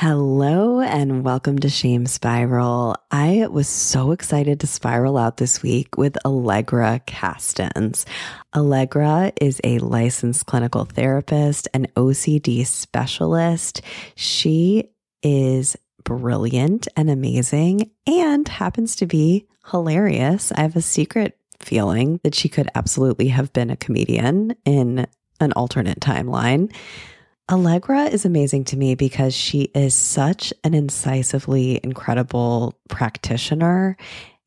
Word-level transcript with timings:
Hello 0.00 0.80
and 0.80 1.24
welcome 1.24 1.58
to 1.58 1.68
Shame 1.68 2.06
Spiral. 2.06 2.94
I 3.10 3.48
was 3.50 3.66
so 3.66 4.12
excited 4.12 4.60
to 4.60 4.68
spiral 4.68 5.18
out 5.18 5.38
this 5.38 5.60
week 5.60 5.98
with 5.98 6.16
Alegra 6.24 7.04
Kastens. 7.04 8.04
Alegra 8.54 9.32
is 9.40 9.60
a 9.64 9.80
licensed 9.80 10.46
clinical 10.46 10.84
therapist 10.84 11.66
and 11.74 11.92
OCD 11.94 12.64
specialist. 12.64 13.82
She 14.14 14.84
is 15.24 15.76
brilliant 16.04 16.86
and 16.96 17.10
amazing 17.10 17.90
and 18.06 18.46
happens 18.46 18.94
to 18.94 19.06
be 19.06 19.48
hilarious. 19.72 20.52
I 20.52 20.60
have 20.60 20.76
a 20.76 20.80
secret 20.80 21.36
feeling 21.58 22.20
that 22.22 22.36
she 22.36 22.48
could 22.48 22.68
absolutely 22.76 23.26
have 23.28 23.52
been 23.52 23.70
a 23.70 23.76
comedian 23.76 24.54
in 24.64 25.08
an 25.40 25.52
alternate 25.54 25.98
timeline. 25.98 26.72
Alegra 27.48 28.12
is 28.12 28.26
amazing 28.26 28.64
to 28.64 28.76
me 28.76 28.94
because 28.94 29.34
she 29.34 29.62
is 29.74 29.94
such 29.94 30.52
an 30.64 30.74
incisively 30.74 31.80
incredible 31.82 32.78
practitioner. 32.90 33.96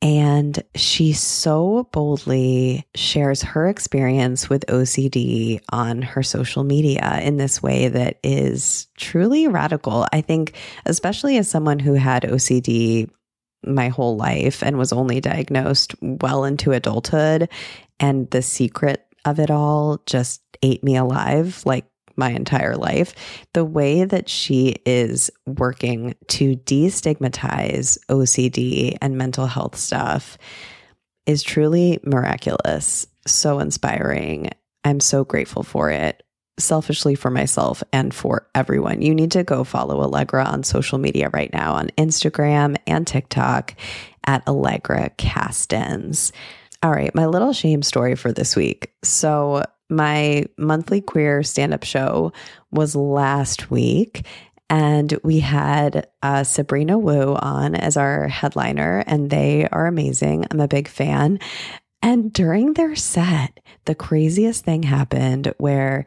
And 0.04 0.64
she 0.76 1.14
so 1.14 1.88
boldly 1.92 2.88
shares 2.95 3.42
her 3.44 3.68
experience 3.68 4.50
with 4.50 4.66
OCD 4.68 5.62
on 5.72 6.02
her 6.02 6.23
social 6.23 6.64
media 6.64 7.20
in 7.22 7.38
this 7.38 7.62
way 7.62 7.88
that 7.88 8.18
is 8.23 8.88
truly 8.98 9.48
radical. 9.48 10.08
I 10.12 10.22
think, 10.22 10.54
especially 10.86 11.38
as 11.38 11.48
someone 11.48 11.80
who 11.80 11.94
had 11.94 12.23
OCD 12.23 13.09
my 13.64 13.90
whole 13.90 14.16
life 14.16 14.64
and 14.64 14.78
was 14.78 14.92
only 14.92 15.22
diagnosed 15.22 15.94
well 16.02 16.45
into 16.45 16.72
adulthood, 16.72 17.48
and 18.00 18.30
the 18.31 18.42
secret 18.42 19.06
of 19.26 19.40
it 19.40 19.52
all 19.52 20.02
just 20.08 20.42
ate 20.64 20.84
me 20.84 20.95
alive. 20.95 21.62
Like 21.64 21.86
my 22.16 22.32
entire 22.32 22.76
life, 22.76 23.14
the 23.54 23.66
way 23.66 24.04
that 24.04 24.30
she 24.30 24.76
is 24.86 25.32
working 25.46 26.16
to 26.28 26.56
destigmatize 26.56 27.98
OCD 28.10 28.98
and 29.02 29.18
mental 29.18 29.48
health 29.48 29.76
stuff 29.76 30.38
is 31.26 31.44
truly 31.44 32.00
miraculous, 32.03 33.08
so 33.28 33.59
inspiring. 33.59 34.50
I'm 34.84 35.00
so 35.00 35.23
grateful 35.23 35.64
for 35.64 35.92
it, 35.92 36.23
selfishly 36.59 37.16
for 37.16 37.30
myself 37.30 37.84
and 37.94 38.14
for 38.14 38.48
everyone. 38.56 39.02
You 39.02 39.14
need 39.14 39.31
to 39.31 39.44
go 39.44 39.64
follow 39.64 40.08
Alegra 40.08 40.46
on 40.46 40.64
social 40.64 40.98
media 40.98 41.30
right 41.34 41.52
now 41.53 41.73
on 41.73 41.90
Instagram 41.98 42.78
and 42.88 43.06
TikTok 43.06 43.75
at 44.25 44.46
Alegra 44.46 45.16
Kastens. 45.18 46.31
All 46.84 46.92
right, 46.92 47.14
my 47.14 47.28
little 47.28 47.53
shame 47.53 47.84
story 47.84 48.16
for 48.16 48.31
this 48.31 48.56
week. 48.56 48.92
So, 49.03 49.64
my 49.92 50.45
monthly 50.58 51.02
queer 51.02 51.44
stand 51.44 51.73
up 51.73 51.84
show 51.84 52.31
was 52.72 52.95
last 52.95 53.70
week. 53.70 54.25
And 54.70 55.20
we 55.22 55.42
had 55.42 56.08
uh, 56.23 56.45
Sabrina 56.45 56.97
Wu 56.97 57.36
on 57.36 57.75
as 57.75 57.97
our 57.97 58.30
headliner, 58.30 59.03
and 59.06 59.30
they 59.30 59.67
are 59.69 59.86
amazing. 59.86 60.45
I'm 60.50 60.62
a 60.62 60.67
big 60.67 60.88
fan. 60.88 61.39
And 62.02 62.31
during 62.31 62.73
their 62.73 62.95
set, 62.95 63.59
the 63.86 63.95
craziest 63.95 64.64
thing 64.64 64.84
happened 64.84 65.53
where 65.58 66.06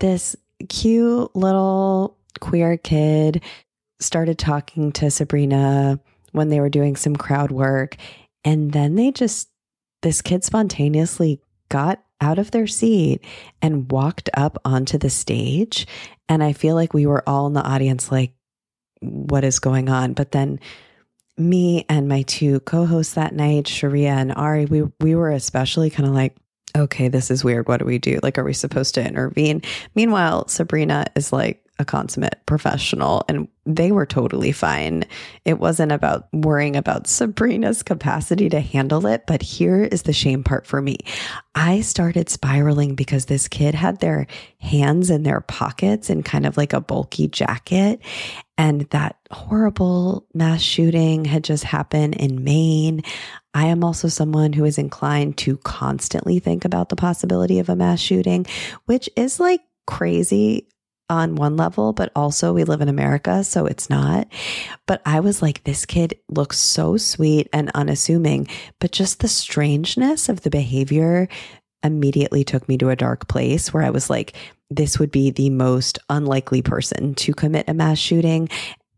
this 0.00 0.36
cute 0.68 1.34
little 1.34 2.18
queer 2.40 2.76
kid 2.76 3.42
started 3.98 4.38
talking 4.38 4.92
to 4.92 5.10
Sabrina 5.10 5.98
when 6.32 6.48
they 6.48 6.60
were 6.60 6.68
doing 6.68 6.96
some 6.96 7.16
crowd 7.16 7.50
work. 7.50 7.96
And 8.44 8.72
then 8.72 8.94
they 8.94 9.10
just, 9.10 9.48
this 10.02 10.20
kid 10.20 10.44
spontaneously 10.44 11.40
got 11.70 12.04
out 12.22 12.38
of 12.38 12.52
their 12.52 12.66
seat 12.66 13.20
and 13.60 13.90
walked 13.92 14.30
up 14.32 14.56
onto 14.64 14.96
the 14.96 15.10
stage. 15.10 15.86
And 16.28 16.42
I 16.42 16.54
feel 16.54 16.74
like 16.74 16.94
we 16.94 17.04
were 17.04 17.28
all 17.28 17.46
in 17.48 17.52
the 17.52 17.62
audience, 17.62 18.10
like, 18.10 18.32
what 19.00 19.44
is 19.44 19.58
going 19.58 19.90
on? 19.90 20.14
But 20.14 20.32
then 20.32 20.60
me 21.36 21.84
and 21.88 22.08
my 22.08 22.22
two 22.22 22.60
co-hosts 22.60 23.14
that 23.14 23.34
night, 23.34 23.66
Sharia 23.66 24.12
and 24.12 24.32
Ari, 24.32 24.66
we 24.66 24.84
we 25.00 25.14
were 25.14 25.30
especially 25.30 25.90
kind 25.90 26.08
of 26.08 26.14
like, 26.14 26.36
okay, 26.76 27.08
this 27.08 27.30
is 27.30 27.44
weird. 27.44 27.68
What 27.68 27.78
do 27.78 27.84
we 27.84 27.98
do? 27.98 28.20
Like, 28.22 28.38
are 28.38 28.44
we 28.44 28.54
supposed 28.54 28.94
to 28.94 29.06
intervene? 29.06 29.62
Meanwhile, 29.94 30.48
Sabrina 30.48 31.06
is 31.16 31.32
like, 31.32 31.62
a 31.82 31.84
consummate 31.84 32.40
professional 32.46 33.24
and 33.28 33.46
they 33.66 33.92
were 33.92 34.06
totally 34.06 34.50
fine. 34.50 35.04
It 35.44 35.58
wasn't 35.58 35.92
about 35.92 36.26
worrying 36.32 36.74
about 36.74 37.06
Sabrina's 37.06 37.82
capacity 37.82 38.48
to 38.48 38.60
handle 38.60 39.06
it, 39.06 39.24
but 39.26 39.42
here 39.42 39.84
is 39.84 40.02
the 40.02 40.12
shame 40.12 40.42
part 40.42 40.66
for 40.66 40.80
me. 40.80 40.98
I 41.54 41.82
started 41.82 42.28
spiraling 42.28 42.94
because 42.94 43.26
this 43.26 43.46
kid 43.46 43.74
had 43.74 44.00
their 44.00 44.26
hands 44.58 45.10
in 45.10 45.22
their 45.22 45.40
pockets 45.40 46.10
in 46.10 46.22
kind 46.22 46.46
of 46.46 46.56
like 46.56 46.72
a 46.72 46.80
bulky 46.80 47.28
jacket. 47.28 48.00
And 48.58 48.82
that 48.90 49.16
horrible 49.30 50.26
mass 50.34 50.62
shooting 50.62 51.24
had 51.24 51.44
just 51.44 51.64
happened 51.64 52.16
in 52.16 52.42
Maine. 52.42 53.02
I 53.54 53.66
am 53.66 53.84
also 53.84 54.08
someone 54.08 54.52
who 54.52 54.64
is 54.64 54.78
inclined 54.78 55.36
to 55.38 55.56
constantly 55.58 56.38
think 56.38 56.64
about 56.64 56.88
the 56.88 56.96
possibility 56.96 57.58
of 57.58 57.68
a 57.68 57.76
mass 57.76 58.00
shooting, 58.00 58.46
which 58.86 59.10
is 59.14 59.38
like 59.38 59.60
crazy 59.86 60.68
on 61.12 61.36
one 61.36 61.58
level, 61.58 61.92
but 61.92 62.10
also 62.16 62.54
we 62.54 62.64
live 62.64 62.80
in 62.80 62.88
America, 62.88 63.44
so 63.44 63.66
it's 63.66 63.90
not. 63.90 64.26
But 64.86 65.02
I 65.04 65.20
was 65.20 65.42
like, 65.42 65.62
this 65.62 65.84
kid 65.84 66.18
looks 66.28 66.58
so 66.58 66.96
sweet 66.96 67.48
and 67.52 67.70
unassuming, 67.74 68.48
but 68.80 68.92
just 68.92 69.20
the 69.20 69.28
strangeness 69.28 70.30
of 70.30 70.40
the 70.40 70.50
behavior 70.50 71.28
immediately 71.84 72.44
took 72.44 72.66
me 72.66 72.78
to 72.78 72.88
a 72.88 72.96
dark 72.96 73.28
place 73.28 73.74
where 73.74 73.82
I 73.82 73.90
was 73.90 74.08
like, 74.08 74.34
this 74.70 74.98
would 74.98 75.10
be 75.10 75.30
the 75.30 75.50
most 75.50 75.98
unlikely 76.08 76.62
person 76.62 77.14
to 77.16 77.34
commit 77.34 77.68
a 77.68 77.74
mass 77.74 77.98
shooting 77.98 78.48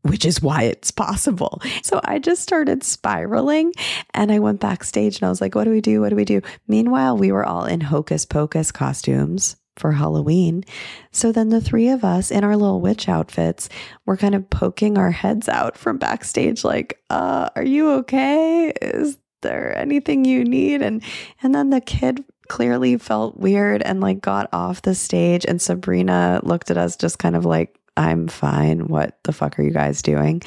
which 0.03 0.27
is 0.27 0.43
why 0.43 0.65
it's 0.65 0.91
possible. 0.91 1.63
So 1.83 1.99
I 2.05 2.19
just 2.19 2.43
started 2.43 2.85
spiraling 2.85 3.73
and 4.13 4.31
I 4.31 4.39
went 4.39 4.61
backstage 4.61 5.17
and 5.17 5.25
I 5.25 5.31
was 5.31 5.41
like, 5.41 5.55
what 5.55 5.65
do 5.65 5.71
we 5.71 5.81
do? 5.81 6.03
What 6.03 6.11
do 6.11 6.17
we 6.17 6.27
do? 6.27 6.43
Meanwhile, 6.69 7.17
we 7.17 7.33
were 7.33 7.47
all 7.47 7.65
in 7.65 7.81
hocus 7.81 8.27
pocus 8.27 8.71
costumes 8.71 9.57
for 9.77 9.93
Halloween. 9.93 10.65
So 11.13 11.33
then 11.33 11.49
the 11.49 11.61
three 11.61 11.89
of 11.89 12.05
us 12.05 12.31
in 12.31 12.45
our 12.45 12.57
little 12.57 12.81
witch 12.81 13.09
outfits 13.09 13.69
were 14.07 14.17
kind 14.17 14.35
of 14.35 14.49
poking 14.51 14.99
our 14.99 15.11
heads 15.11 15.49
out 15.49 15.77
from 15.77 15.99
backstage 15.99 16.65
like, 16.65 17.01
uh, 17.11 17.49
are 17.57 17.65
you 17.65 17.91
okay? 17.93 18.73
Is 18.81 19.19
there 19.43 19.77
anything 19.77 20.25
you 20.25 20.45
need? 20.45 20.83
And 20.83 21.03
and 21.43 21.55
then 21.55 21.71
the 21.71 21.81
kid 21.81 22.25
clearly 22.49 22.99
felt 22.99 23.37
weird 23.37 23.83
and 23.83 24.01
like 24.01 24.21
got 24.21 24.49
off 24.53 24.83
the 24.83 24.95
stage 24.95 25.45
and 25.47 25.61
Sabrina 25.61 26.41
looked 26.43 26.71
at 26.71 26.77
us 26.77 26.97
just 26.97 27.19
kind 27.19 27.37
of 27.37 27.45
like, 27.45 27.79
I'm 27.97 28.29
fine. 28.29 28.89
What 28.89 29.19
the 29.25 29.33
fuck 29.33 29.59
are 29.59 29.63
you 29.63 29.71
guys 29.71 30.03
doing? 30.03 30.43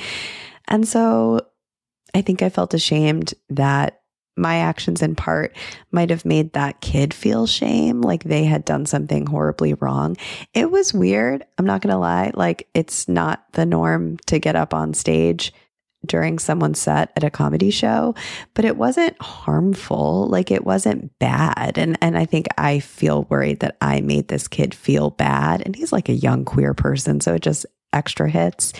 And 0.68 0.88
so 0.88 1.42
I 2.14 2.22
think 2.22 2.42
I 2.42 2.50
felt 2.50 2.74
ashamed 2.74 3.34
that 3.50 4.02
my 4.38 4.58
actions 4.58 5.02
in 5.02 5.16
part 5.16 5.56
might 5.92 6.09
have 6.09 6.25
made 6.25 6.53
that 6.53 6.81
kid 6.81 7.14
feel 7.14 7.48
shame, 7.48 8.02
like 8.02 8.24
they 8.24 8.44
had 8.44 8.66
done 8.66 8.86
something 8.86 9.25
horribly 9.25 9.74
wrong. 9.75 10.16
It 10.53 10.72
was 10.72 10.94
weird. 10.94 11.46
I'm 11.58 11.66
not 11.66 11.81
going 11.81 11.94
to 11.94 12.00
lie. 12.00 12.31
Like, 12.34 12.68
it's 12.74 13.08
not 13.08 13.44
the 13.53 13.66
norm 13.66 14.18
to 14.28 14.40
get 14.40 14.56
up 14.56 14.74
on 14.74 14.94
stage 14.94 15.53
during 16.06 16.40
someone's 16.40 16.80
set 16.80 17.12
at 17.16 17.24
a 17.24 17.30
comedy 17.30 17.72
show, 17.72 18.16
but 18.53 18.66
it 18.66 18.78
wasn't 18.78 19.20
harmful. 19.22 20.28
Like 20.28 20.52
it 20.52 20.66
wasn't 20.66 21.18
bad. 21.19 21.78
And 21.78 21.98
and 22.02 22.18
I 22.18 22.25
think 22.25 22.48
I 22.58 22.80
feel 22.80 23.24
worried 23.24 23.59
that 23.59 23.78
I 23.81 24.02
made 24.02 24.28
this 24.28 24.48
kid 24.48 24.74
feel 24.74 25.09
bad. 25.09 25.62
And 25.66 25.75
he's 25.75 25.92
like 25.92 26.09
a 26.09 26.14
young 26.14 26.46
queer 26.46 26.74
person. 26.74 27.19
So 27.19 27.34
it 27.34 27.42
just 27.42 27.66
extra 27.94 28.30
hits. 28.30 28.74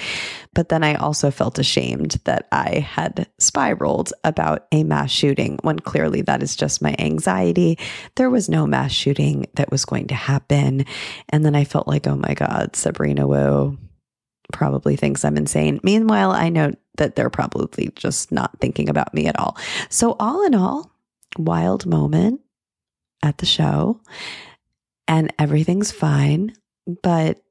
But 0.54 0.70
then 0.70 0.84
I 0.84 0.96
also 0.96 1.30
felt 1.32 1.60
ashamed 1.60 2.20
that 2.24 2.48
I 2.52 2.80
had 2.80 3.28
spiraled 3.40 4.12
about 4.24 4.68
a 4.72 4.84
mass 4.84 5.12
shooting 5.12 5.60
when 5.62 5.80
clearly 5.80 6.22
that 6.24 6.42
is 6.42 6.56
just 6.56 6.82
my 6.82 6.96
anxiety. 6.98 7.78
There 8.16 8.30
was 8.30 8.50
no 8.50 8.66
mass 8.66 8.92
shooting 8.92 9.46
that 9.54 9.72
was 9.72 9.86
going 9.86 10.08
to 10.08 10.16
happen. 10.16 10.86
And 11.30 11.46
then 11.46 11.56
I 11.56 11.64
felt 11.64 11.88
like, 11.88 12.08
oh 12.08 12.16
my 12.16 12.34
God, 12.34 12.76
Sabrina 12.76 13.28
Wu 13.28 13.78
probably 14.52 14.96
thinks 14.96 15.24
I'm 15.26 15.38
insane. 15.38 15.80
Meanwhile, 15.84 16.32
I 16.32 16.50
know 16.50 16.74
that 16.98 17.16
they're 17.16 17.30
probably 17.30 17.92
just 17.96 18.32
not 18.32 18.60
thinking 18.60 18.90
about 18.90 19.14
me 19.14 19.28
at 19.28 19.38
all. 19.38 19.58
So, 19.90 20.16
all 20.20 20.46
in 20.46 20.56
all, 20.56 20.92
wild 21.38 21.86
moment 21.86 22.42
at 23.24 23.38
the 23.38 23.46
show, 23.46 24.02
and 25.08 25.34
everything's 25.38 25.92
fine. 25.92 26.54
But 27.04 27.42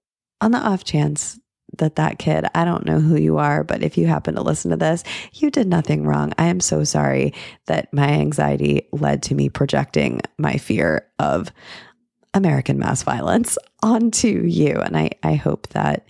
on 0.40 0.50
the 0.50 0.58
off 0.58 0.84
chance 0.84 1.38
that 1.78 1.96
that 1.96 2.18
kid, 2.18 2.46
I 2.54 2.64
don't 2.64 2.86
know 2.86 3.00
who 3.00 3.16
you 3.16 3.38
are, 3.38 3.64
but 3.64 3.82
if 3.82 3.96
you 3.96 4.06
happen 4.06 4.34
to 4.34 4.42
listen 4.42 4.70
to 4.70 4.76
this, 4.76 5.04
you 5.34 5.50
did 5.50 5.66
nothing 5.66 6.04
wrong. 6.04 6.32
I 6.38 6.46
am 6.46 6.60
so 6.60 6.84
sorry 6.84 7.34
that 7.66 7.92
my 7.92 8.08
anxiety 8.08 8.88
led 8.92 9.22
to 9.24 9.34
me 9.34 9.48
projecting 9.48 10.20
my 10.38 10.56
fear 10.56 11.06
of 11.18 11.52
American 12.34 12.78
mass 12.78 13.02
violence 13.02 13.56
onto 13.82 14.28
you. 14.28 14.74
And 14.74 14.96
I, 14.96 15.10
I 15.22 15.34
hope 15.34 15.68
that 15.68 16.06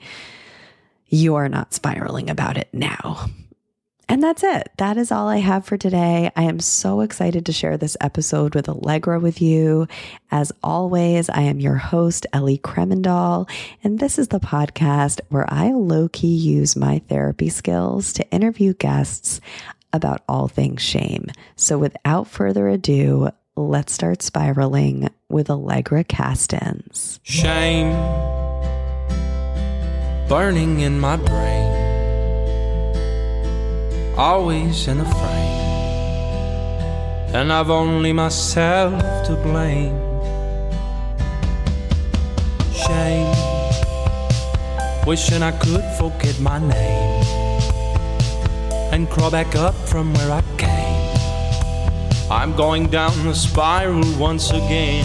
you 1.09 1.37
are 1.37 1.49
not 1.49 1.73
spiraling 1.73 2.31
about 2.31 2.57
it 2.57 2.69
now. 2.73 3.27
And 4.09 4.23
that's 4.23 4.45
it. 4.45 4.71
That 4.77 4.97
is 4.99 5.11
all 5.11 5.27
I 5.27 5.39
have 5.39 5.65
for 5.65 5.77
today. 5.77 6.31
I 6.37 6.45
am 6.45 6.61
so 6.61 7.01
excited 7.01 7.47
to 7.47 7.53
share 7.53 7.77
this 7.77 7.97
episode 8.01 8.55
with 8.55 8.67
Alegra 8.67 9.21
with 9.21 9.43
you. 9.43 9.89
As 10.31 10.53
always, 10.63 11.29
I 11.29 11.41
am 11.43 11.59
your 11.59 11.75
host, 11.75 12.25
Ellie 12.33 12.59
Kremendall, 12.59 13.51
and 13.83 13.99
this 13.99 14.19
is 14.19 14.29
the 14.29 14.39
podcast 14.39 15.21
where 15.29 15.53
I 15.53 15.73
low 15.73 16.09
key 16.09 16.37
use 16.37 16.77
my 16.77 17.01
therapy 17.09 17.49
skills 17.49 18.13
to 18.15 18.31
interview 18.31 18.75
guests 18.75 19.41
about 19.93 20.23
all 20.29 20.47
things 20.47 20.83
shame. 20.83 21.27
So 21.57 21.77
without 21.77 22.29
further 22.29 22.69
ado, 22.69 23.31
let's 23.57 23.93
start 23.93 24.23
spiraling 24.23 25.09
with 25.29 25.49
Alegra 25.49 26.07
Kastens. 26.07 27.19
Shame 27.25 27.91
burning 30.29 30.81
in 30.81 31.01
my 31.01 31.17
brain 31.17 31.86
always 34.17 34.89
in 34.89 35.01
a 35.01 35.05
frame. 35.05 35.65
And 37.35 37.53
I've 37.53 37.71
only 37.71 38.13
myself 38.13 38.99
to 39.27 39.37
blame. 39.37 39.99
Shame, 42.73 43.35
wishing 45.07 45.43
I 45.43 45.53
could 45.53 45.85
forget 45.99 46.39
my 46.41 46.59
name 46.59 47.17
and 48.93 49.11
crawl 49.11 49.31
back 49.31 49.55
up 49.55 49.75
from 49.75 50.15
where 50.15 50.33
I 50.33 50.43
came. 50.57 52.31
I'm 52.31 52.57
going 52.57 52.89
down 52.89 53.13
the 53.25 53.35
spiral 53.35 54.03
once 54.19 54.51
again. 54.51 55.05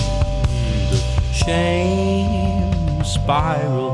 The 0.92 0.98
shame 1.34 3.04
spiral. 3.04 3.92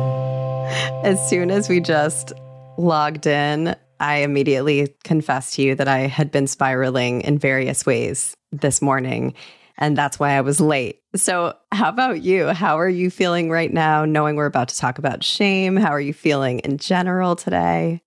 As 1.04 1.18
soon 1.30 1.50
as 1.50 1.70
we 1.70 1.80
just 1.80 2.34
logged 2.78 3.26
in, 3.26 3.76
I 4.00 4.18
immediately 4.18 4.96
confessed 5.04 5.56
to 5.56 5.62
you 5.62 5.76
that 5.76 5.88
I 5.88 6.00
had 6.00 6.32
been 6.32 6.48
spiraling 6.48 7.22
in 7.22 7.38
various 7.38 7.86
ways 7.86 8.36
this 8.52 8.82
morning. 8.82 9.34
And 9.78 9.96
that's 9.96 10.20
why 10.20 10.32
I 10.32 10.42
was 10.42 10.60
late. 10.60 11.02
So, 11.16 11.56
how 11.72 11.90
about 11.90 12.24
you? 12.24 12.48
How 12.48 12.80
are 12.80 12.90
you 12.90 13.10
feeling 13.10 13.50
right 13.52 13.72
now, 13.72 14.06
knowing 14.06 14.36
we're 14.36 14.48
about 14.48 14.70
to 14.70 14.78
talk 14.78 14.98
about 14.98 15.24
shame? 15.24 15.76
How 15.76 15.92
are 15.92 16.02
you 16.02 16.14
feeling 16.14 16.60
in 16.60 16.78
general 16.78 17.36
today? 17.36 18.02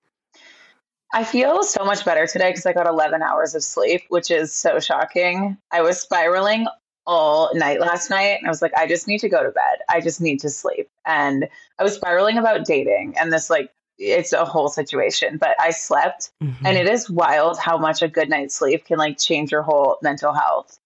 I 1.12 1.24
feel 1.24 1.62
so 1.62 1.84
much 1.84 2.04
better 2.04 2.26
today 2.26 2.50
because 2.50 2.66
I 2.66 2.72
got 2.72 2.86
11 2.86 3.22
hours 3.22 3.54
of 3.54 3.64
sleep, 3.64 4.02
which 4.08 4.30
is 4.30 4.54
so 4.54 4.78
shocking. 4.78 5.58
I 5.72 5.82
was 5.82 6.00
spiraling 6.00 6.66
all 7.06 7.50
night 7.54 7.80
last 7.80 8.10
night 8.10 8.38
and 8.38 8.46
I 8.46 8.50
was 8.50 8.62
like, 8.62 8.72
I 8.76 8.86
just 8.86 9.08
need 9.08 9.18
to 9.20 9.28
go 9.28 9.42
to 9.42 9.50
bed. 9.50 9.78
I 9.88 10.00
just 10.00 10.20
need 10.20 10.38
to 10.40 10.50
sleep. 10.50 10.88
And 11.04 11.48
I 11.78 11.82
was 11.82 11.94
spiraling 11.94 12.38
about 12.38 12.64
dating 12.64 13.14
and 13.18 13.32
this 13.32 13.50
like 13.50 13.70
it's 14.00 14.32
a 14.32 14.44
whole 14.44 14.68
situation, 14.68 15.36
but 15.36 15.54
I 15.60 15.70
slept 15.70 16.30
mm-hmm. 16.42 16.66
and 16.66 16.76
it 16.76 16.88
is 16.88 17.10
wild 17.10 17.58
how 17.58 17.76
much 17.78 18.02
a 18.02 18.08
good 18.08 18.28
night's 18.28 18.54
sleep 18.54 18.86
can 18.86 18.98
like 18.98 19.18
change 19.18 19.52
your 19.52 19.62
whole 19.62 19.98
mental 20.02 20.32
health. 20.32 20.78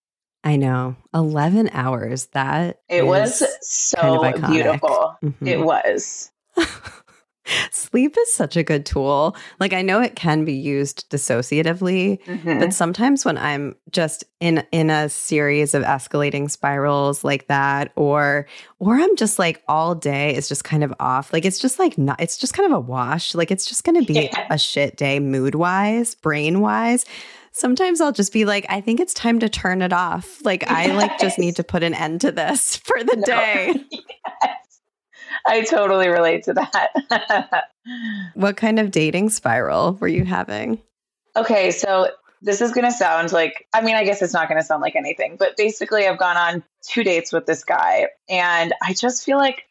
I 0.43 0.57
know. 0.57 0.97
11 1.15 1.71
hours. 1.73 2.27
That 2.27 2.81
it 2.89 3.07
was 3.07 3.43
so 3.63 4.21
kind 4.21 4.45
of 4.45 4.51
beautiful. 4.51 5.17
Mm-hmm. 5.25 5.47
It 5.47 5.61
was. 5.61 6.31
Sleep 7.71 8.17
is 8.19 8.33
such 8.33 8.57
a 8.57 8.63
good 8.63 8.87
tool. 8.87 9.37
Like 9.61 9.73
I 9.73 9.83
know 9.83 10.01
it 10.01 10.17
can 10.17 10.45
be 10.45 10.55
used 10.55 11.09
dissociatively, 11.11 12.23
mm-hmm. 12.25 12.59
but 12.59 12.73
sometimes 12.73 13.25
when 13.25 13.37
I'm 13.37 13.77
just 13.91 14.25
in 14.41 14.65
in 14.73 14.91
a 14.91 15.09
series 15.09 15.75
of 15.75 15.83
escalating 15.83 16.51
spirals 16.51 17.25
like 17.25 17.49
that 17.49 17.93
or 17.97 18.47
or 18.79 18.95
I'm 18.95 19.17
just 19.17 19.39
like 19.39 19.63
all 19.69 19.95
day 19.95 20.35
is 20.35 20.49
just 20.49 20.65
kind 20.65 20.83
of 20.83 20.95
off. 21.01 21.33
Like 21.33 21.45
it's 21.45 21.59
just 21.59 21.79
like 21.79 21.99
not 21.99 22.21
it's 22.21 22.39
just 22.39 22.55
kind 22.55 22.71
of 22.71 22.77
a 22.77 22.81
wash. 22.81 23.35
Like 23.35 23.51
it's 23.51 23.67
just 23.67 23.85
going 23.85 24.01
to 24.01 24.07
be 24.07 24.21
yeah. 24.21 24.47
a 24.51 24.59
shit 24.59 24.97
day 24.97 25.21
mood-wise, 25.21 26.15
brain-wise 26.15 27.05
sometimes 27.55 28.01
I'll 28.01 28.13
just 28.13 28.33
be 28.33 28.45
like, 28.45 28.67
I 28.69 28.81
think 28.81 29.01
it's 29.01 29.15
time 29.15 29.39
to 29.39 29.49
turn 29.49 29.81
it 29.81 29.93
off. 29.93 30.45
Like, 30.45 30.63
yes. 30.63 30.71
I 30.71 30.87
like 30.93 31.19
just 31.19 31.39
need 31.39 31.57
to 31.57 31.65
put 31.65 31.83
an 31.83 31.95
end 31.95 32.21
to 32.23 32.33
this 32.33 32.77
for 32.85 33.03
the 33.03 33.17
no. 33.17 33.25
day. 33.25 33.75
yes. 33.91 34.64
I 35.47 35.63
totally 35.63 36.09
relate 36.09 36.45
to 36.45 36.55
that. 36.55 37.65
what 38.35 38.57
kind 38.57 38.79
of 38.79 38.91
dating 38.91 39.31
spiral 39.31 39.95
were 39.95 40.09
you 40.09 40.25
having? 40.25 40.81
Okay, 41.37 41.71
so 41.71 42.11
this 42.41 42.61
is 42.61 42.73
going 42.73 42.85
to 42.85 42.93
sound 42.93 43.33
like, 43.33 43.67
I 43.75 43.81
mean, 43.81 43.97
I 43.97 44.05
guess 44.05 44.23
it's 44.23 44.33
not 44.33 44.49
going 44.49 44.61
to 44.61 44.67
sound 44.67 44.83
like 44.83 44.97
anything, 44.97 45.37
but 45.39 45.57
basically, 45.57 46.07
I've 46.07 46.19
gone 46.19 46.37
on 46.37 46.63
two 46.87 47.05
dates 47.05 47.33
with 47.33 47.47
this 47.47 47.65
guy, 47.65 48.09
and 48.29 48.73
I 48.83 48.95
just 48.95 49.25
feel 49.25 49.39
like 49.39 49.65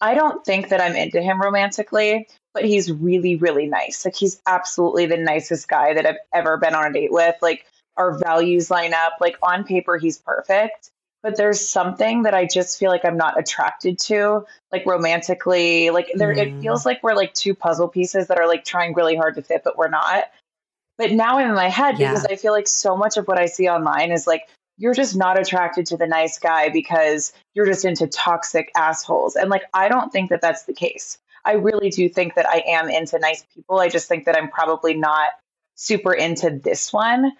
I 0.00 0.14
don't 0.14 0.44
think 0.44 0.68
that 0.68 0.80
I'm 0.80 0.96
into 0.96 1.22
him 1.22 1.40
romantically, 1.40 2.28
but 2.52 2.64
he's 2.64 2.90
really, 2.90 3.36
really 3.36 3.66
nice. 3.66 4.04
Like, 4.04 4.16
he's 4.16 4.40
absolutely 4.46 5.06
the 5.06 5.16
nicest 5.16 5.68
guy 5.68 5.94
that 5.94 6.06
I've 6.06 6.18
ever 6.32 6.56
been 6.56 6.74
on 6.74 6.86
a 6.86 6.92
date 6.92 7.12
with. 7.12 7.36
Like, 7.42 7.64
our 7.96 8.18
values 8.18 8.70
line 8.70 8.94
up. 8.94 9.14
Like, 9.20 9.36
on 9.42 9.64
paper, 9.64 9.96
he's 9.96 10.18
perfect 10.18 10.90
but 11.24 11.38
there's 11.38 11.66
something 11.66 12.24
that 12.24 12.34
I 12.34 12.44
just 12.44 12.78
feel 12.78 12.90
like 12.90 13.06
I'm 13.06 13.16
not 13.16 13.38
attracted 13.38 13.98
to, 14.00 14.44
like 14.70 14.84
romantically. 14.84 15.88
Like 15.88 16.10
there, 16.14 16.34
mm. 16.34 16.36
it 16.36 16.60
feels 16.60 16.84
like 16.84 17.02
we're 17.02 17.14
like 17.14 17.32
two 17.32 17.54
puzzle 17.54 17.88
pieces 17.88 18.26
that 18.28 18.38
are 18.38 18.46
like 18.46 18.62
trying 18.62 18.92
really 18.92 19.16
hard 19.16 19.36
to 19.36 19.42
fit, 19.42 19.62
but 19.64 19.78
we're 19.78 19.88
not. 19.88 20.24
But 20.98 21.12
now 21.12 21.38
I'm 21.38 21.48
in 21.48 21.54
my 21.54 21.70
head 21.70 21.98
yeah. 21.98 22.10
because 22.10 22.26
I 22.26 22.36
feel 22.36 22.52
like 22.52 22.68
so 22.68 22.94
much 22.94 23.16
of 23.16 23.26
what 23.26 23.38
I 23.38 23.46
see 23.46 23.70
online 23.70 24.12
is 24.12 24.26
like 24.26 24.42
you're 24.76 24.92
just 24.92 25.16
not 25.16 25.40
attracted 25.40 25.86
to 25.86 25.96
the 25.96 26.06
nice 26.06 26.38
guy 26.38 26.68
because 26.68 27.32
you're 27.54 27.64
just 27.64 27.86
into 27.86 28.06
toxic 28.06 28.70
assholes. 28.76 29.34
And 29.34 29.48
like 29.48 29.62
I 29.72 29.88
don't 29.88 30.12
think 30.12 30.28
that 30.28 30.42
that's 30.42 30.64
the 30.64 30.74
case. 30.74 31.16
I 31.42 31.52
really 31.52 31.88
do 31.88 32.06
think 32.06 32.34
that 32.34 32.46
I 32.46 32.64
am 32.66 32.90
into 32.90 33.18
nice 33.18 33.46
people. 33.54 33.80
I 33.80 33.88
just 33.88 34.08
think 34.08 34.26
that 34.26 34.36
I'm 34.36 34.50
probably 34.50 34.92
not 34.92 35.30
super 35.74 36.12
into 36.12 36.50
this 36.50 36.92
one 36.92 37.32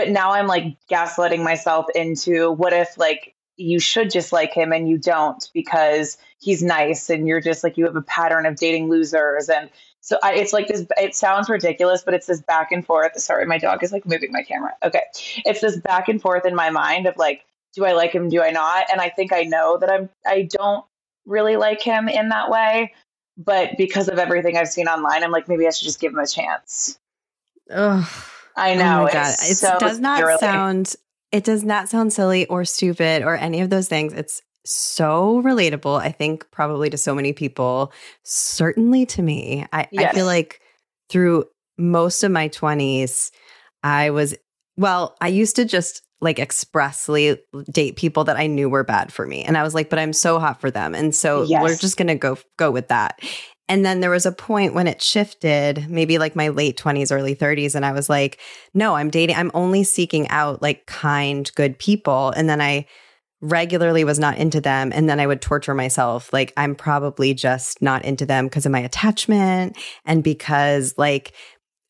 but 0.00 0.08
now 0.08 0.32
I'm 0.32 0.46
like 0.46 0.78
gaslighting 0.90 1.44
myself 1.44 1.84
into 1.94 2.52
what 2.52 2.72
if 2.72 2.96
like 2.96 3.34
you 3.58 3.78
should 3.78 4.10
just 4.10 4.32
like 4.32 4.50
him 4.54 4.72
and 4.72 4.88
you 4.88 4.96
don't 4.96 5.50
because 5.52 6.16
he's 6.38 6.62
nice 6.62 7.10
and 7.10 7.28
you're 7.28 7.42
just 7.42 7.62
like 7.62 7.76
you 7.76 7.84
have 7.84 7.96
a 7.96 8.00
pattern 8.00 8.46
of 8.46 8.56
dating 8.56 8.88
losers 8.88 9.50
and 9.50 9.68
so 10.00 10.16
I, 10.22 10.36
it's 10.36 10.54
like 10.54 10.68
this 10.68 10.86
it 10.96 11.14
sounds 11.14 11.50
ridiculous 11.50 12.02
but 12.02 12.14
it's 12.14 12.26
this 12.26 12.40
back 12.40 12.72
and 12.72 12.82
forth 12.82 13.20
sorry 13.20 13.44
my 13.44 13.58
dog 13.58 13.84
is 13.84 13.92
like 13.92 14.06
moving 14.06 14.32
my 14.32 14.42
camera 14.42 14.72
okay. 14.82 15.02
It's 15.44 15.60
this 15.60 15.76
back 15.76 16.08
and 16.08 16.18
forth 16.18 16.46
in 16.46 16.54
my 16.54 16.70
mind 16.70 17.06
of 17.06 17.18
like 17.18 17.44
do 17.74 17.84
i 17.84 17.92
like 17.92 18.12
him 18.12 18.30
do 18.30 18.40
i 18.40 18.50
not? 18.50 18.86
And 18.90 19.02
i 19.02 19.10
think 19.10 19.34
i 19.34 19.42
know 19.42 19.76
that 19.76 19.90
i'm 19.90 20.08
i 20.26 20.48
don't 20.50 20.82
really 21.26 21.56
like 21.56 21.82
him 21.82 22.08
in 22.08 22.30
that 22.30 22.48
way 22.48 22.94
but 23.36 23.72
because 23.76 24.08
of 24.08 24.18
everything 24.18 24.56
i've 24.56 24.68
seen 24.68 24.88
online 24.88 25.22
i'm 25.22 25.30
like 25.30 25.46
maybe 25.46 25.66
i 25.66 25.70
should 25.70 25.84
just 25.84 26.00
give 26.00 26.14
him 26.14 26.20
a 26.20 26.26
chance. 26.26 26.98
Ugh. 27.70 28.29
I 28.60 28.74
know. 28.74 29.00
Oh 29.00 29.04
my 29.04 29.12
God. 29.12 29.34
It 29.42 29.56
so 29.56 29.78
does 29.78 29.98
not 29.98 30.40
sound 30.40 30.94
it 31.32 31.44
does 31.44 31.64
not 31.64 31.88
sound 31.88 32.12
silly 32.12 32.46
or 32.46 32.64
stupid 32.64 33.22
or 33.22 33.36
any 33.36 33.60
of 33.60 33.70
those 33.70 33.88
things. 33.88 34.12
It's 34.12 34.42
so 34.64 35.40
relatable, 35.44 36.00
I 36.00 36.10
think, 36.10 36.50
probably 36.50 36.90
to 36.90 36.98
so 36.98 37.14
many 37.14 37.32
people, 37.32 37.92
certainly 38.24 39.06
to 39.06 39.22
me. 39.22 39.66
I, 39.72 39.88
yes. 39.90 40.10
I 40.10 40.14
feel 40.14 40.26
like 40.26 40.60
through 41.08 41.44
most 41.78 42.22
of 42.22 42.32
my 42.32 42.48
20s, 42.48 43.30
I 43.82 44.10
was, 44.10 44.34
well, 44.76 45.16
I 45.20 45.28
used 45.28 45.56
to 45.56 45.64
just 45.64 46.02
like 46.20 46.38
expressly 46.38 47.38
date 47.72 47.96
people 47.96 48.24
that 48.24 48.36
I 48.36 48.46
knew 48.46 48.68
were 48.68 48.84
bad 48.84 49.12
for 49.12 49.26
me. 49.26 49.42
And 49.42 49.56
I 49.56 49.62
was 49.62 49.74
like, 49.74 49.88
but 49.88 49.98
I'm 49.98 50.12
so 50.12 50.38
hot 50.38 50.60
for 50.60 50.70
them. 50.70 50.94
And 50.94 51.14
so 51.14 51.44
yes. 51.44 51.62
we're 51.62 51.76
just 51.76 51.96
going 51.96 52.08
to 52.08 52.14
go 52.14 52.36
go 52.58 52.70
with 52.70 52.88
that. 52.88 53.20
And 53.70 53.86
then 53.86 54.00
there 54.00 54.10
was 54.10 54.26
a 54.26 54.32
point 54.32 54.74
when 54.74 54.88
it 54.88 55.00
shifted, 55.00 55.88
maybe 55.88 56.18
like 56.18 56.34
my 56.34 56.48
late 56.48 56.76
20s, 56.76 57.12
early 57.12 57.36
30s. 57.36 57.76
And 57.76 57.86
I 57.86 57.92
was 57.92 58.10
like, 58.10 58.40
no, 58.74 58.96
I'm 58.96 59.10
dating, 59.10 59.36
I'm 59.36 59.52
only 59.54 59.84
seeking 59.84 60.28
out 60.28 60.60
like 60.60 60.86
kind, 60.86 61.48
good 61.54 61.78
people. 61.78 62.30
And 62.30 62.48
then 62.48 62.60
I 62.60 62.86
regularly 63.40 64.02
was 64.02 64.18
not 64.18 64.38
into 64.38 64.60
them. 64.60 64.90
And 64.92 65.08
then 65.08 65.20
I 65.20 65.26
would 65.28 65.40
torture 65.40 65.72
myself. 65.72 66.32
Like, 66.32 66.52
I'm 66.56 66.74
probably 66.74 67.32
just 67.32 67.80
not 67.80 68.04
into 68.04 68.26
them 68.26 68.46
because 68.46 68.66
of 68.66 68.72
my 68.72 68.80
attachment 68.80 69.78
and 70.04 70.24
because 70.24 70.98
like 70.98 71.32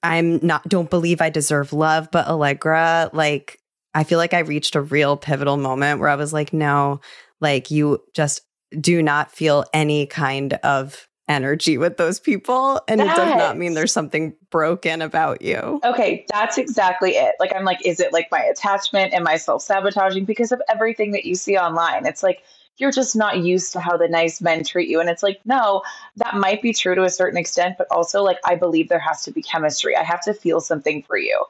I'm 0.03 0.39
not, 0.45 0.69
don't 0.69 0.91
believe 0.91 1.23
I 1.23 1.31
deserve 1.31 1.73
love. 1.73 2.11
But 2.13 2.27
Alegra, 2.27 3.09
like, 3.15 3.59
I 3.95 4.05
feel 4.05 4.19
like 4.19 4.35
I 4.35 4.41
reached 4.41 4.77
a 4.77 4.83
real 4.83 5.17
pivotal 5.17 5.57
moment 5.57 5.99
where 5.99 6.11
I 6.11 6.17
was 6.17 6.35
like, 6.35 6.53
no, 6.53 7.01
like, 7.41 7.71
you 7.71 8.03
just 8.15 8.43
do 8.79 9.03
not 9.03 9.33
feel 9.33 9.65
any 9.73 10.05
kind 10.05 10.53
of 10.63 11.09
energy 11.31 11.79
with 11.79 11.97
those 11.97 12.19
people 12.19 12.81
and 12.89 13.01
that, 13.01 13.17
it 13.17 13.17
does 13.17 13.37
not 13.37 13.57
mean 13.57 13.75
there's 13.75 13.93
something 13.93 14.35
broken 14.51 15.01
about 15.01 15.41
you. 15.41 15.81
Okay, 15.85 16.27
that's 16.29 16.59
exactly 16.59 17.13
it. 17.13 17.37
Like 17.39 17.55
I'm 17.55 17.65
like 17.65 17.87
is 17.87 18.01
it 18.01 18.13
like 18.13 18.29
my 18.33 18.41
attachment 18.41 19.15
and 19.15 19.23
my 19.23 19.37
self-sabotaging 19.37 20.25
because 20.25 20.51
of 20.51 20.61
everything 20.69 21.13
that 21.13 21.25
you 21.25 21.37
see 21.37 21.57
online? 21.57 22.05
It's 22.05 22.25
like 22.25 22.43
you're 22.79 22.91
just 22.91 23.15
not 23.15 23.39
used 23.39 23.73
to 23.75 23.81
how 23.81 23.97
the 23.97 24.09
nice 24.09 24.41
men 24.41 24.65
treat 24.65 24.89
you 24.89 25.01
and 25.01 25.09
it's 25.09 25.23
like 25.23 25.41
no, 25.45 25.83
that 26.17 26.35
might 26.35 26.63
be 26.63 26.73
true 26.73 26.97
to 26.97 27.05
a 27.05 27.11
certain 27.11 27.39
extent, 27.39 27.77
but 27.79 27.87
also 27.93 28.25
like 28.25 28.39
I 28.45 28.57
believe 28.57 28.89
there 28.89 28.99
has 28.99 29.23
to 29.25 29.31
be 29.31 29.41
chemistry. 29.41 29.97
I 29.97 30.03
have 30.03 30.23
to 30.23 30.35
feel 30.35 30.61
something 30.61 31.05
for 31.05 31.17
you. 31.17 31.45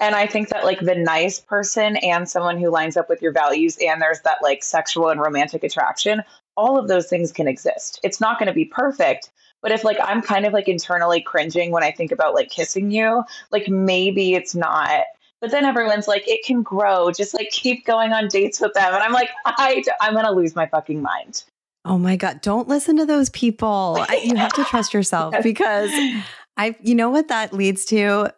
And 0.00 0.14
I 0.14 0.28
think 0.28 0.50
that 0.50 0.64
like 0.64 0.78
the 0.78 0.94
nice 0.94 1.40
person 1.40 1.96
and 1.96 2.28
someone 2.28 2.56
who 2.56 2.70
lines 2.70 2.96
up 2.96 3.08
with 3.08 3.20
your 3.20 3.32
values 3.32 3.76
and 3.84 4.00
there's 4.00 4.20
that 4.20 4.38
like 4.42 4.62
sexual 4.62 5.08
and 5.08 5.20
romantic 5.20 5.64
attraction 5.64 6.22
all 6.58 6.76
of 6.76 6.88
those 6.88 7.06
things 7.06 7.30
can 7.30 7.46
exist. 7.46 8.00
It's 8.02 8.20
not 8.20 8.38
going 8.38 8.48
to 8.48 8.52
be 8.52 8.64
perfect, 8.64 9.30
But 9.62 9.70
if 9.70 9.84
like 9.84 9.96
I'm 10.02 10.20
kind 10.20 10.44
of 10.44 10.52
like 10.52 10.68
internally 10.68 11.22
cringing 11.22 11.70
when 11.70 11.84
I 11.84 11.92
think 11.92 12.10
about 12.10 12.34
like 12.34 12.50
kissing 12.50 12.90
you, 12.90 13.22
like 13.52 13.68
maybe 13.68 14.34
it's 14.34 14.54
not. 14.54 15.04
But 15.40 15.52
then 15.52 15.64
everyone's 15.64 16.08
like, 16.08 16.26
it 16.26 16.44
can 16.44 16.62
grow. 16.62 17.12
Just 17.12 17.32
like 17.32 17.50
keep 17.50 17.86
going 17.86 18.12
on 18.12 18.26
dates 18.26 18.60
with 18.60 18.74
them. 18.74 18.92
And 18.92 19.02
I'm 19.02 19.12
like, 19.12 19.30
I, 19.46 19.84
I'm 20.00 20.14
going 20.14 20.24
to 20.24 20.32
lose 20.32 20.56
my 20.56 20.66
fucking 20.66 21.00
mind. 21.00 21.44
Oh 21.84 21.96
my 21.96 22.16
God. 22.16 22.40
Don't 22.40 22.66
listen 22.66 22.96
to 22.96 23.06
those 23.06 23.30
people. 23.30 24.04
You 24.24 24.34
have 24.34 24.52
to 24.54 24.64
trust 24.64 24.92
yourself 24.92 25.36
because 25.42 25.90
I, 26.56 26.74
you 26.80 26.96
know 26.96 27.10
what 27.10 27.28
that 27.28 27.52
leads 27.52 27.84
to 27.86 28.32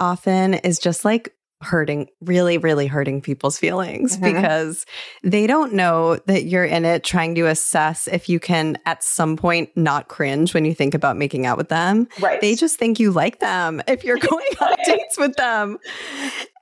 often 0.00 0.54
is 0.54 0.80
just 0.80 1.04
like 1.04 1.33
hurting, 1.62 2.08
really, 2.20 2.58
really 2.58 2.86
hurting 2.86 3.20
people's 3.22 3.58
feelings 3.58 4.18
Mhm. 4.18 4.22
because 4.34 4.84
they 5.22 5.46
don't 5.46 5.72
know 5.72 6.16
that 6.26 6.44
you're 6.44 6.64
in 6.64 6.84
it 6.84 7.04
trying 7.04 7.34
to 7.36 7.46
assess 7.46 8.06
if 8.06 8.28
you 8.28 8.38
can 8.38 8.76
at 8.84 9.02
some 9.02 9.36
point 9.36 9.70
not 9.76 10.08
cringe 10.08 10.52
when 10.52 10.64
you 10.64 10.74
think 10.74 10.94
about 10.94 11.16
making 11.16 11.46
out 11.46 11.56
with 11.56 11.68
them. 11.70 12.06
Right. 12.20 12.40
They 12.40 12.54
just 12.54 12.78
think 12.78 13.00
you 13.00 13.12
like 13.12 13.40
them 13.40 13.82
if 13.88 14.04
you're 14.04 14.18
going 14.30 14.46
on 14.60 14.76
dates 14.84 15.16
with 15.16 15.36
them. 15.36 15.78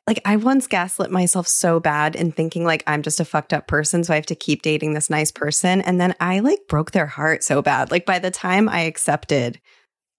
Like 0.06 0.20
I 0.24 0.36
once 0.36 0.66
gaslit 0.66 1.10
myself 1.10 1.46
so 1.48 1.78
bad 1.80 2.14
in 2.16 2.30
thinking 2.32 2.64
like 2.64 2.82
I'm 2.86 3.02
just 3.02 3.20
a 3.20 3.24
fucked 3.24 3.52
up 3.52 3.66
person 3.68 4.02
so 4.04 4.12
I 4.12 4.16
have 4.16 4.26
to 4.26 4.34
keep 4.34 4.62
dating 4.62 4.94
this 4.94 5.08
nice 5.10 5.30
person 5.32 5.80
and 5.80 6.00
then 6.00 6.14
I 6.20 6.40
like 6.40 6.58
broke 6.68 6.90
their 6.92 7.06
heart 7.06 7.42
so 7.44 7.62
bad. 7.62 7.90
Like 7.90 8.04
by 8.06 8.18
the 8.18 8.30
time 8.30 8.68
I 8.68 8.80
accepted 8.80 9.60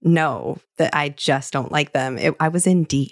no 0.02 0.58
that 0.78 0.94
I 0.96 1.10
just 1.10 1.54
don't 1.54 1.72
like 1.72 1.94
them, 1.94 2.18
it, 2.18 2.34
I 2.40 2.48
was 2.50 2.68
in 2.68 2.84
deep. 2.84 3.12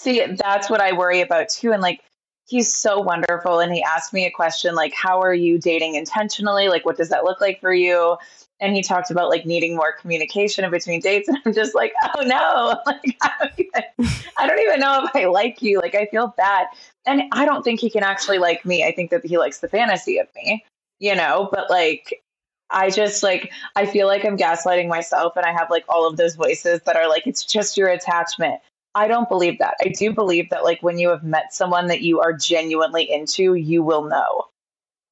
See, 0.00 0.24
that's 0.24 0.70
what 0.70 0.80
I 0.80 0.92
worry 0.92 1.20
about 1.20 1.50
too. 1.50 1.72
And 1.72 1.82
like, 1.82 2.00
he's 2.46 2.74
so 2.74 3.00
wonderful. 3.00 3.60
And 3.60 3.70
he 3.70 3.82
asked 3.82 4.14
me 4.14 4.24
a 4.24 4.30
question 4.30 4.74
like, 4.74 4.94
How 4.94 5.20
are 5.20 5.34
you 5.34 5.58
dating 5.58 5.94
intentionally? 5.94 6.68
Like, 6.70 6.86
what 6.86 6.96
does 6.96 7.10
that 7.10 7.24
look 7.24 7.38
like 7.42 7.60
for 7.60 7.74
you? 7.74 8.16
And 8.60 8.74
he 8.74 8.82
talked 8.82 9.10
about 9.10 9.28
like 9.28 9.44
needing 9.44 9.76
more 9.76 9.92
communication 9.92 10.64
in 10.64 10.70
between 10.70 11.00
dates. 11.00 11.28
And 11.28 11.36
I'm 11.44 11.52
just 11.52 11.74
like, 11.74 11.92
Oh 12.02 12.22
no, 12.22 12.80
like, 12.86 13.18
I 13.20 13.30
don't, 13.40 13.52
even, 13.58 14.14
I 14.38 14.46
don't 14.46 14.58
even 14.60 14.80
know 14.80 15.04
if 15.04 15.14
I 15.14 15.26
like 15.26 15.60
you. 15.60 15.78
Like, 15.80 15.94
I 15.94 16.06
feel 16.06 16.32
bad. 16.34 16.68
And 17.04 17.24
I 17.32 17.44
don't 17.44 17.62
think 17.62 17.78
he 17.78 17.90
can 17.90 18.02
actually 18.02 18.38
like 18.38 18.64
me. 18.64 18.82
I 18.86 18.92
think 18.92 19.10
that 19.10 19.26
he 19.26 19.36
likes 19.36 19.58
the 19.58 19.68
fantasy 19.68 20.16
of 20.16 20.28
me, 20.34 20.64
you 20.98 21.14
know, 21.14 21.50
but 21.52 21.68
like, 21.68 22.22
I 22.70 22.88
just 22.88 23.22
like 23.22 23.52
I 23.76 23.84
feel 23.84 24.06
like 24.06 24.24
I'm 24.24 24.38
gaslighting 24.38 24.88
myself 24.88 25.36
and 25.36 25.44
I 25.44 25.52
have 25.52 25.68
like 25.70 25.84
all 25.90 26.06
of 26.06 26.16
those 26.16 26.36
voices 26.36 26.80
that 26.86 26.96
are 26.96 27.08
like 27.08 27.26
it's 27.26 27.44
just 27.44 27.76
your 27.76 27.88
attachment. 27.88 28.60
I 28.94 29.08
don't 29.08 29.28
believe 29.28 29.58
that. 29.58 29.74
I 29.84 29.88
do 29.88 30.12
believe 30.12 30.50
that 30.50 30.64
like 30.64 30.82
when 30.82 30.98
you 30.98 31.10
have 31.10 31.22
met 31.22 31.52
someone 31.52 31.86
that 31.88 32.02
you 32.02 32.20
are 32.20 32.32
genuinely 32.32 33.10
into, 33.10 33.54
you 33.54 33.82
will 33.82 34.04
know. 34.04 34.46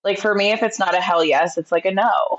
Like 0.05 0.19
for 0.19 0.35
me 0.35 0.53
if 0.53 0.63
it's 0.63 0.79
not 0.79 0.95
a 0.95 1.01
hell 1.01 1.25
yes, 1.25 1.59
it's 1.59 1.73
like 1.73 1.85
a 1.85 1.93
no. 1.93 2.39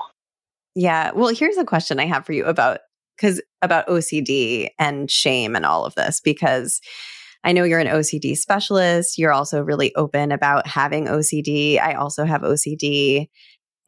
Yeah. 0.74 1.12
Well, 1.12 1.34
here's 1.34 1.56
a 1.56 1.64
question 1.64 1.98
I 1.98 2.06
have 2.06 2.26
for 2.26 2.32
you 2.32 2.44
about 2.44 2.80
because 3.16 3.40
about 3.62 3.86
OCD 3.86 4.68
and 4.78 5.10
shame 5.10 5.56
and 5.56 5.66
all 5.66 5.84
of 5.84 5.94
this 5.94 6.20
because 6.20 6.80
I 7.42 7.52
know 7.52 7.64
you're 7.64 7.80
an 7.80 7.86
OCD 7.86 8.36
specialist. 8.36 9.18
You're 9.18 9.32
also 9.32 9.62
really 9.62 9.94
open 9.94 10.32
about 10.32 10.66
having 10.66 11.06
OCD. 11.06 11.80
I 11.80 11.94
also 11.94 12.24
have 12.24 12.42
OCD. 12.42 13.28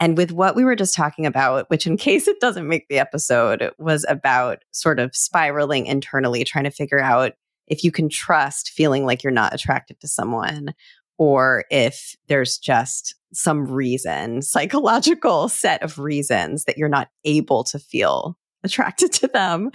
And 0.01 0.17
with 0.17 0.33
what 0.33 0.57
we 0.57 0.65
were 0.65 0.75
just 0.75 0.95
talking 0.95 1.27
about, 1.27 1.69
which 1.71 1.87
in 1.87 1.97
case 1.99 2.27
it 2.29 2.41
doesn't 2.41 2.69
make 2.69 2.89
the 2.89 2.99
episode, 2.99 3.71
was 3.79 4.05
about 4.09 4.65
sort 4.73 4.99
of 4.99 5.15
spiraling 5.15 5.87
internally, 5.87 6.45
trying 6.45 6.65
to 6.65 6.71
figure 6.71 7.01
out 7.01 7.33
if 7.67 7.85
you 7.85 7.93
can 7.93 8.09
trust 8.09 8.71
feeling 8.71 9.05
like 9.07 9.23
you're 9.23 9.33
not 9.33 9.55
attracted 9.55 10.01
to 10.01 10.09
someone 10.09 10.75
or 11.19 11.65
if 11.71 12.17
there's 12.29 12.59
just 12.59 13.15
some 13.33 13.67
reason, 13.71 14.43
psychological 14.43 15.49
set 15.49 15.83
of 15.83 15.99
reasons 15.99 16.65
that 16.65 16.77
you're 16.77 16.89
not 16.89 17.09
able 17.25 17.65
to 17.65 17.79
feel 17.79 18.37
attracted 18.65 19.13
to 19.13 19.29
them. 19.29 19.71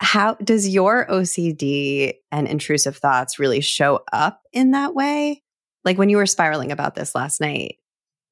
How 0.00 0.34
does 0.34 0.68
your 0.68 1.06
OCD 1.06 2.14
and 2.30 2.46
intrusive 2.46 2.96
thoughts 2.96 3.38
really 3.38 3.60
show 3.60 4.00
up 4.12 4.40
in 4.52 4.72
that 4.72 4.94
way? 4.94 5.42
Like 5.84 5.98
when 5.98 6.08
you 6.08 6.16
were 6.16 6.26
spiraling 6.26 6.72
about 6.72 6.94
this 6.94 7.14
last 7.14 7.40
night, 7.40 7.76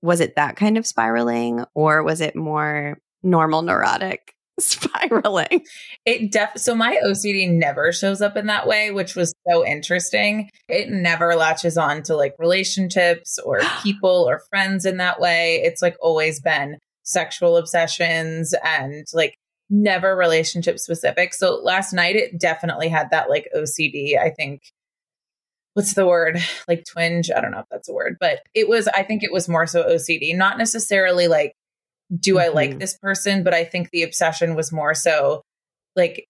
was 0.03 0.21
it 0.21 0.37
that 0.37 0.57
kind 0.57 0.77
of 0.77 0.87
spiraling 0.87 1.65
or 1.75 2.03
was 2.03 2.21
it 2.21 2.35
more 2.35 2.99
normal 3.23 3.63
neurotic 3.63 4.35
spiraling? 4.61 5.65
It 6.05 6.33
def 6.33 6.51
so 6.57 6.75
my 6.75 7.01
OCD 7.05 7.51
never 7.51 7.93
shows 7.93 8.21
up 8.21 8.37
in 8.37 8.47
that 8.47 8.67
way, 8.67 8.91
which 8.91 9.15
was 9.17 9.35
so 9.49 9.65
interesting. 9.67 10.51
It 10.69 10.91
never 10.91 11.35
latches 11.35 11.79
on 11.79 12.03
to 12.05 12.17
like 12.17 12.35
relationships 12.39 13.39
or 13.45 13.61
people 13.83 14.27
or 14.29 14.43
friends 14.51 14.85
in 14.85 14.99
that 14.99 15.21
way. 15.21 15.63
It's 15.65 15.83
like 15.83 15.97
always 16.01 16.41
been 16.41 16.79
sexual 17.03 17.57
obsessions 17.57 18.55
and 18.65 19.07
like 19.13 19.37
never 19.71 20.15
relationship 20.15 20.79
specific. 20.79 21.35
So 21.35 21.55
last 21.63 21.93
night 21.93 22.17
it 22.17 22.39
definitely 22.39 22.89
had 22.89 23.11
that 23.11 23.31
like 23.31 23.49
OCD, 23.57 24.19
I 24.19 24.31
think 24.31 24.61
what's 25.75 25.95
the 25.95 26.07
word? 26.07 26.39
Like 26.69 26.85
twinge, 26.85 27.31
I 27.35 27.41
don't 27.41 27.51
know 27.51 27.61
if 27.61 27.67
that's 27.71 27.89
a 27.89 27.93
word, 27.93 28.17
but 28.21 28.41
it 28.55 28.69
was 28.69 28.87
I 28.89 29.03
think 29.03 29.23
it 29.23 29.33
was 29.33 29.49
more 29.49 29.67
so 29.67 29.83
OCD, 29.83 30.37
not 30.37 30.59
necessarily 30.59 31.29
like 31.29 31.55
do 32.21 32.39
I 32.39 32.49
like 32.49 32.73
Mhm. 32.73 32.79
this 32.81 32.99
person, 32.99 33.43
but 33.43 33.55
I 33.55 33.65
think 33.65 33.91
the 33.91 34.03
obsession 34.03 34.55
was 34.55 34.73
more 34.73 34.95
so 34.95 35.43
like 35.97 36.27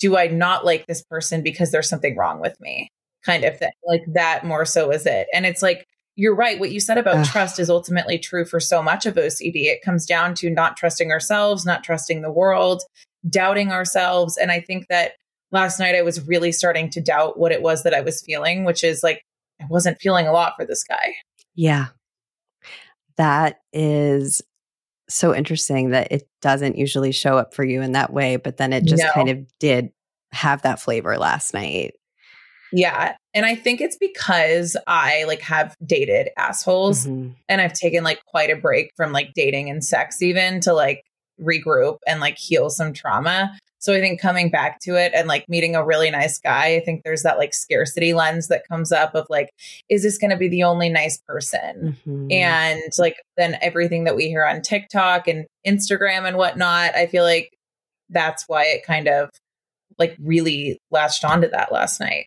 do 0.00 0.16
I 0.18 0.26
not 0.26 0.64
like 0.64 0.86
this 0.86 1.02
person 1.02 1.42
because 1.42 1.70
there's 1.70 1.88
something 1.88 2.16
wrong 2.16 2.40
with 2.40 2.60
me? 2.60 2.88
Kind 3.24 3.44
of 3.44 3.56
thing. 3.58 3.70
Like 3.86 4.02
that 4.08 4.44
more 4.44 4.64
so 4.66 4.90
is 4.90 5.06
it. 5.06 5.28
And 5.32 5.46
it's 5.46 5.62
like 5.62 5.86
you're 6.16 6.34
right. 6.34 6.60
What 6.60 6.70
you 6.72 6.78
said 6.78 6.98
about 6.98 7.16
Ugh. 7.16 7.26
trust 7.26 7.58
is 7.58 7.70
ultimately 7.70 8.18
true 8.18 8.44
for 8.44 8.60
so 8.60 8.82
much 8.82 9.06
of 9.06 9.16
OCD. 9.16 9.66
It 9.68 9.82
comes 9.82 10.04
down 10.06 10.34
to 10.36 10.50
not 10.50 10.76
trusting 10.76 11.10
ourselves, 11.10 11.64
not 11.64 11.82
trusting 11.84 12.22
the 12.22 12.30
world, 12.30 12.82
doubting 13.28 13.72
ourselves. 13.72 14.36
And 14.36 14.52
I 14.52 14.60
think 14.60 14.88
that 14.88 15.12
last 15.52 15.78
night 15.80 15.94
I 15.94 16.02
was 16.02 16.26
really 16.26 16.52
starting 16.52 16.90
to 16.90 17.00
doubt 17.00 17.38
what 17.38 17.50
it 17.52 17.62
was 17.62 17.82
that 17.84 17.94
I 17.94 18.00
was 18.00 18.22
feeling, 18.22 18.64
which 18.64 18.84
is 18.84 19.02
like 19.02 19.22
I 19.60 19.64
wasn't 19.70 20.00
feeling 20.00 20.26
a 20.26 20.32
lot 20.32 20.54
for 20.56 20.64
this 20.66 20.84
guy. 20.84 21.14
Yeah. 21.54 21.86
That 23.16 23.60
is 23.72 24.42
so 25.08 25.34
interesting 25.34 25.90
that 25.90 26.10
it 26.10 26.28
doesn't 26.40 26.76
usually 26.78 27.12
show 27.12 27.36
up 27.38 27.54
for 27.54 27.64
you 27.64 27.82
in 27.82 27.92
that 27.92 28.12
way, 28.12 28.36
but 28.36 28.56
then 28.56 28.72
it 28.72 28.84
just 28.84 29.02
No. 29.02 29.10
kind 29.12 29.28
of 29.28 29.38
did 29.58 29.90
have 30.32 30.62
that 30.62 30.80
flavor 30.80 31.16
last 31.18 31.52
night. 31.54 31.94
Yeah. 32.72 33.14
And 33.34 33.46
I 33.46 33.54
think 33.54 33.80
it's 33.80 33.96
because 33.96 34.76
I 34.86 35.24
like 35.24 35.40
have 35.42 35.76
dated 35.84 36.30
assholes 36.36 37.06
Mhm. 37.06 37.34
and 37.48 37.60
I've 37.60 37.72
taken 37.74 38.02
like 38.02 38.24
quite 38.26 38.50
a 38.50 38.56
break 38.56 38.90
from 38.96 39.12
like 39.12 39.32
dating 39.34 39.70
and 39.70 39.84
sex 39.84 40.20
even 40.22 40.60
to 40.62 40.72
like 40.72 41.02
regroup 41.40 41.98
and 42.06 42.20
like 42.20 42.36
heal 42.38 42.70
some 42.70 42.92
trauma. 42.92 43.56
So 43.84 43.92
I 43.92 44.00
think 44.00 44.18
coming 44.18 44.48
back 44.48 44.80
to 44.84 44.96
it 44.96 45.12
and 45.14 45.28
like 45.28 45.46
meeting 45.46 45.76
a 45.76 45.84
really 45.84 46.10
nice 46.10 46.38
guy, 46.38 46.76
I 46.76 46.80
think 46.80 47.02
there's 47.04 47.22
that 47.22 47.36
like 47.36 47.52
scarcity 47.52 48.14
lens 48.14 48.48
that 48.48 48.66
comes 48.66 48.92
up 48.92 49.14
of 49.14 49.26
like, 49.28 49.50
is 49.90 50.02
this 50.02 50.16
going 50.16 50.30
to 50.30 50.38
be 50.38 50.48
the 50.48 50.62
only 50.62 50.88
nice 50.88 51.18
person? 51.28 51.94
Mhm. 52.06 52.32
And 52.32 52.82
like 52.96 53.20
then 53.36 53.58
everything 53.60 54.04
that 54.04 54.16
we 54.16 54.28
hear 54.28 54.42
on 54.42 54.62
TikTok 54.62 55.28
and 55.28 55.44
Instagram 55.66 56.26
and 56.26 56.38
whatnot, 56.38 56.96
I 56.96 57.06
feel 57.08 57.24
like 57.24 57.50
that's 58.08 58.44
why 58.46 58.64
it 58.64 58.86
kind 58.86 59.06
of 59.06 59.28
like 59.98 60.16
really 60.18 60.78
latched 60.90 61.22
onto 61.22 61.50
that 61.50 61.70
last 61.70 62.00
night. 62.00 62.24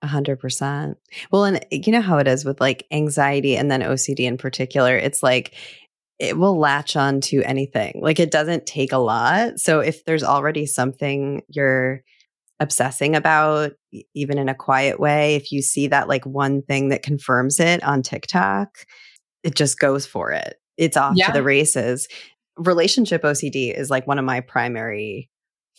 A 0.00 0.06
hundred 0.06 0.40
percent. 0.40 0.96
Well, 1.30 1.44
and 1.44 1.62
you 1.70 1.92
know 1.92 2.00
how 2.00 2.16
it 2.16 2.26
is 2.26 2.46
with 2.46 2.58
like 2.58 2.86
anxiety 2.90 3.54
and 3.54 3.70
then 3.70 3.82
OCD 3.82 4.20
in 4.20 4.38
particular. 4.38 4.96
It's 4.96 5.22
like 5.22 5.54
it 6.18 6.38
will 6.38 6.58
latch 6.58 6.96
on 6.96 7.20
to 7.20 7.42
anything. 7.42 8.00
Like 8.02 8.18
it 8.18 8.30
doesn't 8.30 8.66
take 8.66 8.92
a 8.92 8.98
lot. 8.98 9.58
So 9.58 9.80
if 9.80 10.04
there's 10.04 10.22
already 10.24 10.66
something 10.66 11.42
you're 11.48 12.02
obsessing 12.58 13.14
about, 13.14 13.72
even 14.14 14.38
in 14.38 14.48
a 14.48 14.54
quiet 14.54 14.98
way, 14.98 15.34
if 15.34 15.52
you 15.52 15.60
see 15.60 15.88
that 15.88 16.08
like 16.08 16.24
one 16.24 16.62
thing 16.62 16.88
that 16.88 17.02
confirms 17.02 17.60
it 17.60 17.82
on 17.82 18.02
TikTok, 18.02 18.68
it 19.42 19.54
just 19.54 19.78
goes 19.78 20.06
for 20.06 20.32
it. 20.32 20.56
It's 20.78 20.96
off 20.96 21.14
Yeah. 21.16 21.26
to 21.26 21.32
the 21.32 21.42
races. 21.42 22.08
Relationship 22.56 23.22
OCD 23.22 23.76
is 23.76 23.90
like 23.90 24.06
one 24.06 24.18
of 24.18 24.24
my 24.24 24.40
primary 24.40 25.30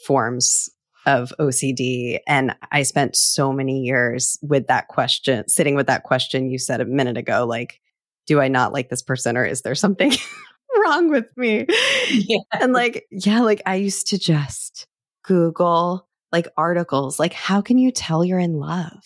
forms 0.06 0.70
of 1.08 1.34
OCD. 1.40 2.20
And 2.28 2.56
I 2.72 2.84
spent 2.84 3.16
so 3.16 3.52
many 3.52 3.80
years 3.80 4.38
with 4.44 4.68
that 4.68 4.88
question, 4.88 5.48
sitting 5.48 5.74
with 5.76 5.88
that 5.88 6.04
question 6.04 6.50
you 6.52 6.60
said 6.60 6.82
a 6.82 6.86
minute 6.86 7.18
ago 7.18 7.46
like, 7.48 7.80
do 8.28 8.40
I 8.40 8.50
not 8.50 8.74
like 8.74 8.90
this 8.90 9.02
person 9.02 9.38
or 9.38 9.46
is 9.46 9.62
there 9.62 9.76
something 9.76 10.12
wrong 10.84 11.10
with 11.10 11.26
me? 11.36 11.66
Yeah. 12.12 12.40
And 12.52 12.74
like, 12.74 13.08
yeah, 13.10 13.42
like 13.42 13.62
I 13.66 13.76
used 13.76 14.08
to 14.08 14.20
just 14.20 14.86
Google 15.24 16.08
like 16.32 16.48
articles, 16.58 17.20
like, 17.20 17.34
how 17.34 17.62
can 17.62 17.78
you 17.78 17.92
tell 17.92 18.24
you're 18.24 18.40
in 18.40 18.60
love? 18.60 19.04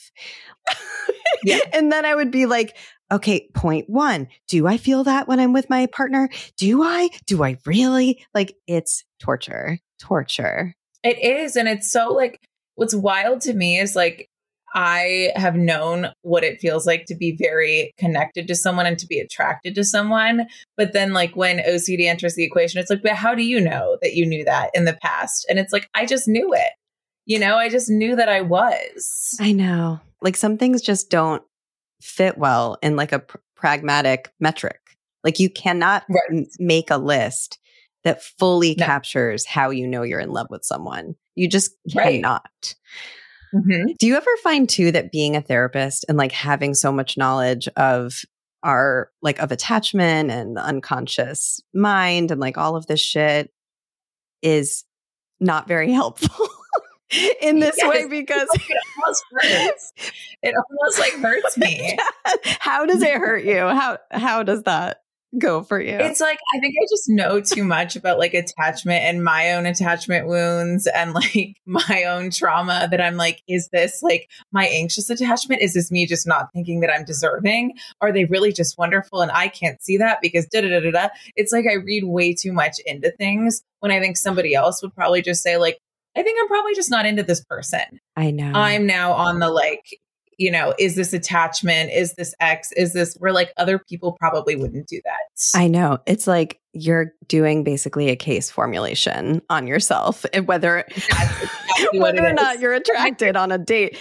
Yeah. 1.43 1.57
and 1.73 1.91
then 1.91 2.05
I 2.05 2.13
would 2.13 2.29
be 2.29 2.45
like, 2.45 2.77
okay, 3.11 3.49
point 3.55 3.89
one, 3.89 4.27
do 4.47 4.67
I 4.67 4.77
feel 4.77 5.05
that 5.05 5.27
when 5.27 5.39
I'm 5.39 5.53
with 5.53 5.71
my 5.71 5.87
partner? 5.87 6.29
Do 6.57 6.83
I? 6.83 7.09
Do 7.25 7.43
I 7.43 7.57
really? 7.65 8.23
Like, 8.35 8.55
it's 8.67 9.03
torture, 9.19 9.79
torture. 9.99 10.75
It 11.03 11.17
is. 11.17 11.55
And 11.55 11.67
it's 11.67 11.91
so 11.91 12.13
like, 12.13 12.39
what's 12.75 12.93
wild 12.93 13.41
to 13.41 13.53
me 13.53 13.79
is 13.79 13.95
like, 13.95 14.29
I 14.73 15.31
have 15.35 15.55
known 15.55 16.07
what 16.21 16.43
it 16.43 16.59
feels 16.61 16.85
like 16.87 17.05
to 17.07 17.15
be 17.15 17.35
very 17.35 17.91
connected 17.97 18.47
to 18.47 18.55
someone 18.55 18.85
and 18.85 18.97
to 18.99 19.07
be 19.07 19.19
attracted 19.19 19.75
to 19.75 19.83
someone. 19.83 20.47
But 20.77 20.93
then, 20.93 21.13
like, 21.13 21.35
when 21.35 21.59
OCD 21.59 22.05
enters 22.07 22.35
the 22.35 22.43
equation, 22.43 22.79
it's 22.79 22.89
like, 22.89 23.01
but 23.03 23.11
how 23.13 23.35
do 23.35 23.43
you 23.43 23.59
know 23.59 23.97
that 24.01 24.13
you 24.13 24.25
knew 24.25 24.45
that 24.45 24.69
in 24.73 24.85
the 24.85 24.97
past? 25.01 25.45
And 25.49 25.59
it's 25.59 25.73
like, 25.73 25.89
I 25.93 26.05
just 26.05 26.27
knew 26.27 26.53
it. 26.53 26.71
You 27.25 27.37
know, 27.39 27.55
I 27.57 27.69
just 27.69 27.89
knew 27.89 28.15
that 28.15 28.29
I 28.29 28.41
was. 28.41 29.35
I 29.39 29.51
know. 29.51 29.99
Like, 30.21 30.37
some 30.37 30.57
things 30.57 30.81
just 30.81 31.09
don't 31.09 31.43
fit 32.01 32.37
well 32.37 32.77
in 32.81 32.95
like 32.95 33.11
a 33.11 33.19
pr- 33.19 33.37
pragmatic 33.55 34.31
metric. 34.39 34.79
Like, 35.23 35.39
you 35.39 35.49
cannot 35.49 36.03
Right. 36.09 36.21
m- 36.31 36.45
make 36.59 36.89
a 36.89 36.97
list 36.97 37.59
that 38.03 38.23
fully 38.23 38.75
No. 38.79 38.85
captures 38.85 39.45
how 39.45 39.69
you 39.69 39.87
know 39.87 40.01
you're 40.01 40.19
in 40.19 40.31
love 40.31 40.47
with 40.49 40.63
someone. 40.65 41.15
You 41.35 41.47
just 41.47 41.71
Right. 41.93 42.13
cannot. 42.15 42.73
Mhm. 43.53 43.98
Do 43.98 44.08
you 44.08 44.15
ever 44.15 44.31
find 44.43 44.67
too 44.70 44.91
that 44.91 45.12
being 45.12 45.36
a 45.36 45.41
therapist 45.41 46.05
and 46.08 46.17
like 46.17 46.31
having 46.31 46.74
so 46.74 46.91
much 46.91 47.17
knowledge 47.17 47.67
of 47.75 48.13
our 48.63 49.10
like 49.22 49.39
of 49.39 49.51
attachment 49.51 50.29
and 50.31 50.55
the 50.55 50.62
unconscious 50.63 51.60
mind 51.74 52.31
and 52.31 52.39
like 52.39 52.58
all 52.58 52.75
of 52.75 52.86
this 52.88 53.01
shit 53.01 53.51
is 54.41 54.84
not 55.39 55.67
very 55.67 55.91
helpful 55.93 56.48
in 57.41 57.60
this 57.60 57.75
Yes. 57.77 57.89
way 57.89 58.08
because 58.10 58.48
It 58.53 58.77
almost 59.03 59.24
hurts. 59.31 59.93
It 60.43 60.55
almost 60.55 61.00
like 61.00 61.13
hurts 61.13 61.58
me. 61.58 61.98
how 62.60 62.86
does 62.86 63.01
it 63.01 63.15
hurt 63.17 63.43
you? 63.43 63.58
How 63.60 63.98
how 64.12 64.43
does 64.43 64.63
that 64.63 65.01
go 65.39 65.63
for 65.63 65.79
you? 65.79 65.95
It's 65.95 66.19
like 66.19 66.39
I 66.55 66.59
think 66.59 66.75
I 66.81 66.85
just 66.89 67.09
know 67.09 67.41
too 67.41 67.63
much 67.63 67.95
about 67.95 68.19
like 68.19 68.33
attachment 68.33 69.03
and 69.03 69.23
my 69.23 69.53
own 69.53 69.65
attachment 69.65 70.27
wounds 70.27 70.88
and 70.88 71.13
like 71.13 71.57
my 71.65 72.03
own 72.07 72.31
trauma 72.31 72.88
that 72.89 73.01
I'm 73.01 73.15
like, 73.15 73.41
is 73.47 73.69
this 73.69 74.01
like 74.01 74.29
my 74.51 74.65
anxious 74.67 75.09
attachment? 75.09 75.61
Is 75.61 75.73
this 75.73 75.91
me 75.91 76.05
just 76.05 76.27
not 76.27 76.50
thinking 76.53 76.81
that 76.81 76.91
I'm 76.91 77.05
deserving? 77.05 77.77
Are 78.01 78.11
they 78.11 78.25
really 78.25 78.51
just 78.51 78.77
wonderful 78.77 79.21
and 79.21 79.31
I 79.31 79.47
can't 79.47 79.81
see 79.81 79.97
that 79.97 80.19
because 80.21 80.45
da 80.47 80.61
da 80.61 80.69
da 80.69 80.79
da 80.79 80.91
da? 80.91 81.07
It's 81.35 81.51
like 81.51 81.65
I 81.69 81.75
read 81.75 82.03
way 82.03 82.33
too 82.33 82.53
much 82.53 82.79
into 82.85 83.11
things 83.11 83.63
when 83.79 83.91
I 83.91 84.00
think 84.00 84.17
somebody 84.17 84.53
else 84.53 84.81
would 84.81 84.93
probably 84.95 85.21
just 85.21 85.43
say 85.43 85.57
like, 85.57 85.79
I 86.15 86.23
think 86.23 86.38
I'm 86.41 86.47
probably 86.47 86.75
just 86.75 86.91
not 86.91 87.05
into 87.05 87.23
this 87.23 87.43
person. 87.43 88.00
I 88.17 88.31
know. 88.31 88.51
I'm 88.53 88.85
now 88.85 89.13
on 89.13 89.39
the 89.39 89.50
like, 89.50 89.97
you 90.41 90.50
know, 90.50 90.74
is 90.79 90.95
this 90.95 91.13
attachment? 91.13 91.91
Is 91.91 92.15
this 92.15 92.33
X? 92.39 92.71
Is 92.71 92.93
this 92.93 93.15
where 93.19 93.31
like 93.31 93.53
other 93.57 93.77
people 93.77 94.17
probably 94.19 94.55
wouldn't 94.55 94.88
do 94.88 95.00
that? 95.05 95.19
I 95.55 95.67
know. 95.67 96.00
It's 96.07 96.25
like 96.25 96.60
you're 96.74 97.13
doing 97.27 97.63
basically 97.63 98.10
a 98.10 98.15
case 98.15 98.50
formulation 98.50 99.43
on 99.51 99.67
yourself, 99.67 100.25
eh, 100.33 100.39
whether 100.39 100.79
exactly 100.79 101.48
whether 102.00 102.25
or 102.25 102.33
not 102.33 102.60
you're 102.60 102.74
attracted 102.74 103.36
on 103.36 103.51
a 103.51 103.60
date. 103.60 104.00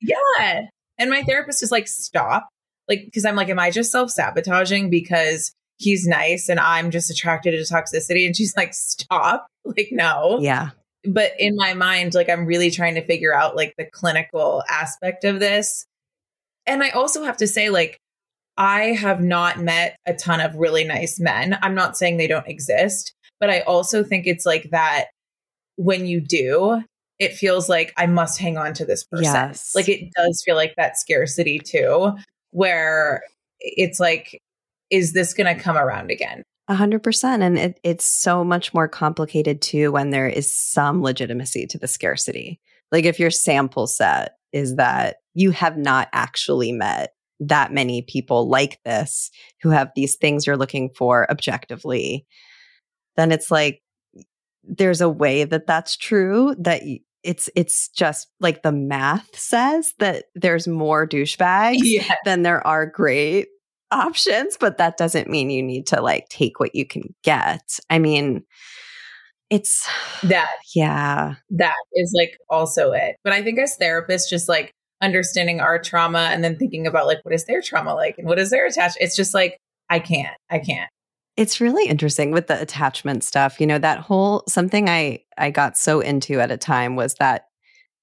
Yeah. 0.00 0.62
And 0.98 1.10
my 1.10 1.22
therapist 1.24 1.62
is 1.62 1.70
like, 1.70 1.88
stop. 1.88 2.48
Like, 2.88 3.02
because 3.04 3.26
I'm 3.26 3.36
like, 3.36 3.50
am 3.50 3.58
I 3.58 3.70
just 3.70 3.92
self 3.92 4.10
sabotaging 4.10 4.88
because 4.88 5.52
he's 5.76 6.06
nice 6.06 6.48
and 6.48 6.58
I'm 6.58 6.90
just 6.90 7.10
attracted 7.10 7.50
to 7.50 7.58
toxicity? 7.58 8.24
And 8.24 8.34
she's 8.34 8.56
like, 8.56 8.72
stop. 8.72 9.46
Like, 9.66 9.88
no. 9.90 10.38
Yeah. 10.40 10.70
But 11.06 11.32
in 11.38 11.56
my 11.56 11.74
mind, 11.74 12.14
like, 12.14 12.28
I'm 12.28 12.46
really 12.46 12.70
trying 12.70 12.96
to 12.96 13.04
figure 13.04 13.34
out 13.34 13.56
like 13.56 13.74
the 13.78 13.84
clinical 13.84 14.62
aspect 14.68 15.24
of 15.24 15.40
this. 15.40 15.86
And 16.66 16.82
I 16.82 16.90
also 16.90 17.22
have 17.22 17.36
to 17.38 17.46
say, 17.46 17.70
like, 17.70 17.98
I 18.56 18.92
have 18.92 19.20
not 19.20 19.60
met 19.60 19.96
a 20.06 20.14
ton 20.14 20.40
of 20.40 20.56
really 20.56 20.84
nice 20.84 21.20
men. 21.20 21.58
I'm 21.62 21.74
not 21.74 21.96
saying 21.96 22.16
they 22.16 22.26
don't 22.26 22.48
exist, 22.48 23.14
but 23.38 23.50
I 23.50 23.60
also 23.60 24.02
think 24.02 24.26
it's 24.26 24.46
like 24.46 24.70
that 24.70 25.06
when 25.76 26.06
you 26.06 26.20
do, 26.20 26.82
it 27.18 27.34
feels 27.34 27.68
like 27.68 27.92
I 27.96 28.06
must 28.06 28.38
hang 28.38 28.58
on 28.58 28.74
to 28.74 28.84
this 28.84 29.04
person. 29.04 29.24
Yes. 29.24 29.74
Like 29.74 29.88
it 29.88 30.10
does 30.16 30.42
feel 30.44 30.56
like 30.56 30.74
that 30.76 30.98
scarcity 30.98 31.58
too, 31.58 32.16
where 32.50 33.22
it's 33.60 34.00
like, 34.00 34.40
is 34.90 35.12
this 35.12 35.34
going 35.34 35.54
to 35.54 35.62
come 35.62 35.76
around 35.76 36.10
again? 36.10 36.42
A 36.68 36.74
hundred 36.74 37.02
percent. 37.02 37.42
And 37.42 37.58
it, 37.58 37.80
it's 37.84 38.04
so 38.04 38.42
much 38.42 38.74
more 38.74 38.88
complicated 38.88 39.62
too 39.62 39.92
when 39.92 40.10
there 40.10 40.28
is 40.28 40.54
some 40.54 41.02
legitimacy 41.02 41.66
to 41.68 41.78
the 41.78 41.86
scarcity. 41.86 42.60
Like 42.90 43.04
if 43.04 43.20
your 43.20 43.30
sample 43.30 43.86
set 43.86 44.36
is 44.52 44.76
that 44.76 45.16
you 45.34 45.50
have 45.52 45.76
not 45.76 46.08
actually 46.12 46.72
met 46.72 47.12
that 47.40 47.72
many 47.72 48.02
people 48.02 48.48
like 48.48 48.80
this 48.84 49.30
who 49.62 49.70
have 49.70 49.90
these 49.94 50.16
things 50.16 50.46
you're 50.46 50.56
looking 50.56 50.90
for 50.96 51.30
objectively, 51.30 52.26
then 53.16 53.30
it's 53.30 53.50
like 53.50 53.82
there's 54.64 55.00
a 55.00 55.08
way 55.08 55.44
that 55.44 55.66
that's 55.66 55.96
true 55.96 56.54
that 56.58 56.82
y- 56.82 57.00
it's 57.22 57.48
it's 57.56 57.88
just 57.90 58.28
like 58.40 58.62
the 58.62 58.72
math 58.72 59.36
says 59.36 59.92
that 59.98 60.26
there's 60.34 60.68
more 60.68 61.06
douchebags 61.06 61.82
then 62.24 62.42
there 62.42 62.64
are 62.66 62.86
great 62.86 63.48
options, 63.90 64.56
but 64.58 64.78
that 64.78 64.96
doesn't 64.96 65.28
mean 65.30 65.50
you 65.50 65.62
need 65.62 65.86
to 65.88 66.00
like 66.02 66.28
take 66.28 66.58
what 66.60 66.74
you 66.74 66.86
can 66.86 67.14
get. 67.22 67.78
I 67.90 67.98
mean, 67.98 68.44
it's 69.50 69.88
That 70.24 70.50
yeah, 70.74 71.36
that 71.50 71.74
is 71.94 72.12
like 72.16 72.36
also 72.50 72.92
it. 72.92 73.16
But 73.22 73.32
I 73.32 73.42
think 73.42 73.58
as 73.58 73.76
therapists, 73.78 74.28
just 74.28 74.48
like 74.48 74.72
understanding 75.02 75.60
our 75.60 75.78
trauma 75.78 76.30
and 76.32 76.42
then 76.42 76.56
thinking 76.56 76.86
about 76.86 77.06
like 77.06 77.18
what 77.22 77.34
is 77.34 77.44
their 77.44 77.60
trauma 77.62 77.94
like 77.94 78.18
and 78.18 78.26
what 78.26 78.38
is 78.38 78.50
their 78.50 78.66
attachment. 78.66 78.96
It's 79.00 79.16
just 79.16 79.34
like 79.34 79.58
I 79.90 79.98
can't, 80.00 80.36
I 80.50 80.58
can't. 80.58 80.90
it's 81.36 81.60
really 81.60 81.86
interesting 81.88 82.30
with 82.32 82.46
the 82.46 82.60
attachment 82.60 83.22
stuff. 83.22 83.60
You 83.60 83.66
know, 83.66 83.78
that 83.78 84.00
whole 84.00 84.42
something 84.48 84.88
I 84.88 85.20
I 85.38 85.50
got 85.50 85.76
so 85.76 86.00
into 86.00 86.40
at 86.40 86.50
a 86.50 86.56
time 86.56 86.96
was 86.96 87.14
that 87.16 87.44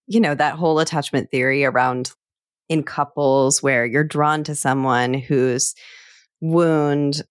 you 0.08 0.20
know, 0.20 0.36
that 0.36 0.56
whole 0.56 0.80
attachment 0.80 1.32
theory 1.32 1.64
around 1.66 2.12
in 2.74 2.84
couples 2.84 3.62
where 3.62 3.86
you're 3.86 4.04
drawn 4.04 4.44
to 4.44 4.56
someone 4.56 5.14
whose 5.14 5.76
wound 6.42 7.22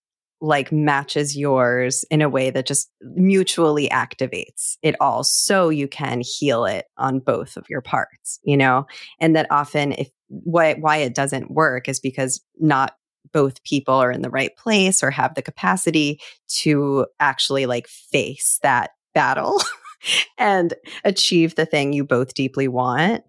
like 0.40 0.72
matches 0.72 1.37
yours 1.37 2.05
in 2.11 2.20
a 2.20 2.28
way 2.28 2.50
that 2.50 2.66
just 2.66 2.90
mutually 3.14 3.88
activates 3.90 4.76
it 4.83 4.96
all 5.00 5.22
so 5.22 5.68
you 5.68 5.87
can 5.87 6.20
heal 6.20 6.64
it 6.64 6.87
on 6.96 7.20
both 7.20 7.57
of 7.57 7.64
your 7.68 7.81
parts 7.81 8.40
you 8.44 8.57
know? 8.57 8.87
And 9.20 9.37
that 9.37 9.46
often 9.50 9.92
if 9.92 10.09
why 10.28 10.74
why 10.74 10.98
it 10.98 11.14
doesn't 11.14 11.50
work 11.50 11.88
is 11.88 12.00
because 12.00 12.40
not 12.59 12.94
both 13.33 13.62
people 13.64 13.94
are 13.94 14.11
in 14.11 14.22
the 14.22 14.31
right 14.31 14.57
place 14.57 15.02
or 15.02 15.11
have 15.11 15.35
the 15.35 15.42
capacity 15.42 16.20
to 16.48 17.07
actually 17.20 17.66
like 17.66 17.87
face 17.87 18.59
that 18.62 18.90
battle 19.14 19.61
and 20.38 20.74
achieve 21.05 21.55
the 21.55 21.66
thing 21.66 21.92
you 21.92 22.05
both 22.05 22.35
deeply 22.35 22.68
want 22.68 23.22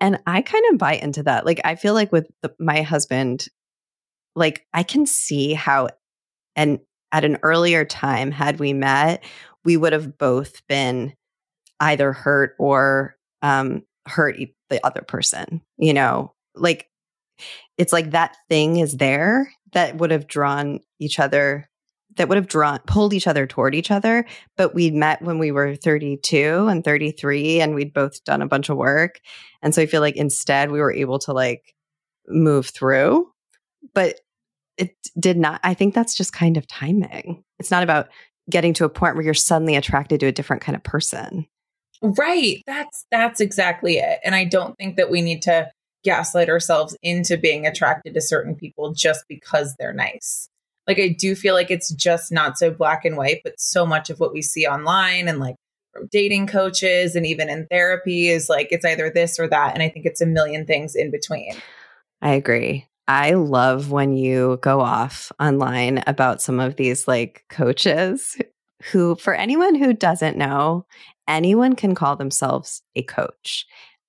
and 0.00 0.18
i 0.26 0.42
kind 0.42 0.64
of 0.70 0.78
buy 0.78 0.94
into 0.94 1.22
that 1.22 1.44
like 1.46 1.60
i 1.64 1.74
feel 1.74 1.94
like 1.94 2.12
with 2.12 2.28
the, 2.42 2.54
my 2.58 2.82
husband 2.82 3.48
like 4.34 4.66
i 4.74 4.82
can 4.82 5.06
see 5.06 5.54
how 5.54 5.88
and 6.56 6.78
at 7.12 7.24
an 7.24 7.38
earlier 7.42 7.84
time 7.84 8.30
had 8.30 8.58
we 8.58 8.72
met 8.72 9.24
we 9.64 9.76
would 9.76 9.92
have 9.92 10.18
both 10.18 10.66
been 10.66 11.14
either 11.80 12.12
hurt 12.12 12.54
or 12.58 13.16
um 13.42 13.82
hurt 14.06 14.36
the 14.70 14.84
other 14.86 15.02
person 15.02 15.62
you 15.78 15.94
know? 15.94 16.34
Like 16.54 16.90
it's 17.78 17.92
like 17.92 18.10
that 18.10 18.36
thing 18.48 18.78
is 18.78 18.96
there 18.96 19.52
that 19.72 19.96
would 19.96 20.10
have 20.10 20.26
drawn 20.26 20.80
each 20.98 21.18
other 21.18 21.70
that 22.18 22.28
would 22.28 22.36
have 22.36 22.46
drawn 22.46 22.78
pulled 22.86 23.14
each 23.14 23.26
other 23.26 23.46
toward 23.46 23.74
each 23.74 23.90
other 23.90 24.24
but 24.56 24.74
we 24.74 24.90
met 24.90 25.22
when 25.22 25.38
we 25.38 25.50
were 25.50 25.74
32 25.74 26.66
and 26.68 26.84
33 26.84 27.60
and 27.60 27.74
we'd 27.74 27.92
both 27.92 28.22
done 28.24 28.42
a 28.42 28.46
bunch 28.46 28.68
of 28.68 28.76
work 28.76 29.20
and 29.62 29.74
so 29.74 29.82
i 29.82 29.86
feel 29.86 30.00
like 30.00 30.16
instead 30.16 30.70
we 30.70 30.80
were 30.80 30.92
able 30.92 31.18
to 31.18 31.32
like 31.32 31.74
move 32.28 32.66
through 32.66 33.26
but 33.94 34.20
it 34.76 34.94
did 35.18 35.38
not 35.38 35.60
i 35.64 35.74
think 35.74 35.94
that's 35.94 36.16
just 36.16 36.32
kind 36.32 36.56
of 36.56 36.66
timing 36.66 37.42
it's 37.58 37.70
not 37.70 37.82
about 37.82 38.08
getting 38.50 38.74
to 38.74 38.84
a 38.84 38.90
point 38.90 39.14
where 39.14 39.24
you're 39.24 39.34
suddenly 39.34 39.76
attracted 39.76 40.20
to 40.20 40.26
a 40.26 40.32
different 40.32 40.62
kind 40.62 40.76
of 40.76 40.82
person 40.82 41.46
Right. 42.02 42.62
That's 42.66 43.06
that's 43.10 43.40
exactly 43.40 43.98
it. 43.98 44.20
And 44.24 44.34
I 44.34 44.44
don't 44.44 44.76
think 44.76 44.96
that 44.96 45.10
we 45.10 45.20
need 45.20 45.42
to 45.42 45.70
gaslight 46.04 46.48
ourselves 46.48 46.96
into 47.02 47.36
being 47.36 47.66
attracted 47.66 48.14
to 48.14 48.20
certain 48.20 48.54
people 48.54 48.94
just 48.94 49.24
because 49.28 49.74
they're 49.78 49.92
nice. 49.92 50.48
Like 50.88 50.98
I 50.98 51.08
do 51.08 51.34
feel 51.34 51.54
like 51.54 51.70
it's 51.70 51.90
just 51.90 52.32
not 52.32 52.58
so 52.58 52.70
black 52.70 53.04
and 53.04 53.16
white, 53.16 53.42
but 53.44 53.60
so 53.60 53.86
much 53.86 54.08
of 54.08 54.18
what 54.18 54.32
we 54.32 54.40
see 54.40 54.66
online 54.66 55.28
and 55.28 55.38
like 55.38 55.54
from 55.92 56.08
dating 56.10 56.46
coaches 56.46 57.14
and 57.14 57.26
even 57.26 57.50
in 57.50 57.66
therapy 57.70 58.28
is 58.28 58.48
like 58.48 58.68
it's 58.70 58.86
either 58.86 59.10
this 59.10 59.38
or 59.38 59.46
that 59.48 59.74
and 59.74 59.82
I 59.82 59.90
think 59.90 60.06
it's 60.06 60.22
a 60.22 60.26
million 60.26 60.64
things 60.64 60.96
in 60.96 61.10
between. 61.10 61.54
I 62.22 62.32
agree. 62.32 62.86
I 63.06 63.32
love 63.32 63.90
when 63.90 64.16
you 64.16 64.58
go 64.62 64.80
off 64.80 65.30
online 65.38 66.02
about 66.06 66.42
some 66.42 66.58
of 66.58 66.76
these 66.76 67.06
like 67.06 67.44
coaches 67.48 68.36
who, 68.92 69.14
for 69.16 69.34
anyone 69.34 69.74
who 69.74 69.92
doesn't 69.92 70.36
know, 70.36 70.86
anyone 71.26 71.74
can 71.74 71.94
call 71.94 72.16
themselves 72.16 72.82
a 72.96 73.02
coach, 73.02 73.66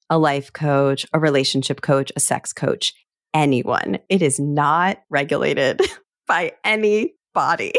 a 0.10 0.18
life 0.18 0.52
coach, 0.52 1.06
a 1.14 1.20
relationship 1.20 1.82
coach, 1.82 2.12
a 2.16 2.20
sex 2.20 2.52
coach, 2.52 2.94
anyone. 3.34 4.00
It 4.10 4.22
is 4.22 4.40
not 4.40 5.00
regulated 5.10 5.82
by 6.30 6.54
anybody. 6.64 7.74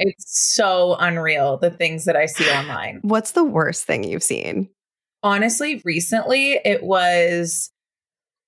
It's 0.00 0.54
so 0.54 0.96
unreal 0.98 1.58
the 1.58 1.70
things 1.70 2.04
that 2.04 2.16
I 2.16 2.26
see 2.26 2.48
online. 2.50 3.00
What's 3.02 3.32
the 3.32 3.42
worst 3.42 3.84
thing 3.84 4.04
you've 4.04 4.22
seen? 4.22 4.68
honestly, 5.22 5.82
recently 5.84 6.60
it 6.64 6.82
was 6.82 7.70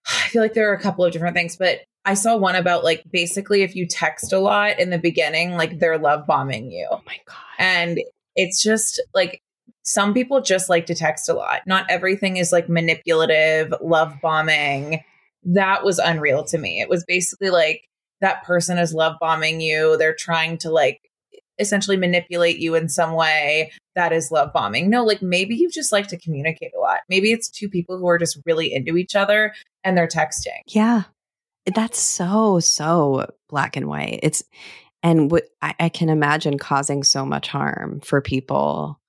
I 0.07 0.29
feel 0.29 0.43
like 0.43 0.55
there 0.55 0.71
are 0.71 0.75
a 0.75 0.81
couple 0.81 1.05
of 1.05 1.13
different 1.13 1.37
things, 1.37 1.57
but 1.57 1.81
I 2.05 2.15
saw 2.15 2.37
one 2.37 2.57
about 2.57 2.85
like 2.85 3.05
basically 3.11 3.63
if 3.63 3.77
you 3.77 3.87
text 3.87 4.33
a 4.33 4.39
lot 4.39 4.79
in 4.79 4.91
the 4.91 4.99
beginning, 4.99 5.57
like 5.57 5.79
they're 5.79 5.99
love 5.99 6.27
bombing 6.27 6.71
you. 6.71 6.89
Oh 6.91 7.03
my 7.07 7.19
God. 7.27 7.37
And 7.59 8.01
it's 8.35 8.63
just 8.63 9.03
like 9.15 9.43
some 9.83 10.15
people 10.15 10.41
just 10.41 10.71
like 10.71 10.87
to 10.87 10.95
text 10.95 11.29
a 11.29 11.35
lot. 11.35 11.63
Not 11.67 11.87
everything 11.91 12.39
is 12.39 12.53
like 12.53 12.69
manipulative, 12.69 13.75
love 13.83 14.15
bombing. 14.23 15.05
That 15.45 15.85
was 15.85 15.99
unreal 15.99 16.45
to 16.45 16.59
me. 16.59 16.81
It 16.81 16.89
was 16.89 17.05
basically 17.05 17.51
like 17.51 17.83
that 18.21 18.45
person 18.45 18.79
is 18.79 18.95
love 18.95 19.17
bombing 19.21 19.61
you. 19.61 19.97
They're 19.97 20.15
trying 20.15 20.59
to 20.59 20.71
like 20.71 21.11
essentially 21.59 21.97
manipulate 21.97 22.59
you 22.59 22.75
in 22.75 22.89
some 22.89 23.13
way. 23.13 23.73
That 23.95 24.13
is 24.13 24.31
love 24.31 24.53
bombing. 24.53 24.89
No, 24.89 25.05
like 25.05 25.23
maybe 25.23 25.55
you 25.55 25.71
just 25.71 25.93
like 25.93 26.09
to 26.09 26.19
communicate 26.19 26.73
a 26.77 26.81
lot. 26.81 27.01
Maybe 27.09 27.33
it's 27.33 27.49
two 27.49 27.69
people 27.69 27.99
who 27.99 28.09
are 28.09 28.19
just 28.19 28.39
really 28.47 28.73
into 28.73 28.97
each 28.97 29.15
other 29.15 29.55
and 29.85 29.97
they're 29.97 30.09
texting. 30.09 30.61
Yeah. 30.69 31.05
That's 31.75 32.01
so, 32.01 32.61
so 32.61 33.27
black 33.49 33.77
and 33.77 33.87
white. 33.87 34.21
It's, 34.23 34.43
and 35.03 35.31
what 35.31 35.45
I, 35.63 35.75
I 35.79 35.89
can 35.89 36.09
imagine 36.09 36.59
causing 36.59 37.03
so 37.03 37.25
much 37.25 37.49
harm 37.49 38.01
for 38.01 38.21
people 38.21 39.00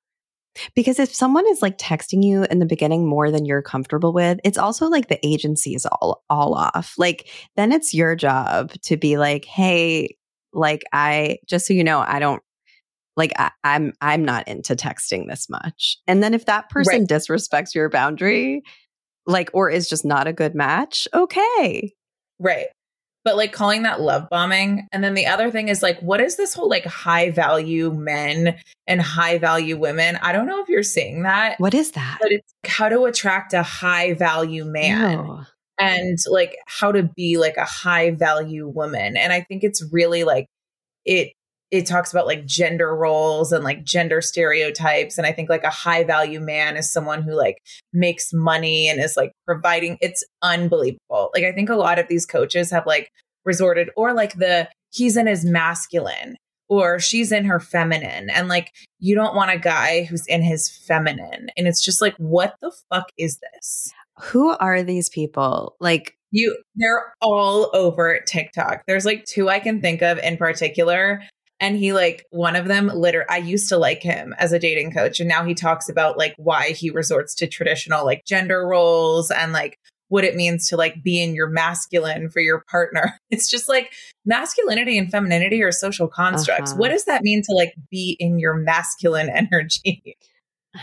because 0.75 0.99
if 0.99 1.13
someone 1.13 1.47
is 1.47 1.61
like 1.61 1.77
texting 1.77 2.23
you 2.23 2.45
in 2.45 2.59
the 2.59 2.65
beginning 2.65 3.07
more 3.07 3.31
than 3.31 3.45
you're 3.45 3.61
comfortable 3.61 4.13
with, 4.13 4.39
it's 4.43 4.57
also 4.57 4.87
like 4.87 5.07
the 5.07 5.25
agency 5.25 5.75
is 5.75 5.85
all 5.85 6.23
all 6.29 6.53
off. 6.53 6.93
Like 6.97 7.29
then 7.55 7.71
it's 7.71 7.93
your 7.93 8.15
job 8.15 8.71
to 8.83 8.97
be 8.97 9.17
like, 9.17 9.45
"Hey, 9.45 10.17
like 10.53 10.83
I 10.93 11.37
just 11.47 11.65
so 11.67 11.73
you 11.73 11.83
know, 11.83 12.03
I 12.05 12.19
don't 12.19 12.41
like 13.17 13.31
I, 13.37 13.51
am 13.63 13.85
I'm, 13.85 13.93
I'm 14.01 14.25
not 14.25 14.47
into 14.47 14.75
texting 14.75 15.27
this 15.27 15.49
much." 15.49 15.97
And 16.07 16.21
then 16.21 16.33
if 16.33 16.45
that 16.45 16.69
person 16.69 17.01
right. 17.01 17.07
disrespects 17.07 17.73
your 17.73 17.89
boundary, 17.89 18.61
like 19.25 19.49
or 19.53 19.69
is 19.69 19.89
just 19.89 20.05
not 20.05 20.27
a 20.27 20.33
good 20.33 20.55
match, 20.55 21.07
okay. 21.13 21.93
Right 22.39 22.67
but 23.23 23.37
like 23.37 23.51
calling 23.51 23.83
that 23.83 24.01
love 24.01 24.27
bombing. 24.29 24.87
And 24.91 25.03
then 25.03 25.13
the 25.13 25.27
other 25.27 25.51
thing 25.51 25.67
is 25.67 25.83
like, 25.83 25.99
what 25.99 26.21
is 26.21 26.37
this 26.37 26.53
whole 26.53 26.69
like 26.69 26.85
high 26.85 27.31
value 27.31 27.91
men 27.91 28.57
and 28.87 29.01
high 29.01 29.37
value 29.37 29.77
women? 29.77 30.17
I 30.21 30.31
don't 30.31 30.47
know 30.47 30.61
if 30.61 30.69
you're 30.69 30.83
seeing 30.83 31.23
that. 31.23 31.59
What 31.59 31.73
is 31.73 31.91
that? 31.91 32.17
But 32.21 32.31
it's 32.31 32.53
how 32.65 32.89
to 32.89 33.03
attract 33.05 33.53
a 33.53 33.63
high 33.63 34.13
value 34.13 34.65
man. 34.65 35.45
And 35.79 36.17
like 36.29 36.55
how 36.67 36.91
to 36.91 37.03
be 37.03 37.37
like 37.37 37.57
a 37.57 37.65
high 37.65 38.11
value 38.11 38.67
woman. 38.67 39.17
And 39.17 39.33
I 39.33 39.41
think 39.41 39.63
it's 39.63 39.83
really 39.91 40.23
like 40.23 40.47
it 41.05 41.33
it 41.71 41.85
talks 41.85 42.11
about 42.11 42.27
like 42.27 42.45
gender 42.45 42.93
roles 42.93 43.53
and 43.53 43.63
like 43.63 43.83
gender 43.83 44.21
stereotypes. 44.21 45.17
And 45.17 45.25
i 45.25 45.31
think 45.31 45.49
like 45.49 45.63
a 45.63 45.69
high 45.69 46.03
value 46.03 46.39
man 46.39 46.77
is 46.77 46.91
someone 46.91 47.23
who 47.23 47.33
like 47.33 47.57
makes 47.93 48.33
money 48.33 48.89
and 48.89 49.01
is 49.01 49.17
like 49.17 49.31
providing 49.45 49.97
it's 50.01 50.23
unbelievable. 50.41 51.31
Like 51.33 51.43
i 51.43 51.51
think 51.51 51.69
a 51.69 51.75
lot 51.75 51.99
of 51.99 52.07
these 52.07 52.25
coaches 52.25 52.69
have 52.71 52.85
like 52.85 53.09
resorted 53.45 53.89
or 53.95 54.13
like 54.13 54.35
the 54.35 54.69
he's 54.91 55.17
in 55.17 55.27
his 55.27 55.45
masculine 55.45 56.35
or 56.67 56.99
she's 56.99 57.31
in 57.33 57.43
her 57.45 57.59
feminine. 57.59 58.29
And 58.29 58.47
like 58.47 58.71
you 58.99 59.15
don't 59.15 59.35
want 59.35 59.51
a 59.51 59.59
guy 59.59 60.03
who's 60.03 60.25
in 60.27 60.41
his 60.41 60.69
feminine. 60.69 61.49
And 61.57 61.67
it's 61.67 61.83
just 61.83 62.01
like 62.01 62.15
what 62.17 62.55
the 62.61 62.71
fuck 62.89 63.09
is 63.17 63.39
this? 63.39 63.91
Who 64.19 64.51
are 64.51 64.83
these 64.83 65.09
people? 65.09 65.75
Like 65.79 66.15
you 66.31 66.57
they're 66.75 67.13
all 67.21 67.69
over 67.73 68.19
TikTok. 68.25 68.83
There's 68.87 69.05
like 69.05 69.25
two 69.25 69.49
I 69.49 69.59
can 69.59 69.81
think 69.81 70.01
of 70.01 70.17
in 70.19 70.37
particular 70.37 71.21
and 71.61 71.77
he 71.77 71.93
like 71.93 72.25
one 72.31 72.55
of 72.55 72.67
them 72.67 72.87
literally 72.87 73.29
i 73.29 73.37
used 73.37 73.69
to 73.69 73.77
like 73.77 74.01
him 74.03 74.35
as 74.37 74.51
a 74.51 74.59
dating 74.59 74.91
coach 74.91 75.19
and 75.19 75.29
now 75.29 75.45
he 75.45 75.53
talks 75.53 75.87
about 75.87 76.17
like 76.17 76.33
why 76.37 76.71
he 76.71 76.89
resorts 76.89 77.33
to 77.35 77.47
traditional 77.47 78.03
like 78.03 78.25
gender 78.25 78.67
roles 78.67 79.31
and 79.31 79.53
like 79.53 79.79
what 80.09 80.25
it 80.25 80.35
means 80.35 80.67
to 80.67 80.75
like 80.75 81.01
be 81.01 81.23
in 81.23 81.33
your 81.33 81.47
masculine 81.47 82.29
for 82.29 82.41
your 82.41 82.65
partner 82.69 83.17
it's 83.29 83.49
just 83.49 83.69
like 83.69 83.93
masculinity 84.25 84.97
and 84.97 85.09
femininity 85.09 85.63
are 85.63 85.71
social 85.71 86.07
constructs 86.07 86.71
uh-huh. 86.71 86.79
what 86.79 86.89
does 86.89 87.05
that 87.05 87.21
mean 87.21 87.41
to 87.41 87.53
like 87.53 87.73
be 87.89 88.17
in 88.19 88.39
your 88.39 88.55
masculine 88.55 89.29
energy 89.33 90.17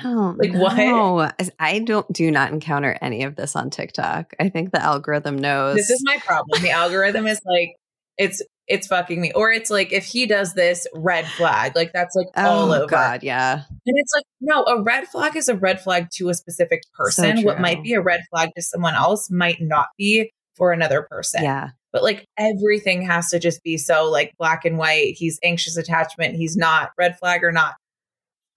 Oh, 0.04 0.34
like 0.36 0.52
no. 0.52 1.14
what? 1.14 1.50
I 1.58 1.78
don't 1.78 2.12
do 2.12 2.30
not 2.30 2.52
encounter 2.52 2.98
any 3.00 3.22
of 3.22 3.36
this 3.36 3.56
on 3.56 3.70
TikTok. 3.70 4.34
I 4.38 4.50
think 4.50 4.70
the 4.70 4.82
algorithm 4.82 5.38
knows. 5.38 5.76
This 5.76 5.88
is 5.88 6.02
my 6.04 6.18
problem. 6.18 6.60
The 6.60 6.72
algorithm 6.72 7.26
is 7.26 7.40
like 7.46 7.74
it's 8.18 8.42
it's 8.68 8.86
fucking 8.86 9.20
me. 9.20 9.32
Or 9.32 9.50
it's 9.50 9.70
like 9.70 9.92
if 9.92 10.04
he 10.04 10.26
does 10.26 10.54
this, 10.54 10.86
red 10.94 11.26
flag. 11.26 11.74
Like 11.74 11.92
that's 11.92 12.14
like 12.14 12.28
oh, 12.36 12.46
all 12.46 12.72
over. 12.72 12.86
God, 12.86 13.22
yeah. 13.22 13.62
And 13.68 13.96
it's 13.96 14.12
like, 14.14 14.24
no, 14.40 14.64
a 14.64 14.82
red 14.82 15.08
flag 15.08 15.36
is 15.36 15.48
a 15.48 15.54
red 15.54 15.80
flag 15.80 16.08
to 16.16 16.28
a 16.28 16.34
specific 16.34 16.82
person. 16.94 17.38
So 17.38 17.42
what 17.44 17.60
might 17.60 17.82
be 17.82 17.94
a 17.94 18.00
red 18.00 18.20
flag 18.30 18.50
to 18.56 18.62
someone 18.62 18.94
else 18.94 19.30
might 19.30 19.60
not 19.60 19.88
be 19.96 20.30
for 20.54 20.72
another 20.72 21.02
person. 21.02 21.42
Yeah. 21.42 21.70
But 21.92 22.02
like 22.02 22.26
everything 22.36 23.02
has 23.02 23.28
to 23.30 23.38
just 23.38 23.62
be 23.62 23.78
so 23.78 24.10
like 24.10 24.34
black 24.38 24.64
and 24.64 24.76
white. 24.76 25.14
He's 25.16 25.38
anxious 25.42 25.76
attachment. 25.76 26.36
He's 26.36 26.56
not 26.56 26.90
red 26.98 27.18
flag 27.18 27.42
or 27.42 27.52
not. 27.52 27.74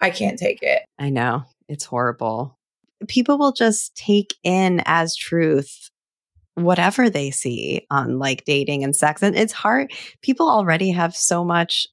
I 0.02 0.10
can't 0.10 0.38
take 0.38 0.62
it. 0.62 0.82
I 1.00 1.10
know. 1.10 1.44
It's 1.70 1.86
horrible. 1.86 2.58
People 3.08 3.38
will 3.38 3.54
just 3.54 3.96
take 3.96 4.36
in 4.44 4.82
as 4.86 5.16
truth 5.16 5.91
whatever 6.56 7.10
they 7.10 7.32
see 7.32 7.86
on 7.90 8.20
like 8.20 8.46
dating 8.46 8.84
and 8.84 8.96
sex. 8.96 9.22
And 9.22 9.36
it's 9.36 9.54
hard. 9.54 9.92
People 10.22 10.50
already 10.50 10.92
have 10.92 11.16
so 11.16 11.44
much 11.44 11.88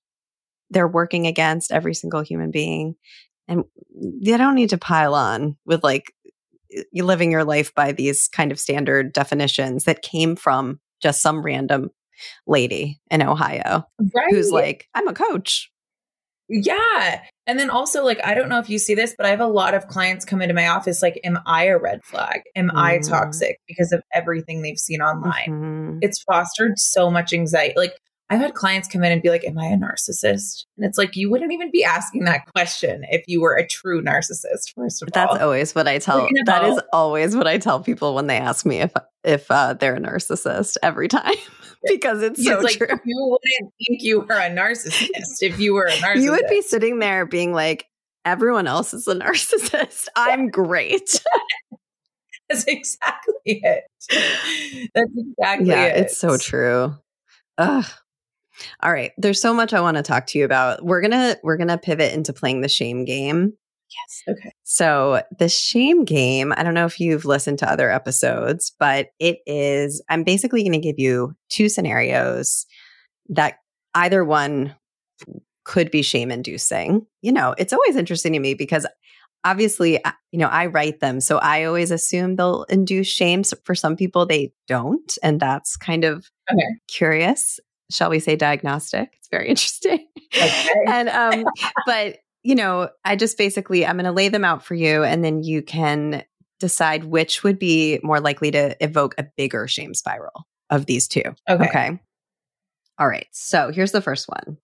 they're 0.71 0.89
working 0.89 1.27
against 1.27 1.73
every 1.73 1.95
single 1.95 2.21
human 2.21 2.51
being. 2.51 2.95
And 3.47 3.65
they 4.23 4.37
don't 4.37 4.55
need 4.55 4.71
to 4.71 4.79
pile 4.79 5.15
on 5.15 5.57
with 5.65 5.83
like 5.83 6.13
you 6.93 7.05
living 7.05 7.33
your 7.33 7.45
life 7.45 7.75
by 7.75 7.93
these 7.93 8.29
kind 8.29 8.53
of 8.53 8.61
standard 8.61 9.13
definitions 9.13 9.85
that 9.85 10.03
came 10.03 10.37
from 10.37 10.81
just 11.01 11.23
some 11.23 11.43
random 11.43 11.91
lady 12.47 13.01
in 13.11 13.23
Ohio 13.23 13.85
right. 14.15 14.31
who's 14.31 14.51
like, 14.51 14.89
I'm 14.95 15.09
a 15.09 15.15
coach. 15.15 15.71
Yeah. 16.49 17.23
And 17.47 17.59
then 17.59 17.71
also, 17.71 18.05
like, 18.05 18.21
I 18.25 18.35
don't 18.35 18.49
know 18.49 18.59
if 18.59 18.71
you 18.71 18.79
see 18.79 18.95
this, 18.95 19.15
but 19.17 19.27
I 19.27 19.31
have 19.31 19.41
a 19.41 19.47
lot 19.47 19.75
of 19.75 19.87
clients 19.89 20.25
come 20.25 20.43
into 20.43 20.55
my 20.55 20.69
office 20.69 21.03
like, 21.03 21.21
Am 21.25 21.39
I 21.47 21.65
a 21.65 21.79
red 21.79 22.05
flag? 22.05 22.43
Am 22.57 22.71
mm. 22.71 22.77
I 22.77 22.99
toxic 22.99 23.61
because 23.67 23.93
of 23.93 24.03
everything 24.15 24.63
they've 24.63 24.79
seen 24.79 25.01
online? 25.01 25.49
Mm-hmm. 25.49 25.99
It's 26.03 26.23
fostered 26.23 26.79
so 26.79 27.11
much 27.11 27.33
anxiety. 27.33 27.75
Like, 27.77 27.95
I've 28.31 28.41
had 28.41 28.55
clients 28.55 28.89
come 28.89 29.03
in 29.05 29.13
and 29.13 29.23
be 29.23 29.31
like, 29.31 29.45
Am 29.45 29.59
I 29.59 29.67
a 29.67 29.77
narcissist? 29.77 30.65
And 30.77 30.87
it's 30.87 30.99
like, 30.99 31.17
you 31.17 31.31
wouldn't 31.31 31.53
even 31.53 31.71
be 31.71 31.85
asking 31.85 32.25
that 32.25 32.47
question 32.55 33.05
if 33.11 33.25
you 33.27 33.41
were 33.41 33.57
a 33.57 33.67
true 33.67 34.03
narcissist, 34.03 34.75
first 34.75 35.03
of 35.03 35.11
That's 35.13 35.29
all. 35.29 35.35
That's 35.35 35.45
always 35.45 35.75
what 35.75 35.89
I 35.89 35.99
tell. 35.99 36.21
You 36.21 36.29
know, 36.33 36.43
that 36.47 36.65
is 36.65 36.81
always 36.93 37.37
what 37.37 37.47
I 37.47 37.59
tell 37.59 37.81
people 37.81 38.15
when 38.15 38.27
they 38.27 38.37
ask 38.37 38.67
me 38.67 38.81
if 38.81 38.93
if 39.25 39.51
uh, 39.51 39.75
they're 39.75 39.97
a 39.97 40.01
narcissist 40.01 40.77
every 40.83 41.09
time. 41.09 41.35
because 41.87 42.23
it's 42.23 42.45
so 42.45 42.61
like, 42.61 42.77
true. 42.77 42.89
You 43.05 43.17
wouldn't 43.31 43.73
think 43.87 44.03
you 44.03 44.21
were 44.21 44.35
a 44.35 44.51
narcissist 44.51 45.43
if 45.43 45.59
you 45.59 45.75
were 45.75 45.87
a 45.87 45.93
narcissist. 45.93 46.17
You 46.23 46.31
would 46.33 46.47
be 46.49 46.63
sitting 46.63 46.99
there 46.99 47.27
being 47.27 47.53
like, 47.53 47.87
everyone 48.25 48.67
else 48.67 48.95
is 48.95 49.07
a 49.07 49.15
narcissist. 49.17 50.09
I'm 50.17 50.51
great. 50.51 51.23
That's 52.49 52.65
exactly 52.65 53.35
it. 53.45 53.85
That's 54.95 55.13
exactly 55.17 55.69
yeah, 55.69 55.85
it. 55.85 55.97
it's 55.99 56.19
so 56.19 56.39
true. 56.39 56.97
Ugh. 57.59 57.85
All 58.83 58.93
right. 58.93 59.13
There's 59.19 59.41
so 59.41 59.55
much 59.55 59.73
I 59.73 59.81
want 59.81 59.99
to 59.99 60.03
talk 60.03 60.27
to 60.29 60.39
you 60.39 60.45
about. 60.45 60.85
We're 60.85 61.01
gonna 61.03 61.37
we're 61.43 61.57
gonna 61.57 61.79
pivot 61.79 62.13
into 62.13 62.33
playing 62.33 62.63
the 62.63 62.69
shame 62.69 63.05
game. 63.05 63.53
Yes. 63.91 64.37
Okay. 64.37 64.53
So, 64.65 65.23
the 65.39 65.49
shame 65.49 66.05
game, 66.05 66.53
I 66.57 66.63
don't 66.63 66.75
know 66.75 66.87
if 66.87 67.01
you've 67.01 67.25
listened 67.25 67.59
to 67.61 67.71
other 67.71 67.91
episodes, 67.91 68.73
but 68.79 69.09
it 69.19 69.39
is, 69.47 70.03
I'm 70.09 70.25
basically 70.25 70.63
going 70.63 70.73
to 70.73 70.79
give 70.79 70.99
you 70.99 71.35
two 71.49 71.69
scenarios 71.69 72.67
that 73.31 73.59
either 73.95 74.25
one 74.25 74.75
could 75.65 75.91
be 75.91 76.03
shame 76.03 76.31
inducing. 76.31 77.07
You 77.23 77.33
know, 77.33 77.55
it's 77.59 77.73
always 77.73 77.97
interesting 77.97 78.33
to 78.33 78.39
me 78.41 78.55
because 78.55 78.87
obviously, 79.45 80.01
you 80.33 80.39
know, 80.39 80.49
I 80.49 80.67
write 80.67 81.01
them. 81.01 81.21
So 81.21 81.39
I 81.39 81.65
always 81.65 81.91
assume 81.91 82.37
they'll 82.37 82.65
induce 82.65 83.07
shame. 83.07 83.45
So 83.45 83.57
for 83.65 83.75
some 83.75 83.97
people, 83.97 84.27
they 84.27 84.53
don't. 84.67 85.17
And 85.23 85.41
that's 85.41 85.77
kind 85.77 86.05
of 86.05 86.27
okay. 86.51 86.67
curious. 86.89 87.61
Shall 87.91 88.11
we 88.11 88.19
say 88.19 88.37
diagnostic? 88.37 89.11
It's 89.19 89.29
very 89.31 89.49
interesting. 89.51 90.07
Okay. 90.35 90.69
and, 90.87 91.09
um, 91.09 91.45
but 91.87 92.19
you 92.43 92.55
know, 92.55 92.89
I 93.05 93.17
just 93.17 93.37
basically, 93.37 93.87
I'm 93.87 93.97
going 93.97 94.05
to 94.05 94.13
lay 94.13 94.29
them 94.29 94.45
out 94.45 94.65
for 94.65 94.75
you 94.75 95.03
and 95.03 95.25
then 95.25 95.43
you 95.43 95.63
can 95.63 96.25
decide 96.61 97.05
which 97.05 97.45
would 97.45 97.59
be 97.59 98.01
more 98.03 98.21
likely 98.21 98.51
to 98.51 98.77
evoke 98.83 99.15
a 99.19 99.27
bigger 99.37 99.69
shame 99.69 99.95
spiral 99.95 100.47
of 100.71 100.87
these 100.87 101.09
two. 101.09 101.23
Okay. 101.49 101.69
Okay. 101.69 102.01
All 102.99 103.09
right. 103.09 103.29
So 103.33 103.71
here's 103.73 103.93
the 103.93 104.01
first 104.01 104.29
one. 104.29 104.59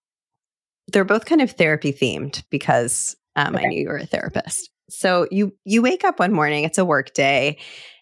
They're 0.89 1.05
both 1.05 1.25
kind 1.25 1.41
of 1.41 1.53
therapy 1.53 1.93
themed 1.93 2.43
because 2.51 3.17
um, 3.37 3.55
okay. 3.55 3.65
I 3.65 3.69
knew 3.69 3.81
you 3.81 3.89
were 3.89 3.97
a 3.97 4.07
therapist. 4.07 4.71
So 4.91 5.27
you 5.31 5.55
you 5.65 5.81
wake 5.81 6.05
up 6.05 6.19
one 6.19 6.33
morning, 6.33 6.65
it's 6.65 6.79
a 6.79 6.85
work 6.85 7.15
day, 7.15 7.59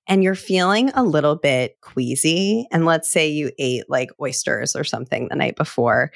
and 0.08 0.24
you're 0.24 0.34
feeling 0.34 0.90
a 0.90 1.04
little 1.04 1.36
bit 1.36 1.76
queasy. 1.80 2.66
And 2.72 2.84
let's 2.84 3.10
say 3.10 3.28
you 3.28 3.52
ate 3.58 3.88
like 3.88 4.10
oysters 4.20 4.74
or 4.74 4.84
something 4.84 5.28
the 5.28 5.36
night 5.36 5.56
before 5.56 6.10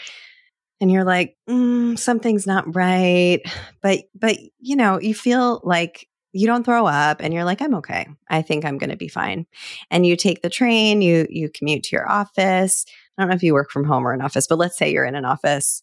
and 0.80 0.90
you're 0.90 1.04
like 1.04 1.36
mm, 1.48 1.98
something's 1.98 2.46
not 2.46 2.74
right 2.74 3.40
but 3.82 4.04
but 4.14 4.36
you 4.58 4.76
know 4.76 5.00
you 5.00 5.14
feel 5.14 5.60
like 5.64 6.08
you 6.32 6.46
don't 6.46 6.64
throw 6.64 6.86
up 6.86 7.20
and 7.20 7.32
you're 7.32 7.44
like 7.44 7.62
i'm 7.62 7.74
okay. 7.74 8.06
I 8.28 8.42
think 8.42 8.64
i'm 8.64 8.78
going 8.78 8.90
to 8.90 8.96
be 8.96 9.08
fine. 9.08 9.46
And 9.90 10.06
you 10.06 10.16
take 10.16 10.42
the 10.42 10.50
train 10.50 11.02
you 11.02 11.26
you 11.30 11.48
commute 11.50 11.84
to 11.84 11.96
your 11.96 12.10
office. 12.10 12.84
I 13.16 13.22
don't 13.22 13.30
know 13.30 13.36
if 13.36 13.42
you 13.42 13.54
work 13.54 13.70
from 13.70 13.84
home 13.84 14.06
or 14.06 14.12
an 14.12 14.20
office 14.20 14.46
but 14.46 14.58
let's 14.58 14.76
say 14.76 14.92
you're 14.92 15.04
in 15.06 15.14
an 15.14 15.24
office 15.24 15.82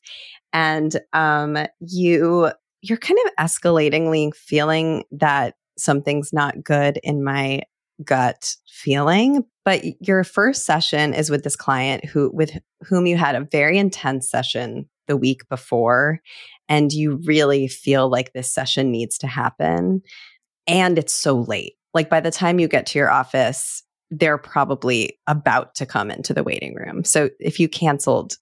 and 0.51 0.95
um 1.13 1.57
you 1.79 2.51
you're 2.81 2.97
kind 2.97 3.19
of 3.25 3.45
escalatingly 3.45 4.35
feeling 4.35 5.05
that 5.11 5.55
something's 5.77 6.31
not 6.31 6.63
good 6.63 6.99
in 7.03 7.23
my 7.23 7.63
gut 8.03 8.55
feeling 8.67 9.43
but 9.65 9.83
your 10.01 10.23
first 10.23 10.65
session 10.65 11.13
is 11.13 11.29
with 11.29 11.43
this 11.43 11.55
client 11.55 12.03
who 12.05 12.29
with 12.33 12.57
whom 12.81 13.05
you 13.05 13.17
had 13.17 13.35
a 13.35 13.47
very 13.51 13.77
intense 13.77 14.29
session 14.29 14.89
the 15.07 15.17
week 15.17 15.47
before 15.49 16.19
and 16.69 16.91
you 16.91 17.21
really 17.25 17.67
feel 17.67 18.09
like 18.09 18.33
this 18.33 18.53
session 18.53 18.91
needs 18.91 19.17
to 19.17 19.27
happen 19.27 20.01
and 20.67 20.97
it's 20.97 21.13
so 21.13 21.39
late. 21.41 21.73
Like 21.93 22.09
by 22.09 22.19
the 22.19 22.31
time 22.31 22.59
you 22.59 22.67
get 22.67 22.85
to 22.87 22.99
your 22.99 23.11
office, 23.11 23.83
they're 24.09 24.37
probably 24.37 25.19
about 25.27 25.75
to 25.75 25.85
come 25.85 26.11
into 26.11 26.33
the 26.33 26.43
waiting 26.43 26.75
room. 26.75 27.03
So 27.03 27.29
if 27.39 27.59
you 27.59 27.67
canceled, 27.67 28.37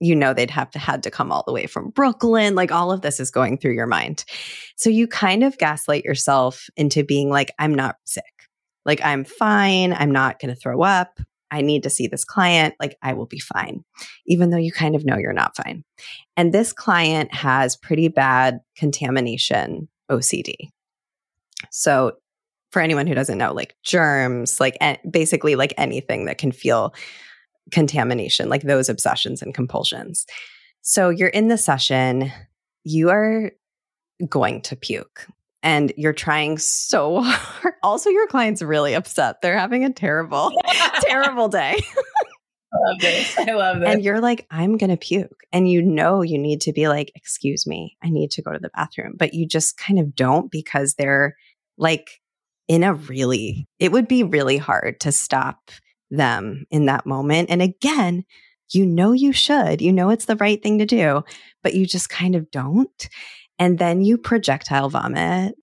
you 0.00 0.14
know 0.14 0.32
they'd 0.32 0.50
have 0.50 0.70
to 0.70 0.78
had 0.78 1.02
to 1.04 1.10
come 1.10 1.32
all 1.32 1.42
the 1.46 1.52
way 1.52 1.66
from 1.66 1.90
Brooklyn. 1.90 2.54
Like 2.54 2.70
all 2.70 2.92
of 2.92 3.00
this 3.00 3.18
is 3.18 3.30
going 3.30 3.58
through 3.58 3.74
your 3.74 3.86
mind. 3.86 4.24
So 4.76 4.90
you 4.90 5.08
kind 5.08 5.42
of 5.42 5.58
gaslight 5.58 6.04
yourself 6.04 6.68
into 6.76 7.02
being 7.02 7.30
like, 7.30 7.52
I'm 7.58 7.74
not 7.74 7.96
sick. 8.04 8.24
Like 8.88 9.04
I'm 9.04 9.22
fine. 9.22 9.92
I'm 9.92 10.10
not 10.10 10.40
going 10.40 10.52
to 10.52 10.58
throw 10.58 10.82
up. 10.82 11.20
I 11.50 11.60
need 11.60 11.82
to 11.82 11.90
see 11.90 12.06
this 12.06 12.24
client. 12.24 12.74
Like 12.80 12.96
I 13.02 13.12
will 13.12 13.26
be 13.26 13.38
fine, 13.38 13.84
even 14.26 14.48
though 14.48 14.56
you 14.56 14.72
kind 14.72 14.96
of 14.96 15.04
know 15.04 15.18
you're 15.18 15.34
not 15.34 15.56
fine. 15.56 15.84
And 16.38 16.52
this 16.54 16.72
client 16.72 17.32
has 17.34 17.76
pretty 17.76 18.08
bad 18.08 18.60
contamination 18.76 19.88
OCD. 20.10 20.70
So, 21.70 22.12
for 22.70 22.80
anyone 22.80 23.06
who 23.06 23.14
doesn't 23.14 23.38
know, 23.38 23.52
like 23.52 23.76
germs, 23.82 24.60
like 24.60 24.76
basically 25.10 25.54
like 25.54 25.74
anything 25.76 26.24
that 26.24 26.38
can 26.38 26.52
feel 26.52 26.94
contamination, 27.70 28.48
like 28.48 28.62
those 28.62 28.88
obsessions 28.88 29.42
and 29.42 29.54
compulsions. 29.54 30.26
So, 30.80 31.10
you're 31.10 31.28
in 31.28 31.48
the 31.48 31.58
session, 31.58 32.32
you 32.84 33.10
are 33.10 33.52
going 34.28 34.62
to 34.62 34.76
puke 34.76 35.26
and 35.62 35.92
you're 35.96 36.12
trying 36.12 36.58
so 36.58 37.20
hard. 37.22 37.74
Also, 37.82 38.10
your 38.10 38.26
client's 38.26 38.62
really 38.62 38.94
upset. 38.94 39.40
They're 39.42 39.58
having 39.58 39.84
a 39.84 39.92
terrible, 39.92 40.52
terrible 41.00 41.48
day. 41.48 41.80
I 42.70 42.90
love 42.90 43.00
this. 43.00 43.38
I 43.38 43.52
love 43.52 43.80
this. 43.80 43.88
And 43.88 44.04
you're 44.04 44.20
like, 44.20 44.46
I'm 44.50 44.76
going 44.76 44.90
to 44.90 44.96
puke. 44.96 45.44
And 45.52 45.70
you 45.70 45.80
know, 45.82 46.22
you 46.22 46.38
need 46.38 46.60
to 46.62 46.72
be 46.72 46.88
like, 46.88 47.10
excuse 47.14 47.66
me, 47.66 47.96
I 48.02 48.10
need 48.10 48.30
to 48.32 48.42
go 48.42 48.52
to 48.52 48.58
the 48.58 48.70
bathroom. 48.74 49.14
But 49.16 49.34
you 49.34 49.46
just 49.46 49.78
kind 49.78 49.98
of 49.98 50.14
don't 50.14 50.50
because 50.50 50.94
they're 50.94 51.36
like 51.78 52.20
in 52.68 52.84
a 52.84 52.92
really, 52.92 53.66
it 53.78 53.90
would 53.92 54.06
be 54.06 54.22
really 54.22 54.58
hard 54.58 55.00
to 55.00 55.12
stop 55.12 55.70
them 56.10 56.66
in 56.70 56.86
that 56.86 57.06
moment. 57.06 57.50
And 57.50 57.62
again, 57.62 58.24
you 58.70 58.84
know 58.84 59.12
you 59.12 59.32
should, 59.32 59.80
you 59.80 59.92
know 59.92 60.10
it's 60.10 60.26
the 60.26 60.36
right 60.36 60.62
thing 60.62 60.78
to 60.78 60.86
do, 60.86 61.24
but 61.62 61.74
you 61.74 61.86
just 61.86 62.10
kind 62.10 62.34
of 62.34 62.50
don't. 62.50 63.08
And 63.58 63.78
then 63.78 64.02
you 64.02 64.18
projectile 64.18 64.88
vomit 64.88 65.54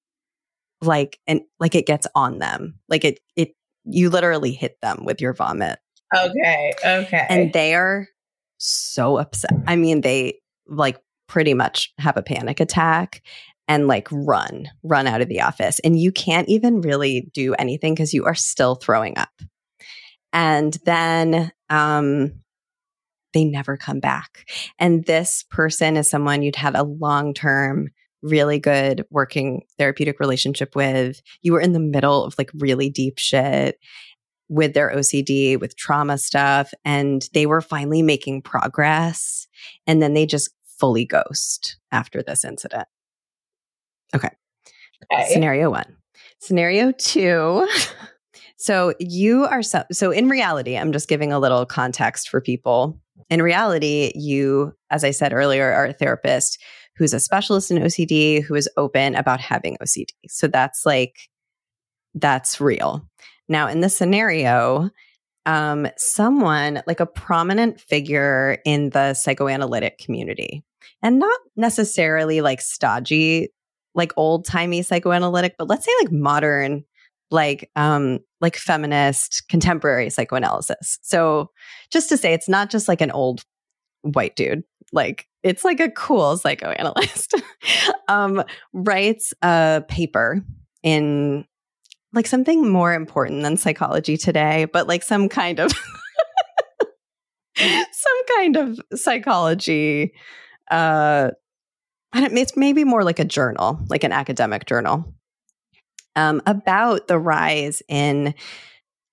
like 0.82 1.20
and 1.28 1.42
like 1.60 1.76
it 1.76 1.86
gets 1.86 2.08
on 2.16 2.40
them. 2.40 2.80
Like 2.90 3.06
it 3.06 3.20
it 3.36 3.56
you 3.86 4.10
literally 4.10 4.52
hit 4.52 4.78
them 4.82 5.06
with 5.06 5.22
your 5.22 5.34
vomit. 5.34 5.80
Okay. 6.16 6.74
Okay. 6.84 7.26
And 7.30 7.54
they 7.54 7.76
are 7.76 8.08
so 8.58 9.18
upset. 9.18 9.52
I 9.68 9.76
mean, 9.76 10.02
they 10.02 10.40
like 10.68 11.00
pretty 11.28 11.54
much 11.54 11.94
have 11.98 12.18
a 12.18 12.24
panic 12.24 12.60
attack 12.60 13.22
and 13.68 13.88
like 13.88 14.08
run, 14.12 14.70
run 14.84 15.08
out 15.08 15.22
of 15.22 15.30
the 15.30 15.42
office. 15.42 15.80
And 15.80 16.00
you 16.00 16.12
can't 16.12 16.48
even 16.50 16.82
really 16.82 17.30
do 17.34 17.54
anything 17.56 17.94
because 17.94 18.14
you 18.14 18.26
are 18.26 18.36
still 18.36 18.76
throwing 18.76 19.18
up. 19.18 19.30
And 20.34 20.78
then 20.86 21.52
um, 21.70 22.34
they 23.36 23.44
never 23.44 23.78
come 23.78 24.00
back. 24.00 24.50
And 24.80 25.06
this 25.06 25.44
person 25.52 25.98
is 25.98 26.10
someone 26.10 26.42
you'd 26.42 26.56
have 26.56 26.74
a 26.74 26.84
long 26.84 27.34
term, 27.34 27.90
really 28.24 28.58
good 28.58 29.06
working 29.12 29.64
therapeutic 29.78 30.20
relationship 30.20 30.76
with. 30.76 31.22
You 31.42 31.52
were 31.52 31.60
in 31.60 31.74
the 31.74 31.80
middle 31.80 32.24
of 32.24 32.34
like 32.40 32.50
really 32.56 32.90
deep 32.90 33.20
shit 33.20 33.78
with 34.48 34.74
their 34.74 34.90
OCD, 34.92 35.60
with 35.60 35.76
trauma 35.76 36.18
stuff, 36.18 36.74
and 36.86 37.28
they 37.34 37.46
were 37.46 37.62
finally 37.62 38.02
making 38.02 38.42
progress. 38.42 39.48
And 39.86 40.02
then 40.02 40.14
they 40.14 40.26
just 40.26 40.50
fully 40.80 41.06
ghost 41.06 41.78
after 41.92 42.24
this 42.24 42.46
incident. 42.46 42.88
Okay. 44.16 44.30
okay. 45.12 45.28
Scenario 45.34 45.70
one. 45.70 45.98
Scenario 46.40 46.94
two. 46.94 47.68
so 48.56 48.94
you 49.00 49.46
are 49.46 49.62
so, 49.62 49.84
so 49.92 50.12
in 50.12 50.30
reality, 50.30 50.78
I'm 50.78 50.94
just 50.94 51.10
giving 51.10 51.34
a 51.34 51.40
little 51.40 51.66
context 51.66 52.30
for 52.30 52.40
people. 52.40 53.02
In 53.30 53.42
reality, 53.42 54.12
you, 54.16 54.74
as 54.90 55.04
I 55.04 55.12
said 55.12 55.34
earlier, 55.34 55.72
are 55.72 55.88
a 55.88 55.94
therapist 55.94 56.62
who's 56.98 57.14
a 57.14 57.20
specialist 57.20 57.72
in 57.72 57.82
OCD 57.82 58.42
who 58.42 58.56
is 58.56 58.70
open 58.78 59.16
about 59.16 59.40
having 59.40 59.78
OCD. 59.82 60.10
So 60.28 60.48
that's 60.48 60.86
like, 60.86 61.16
that's 62.14 62.62
real. 62.62 63.06
Now, 63.48 63.68
in 63.68 63.82
this 63.82 63.96
scenario, 63.96 64.90
um, 65.46 65.88
someone 65.98 66.82
like 66.88 67.00
a 67.00 67.06
prominent 67.06 67.80
figure 67.80 68.60
in 68.66 68.90
the 68.92 69.14
psychoanalytic 69.14 69.98
community, 70.00 70.64
and 71.02 71.20
not 71.20 71.40
necessarily 71.56 72.42
like 72.42 72.62
stodgy 72.62 73.50
like 73.94 74.12
old 74.18 74.46
timey 74.46 74.82
psychoanalytic, 74.82 75.56
but 75.58 75.68
let's 75.68 75.86
say 75.86 75.92
like 76.02 76.12
modern, 76.12 76.84
like 77.32 77.70
um 77.76 78.20
like 78.42 78.56
feminist 78.56 79.44
contemporary 79.50 80.10
psychoanalysis. 80.10 81.00
So 81.02 81.52
just 81.92 82.10
to 82.10 82.18
say 82.18 82.34
it's 82.34 82.50
not 82.50 82.70
just 82.70 82.88
like 82.88 83.02
an 83.02 83.12
old 83.12 83.44
white 84.02 84.36
dude. 84.36 84.64
Like 84.94 85.28
it's 85.44 85.64
like 85.64 85.80
a 85.80 85.90
cool 85.90 86.38
psychoanalyst. 86.38 87.34
um 88.08 88.44
writes 88.74 89.34
a 89.42 89.84
paper 89.88 90.44
in 90.84 91.46
like 92.14 92.28
something 92.28 92.70
more 92.70 92.94
important 92.94 93.44
than 93.44 93.58
psychology 93.58 94.18
today, 94.18 94.66
but 94.72 94.88
like 94.88 95.04
some 95.04 95.28
kind 95.28 95.60
of 95.60 95.72
some 97.58 98.26
kind 98.38 98.58
of 98.58 98.80
psychology 98.94 100.14
uh 100.72 101.32
it's 102.18 102.56
maybe 102.56 102.84
more 102.84 103.04
like 103.04 103.20
a 103.20 103.26
journal, 103.26 103.80
like 103.90 104.04
an 104.04 104.12
academic 104.12 104.66
journal, 104.66 105.15
um, 106.16 106.42
about 106.46 107.08
the 107.08 107.20
rise 107.20 107.82
in 107.88 108.34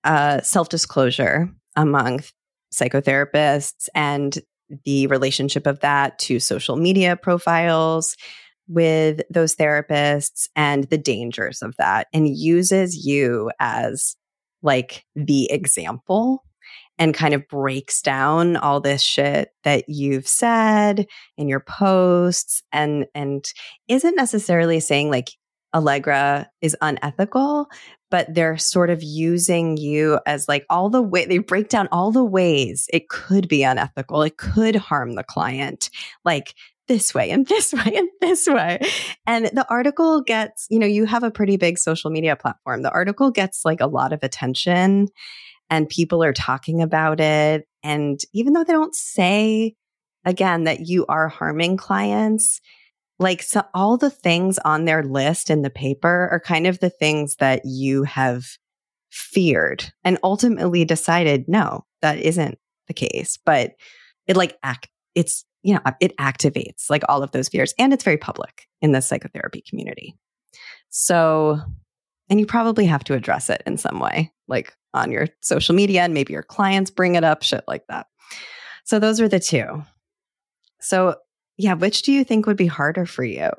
uh, 0.03 0.41
self 0.41 0.69
disclosure 0.69 1.49
among 1.75 2.21
psychotherapists 2.73 3.87
and 3.93 4.39
the 4.85 5.07
relationship 5.07 5.67
of 5.67 5.79
that 5.81 6.17
to 6.17 6.39
social 6.39 6.75
media 6.75 7.15
profiles 7.15 8.15
with 8.67 9.21
those 9.29 9.55
therapists 9.55 10.47
and 10.55 10.85
the 10.85 10.97
dangers 10.97 11.61
of 11.61 11.75
that, 11.77 12.07
and 12.13 12.35
uses 12.35 13.05
you 13.05 13.51
as 13.59 14.15
like 14.61 15.05
the 15.15 15.51
example 15.51 16.43
and 16.97 17.13
kind 17.13 17.33
of 17.33 17.47
breaks 17.47 18.01
down 18.01 18.55
all 18.55 18.79
this 18.79 19.01
shit 19.01 19.49
that 19.63 19.85
you've 19.87 20.27
said 20.27 21.05
in 21.37 21.47
your 21.47 21.59
posts 21.59 22.63
and 22.71 23.05
and 23.13 23.51
isn't 23.87 24.15
necessarily 24.15 24.79
saying 24.79 25.09
like 25.09 25.31
Alegra 25.73 26.47
is 26.61 26.75
unethical, 26.81 27.67
but 28.11 28.33
they're 28.33 28.57
sort 28.57 28.89
of 28.89 29.01
using 29.01 29.77
you 29.77 30.19
as 30.25 30.47
like 30.47 30.65
all 30.69 30.89
the 30.89 31.01
way 31.01 31.25
they 31.25 31.39
break 31.39 31.69
down 31.69 31.89
all 31.91 32.11
the 32.11 32.23
ways 32.23 32.87
it 32.93 33.09
could 33.09 33.47
be 33.47 33.63
unethical, 33.63 34.21
it 34.21 34.37
could 34.37 34.75
harm 34.75 35.15
the 35.15 35.23
client, 35.23 35.89
like 36.23 36.53
this 36.87 37.13
way 37.13 37.31
and 37.31 37.47
this 37.47 37.73
way 37.73 37.95
and 37.95 38.09
this 38.21 38.47
way. 38.47 38.79
And 39.25 39.45
the 39.47 39.65
article 39.69 40.21
gets, 40.21 40.67
you 40.69 40.79
know, 40.79 40.87
you 40.87 41.05
have 41.05 41.23
a 41.23 41.31
pretty 41.31 41.57
big 41.57 41.77
social 41.77 42.11
media 42.11 42.35
platform. 42.35 42.81
The 42.81 42.91
article 42.91 43.31
gets 43.31 43.65
like 43.65 43.81
a 43.81 43.87
lot 43.87 44.13
of 44.13 44.23
attention 44.23 45.07
and 45.69 45.89
people 45.89 46.23
are 46.23 46.33
talking 46.33 46.81
about 46.81 47.19
it. 47.19 47.67
And 47.83 48.19
even 48.33 48.53
though 48.53 48.63
they 48.63 48.73
don't 48.73 48.95
say 48.95 49.75
again 50.25 50.65
that 50.65 50.81
you 50.81 51.05
are 51.07 51.27
harming 51.27 51.77
clients, 51.77 52.61
like 53.19 53.41
so 53.41 53.63
all 53.73 53.97
the 53.97 54.09
things 54.09 54.59
on 54.59 54.85
their 54.85 55.03
list 55.03 55.49
in 55.49 55.61
the 55.61 55.69
paper 55.69 56.29
are 56.31 56.39
kind 56.39 56.67
of 56.67 56.79
the 56.79 56.89
things 56.89 57.35
that 57.37 57.61
you 57.65 58.03
have 58.03 58.45
feared 59.11 59.91
and 60.03 60.17
ultimately 60.23 60.83
decided 60.85 61.45
no 61.47 61.85
that 62.01 62.17
isn't 62.17 62.57
the 62.87 62.93
case 62.93 63.37
but 63.45 63.73
it 64.27 64.35
like 64.35 64.57
act 64.63 64.89
it's 65.15 65.45
you 65.61 65.73
know 65.73 65.81
it 65.99 66.17
activates 66.17 66.89
like 66.89 67.03
all 67.07 67.21
of 67.21 67.31
those 67.31 67.49
fears 67.49 67.73
and 67.77 67.93
it's 67.93 68.03
very 68.03 68.17
public 68.17 68.67
in 68.81 68.91
the 68.91 69.01
psychotherapy 69.01 69.63
community 69.67 70.15
so 70.89 71.61
and 72.29 72.39
you 72.39 72.45
probably 72.45 72.85
have 72.85 73.03
to 73.03 73.13
address 73.13 73.49
it 73.49 73.61
in 73.67 73.77
some 73.77 73.99
way 73.99 74.33
like 74.47 74.75
on 74.93 75.11
your 75.11 75.27
social 75.41 75.75
media 75.75 76.01
and 76.01 76.13
maybe 76.13 76.33
your 76.33 76.43
clients 76.43 76.91
bring 76.91 77.15
it 77.15 77.23
up, 77.23 77.43
shit 77.43 77.63
like 77.67 77.85
that. 77.87 78.07
So 78.85 78.99
those 78.99 79.19
are 79.21 79.27
the 79.27 79.39
two. 79.39 79.83
So 80.79 81.15
yeah, 81.57 81.73
which 81.73 82.01
do 82.03 82.11
you 82.11 82.23
think 82.23 82.45
would 82.45 82.57
be 82.57 82.67
harder 82.67 83.05
for 83.05 83.23
you? 83.23 83.49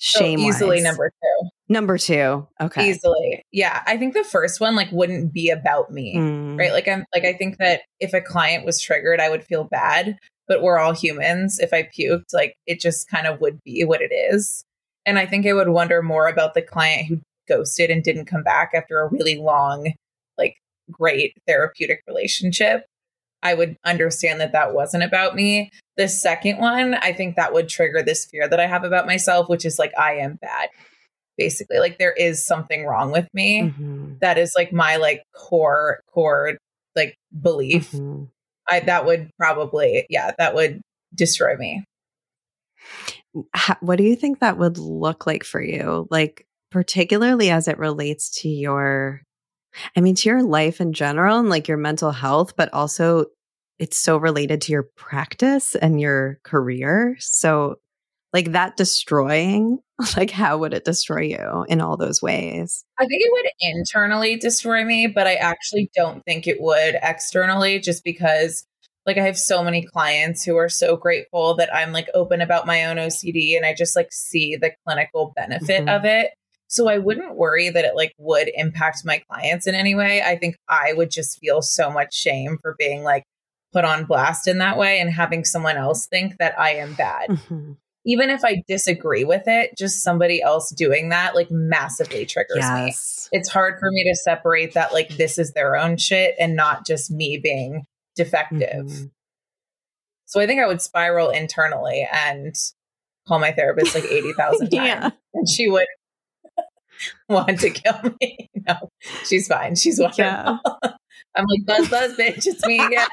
Shame 0.00 0.38
so 0.38 0.46
easily 0.46 0.80
number 0.80 1.10
two. 1.10 1.48
Number 1.68 1.98
two. 1.98 2.46
Okay. 2.60 2.88
easily. 2.88 3.42
Yeah, 3.50 3.82
I 3.86 3.96
think 3.96 4.14
the 4.14 4.22
first 4.24 4.60
one 4.60 4.76
like 4.76 4.90
wouldn't 4.92 5.32
be 5.32 5.50
about 5.50 5.90
me, 5.90 6.16
Mm. 6.16 6.58
right? 6.58 6.72
Like 6.72 6.86
I'm 6.86 7.04
like 7.14 7.24
I 7.24 7.32
think 7.32 7.58
that 7.58 7.82
if 7.98 8.14
a 8.14 8.20
client 8.20 8.64
was 8.64 8.80
triggered, 8.80 9.20
I 9.20 9.28
would 9.28 9.44
feel 9.44 9.64
bad, 9.64 10.16
but 10.46 10.62
we're 10.62 10.78
all 10.78 10.92
humans. 10.94 11.58
If 11.58 11.72
I 11.72 11.82
puked, 11.82 12.32
like 12.32 12.54
it 12.66 12.80
just 12.80 13.08
kind 13.08 13.26
of 13.26 13.40
would 13.40 13.58
be 13.64 13.84
what 13.84 14.00
it 14.00 14.12
is. 14.12 14.64
And 15.04 15.18
I 15.18 15.26
think 15.26 15.46
I 15.46 15.52
would 15.52 15.70
wonder 15.70 16.00
more 16.02 16.28
about 16.28 16.54
the 16.54 16.62
client 16.62 17.06
who 17.08 17.20
ghosted 17.48 17.90
and 17.90 18.04
didn't 18.04 18.26
come 18.26 18.42
back 18.44 18.70
after 18.74 19.00
a 19.00 19.08
really 19.08 19.36
long, 19.36 19.92
like 20.36 20.54
great 20.92 21.32
therapeutic 21.48 22.02
relationship. 22.06 22.84
I 23.42 23.54
would 23.54 23.76
understand 23.84 24.40
that 24.40 24.52
that 24.52 24.74
wasn't 24.74 25.02
about 25.04 25.34
me. 25.34 25.70
The 25.98 26.08
second 26.08 26.58
one, 26.58 26.94
I 26.94 27.12
think 27.12 27.36
that 27.36 27.52
would 27.52 27.68
trigger 27.68 28.02
this 28.02 28.24
fear 28.24 28.48
that 28.48 28.60
I 28.60 28.66
have 28.66 28.84
about 28.84 29.06
myself, 29.06 29.48
which 29.48 29.64
is 29.66 29.78
like 29.78 29.92
I 29.98 30.14
am 30.14 30.38
bad. 30.40 30.70
Basically, 31.36 31.78
like 31.78 31.98
there 31.98 32.12
is 32.12 32.44
something 32.44 32.86
wrong 32.86 33.12
with 33.12 33.28
me. 33.34 33.62
Mhm. 33.62 34.20
That 34.20 34.38
is 34.38 34.54
like 34.56 34.72
my 34.72 34.96
like 34.96 35.24
core 35.34 36.00
core 36.12 36.56
like 36.96 37.16
belief. 37.42 37.92
Mhm. 37.92 38.28
I 38.70 38.80
that 38.80 39.06
would 39.06 39.30
probably 39.38 40.06
yeah, 40.08 40.32
that 40.38 40.54
would 40.54 40.80
destroy 41.14 41.56
me. 41.56 41.84
How, 43.52 43.76
what 43.80 43.96
do 43.96 44.04
you 44.04 44.16
think 44.16 44.38
that 44.38 44.58
would 44.58 44.78
look 44.78 45.26
like 45.26 45.44
for 45.44 45.60
you? 45.60 46.06
Like, 46.10 46.46
particularly 46.70 47.50
as 47.50 47.68
it 47.68 47.78
relates 47.78 48.30
to 48.42 48.48
your, 48.48 49.22
I 49.96 50.00
mean, 50.00 50.14
to 50.16 50.28
your 50.28 50.42
life 50.42 50.80
in 50.80 50.92
general 50.92 51.38
and 51.38 51.50
like 51.50 51.68
your 51.68 51.76
mental 51.76 52.10
health, 52.10 52.56
but 52.56 52.72
also 52.72 53.26
it's 53.78 53.98
so 53.98 54.16
related 54.16 54.60
to 54.62 54.72
your 54.72 54.84
practice 54.96 55.74
and 55.74 56.00
your 56.00 56.38
career. 56.42 57.16
So, 57.20 57.76
like 58.32 58.52
that 58.52 58.76
destroying, 58.76 59.78
like, 60.16 60.30
how 60.30 60.58
would 60.58 60.74
it 60.74 60.84
destroy 60.84 61.22
you 61.22 61.64
in 61.68 61.80
all 61.80 61.96
those 61.96 62.20
ways? 62.20 62.84
I 62.98 63.06
think 63.06 63.22
it 63.22 63.32
would 63.32 63.50
internally 63.60 64.36
destroy 64.36 64.84
me, 64.84 65.06
but 65.06 65.26
I 65.26 65.34
actually 65.34 65.90
don't 65.94 66.22
think 66.24 66.46
it 66.46 66.60
would 66.60 66.96
externally 67.02 67.78
just 67.78 68.04
because 68.04 68.64
like 69.06 69.16
I 69.16 69.22
have 69.22 69.38
so 69.38 69.64
many 69.64 69.86
clients 69.86 70.44
who 70.44 70.56
are 70.56 70.68
so 70.68 70.94
grateful 70.94 71.54
that 71.54 71.74
I'm 71.74 71.92
like 71.92 72.08
open 72.12 72.42
about 72.42 72.66
my 72.66 72.84
own 72.84 72.98
OCD 72.98 73.56
and 73.56 73.64
I 73.64 73.72
just 73.72 73.96
like 73.96 74.08
see 74.12 74.56
the 74.56 74.72
clinical 74.86 75.32
benefit 75.34 75.86
Mhm. 75.86 75.96
of 75.96 76.04
it. 76.04 76.32
So 76.66 76.88
I 76.88 76.98
wouldn't 76.98 77.34
worry 77.36 77.70
that 77.70 77.86
it 77.86 77.96
like 77.96 78.12
would 78.18 78.50
impact 78.54 79.06
my 79.06 79.22
clients 79.30 79.66
in 79.66 79.74
any 79.74 79.94
way. 79.94 80.20
I 80.20 80.36
think 80.36 80.56
I 80.68 80.92
would 80.92 81.10
just 81.10 81.38
feel 81.40 81.62
so 81.62 81.90
much 81.90 82.12
shame 82.14 82.58
for 82.60 82.74
being 82.78 83.02
like 83.02 83.24
put 83.72 83.84
on 83.84 84.04
blast 84.04 84.48
in 84.48 84.58
that 84.58 84.78
way 84.78 84.98
and 85.00 85.10
having 85.10 85.44
someone 85.44 85.76
else 85.76 86.06
think 86.06 86.38
that 86.38 86.58
I 86.58 86.74
am 86.74 86.94
bad. 86.94 87.28
Mhm. 87.30 87.76
Even 88.06 88.30
if 88.30 88.42
I 88.44 88.62
disagree 88.66 89.24
with 89.24 89.42
it, 89.46 89.76
just 89.76 90.02
somebody 90.02 90.40
else 90.40 90.70
doing 90.70 91.10
that 91.10 91.34
like 91.34 91.50
massively 91.50 92.24
triggers 92.24 92.64
me 92.70 92.94
it's 93.30 93.50
hard 93.50 93.78
for 93.78 93.90
me 93.90 94.04
to 94.04 94.14
separate 94.16 94.72
that 94.74 94.94
like 94.94 95.10
this 95.18 95.38
is 95.38 95.52
their 95.52 95.76
own 95.76 95.98
shit 95.98 96.34
and 96.40 96.56
not 96.56 96.86
just 96.86 97.10
me 97.10 97.36
being 97.36 97.84
defective. 98.16 98.86
Mhm. 98.86 99.10
So 100.24 100.40
I 100.40 100.46
think 100.46 100.60
I 100.62 100.66
would 100.66 100.80
spiral 100.80 101.28
internally 101.30 102.08
and 102.10 102.54
call 103.26 103.38
my 103.38 103.52
therapist 103.52 103.94
like 103.94 104.04
80,000 104.04 104.70
times 104.70 104.86
Yeah. 104.86 105.10
and 105.34 105.48
she 105.48 105.68
would 105.68 105.86
want 107.28 107.60
to 107.60 107.70
kill 107.70 108.00
me. 108.20 108.48
No, 108.68 108.90
she's 109.24 109.48
fine. 109.48 109.76
She's 109.76 109.98
wonderful. 109.98 110.24
Yeah. 110.24 110.58
I'm 111.36 111.46
like, 111.46 111.64
buzz, 111.64 111.88
buzz, 111.88 112.16
bitch, 112.18 112.46
it's 112.46 112.66
me 112.66 112.84
again. 112.84 113.08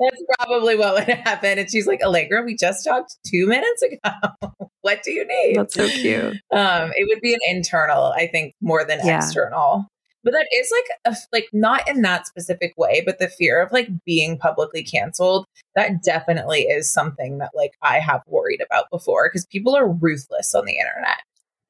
That's 0.00 0.22
probably 0.38 0.76
what 0.76 0.94
would 0.94 1.08
happen. 1.16 1.58
And 1.58 1.68
she's 1.68 1.86
like, 1.88 2.00
Alegra, 2.00 2.44
we 2.44 2.54
just 2.56 2.84
talked 2.84 3.16
two 3.26 3.46
minutes 3.48 3.82
ago. 3.82 4.50
what 4.82 5.02
do 5.02 5.10
you 5.10 5.26
need? 5.26 5.56
That's 5.56 5.74
so 5.74 5.88
cute. 5.88 6.34
um 6.52 6.92
it 6.96 7.08
would 7.08 7.20
be 7.20 7.34
an 7.34 7.40
internal 7.48 8.12
i 8.16 8.26
think 8.28 8.54
more 8.60 8.84
than 8.84 9.00
Yeah. 9.04 9.16
external 9.18 9.86
but 10.24 10.32
that 10.32 10.46
is 10.52 10.70
like 10.72 11.14
a 11.14 11.16
like 11.32 11.48
not 11.52 11.88
in 11.88 12.02
that 12.02 12.26
specific 12.26 12.72
way 12.76 13.02
but 13.04 13.18
the 13.18 13.28
fear 13.28 13.60
of 13.60 13.72
like 13.72 13.88
being 14.06 14.38
publicly 14.38 14.82
canceled 14.84 15.44
that 15.74 16.02
definitely 16.04 16.60
is 16.62 16.90
something 16.92 17.38
that 17.38 17.50
like 17.54 17.72
i 17.82 17.98
have 17.98 18.22
worried 18.28 18.60
about 18.64 18.84
before 18.90 19.28
because 19.28 19.46
people 19.46 19.74
are 19.76 19.88
ruthless 19.88 20.54
on 20.54 20.64
the 20.64 20.78
internet 20.78 21.18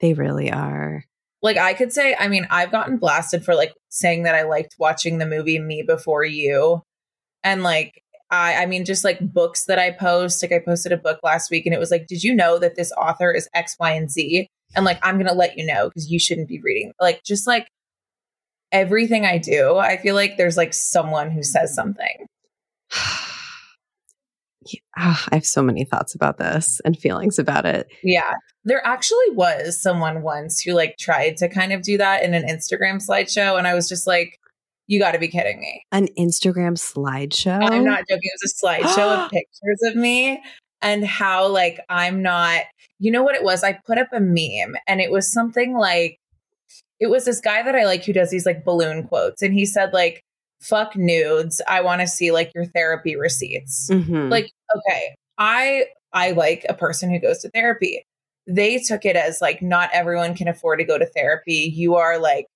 They 0.01 0.15
really 0.15 0.51
are. 0.51 1.05
like 1.43 1.57
i 1.57 1.73
could 1.75 1.93
say 1.93 2.17
i 2.19 2.29
mean 2.29 2.47
i've 2.51 2.73
gotten 2.73 2.97
blasted 2.97 3.45
for 3.45 3.55
like 3.55 3.73
saying 3.89 4.25
that 4.25 4.35
i 4.35 4.43
liked 4.43 4.75
watching 4.79 5.19
the 5.19 5.27
movie 5.27 5.59
me 5.59 5.83
before 5.83 6.25
you 6.25 6.83
and 7.45 7.63
like 7.63 8.03
I, 8.31 8.63
I 8.63 8.67
mean, 8.67 8.85
just 8.85 9.05
like 9.05 9.21
books 9.21 9.65
that 9.65 9.79
I 9.79 9.91
post. 9.91 10.43
Like 10.43 10.53
I 10.53 10.59
posted 10.59 10.93
a 10.93 10.99
book 10.99 11.21
last 11.23 11.51
week 11.51 11.65
and 11.65 11.75
it 11.75 11.79
was 11.79 11.91
like, 11.91 12.07
did 12.07 12.23
you 12.23 12.35
know 12.35 12.59
that 12.59 12.77
this 12.77 12.93
author 12.93 13.33
is 13.33 13.49
X, 13.55 13.75
Y, 13.81 13.91
and 13.93 14.11
Z? 14.11 14.49
And 14.77 14.85
like, 14.85 14.99
I'm 15.03 15.17
going 15.17 15.29
to 15.29 15.33
let 15.33 15.57
you 15.57 15.65
know 15.65 15.89
because 15.89 16.11
you 16.11 16.19
shouldn't 16.19 16.49
be 16.49 16.61
reading. 16.61 16.93
Like, 17.01 17.23
just 17.25 17.47
like 17.47 17.69
everything 18.71 19.25
I 19.25 19.39
do, 19.39 19.77
I 19.79 19.97
feel 19.97 20.15
like 20.15 20.37
there's 20.37 20.59
like 20.59 20.75
someone 20.75 21.31
who 21.31 21.43
says 21.43 21.75
something. 21.75 22.27
Ah, 24.97 25.27
I 25.31 25.37
have 25.37 25.47
so 25.47 25.63
many 25.63 25.85
thoughts 25.85 26.15
about 26.15 26.39
this 26.39 26.81
and 26.85 26.99
feelings 26.99 27.39
about 27.39 27.67
it. 27.67 27.89
Yeah. 28.03 28.35
There 28.65 28.85
actually 28.87 29.31
was 29.33 29.81
someone 29.81 30.23
once 30.23 30.61
who 30.61 30.73
like 30.73 30.97
tried 30.99 31.37
to 31.39 31.49
kind 31.49 31.73
of 31.73 31.83
do 31.83 31.99
that 31.99 32.23
in 32.23 32.35
an 32.35 32.45
Instagram 32.45 32.97
slideshow. 32.97 33.59
And 33.59 33.67
I 33.67 33.75
was 33.75 33.89
just 33.89 34.07
like, 34.07 34.39
you 34.87 34.99
got 34.99 35.13
to 35.13 35.19
be 35.19 35.29
kidding 35.29 35.61
me. 35.61 35.85
An 35.93 36.09
Instagram 36.19 36.77
slideshow. 36.77 37.63
I'm 37.63 37.85
not 37.85 38.05
joking. 38.09 38.21
It 38.23 38.41
was 38.43 38.55
a 38.55 38.67
slideshow 38.67 39.25
of 39.25 39.31
pictures 39.31 39.81
of 39.87 39.97
me 39.97 40.43
and 40.81 41.05
how 41.05 41.49
like 41.49 41.81
I'm 41.89 42.23
not. 42.23 42.63
You 42.99 43.13
know 43.13 43.23
what 43.23 43.37
it 43.37 43.45
was? 43.45 43.63
I 43.63 43.79
put 43.87 43.99
up 43.99 44.09
a 44.13 44.21
meme 44.21 44.77
and 44.89 45.01
it 45.01 45.13
was 45.13 45.33
something 45.33 45.77
like 45.77 46.19
it 47.01 47.09
was 47.09 47.25
this 47.25 47.41
guy 47.41 47.63
that 47.63 47.77
I 47.77 47.85
like 47.85 48.05
who 48.05 48.13
does 48.13 48.31
these 48.31 48.47
like 48.47 48.65
balloon 48.65 49.07
quotes 49.07 49.41
and 49.41 49.55
he 49.55 49.67
said 49.67 49.93
like 49.93 50.25
fuck 50.61 50.97
nudes. 50.97 51.61
I 51.69 51.81
want 51.83 52.01
to 52.01 52.07
see 52.07 52.33
like 52.33 52.53
your 52.55 52.67
therapy 52.67 53.17
receipts. 53.17 53.89
Mhm. 53.91 54.31
Like 54.31 54.51
okay, 54.77 55.15
I 55.39 55.87
I 56.13 56.33
like 56.33 56.65
a 56.69 56.75
person 56.75 57.11
who 57.11 57.19
goes 57.19 57.39
to 57.41 57.51
therapy. 57.51 58.05
They 58.47 58.79
took 58.79 59.05
it 59.05 59.17
as 59.17 59.41
like 59.41 59.61
not 59.63 59.91
everyone 59.93 60.35
can 60.35 60.49
afford 60.49 60.79
to 60.79 60.85
go 60.85 60.99
to 60.99 61.07
therapy. 61.07 61.73
You 61.75 61.97
are 61.97 62.19
like 62.19 62.47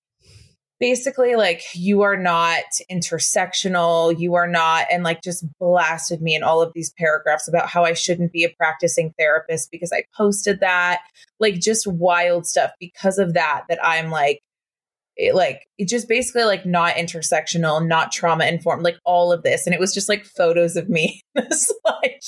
basically 0.83 1.37
like 1.37 1.62
you 1.75 2.03
are 2.03 2.17
not 2.17 2.65
intersectional 2.91 4.19
you 4.19 4.35
are 4.35 4.49
not 4.49 4.85
and 4.91 5.05
like 5.05 5.23
just 5.23 5.45
blasted 5.61 6.21
me 6.21 6.35
in 6.35 6.43
all 6.43 6.61
of 6.61 6.73
these 6.75 6.93
paragraphs 6.99 7.47
about 7.47 7.69
how 7.69 7.85
i 7.85 7.93
shouldn't 7.93 8.33
be 8.33 8.43
a 8.43 8.49
practicing 8.57 9.15
therapist 9.17 9.71
because 9.71 9.93
i 9.93 10.03
posted 10.17 10.59
that 10.59 10.99
like 11.38 11.61
just 11.61 11.87
wild 11.87 12.49
stuff 12.49 12.73
because 12.81 13.19
of 13.19 13.33
that 13.33 13.62
that 13.69 13.79
i'm 13.85 14.11
like 14.11 14.41
it, 15.16 15.35
like 15.35 15.66
it 15.79 15.88
just 15.88 16.09
basically 16.09 16.44
like 16.44 16.64
not 16.64 16.94
intersectional 16.94 17.87
not 17.87 18.12
trauma 18.12 18.44
informed 18.46 18.83
like 18.83 18.96
all 19.05 19.33
of 19.33 19.42
this 19.42 19.66
and 19.66 19.75
it 19.75 19.81
was 19.81 19.92
just 19.94 20.09
like 20.09 20.25
photos 20.25 20.77
of 20.77 20.88
me 20.88 21.20
in 21.35 21.44
the 21.48 21.72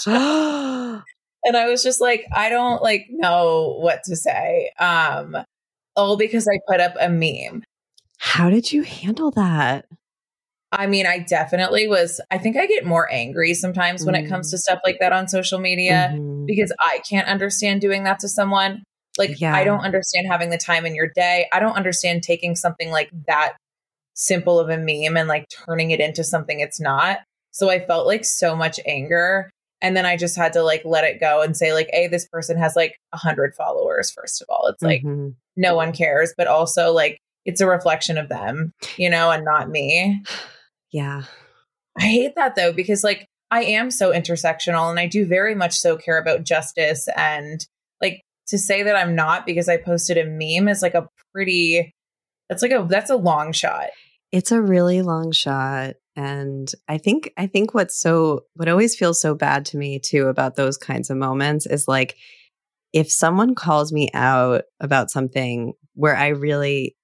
slideshow 0.07 1.03
and 1.45 1.57
i 1.57 1.67
was 1.69 1.83
just 1.83 2.01
like 2.01 2.25
i 2.35 2.49
don't 2.49 2.83
like 2.83 3.07
know 3.11 3.77
what 3.81 4.01
to 4.05 4.15
say 4.17 4.71
um 4.79 5.37
all 5.97 6.17
because 6.17 6.47
i 6.49 6.59
put 6.69 6.81
up 6.81 6.95
a 7.01 7.09
meme 7.09 7.63
How 8.19 8.51
did 8.51 8.73
you 8.73 8.83
handle 8.83 9.31
that? 9.33 9.87
I 10.73 10.89
mean, 10.89 11.07
I 11.07 11.21
definitely 11.21 11.87
was. 11.87 12.21
I 12.33 12.39
think 12.39 12.57
I 12.57 12.67
get 12.67 12.85
more 12.85 13.07
angry 13.13 13.55
sometimes 13.55 14.05
when 14.05 14.17
it 14.17 14.29
comes 14.29 14.51
to 14.51 14.59
stuff 14.59 14.81
like 14.85 14.99
that 14.99 15.13
on 15.13 15.29
social 15.29 15.61
media 15.61 16.11
Mhm. 16.13 16.47
because 16.47 16.73
I 16.81 17.01
can't 17.09 17.29
understand 17.29 17.81
doing 17.81 18.03
that 18.05 18.19
to 18.21 18.29
someone. 18.29 18.83
Like, 19.19 19.41
Yeah. 19.41 19.55
I 19.55 19.65
don't 19.65 19.81
understand 19.81 20.27
having 20.27 20.51
the 20.51 20.59
time 20.59 20.87
in 20.87 20.95
your 20.95 21.09
day. 21.15 21.47
I 21.53 21.61
don't 21.61 21.77
understand 21.77 22.23
taking 22.23 22.57
something 22.57 22.91
like 22.91 23.11
that 23.27 23.55
simple 24.15 24.59
of 24.61 24.69
a 24.71 24.77
meme 24.79 25.17
and 25.17 25.29
like 25.29 25.49
turning 25.67 25.91
it 25.91 26.01
into 26.01 26.23
something 26.25 26.61
it's 26.61 26.81
not. 26.81 27.19
So 27.53 27.71
I 27.71 27.85
felt 27.85 28.07
like 28.07 28.25
so 28.25 28.55
much 28.57 28.79
anger. 28.87 29.51
And 29.81 29.97
then 29.97 30.07
I 30.07 30.17
just 30.17 30.37
had 30.37 30.53
to 30.55 30.63
like 30.63 30.83
let 30.85 31.05
it 31.05 31.21
go 31.21 31.43
and 31.43 31.57
say, 31.57 31.73
like, 31.73 31.89
hey, 31.93 32.09
this 32.09 32.27
person 32.27 32.57
has 32.59 32.75
like 32.75 32.97
a 33.13 33.17
hundred 33.19 33.55
followers, 33.55 34.11
first 34.11 34.41
of 34.41 34.47
all. 34.49 34.67
It's 34.69 34.83
like 34.83 35.03
Mhm. 35.03 35.35
no 35.57 35.75
one 35.77 35.93
cares, 35.93 36.33
but 36.37 36.47
also 36.47 36.93
like 36.93 37.19
it's 37.45 37.61
a 37.61 37.67
reflection 37.67 38.17
of 38.19 38.29
them, 38.29 38.73
you 38.97 39.11
know, 39.11 39.31
and 39.31 39.45
not 39.45 39.69
me. 39.69 40.23
yeah. 40.91 41.25
I 41.99 42.03
hate 42.07 42.35
that 42.37 42.55
though, 42.57 42.73
because 42.73 43.05
like 43.05 43.27
I 43.51 43.63
am 43.65 43.91
so 43.91 44.11
intersectional 44.13 44.91
and 44.91 44.99
I 44.99 45.07
do 45.07 45.27
very 45.27 45.55
much 45.55 45.75
so 45.75 45.97
care 45.97 46.19
about 46.19 46.45
justice. 46.45 47.07
And 47.17 47.61
like 47.61 47.69
to 48.49 48.59
say 48.59 48.83
that 48.83 48.97
I'm 48.97 49.15
not 49.15 49.47
because 49.47 49.69
I 49.69 49.77
posted 49.77 50.19
a 50.19 50.25
meme 50.25 50.69
is 50.69 50.83
like 50.83 50.95
a 50.95 51.09
pretty, 51.33 51.93
that's 52.49 52.63
like 52.63 52.73
a, 52.73 52.87
that's 52.89 53.11
a 53.11 53.17
long 53.17 53.53
shot. 53.53 53.89
It's 54.33 54.53
a 54.53 54.61
really 54.61 55.03
long 55.03 55.33
shot. 55.33 55.95
And 56.17 56.71
I 56.89 56.99
think, 56.99 57.33
I 57.37 57.47
think 57.47 57.75
what's 57.75 58.01
so, 58.01 58.45
what 58.55 58.69
always 58.69 58.95
feels 58.95 59.21
so 59.21 59.35
bad 59.35 59.65
to 59.67 59.77
me 59.77 59.99
too 59.99 60.27
about 60.29 60.57
those 60.57 60.77
kinds 60.77 61.11
of 61.11 61.17
moments 61.17 61.67
is 61.67 61.89
like, 61.89 62.17
if 62.93 63.11
someone 63.11 63.55
calls 63.57 63.93
me 63.93 64.09
out 64.15 64.63
about 64.79 65.11
something 65.11 65.73
where 65.95 66.17
I 66.17 66.29
really 66.29 66.97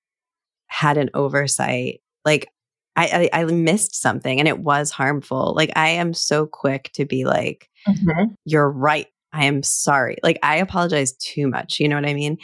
had 0.68 0.99
an 0.99 1.11
oversight, 1.14 2.01
like 2.24 2.49
I, 2.95 3.28
I, 3.32 3.41
I 3.41 3.45
missed 3.47 4.01
something 4.01 4.38
and 4.38 4.47
it 4.47 4.61
was 4.61 4.93
harmful. 4.93 5.55
Like 5.57 5.72
I 5.74 5.88
am 5.91 6.14
so 6.14 6.47
quick 6.47 6.91
to 6.95 7.05
be 7.05 7.24
like, 7.24 7.68
mm-hmm. 7.88 8.34
you're 8.45 8.70
right. 8.70 9.09
I 9.33 9.45
am 9.47 9.62
sorry. 9.62 10.16
Like 10.22 10.39
I 10.43 10.57
apologize 10.57 11.12
too 11.12 11.49
much. 11.49 11.81
You 11.81 11.89
know 11.89 11.97
what 11.97 12.09
I 12.09 12.14
mean? 12.14 12.39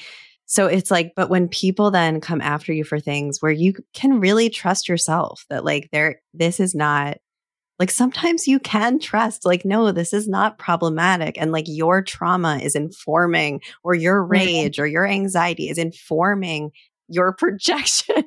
So 0.46 0.66
it's 0.66 0.90
like, 0.90 1.12
but 1.16 1.28
when 1.28 1.48
people 1.48 1.90
then 1.90 2.20
come 2.20 2.40
after 2.40 2.72
you 2.72 2.84
for 2.84 3.00
things 3.00 3.42
where 3.42 3.52
you 3.52 3.74
can 3.92 4.20
really 4.20 4.48
trust 4.48 4.88
yourself 4.88 5.44
that 5.50 5.64
like 5.64 5.88
there, 5.90 6.20
this 6.32 6.60
is 6.60 6.74
not 6.74 7.18
like 7.78 7.90
sometimes 7.90 8.48
you 8.48 8.58
can 8.58 8.98
trust 8.98 9.44
like 9.44 9.64
no 9.64 9.92
this 9.92 10.12
is 10.12 10.28
not 10.28 10.58
problematic 10.58 11.36
and 11.38 11.52
like 11.52 11.66
your 11.68 12.02
trauma 12.02 12.58
is 12.62 12.74
informing 12.74 13.60
or 13.84 13.94
your 13.94 14.24
rage 14.24 14.78
or 14.78 14.86
your 14.86 15.06
anxiety 15.06 15.68
is 15.68 15.78
informing 15.78 16.70
your 17.08 17.32
projection 17.38 18.24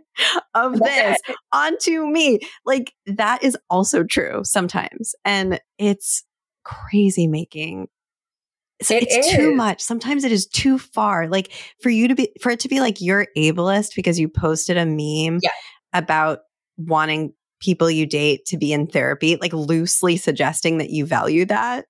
of 0.54 0.80
this 0.80 1.18
onto 1.52 2.06
me 2.06 2.40
like 2.66 2.94
that 3.06 3.44
is 3.44 3.58
also 3.70 4.04
true 4.04 4.42
sometimes 4.44 5.16
and 5.26 5.60
it's 5.78 6.24
crazy 6.64 7.28
making 7.28 7.88
so 8.82 8.96
It 8.96 9.08
it's 9.10 9.36
too 9.36 9.54
much 9.54 9.82
sometimes 9.82 10.24
it 10.24 10.32
is 10.32 10.48
too 10.48 10.78
far 10.78 11.28
like 11.28 11.52
for 11.82 11.90
you 11.90 12.08
to 12.08 12.16
be 12.16 12.32
for 12.42 12.52
it 12.52 12.60
to 12.62 12.68
be 12.70 12.80
like 12.80 13.02
you're 13.02 13.28
ableist 13.38 13.96
because 13.96 14.20
you 14.20 14.30
posted 14.30 14.78
a 14.78 14.86
meme 14.86 15.40
Yeah. 15.42 15.50
about 15.94 16.40
wanting 16.78 17.34
people 17.60 17.92
you 17.92 18.06
date 18.06 18.46
to 18.46 18.58
be 18.58 18.72
in 18.72 18.88
therapy 18.88 19.36
like 19.38 19.54
loosely 19.54 20.16
suggesting 20.18 20.78
that 20.78 20.90
you 20.90 21.06
value 21.06 21.46
that 21.46 21.86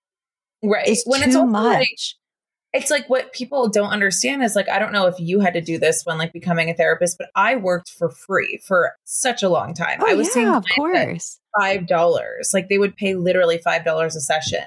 right. 0.63 0.87
is 0.87 1.03
when 1.05 1.21
too 1.21 1.27
it's 1.27 1.35
also 1.35 1.47
much 1.47 1.77
like 1.79 1.87
it's 2.71 2.91
like 2.91 3.09
what 3.09 3.33
people 3.33 3.67
don't 3.67 3.89
understand 3.89 4.43
is 4.43 4.55
like 4.55 4.69
I 4.69 4.77
don't 4.79 4.93
know 4.93 5.07
if 5.07 5.15
you 5.19 5.39
had 5.39 5.53
to 5.55 5.61
do 5.61 5.79
this 5.79 6.03
when 6.05 6.17
like 6.19 6.31
becoming 6.33 6.69
a 6.69 6.75
therapist, 6.75 7.17
but 7.17 7.29
I 7.35 7.55
worked 7.55 7.89
for 7.89 8.11
free 8.11 8.61
for 8.67 8.93
such 9.05 9.41
a 9.41 9.49
long 9.49 9.73
time. 9.73 9.99
oh 10.01 10.07
I 10.07 10.13
was 10.13 10.27
yeah 10.27 10.33
seeing 10.33 10.49
of 10.49 10.65
course 10.75 11.39
five 11.59 11.87
dollars. 11.87 12.51
Like 12.53 12.69
they 12.69 12.77
would 12.77 12.95
pay 12.95 13.15
literally 13.15 13.57
five 13.57 13.83
dollars 13.83 14.15
a 14.15 14.21
session. 14.21 14.65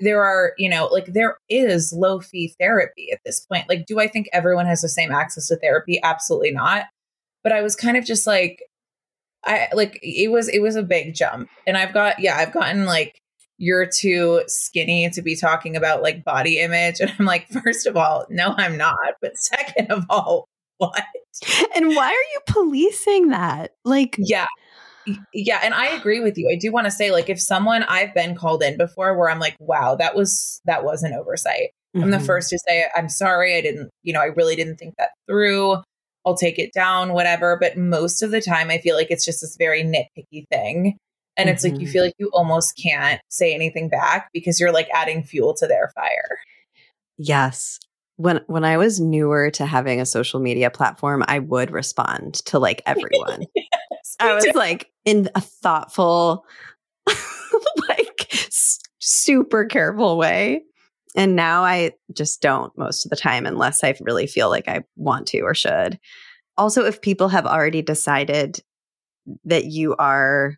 There 0.00 0.22
are, 0.22 0.52
you 0.58 0.68
know, 0.68 0.86
like 0.86 1.06
there 1.06 1.38
is 1.48 1.92
low 1.92 2.20
fee 2.20 2.54
therapy 2.60 3.08
at 3.12 3.20
this 3.24 3.40
point. 3.40 3.68
Like, 3.68 3.86
do 3.86 3.98
I 3.98 4.08
think 4.08 4.28
everyone 4.32 4.66
has 4.66 4.80
the 4.82 4.88
same 4.88 5.10
access 5.10 5.48
to 5.48 5.56
therapy? 5.56 6.00
Absolutely 6.02 6.52
not. 6.52 6.84
But 7.42 7.52
I 7.52 7.62
was 7.62 7.76
kind 7.76 7.96
of 7.96 8.04
just 8.04 8.26
like, 8.26 8.62
I 9.44 9.68
like 9.72 9.98
it 10.02 10.30
was 10.30 10.48
it 10.48 10.60
was 10.60 10.76
a 10.76 10.82
big 10.82 11.14
jump. 11.14 11.48
And 11.66 11.76
I've 11.76 11.94
got 11.94 12.18
yeah, 12.18 12.36
I've 12.36 12.52
gotten 12.52 12.84
like 12.84 13.20
you're 13.58 13.86
too 13.86 14.42
skinny 14.46 15.10
to 15.10 15.22
be 15.22 15.36
talking 15.36 15.76
about 15.76 16.02
like 16.02 16.24
body 16.24 16.60
image. 16.60 16.96
And 17.00 17.12
I'm 17.18 17.26
like, 17.26 17.48
first 17.48 17.86
of 17.86 17.96
all, 17.96 18.26
no, 18.30 18.54
I'm 18.56 18.76
not. 18.76 18.96
But 19.20 19.36
second 19.36 19.90
of 19.90 20.04
all, 20.08 20.48
what? 20.78 21.04
and 21.76 21.94
why 21.94 22.08
are 22.08 22.12
you 22.12 22.40
policing 22.46 23.28
that 23.28 23.72
like 23.84 24.16
Yeah. 24.18 24.46
Yeah. 25.32 25.60
And 25.62 25.74
I 25.74 25.88
agree 25.88 26.20
with 26.20 26.36
you. 26.38 26.48
I 26.50 26.56
do 26.56 26.70
want 26.72 26.86
to 26.86 26.90
say, 26.90 27.10
like, 27.10 27.28
if 27.28 27.40
someone 27.40 27.82
I've 27.84 28.14
been 28.14 28.34
called 28.34 28.62
in 28.62 28.76
before 28.76 29.16
where 29.16 29.30
I'm 29.30 29.38
like, 29.38 29.56
wow, 29.60 29.94
that 29.96 30.14
was 30.14 30.60
that 30.64 30.84
was 30.84 31.02
an 31.02 31.12
oversight. 31.12 31.70
I'm 31.94 32.10
the 32.10 32.18
Mhm. 32.18 32.26
first 32.26 32.50
to 32.50 32.58
say, 32.68 32.86
I'm 32.94 33.08
sorry. 33.08 33.56
I 33.56 33.60
didn't, 33.62 33.90
you 34.02 34.12
know, 34.12 34.20
I 34.20 34.26
really 34.26 34.54
didn't 34.56 34.76
think 34.76 34.94
that 34.98 35.10
through. 35.26 35.76
I'll 36.26 36.36
take 36.36 36.58
it 36.58 36.72
down, 36.74 37.12
whatever. 37.14 37.56
But 37.58 37.78
most 37.78 38.22
of 38.22 38.30
the 38.30 38.40
time, 38.42 38.70
I 38.70 38.78
feel 38.78 38.94
like 38.94 39.10
it's 39.10 39.24
just 39.24 39.40
this 39.40 39.56
very 39.58 39.82
nitpicky 39.82 40.44
thing. 40.50 40.98
And 41.36 41.48
it's 41.48 41.64
like 41.64 41.80
you 41.80 41.86
Mhm. 41.86 41.90
feel 41.92 42.04
like 42.04 42.14
you 42.18 42.30
almost 42.34 42.78
can't 42.82 43.20
say 43.30 43.54
anything 43.54 43.88
back 43.88 44.28
because 44.34 44.58
you're 44.60 44.72
like 44.72 44.88
adding 44.92 45.22
fuel 45.22 45.54
to 45.54 45.66
their 45.66 45.90
fire. 45.94 46.38
Yes. 47.16 47.78
When 48.16 48.40
when 48.48 48.64
I 48.64 48.76
was 48.76 48.98
newer 49.00 49.50
to 49.52 49.64
having 49.64 50.00
a 50.00 50.06
social 50.06 50.40
media 50.40 50.70
platform, 50.70 51.24
I 51.28 51.38
would 51.38 51.70
respond 51.70 52.34
to 52.46 52.58
like 52.58 52.82
everyone. 52.84 53.44
I 54.20 54.34
was 54.34 54.46
like 54.54 54.90
in 55.08 55.30
a 55.34 55.40
thoughtful, 55.40 56.44
like 57.88 58.26
s- 58.30 58.78
super 58.98 59.64
careful 59.64 60.18
way. 60.18 60.64
And 61.16 61.34
now 61.34 61.64
I 61.64 61.92
just 62.12 62.42
don't 62.42 62.76
most 62.76 63.06
of 63.06 63.10
the 63.10 63.16
time 63.16 63.46
unless 63.46 63.82
I 63.82 63.94
really 64.02 64.26
feel 64.26 64.50
like 64.50 64.68
I 64.68 64.82
want 64.96 65.26
to 65.28 65.40
or 65.40 65.54
should. 65.54 65.98
Also, 66.58 66.84
if 66.84 67.00
people 67.00 67.28
have 67.28 67.46
already 67.46 67.80
decided 67.80 68.60
that 69.44 69.64
you 69.64 69.96
are 69.96 70.56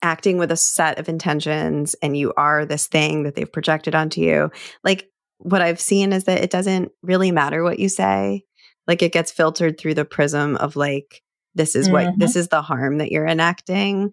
acting 0.00 0.38
with 0.38 0.52
a 0.52 0.56
set 0.56 1.00
of 1.00 1.08
intentions 1.08 1.96
and 2.00 2.16
you 2.16 2.32
are 2.36 2.64
this 2.64 2.86
thing 2.86 3.24
that 3.24 3.34
they've 3.34 3.52
projected 3.52 3.96
onto 3.96 4.20
you, 4.20 4.52
like 4.84 5.08
what 5.38 5.62
I've 5.62 5.80
seen 5.80 6.12
is 6.12 6.24
that 6.24 6.44
it 6.44 6.50
doesn't 6.50 6.92
really 7.02 7.32
matter 7.32 7.64
what 7.64 7.80
you 7.80 7.88
say. 7.88 8.44
Like 8.86 9.02
it 9.02 9.12
gets 9.12 9.32
filtered 9.32 9.80
through 9.80 9.94
the 9.94 10.04
prism 10.04 10.56
of 10.58 10.76
like, 10.76 11.22
this 11.54 11.74
is 11.74 11.90
what 11.90 12.06
Mhm. 12.06 12.18
this 12.18 12.36
is 12.36 12.48
the 12.48 12.62
harm 12.62 12.98
that 12.98 13.12
you're 13.12 13.26
enacting. 13.26 14.10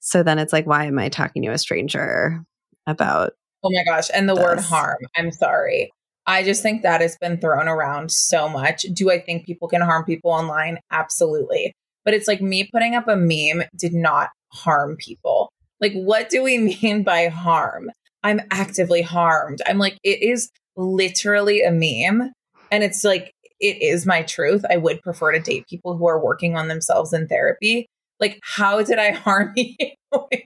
So 0.00 0.22
then 0.22 0.38
it's 0.38 0.52
like, 0.52 0.66
why 0.66 0.84
am 0.84 0.98
I 0.98 1.08
talking 1.08 1.42
to 1.42 1.48
a 1.52 1.58
stranger 1.58 2.42
about? 2.86 3.32
Oh 3.64 3.70
my 3.72 3.84
gosh. 3.84 4.08
And 4.14 4.28
the 4.28 4.34
word 4.36 4.60
harm, 4.60 4.98
I'm 5.16 5.32
sorry. 5.32 5.90
I 6.26 6.42
just 6.42 6.62
think 6.62 6.82
that 6.82 7.00
has 7.00 7.16
been 7.16 7.40
thrown 7.40 7.68
around 7.68 8.10
so 8.12 8.48
much. 8.48 8.82
Do 8.92 9.10
I 9.10 9.18
think 9.18 9.46
people 9.46 9.66
can 9.66 9.80
harm 9.80 10.04
people 10.04 10.30
online? 10.30 10.78
Absolutely. 10.90 11.72
But 12.04 12.14
it's 12.14 12.28
like 12.28 12.40
me 12.40 12.68
putting 12.72 12.94
up 12.94 13.08
a 13.08 13.16
meme 13.16 13.66
did 13.76 13.94
not 13.94 14.30
harm 14.52 14.96
people. 14.98 15.50
Like, 15.80 15.94
what 15.94 16.28
do 16.28 16.42
we 16.42 16.58
mean 16.82 17.02
by 17.02 17.28
harm? 17.28 17.90
I'm 18.22 18.40
actively 18.50 19.02
harmed. 19.02 19.60
I'm 19.66 19.78
like, 19.78 19.96
it 20.04 20.22
is 20.22 20.50
literally 20.76 21.62
a 21.62 21.70
meme. 21.70 22.32
And 22.70 22.84
it's 22.84 23.04
like, 23.04 23.32
it 23.60 23.82
is 23.82 24.06
my 24.06 24.22
truth. 24.22 24.64
I 24.70 24.76
would 24.76 25.02
prefer 25.02 25.32
to 25.32 25.40
date 25.40 25.66
people 25.68 25.96
who 25.96 26.06
are 26.06 26.22
working 26.22 26.56
on 26.56 26.68
themselves 26.68 27.12
in 27.12 27.26
therapy. 27.28 27.88
Like, 28.20 28.40
how 28.42 28.82
did 28.82 28.98
I 28.98 29.10
harm 29.12 29.52
you? 29.56 29.74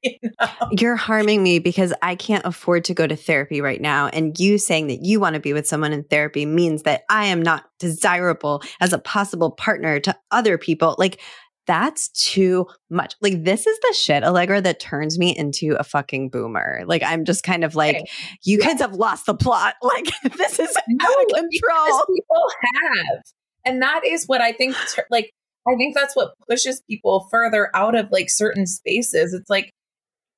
You 0.03 0.31
know? 0.41 0.51
You're 0.73 0.97
harming 0.97 1.43
me 1.43 1.59
because 1.59 1.93
I 2.03 2.17
can't 2.17 2.45
afford 2.45 2.85
to 2.87 2.95
go 2.95 3.07
to 3.07 3.15
therapy 3.17 3.61
right 3.61 3.81
now. 3.81 4.09
And 4.09 4.39
you 4.39 4.59
saying 4.59 4.89
that 4.89 5.05
you 5.05 5.21
want 5.21 5.35
to 5.35 5.41
be 5.41 5.53
with 5.53 5.67
someone 5.67 5.93
in 5.93 6.05
therapy 6.05 6.45
means 6.45 6.83
that 6.83 7.03
I 7.09 7.27
am 7.27 7.43
not 7.43 7.65
desirable 7.79 8.63
as 8.81 8.93
a 8.93 8.99
possible 8.99 9.53
partner 9.53 10.01
to 10.01 10.17
other 10.31 10.59
people. 10.59 10.97
Like, 10.99 11.21
that's 11.67 12.09
too 12.09 12.67
much. 12.91 13.15
Like, 13.21 13.45
this 13.45 13.67
is 13.67 13.79
the 13.81 13.95
shit, 13.95 14.23
Alegra, 14.25 14.63
that 14.63 14.81
turns 14.81 15.19
me 15.19 15.37
into 15.37 15.77
a 15.79 15.85
fucking 15.85 16.31
boomer. 16.31 16.83
Like, 16.87 17.03
I'm 17.05 17.25
just 17.25 17.45
kind 17.45 17.65
of 17.65 17.75
like, 17.75 17.97
Okay. 17.97 18.05
you 18.45 18.59
Yeah. 18.61 18.67
kids 18.67 18.81
have 18.81 18.95
lost 18.95 19.27
the 19.27 19.35
plot. 19.35 19.75
Like, 19.83 20.07
this 20.37 20.59
is 20.59 20.77
No, 20.89 21.05
out 21.07 21.11
of 21.11 21.27
control. 21.29 22.03
people 22.15 22.47
have. 22.83 23.23
And 23.65 23.81
that 23.83 24.05
is 24.05 24.25
what 24.27 24.41
I 24.41 24.53
think, 24.53 24.75
like, 25.11 25.31
I 25.69 25.77
think 25.77 25.95
that's 25.95 26.17
what 26.17 26.33
pushes 26.49 26.83
people 26.91 27.29
further 27.31 27.71
out 27.77 27.95
of 27.95 28.11
like 28.11 28.29
certain 28.31 28.67
spaces. 28.67 29.33
It's 29.33 29.49
like, 29.49 29.71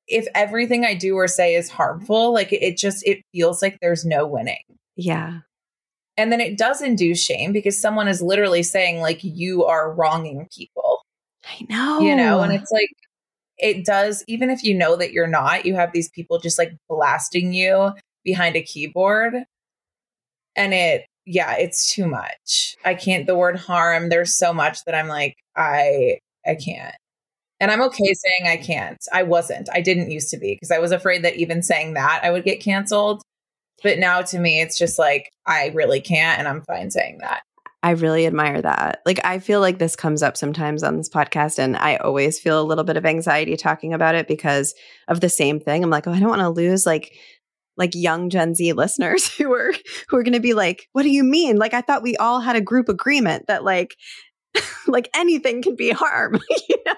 if 0.07 0.27
everything 0.35 0.85
I 0.85 0.95
do 0.95 1.15
or 1.17 1.27
say 1.29 1.55
is 1.55 1.71
harmful, 1.71 2.35
like 2.35 2.53
it 2.53 2.77
just, 2.77 3.07
it 3.07 3.23
feels 3.33 3.63
like 3.63 3.79
there's 3.81 4.05
no 4.05 4.27
winning. 4.27 4.61
Yeah. 4.97 5.39
And 6.19 6.31
then 6.31 6.43
it 6.43 6.59
does 6.59 6.83
induce 6.83 7.23
shame 7.25 7.53
because 7.53 7.81
someone 7.81 8.07
is 8.07 8.21
literally 8.21 8.63
saying, 8.63 9.01
like, 9.01 9.21
you 9.25 9.65
are 9.65 9.91
wronging 9.95 10.47
people, 10.55 10.94
I 11.49 11.67
know. 11.69 12.01
you 12.01 12.17
know? 12.17 12.41
And 12.41 12.53
it's 12.53 12.71
like, 12.71 12.91
it 13.59 13.85
does, 13.85 14.25
even 14.27 14.51
if 14.51 14.65
you 14.65 14.75
know 14.75 14.97
that 14.97 15.13
you're 15.13 15.27
not, 15.27 15.65
you 15.65 15.75
have 15.75 15.93
these 15.93 16.09
people 16.09 16.39
just 16.39 16.59
like 16.59 16.73
blasting 16.89 17.53
you 17.53 17.93
behind 18.25 18.57
a 18.57 18.63
keyboard. 18.63 19.35
And 20.57 20.75
it, 20.75 21.07
yeah, 21.27 21.55
it's 21.57 21.93
too 21.95 22.07
much. 22.07 22.77
I 22.85 22.95
can't, 22.95 23.27
the 23.27 23.37
word 23.37 23.57
harm, 23.57 24.09
there's 24.09 24.37
so 24.37 24.53
much 24.53 24.85
that 24.85 24.95
I'm 24.95 25.09
like, 25.09 25.37
I, 25.57 26.19
I 26.47 26.55
can't. 26.57 26.95
And 27.61 27.71
I'm 27.71 27.83
okay 27.83 28.13
saying 28.13 28.47
I 28.47 28.57
can't. 28.57 28.99
I 29.13 29.23
wasn't. 29.23 29.69
I 29.73 29.81
didn't 29.81 30.11
used 30.11 30.31
to 30.31 30.37
be 30.37 30.55
because 30.55 30.71
I 30.71 30.79
was 30.79 30.93
afraid 30.93 31.25
that 31.25 31.37
even 31.37 31.63
saying 31.63 31.95
that 31.95 32.21
I 32.23 32.31
would 32.31 32.45
get 32.45 32.61
canceled. 32.61 33.23
But 33.83 33.99
now 33.99 34.23
to 34.23 34.39
me, 34.39 34.61
it's 34.61 34.77
just 34.77 34.99
like, 34.99 35.31
I 35.47 35.71
really 35.75 36.01
can't. 36.01 36.39
And 36.39 36.49
I'm 36.49 36.63
fine 36.63 36.91
saying 36.91 37.19
that. 37.21 37.43
I 37.85 37.91
really 37.91 38.27
admire 38.27 38.63
that. 38.63 39.03
Like, 39.05 39.21
I 39.25 39.39
feel 39.41 39.61
like 39.61 39.79
this 39.79 39.95
comes 39.95 40.23
up 40.23 40.39
sometimes 40.39 40.83
on 40.83 40.97
this 40.97 41.11
podcast, 41.11 41.59
and 41.59 41.77
I 41.77 41.97
always 41.97 42.41
feel 42.41 42.59
a 42.59 42.65
little 42.65 42.83
bit 42.83 42.97
of 42.97 43.05
anxiety 43.05 43.59
talking 43.59 43.93
about 43.93 44.15
it 44.15 44.27
because 44.27 44.75
of 45.07 45.21
the 45.21 45.29
same 45.29 45.61
thing. 45.61 45.85
I'm 45.85 45.91
like, 45.91 46.07
oh, 46.07 46.13
I 46.13 46.19
don't 46.19 46.31
want 46.31 46.41
to 46.41 46.49
lose 46.49 46.87
like 46.87 47.13
like 47.77 47.91
young 47.95 48.31
Gen 48.31 48.55
Z 48.55 48.73
listeners 48.73 49.29
who 49.37 49.53
are 49.53 49.75
who 50.09 50.17
are 50.17 50.23
going 50.23 50.33
to 50.33 50.41
be 50.41 50.55
like, 50.55 50.89
what 50.93 51.03
do 51.03 51.11
you 51.11 51.23
mean? 51.23 51.59
Like, 51.59 51.75
I 51.75 51.83
thought 51.83 52.03
we 52.03 52.17
all 52.17 52.41
had 52.41 52.57
a 52.57 52.63
group 52.63 52.89
agreement 52.89 53.49
that 53.49 53.65
like 53.65 53.97
like 54.87 55.11
anything 55.15 55.61
can 55.61 55.77
be 55.77 55.91
harm, 55.91 56.41
you 56.71 56.77
know? 56.87 56.95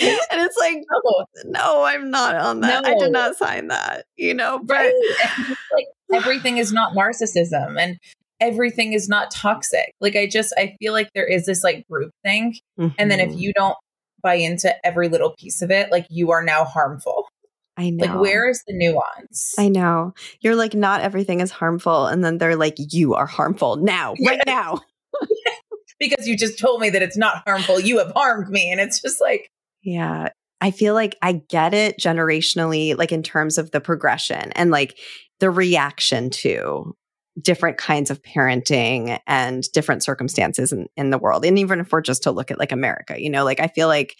And 0.00 0.40
it's 0.40 0.56
like, 0.58 0.78
Oh, 0.90 1.24
no, 1.44 1.84
I'm 1.84 2.10
not 2.10 2.34
on 2.36 2.60
that. 2.60 2.86
I 2.86 2.94
did 2.94 3.12
not 3.12 3.36
sign 3.36 3.68
that, 3.68 4.06
you 4.16 4.32
know. 4.32 4.58
But 4.64 4.76
right. 4.76 5.56
Like 5.70 5.86
everything 6.14 6.56
is 6.56 6.72
not 6.72 6.94
narcissism 6.94 7.78
and 7.78 7.98
everything 8.40 8.92
is 8.92 9.08
not 9.08 9.30
toxic. 9.30 9.92
Like 10.00 10.16
I 10.16 10.26
just 10.26 10.52
I 10.56 10.76
feel 10.80 10.92
like 10.92 11.10
there 11.14 11.26
is 11.26 11.46
this 11.46 11.62
like 11.64 11.86
group 11.90 12.10
thing. 12.24 12.56
And 12.78 13.10
then 13.10 13.20
if 13.20 13.30
Mhm. 13.30 13.38
you 13.38 13.52
don't 13.52 13.76
buy 14.22 14.34
into 14.34 14.74
every 14.86 15.08
little 15.08 15.34
piece 15.38 15.62
of 15.62 15.70
it, 15.70 15.90
like 15.90 16.06
you 16.10 16.30
are 16.30 16.42
now 16.42 16.64
harmful. 16.64 17.28
I 17.76 17.90
know, 17.90 18.06
Like 18.06 18.20
where 18.20 18.48
is 18.48 18.62
the 18.66 18.72
nuance? 18.72 19.54
I 19.58 19.68
know. 19.68 20.14
You're 20.40 20.54
like, 20.54 20.74
not 20.74 21.00
everything 21.00 21.40
is 21.40 21.50
harmful. 21.50 22.06
And 22.06 22.24
then 22.24 22.38
they're 22.38 22.54
like, 22.56 22.74
you 22.78 23.14
are 23.14 23.26
harmful 23.26 23.76
now, 23.76 24.14
right 24.24 24.40
now. 24.46 24.80
because 25.98 26.26
you 26.26 26.36
just 26.36 26.58
told 26.58 26.80
me 26.80 26.90
that 26.90 27.02
it's 27.02 27.16
not 27.16 27.42
harmful. 27.46 27.80
You 27.80 27.98
have 27.98 28.12
harmed 28.12 28.48
me. 28.48 28.70
And 28.70 28.80
it's 28.80 29.00
just 29.00 29.20
like, 29.20 29.48
Yeah. 29.82 30.28
I 30.60 30.70
feel 30.70 30.94
like 30.94 31.16
I 31.20 31.42
get 31.50 31.74
it 31.74 31.98
generationally, 31.98 32.96
like 32.96 33.12
in 33.12 33.22
terms 33.22 33.58
of 33.58 33.70
the 33.72 33.80
progression 33.80 34.50
and 34.52 34.70
like 34.70 34.96
the 35.40 35.50
reaction 35.50 36.30
to 36.30 36.94
different 37.40 37.78
kinds 37.78 38.10
of 38.10 38.22
parenting 38.22 39.18
and 39.26 39.64
different 39.72 40.02
circumstances 40.04 40.72
in, 40.72 40.86
in 40.96 41.10
the 41.10 41.18
world. 41.18 41.44
And 41.44 41.58
even 41.58 41.80
if 41.80 41.90
we're 41.92 42.00
just 42.00 42.22
to 42.24 42.30
look 42.30 42.50
at 42.50 42.58
like 42.58 42.72
America, 42.72 43.20
you 43.20 43.30
know, 43.30 43.44
like 43.44 43.60
I 43.60 43.66
feel 43.68 43.88
like 43.88 44.16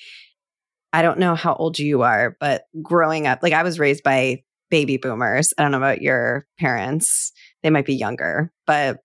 I 0.93 1.03
don't 1.03 1.19
know 1.19 1.35
how 1.35 1.55
old 1.55 1.79
you 1.79 2.03
are, 2.03 2.37
but 2.41 2.65
growing 2.83 3.27
up, 3.27 3.41
like 3.43 3.53
I 3.53 3.63
was 3.63 3.79
raised 3.79 4.03
by 4.03 4.43
baby 4.71 4.97
boomers. 4.97 5.53
I 5.59 5.63
don't 5.63 5.71
know 5.73 5.79
about 5.79 6.03
your 6.03 6.47
parents. 6.59 7.33
They 7.63 7.71
might 7.71 7.87
be 7.87 7.95
younger, 7.95 8.53
but 8.67 8.99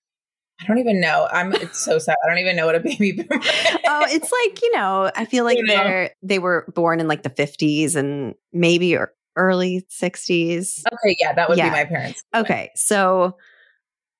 I 0.61 0.65
don't 0.67 0.79
even 0.79 0.99
know. 0.99 1.27
I'm 1.31 1.53
it's 1.53 1.79
so 1.79 1.99
sad. 1.99 2.15
I 2.23 2.29
don't 2.29 2.39
even 2.39 2.55
know 2.55 2.65
what 2.65 2.75
a 2.75 2.79
baby 2.79 3.11
boomer 3.13 3.27
oh, 3.31 3.37
is. 3.39 3.77
oh, 3.87 4.05
it's 4.09 4.31
like, 4.31 4.61
you 4.61 4.75
know, 4.75 5.09
I 5.15 5.25
feel 5.25 5.45
like 5.45 5.57
You 5.57 5.63
know? 5.65 5.73
they're 5.75 6.11
they 6.21 6.39
were 6.39 6.65
born 6.75 6.99
in 6.99 7.07
like 7.07 7.23
the 7.23 7.29
50s 7.29 7.95
and 7.95 8.35
maybe 8.51 8.95
or 8.95 9.13
early 9.35 9.85
60s. 9.89 10.83
Okay, 10.91 11.15
yeah, 11.19 11.33
that 11.33 11.47
would 11.47 11.57
Yeah. 11.57 11.69
be 11.69 11.71
my 11.71 11.85
parents. 11.85 12.23
Okay. 12.35 12.71
So 12.75 13.37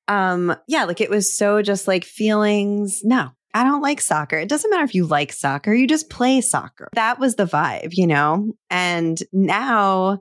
um 0.09 0.55
yeah, 0.67 0.83
like 0.83 0.99
it 0.99 1.09
was 1.09 1.31
so 1.37 1.61
just 1.61 1.87
like 1.87 2.03
feelings. 2.03 3.01
No. 3.03 3.29
I 3.53 3.63
don't 3.63 3.81
like 3.81 3.99
soccer. 3.99 4.37
It 4.37 4.49
doesn't 4.49 4.69
matter 4.69 4.83
if 4.83 4.93
you 4.93 5.05
like 5.07 5.31
soccer, 5.33 5.73
you 5.73 5.87
just 5.87 6.09
play 6.09 6.39
soccer. 6.41 6.87
That 6.93 7.19
was 7.19 7.35
the 7.35 7.45
vibe, 7.45 7.89
you 7.93 8.05
know? 8.05 8.53
And 8.69 9.19
now 9.33 10.19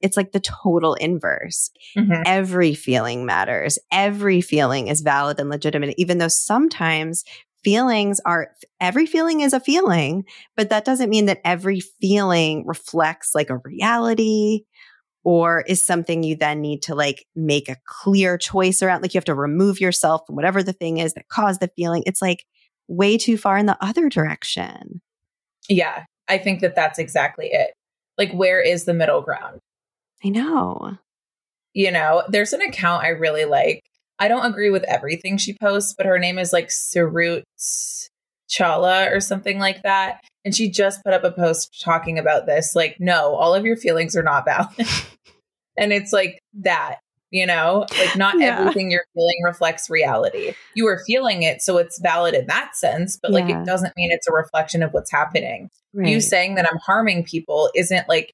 it's 0.00 0.16
like 0.16 0.32
the 0.32 0.40
total 0.40 0.94
inverse. 0.94 1.70
Mhm. 1.96 2.22
Every 2.24 2.74
feeling 2.74 3.26
matters. 3.26 3.78
Every 3.90 4.40
feeling 4.40 4.88
is 4.88 5.00
valid 5.00 5.40
and 5.40 5.48
legitimate, 5.48 5.94
even 5.96 6.18
though 6.18 6.28
sometimes 6.28 7.24
feelings 7.64 8.20
are, 8.26 8.48
every 8.80 9.06
feeling 9.06 9.40
is 9.40 9.52
a 9.52 9.60
feeling, 9.60 10.24
but 10.56 10.70
that 10.70 10.84
doesn't 10.84 11.10
mean 11.10 11.26
that 11.26 11.40
every 11.44 11.80
feeling 11.80 12.66
reflects 12.66 13.30
like 13.34 13.50
a 13.50 13.58
reality 13.58 14.64
or 15.24 15.62
is 15.62 15.84
something 15.84 16.22
you 16.22 16.36
then 16.36 16.60
need 16.60 16.82
to 16.82 16.94
like 16.94 17.26
make 17.36 17.68
a 17.68 17.76
clear 17.86 18.36
choice 18.36 18.82
around. 18.82 19.02
Like 19.02 19.14
you 19.14 19.18
have 19.18 19.24
to 19.26 19.34
remove 19.34 19.80
yourself 19.80 20.22
from 20.26 20.36
whatever 20.36 20.62
the 20.62 20.72
thing 20.72 20.98
is 20.98 21.14
that 21.14 21.28
caused 21.28 21.60
the 21.60 21.70
feeling. 21.76 22.02
It's 22.06 22.22
like 22.22 22.44
way 22.88 23.16
too 23.16 23.38
far 23.38 23.56
in 23.56 23.66
the 23.66 23.76
other 23.80 24.08
direction. 24.08 25.00
Yeah, 25.68 26.04
I 26.28 26.38
think 26.38 26.60
that 26.60 26.74
that's 26.74 26.98
exactly 26.98 27.50
it. 27.52 27.72
Like, 28.18 28.32
where 28.32 28.60
is 28.60 28.84
the 28.84 28.94
middle 28.94 29.22
ground? 29.22 29.58
I 30.24 30.28
know. 30.28 30.98
You 31.72 31.90
know, 31.90 32.24
there's 32.28 32.52
an 32.52 32.62
account 32.62 33.04
I 33.04 33.08
really 33.08 33.44
like. 33.44 33.80
I 34.18 34.28
don't 34.28 34.44
agree 34.44 34.70
with 34.70 34.84
everything 34.84 35.38
she 35.38 35.56
posts, 35.56 35.94
but 35.96 36.06
her 36.06 36.18
name 36.18 36.38
is 36.38 36.52
like 36.52 36.68
Sarut 36.68 37.42
Chala 38.52 39.10
or 39.14 39.20
something 39.20 39.58
like 39.58 39.82
that. 39.82 40.20
And 40.44 40.54
she 40.54 40.68
just 40.68 41.02
put 41.04 41.14
up 41.14 41.24
a 41.24 41.30
post 41.30 41.80
talking 41.82 42.18
about 42.18 42.46
this. 42.46 42.74
Like, 42.74 42.96
no, 42.98 43.34
all 43.36 43.54
of 43.54 43.64
your 43.64 43.76
feelings 43.76 44.16
are 44.16 44.22
not 44.22 44.44
valid. 44.44 44.68
and 45.78 45.92
it's 45.92 46.12
like 46.12 46.40
that, 46.60 46.96
you 47.30 47.46
know, 47.46 47.86
like 47.98 48.16
not 48.16 48.38
Yeah. 48.38 48.58
everything 48.58 48.90
you're 48.90 49.04
feeling 49.14 49.36
reflects 49.44 49.88
reality. 49.88 50.52
You 50.74 50.86
are 50.88 51.00
feeling 51.06 51.42
it, 51.44 51.62
so 51.62 51.78
it's 51.78 52.00
valid 52.00 52.34
in 52.34 52.46
that 52.48 52.74
sense, 52.76 53.18
but 53.22 53.30
like 53.30 53.48
it 53.48 53.64
doesn't 53.64 53.96
mean 53.96 54.10
it's 54.10 54.26
a 54.28 54.32
reflection 54.32 54.82
of 54.82 54.92
what's 54.92 55.10
happening. 55.12 55.70
You 55.94 56.20
saying 56.20 56.56
that 56.56 56.66
I'm 56.70 56.78
harming 56.78 57.24
people 57.24 57.70
isn't 57.74 58.08
like 58.08 58.32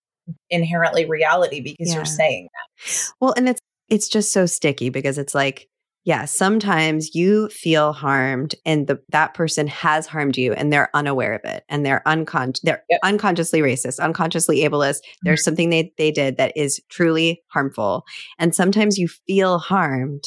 inherently 0.50 1.04
reality 1.04 1.60
because 1.60 1.88
Yeah. 1.90 1.96
you're 1.96 2.04
saying 2.04 2.48
that. 2.52 3.10
Well, 3.20 3.34
and 3.36 3.48
it's 3.48 3.60
it's 3.88 4.08
just 4.08 4.32
so 4.32 4.46
sticky 4.46 4.90
because 4.90 5.16
it's 5.18 5.34
like, 5.34 5.66
yeah, 6.05 6.24
sometimes 6.24 7.14
you 7.14 7.49
feel 7.51 7.92
harmed 7.92 8.55
and 8.64 8.86
the 8.86 8.99
that 9.11 9.34
person 9.34 9.66
has 9.66 10.07
harmed 10.07 10.38
you 10.38 10.53
and 10.53 10.72
they're 10.72 10.88
unaware 10.94 11.34
of 11.34 11.44
it 11.44 11.64
and 11.68 11.84
they're 11.84 12.03
uncon 12.07 12.59
they're 12.62 12.82
Yep. 12.88 13.01
unconsciously 13.03 13.61
racist, 13.61 14.01
unconsciously 14.01 14.61
ableist. 14.61 15.01
Mm-hmm. 15.01 15.24
There's 15.24 15.44
something 15.44 15.70
they 15.70 15.92
they 15.99 16.11
did 16.11 16.36
that 16.38 16.53
is 16.57 16.80
truly 16.88 17.42
harmful. 17.49 18.05
And 18.38 18.55
sometimes 18.55 18.96
you 18.96 19.09
feel 19.09 19.59
harmed 19.59 20.24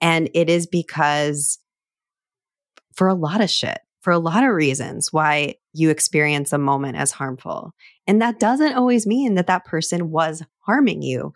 and 0.00 0.28
it 0.34 0.50
is 0.50 0.66
because 0.66 1.58
for 2.94 3.08
a 3.08 3.14
lot 3.14 3.40
of 3.40 3.48
shit, 3.48 3.78
for 4.00 4.12
a 4.12 4.18
lot 4.18 4.44
of 4.44 4.50
reasons 4.50 5.12
why 5.12 5.54
you 5.72 5.88
experience 5.88 6.52
a 6.52 6.58
moment 6.58 6.96
as 6.96 7.12
harmful. 7.12 7.72
And 8.06 8.20
that 8.20 8.38
doesn't 8.38 8.74
always 8.74 9.06
mean 9.06 9.36
that 9.36 9.46
that 9.46 9.64
person 9.64 10.10
was 10.10 10.42
harming 10.66 11.02
you 11.02 11.32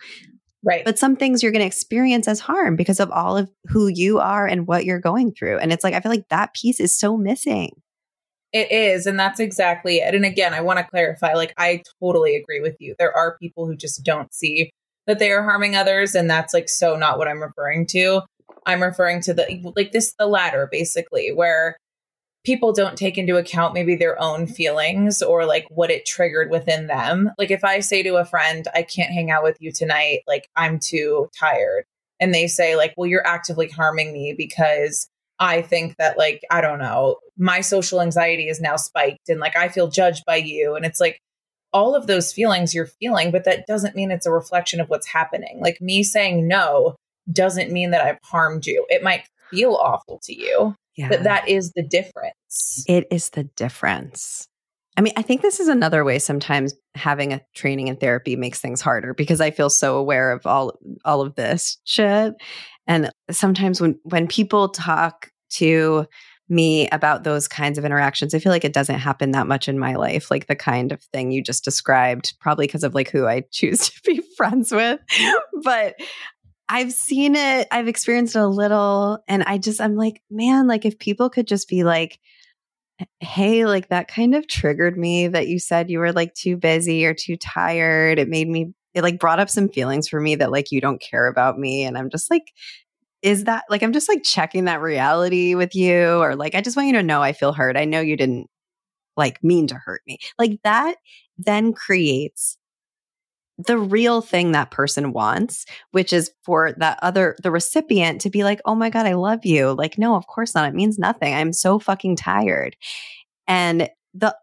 Right. 0.66 0.84
but 0.84 0.98
some 0.98 1.14
things 1.14 1.44
you're 1.44 1.52
going 1.52 1.60
to 1.60 1.66
experience 1.66 2.26
as 2.26 2.40
harm 2.40 2.74
because 2.74 2.98
of 2.98 3.08
all 3.12 3.36
of 3.36 3.48
who 3.68 3.86
you 3.86 4.18
are 4.18 4.48
and 4.48 4.66
what 4.66 4.84
you're 4.84 4.98
going 4.98 5.32
through. 5.32 5.58
And 5.58 5.72
it's 5.72 5.84
like, 5.84 5.94
I 5.94 6.00
feel 6.00 6.10
like 6.10 6.28
that 6.30 6.54
piece 6.54 6.80
is 6.80 6.92
so 6.92 7.16
missing. 7.16 7.70
It 8.52 8.72
is. 8.72 9.06
And 9.06 9.18
that's 9.18 9.38
exactly 9.38 9.98
it. 9.98 10.12
And 10.12 10.24
again, 10.24 10.54
I 10.54 10.62
want 10.62 10.80
to 10.80 10.84
clarify 10.84 11.34
like, 11.34 11.54
I 11.56 11.82
totally 12.02 12.34
agree 12.34 12.60
with 12.60 12.74
you. 12.80 12.96
There 12.98 13.16
are 13.16 13.38
people 13.38 13.66
who 13.66 13.76
just 13.76 14.02
don't 14.02 14.34
see 14.34 14.72
that 15.06 15.20
they 15.20 15.30
are 15.30 15.44
harming 15.44 15.76
others. 15.76 16.16
And 16.16 16.28
that's 16.28 16.52
like 16.52 16.68
so 16.68 16.96
not 16.96 17.16
what 17.16 17.28
I'm 17.28 17.42
referring 17.42 17.86
to. 17.90 18.22
I'm 18.66 18.82
referring 18.82 19.20
to 19.22 19.34
the 19.34 19.72
like 19.76 19.92
this, 19.92 20.14
the 20.18 20.26
latter 20.26 20.68
basically, 20.70 21.32
where 21.32 21.76
people 22.46 22.72
don't 22.72 22.96
take 22.96 23.18
into 23.18 23.36
account 23.36 23.74
maybe 23.74 23.96
their 23.96 24.22
own 24.22 24.46
feelings 24.46 25.20
or 25.20 25.44
like 25.44 25.66
what 25.68 25.90
it 25.90 26.06
triggered 26.06 26.48
within 26.48 26.86
them. 26.86 27.28
Like 27.38 27.50
if 27.50 27.64
I 27.64 27.80
say 27.80 28.04
to 28.04 28.16
a 28.16 28.24
friend, 28.24 28.68
I 28.72 28.82
can't 28.82 29.12
hang 29.12 29.32
out 29.32 29.42
with 29.42 29.56
you 29.60 29.72
tonight, 29.72 30.20
like 30.28 30.48
I'm 30.54 30.78
too 30.78 31.28
tired. 31.38 31.84
And 32.20 32.32
they 32.32 32.46
say, 32.46 32.76
like, 32.76 32.94
well, 32.96 33.08
you're 33.08 33.26
actively 33.26 33.68
harming 33.68 34.12
me 34.12 34.32
because 34.38 35.08
I 35.38 35.60
think 35.60 35.96
that, 35.98 36.16
like, 36.16 36.40
I 36.50 36.60
don't 36.62 36.78
know, 36.78 37.16
my 37.36 37.60
social 37.60 38.00
anxiety 38.00 38.48
is 38.48 38.60
now 38.60 38.76
spiked 38.76 39.28
and 39.28 39.40
like 39.40 39.56
I 39.56 39.68
feel 39.68 39.88
judged 39.88 40.24
by 40.24 40.36
you. 40.36 40.76
And 40.76 40.86
it's 40.86 41.00
like 41.00 41.18
all 41.72 41.96
of 41.96 42.06
those 42.06 42.32
feelings 42.32 42.72
you're 42.74 42.86
feeling, 42.86 43.32
but 43.32 43.44
that 43.44 43.66
doesn't 43.66 43.96
mean 43.96 44.12
it's 44.12 44.24
a 44.24 44.30
reflection 44.30 44.80
of 44.80 44.88
what's 44.88 45.08
happening. 45.08 45.58
Like 45.60 45.80
me 45.80 46.04
saying 46.04 46.46
no 46.46 46.94
doesn't 47.30 47.72
mean 47.72 47.90
that 47.90 48.02
I've 48.02 48.20
harmed 48.22 48.66
you. 48.66 48.86
It 48.88 49.02
might 49.02 49.28
feel 49.50 49.74
awful 49.74 50.20
to 50.22 50.34
you, 50.34 50.76
Yeah. 50.96 51.08
but 51.08 51.24
that 51.24 51.48
is 51.48 51.72
the 51.72 51.82
difference. 51.82 52.84
it 52.88 53.06
is 53.10 53.30
the 53.30 53.44
difference. 53.44 54.48
I 54.96 55.02
mean, 55.02 55.12
I 55.16 55.22
think 55.22 55.42
this 55.42 55.60
is 55.60 55.68
another 55.68 56.04
way 56.04 56.18
sometimes 56.18 56.74
having 56.94 57.34
a 57.34 57.42
training 57.54 57.88
in 57.88 57.96
therapy 57.96 58.34
makes 58.34 58.60
things 58.60 58.80
harder 58.80 59.12
because 59.12 59.42
I 59.42 59.50
feel 59.50 59.68
so 59.68 59.98
aware 59.98 60.32
of 60.32 60.46
all 60.46 60.78
all 61.04 61.20
of 61.20 61.34
this 61.34 61.76
shit. 61.84 62.34
And 62.86 63.10
sometimes 63.30 63.80
when 63.80 63.98
when 64.04 64.26
people 64.26 64.70
talk 64.70 65.30
to 65.50 66.06
me 66.48 66.88
about 66.90 67.24
those 67.24 67.48
kinds 67.48 67.76
of 67.76 67.84
interactions, 67.84 68.32
I 68.32 68.38
feel 68.38 68.52
like 68.52 68.64
it 68.64 68.72
doesn't 68.72 68.98
happen 68.98 69.32
that 69.32 69.48
much 69.48 69.68
in 69.68 69.78
my 69.78 69.96
life, 69.96 70.30
like 70.30 70.46
the 70.46 70.54
kind 70.56 70.92
of 70.92 71.02
thing 71.12 71.30
you 71.32 71.42
just 71.42 71.64
described, 71.64 72.34
probably 72.40 72.66
because 72.66 72.84
of 72.84 72.94
like 72.94 73.10
who 73.10 73.26
I 73.26 73.40
choose 73.50 73.90
to 73.90 74.00
be 74.04 74.22
friends 74.36 74.72
with. 74.72 75.00
But 75.62 75.96
I've 76.68 76.92
seen 76.92 77.36
it, 77.36 77.68
I've 77.70 77.88
experienced 77.88 78.36
it 78.36 78.40
a 78.40 78.46
little, 78.46 79.18
and 79.28 79.42
I 79.44 79.58
just, 79.58 79.80
I'm 79.80 79.96
like, 79.96 80.22
man, 80.30 80.66
like 80.66 80.84
if 80.84 80.98
people 80.98 81.30
could 81.30 81.46
just 81.46 81.68
be 81.68 81.84
like, 81.84 82.18
hey, 83.20 83.66
like 83.66 83.88
that 83.90 84.08
kind 84.08 84.34
of 84.34 84.48
triggered 84.48 84.96
me 84.96 85.28
that 85.28 85.48
you 85.48 85.58
said 85.58 85.90
you 85.90 85.98
were 85.98 86.12
like 86.12 86.34
too 86.34 86.56
busy 86.56 87.04
or 87.04 87.14
too 87.14 87.36
tired. 87.36 88.18
It 88.18 88.28
made 88.28 88.48
me, 88.48 88.72
it 88.94 89.02
like 89.02 89.18
brought 89.20 89.38
up 89.38 89.50
some 89.50 89.68
feelings 89.68 90.08
for 90.08 90.20
me 90.20 90.34
that 90.36 90.50
like 90.50 90.72
you 90.72 90.80
don't 90.80 91.00
care 91.00 91.26
about 91.26 91.58
me. 91.58 91.84
And 91.84 91.98
I'm 91.98 92.10
just 92.10 92.30
like, 92.30 92.52
is 93.22 93.44
that 93.44 93.64
like, 93.68 93.82
I'm 93.82 93.92
just 93.92 94.08
like 94.08 94.22
checking 94.22 94.64
that 94.64 94.80
reality 94.80 95.54
with 95.54 95.74
you, 95.74 96.18
or 96.18 96.36
like, 96.36 96.54
I 96.54 96.62
just 96.62 96.76
want 96.76 96.88
you 96.88 96.94
to 96.94 97.02
know 97.02 97.22
I 97.22 97.32
feel 97.32 97.52
hurt. 97.52 97.76
I 97.76 97.84
know 97.84 98.00
you 98.00 98.16
didn't 98.16 98.48
like 99.16 99.42
mean 99.44 99.66
to 99.68 99.74
hurt 99.74 100.02
me. 100.06 100.18
Like 100.38 100.58
that 100.64 100.96
then 101.38 101.72
creates 101.74 102.56
the 103.58 103.78
real 103.78 104.20
thing 104.20 104.52
that 104.52 104.70
person 104.70 105.12
wants, 105.12 105.64
which 105.92 106.12
is 106.12 106.30
for 106.44 106.72
that 106.78 106.98
other, 107.02 107.36
the 107.42 107.50
recipient 107.50 108.20
to 108.20 108.30
be 108.30 108.44
like, 108.44 108.60
oh 108.66 108.74
my 108.74 108.90
God, 108.90 109.06
I 109.06 109.14
love 109.14 109.46
you. 109.46 109.72
Like, 109.72 109.96
no, 109.96 110.14
of 110.14 110.26
course 110.26 110.54
not. 110.54 110.68
It 110.68 110.74
means 110.74 110.98
nothing. 110.98 111.32
I'm 111.32 111.52
so 111.54 111.78
fucking 111.78 112.16
tired. 112.16 112.76
And 113.48 113.88
the 114.12 114.36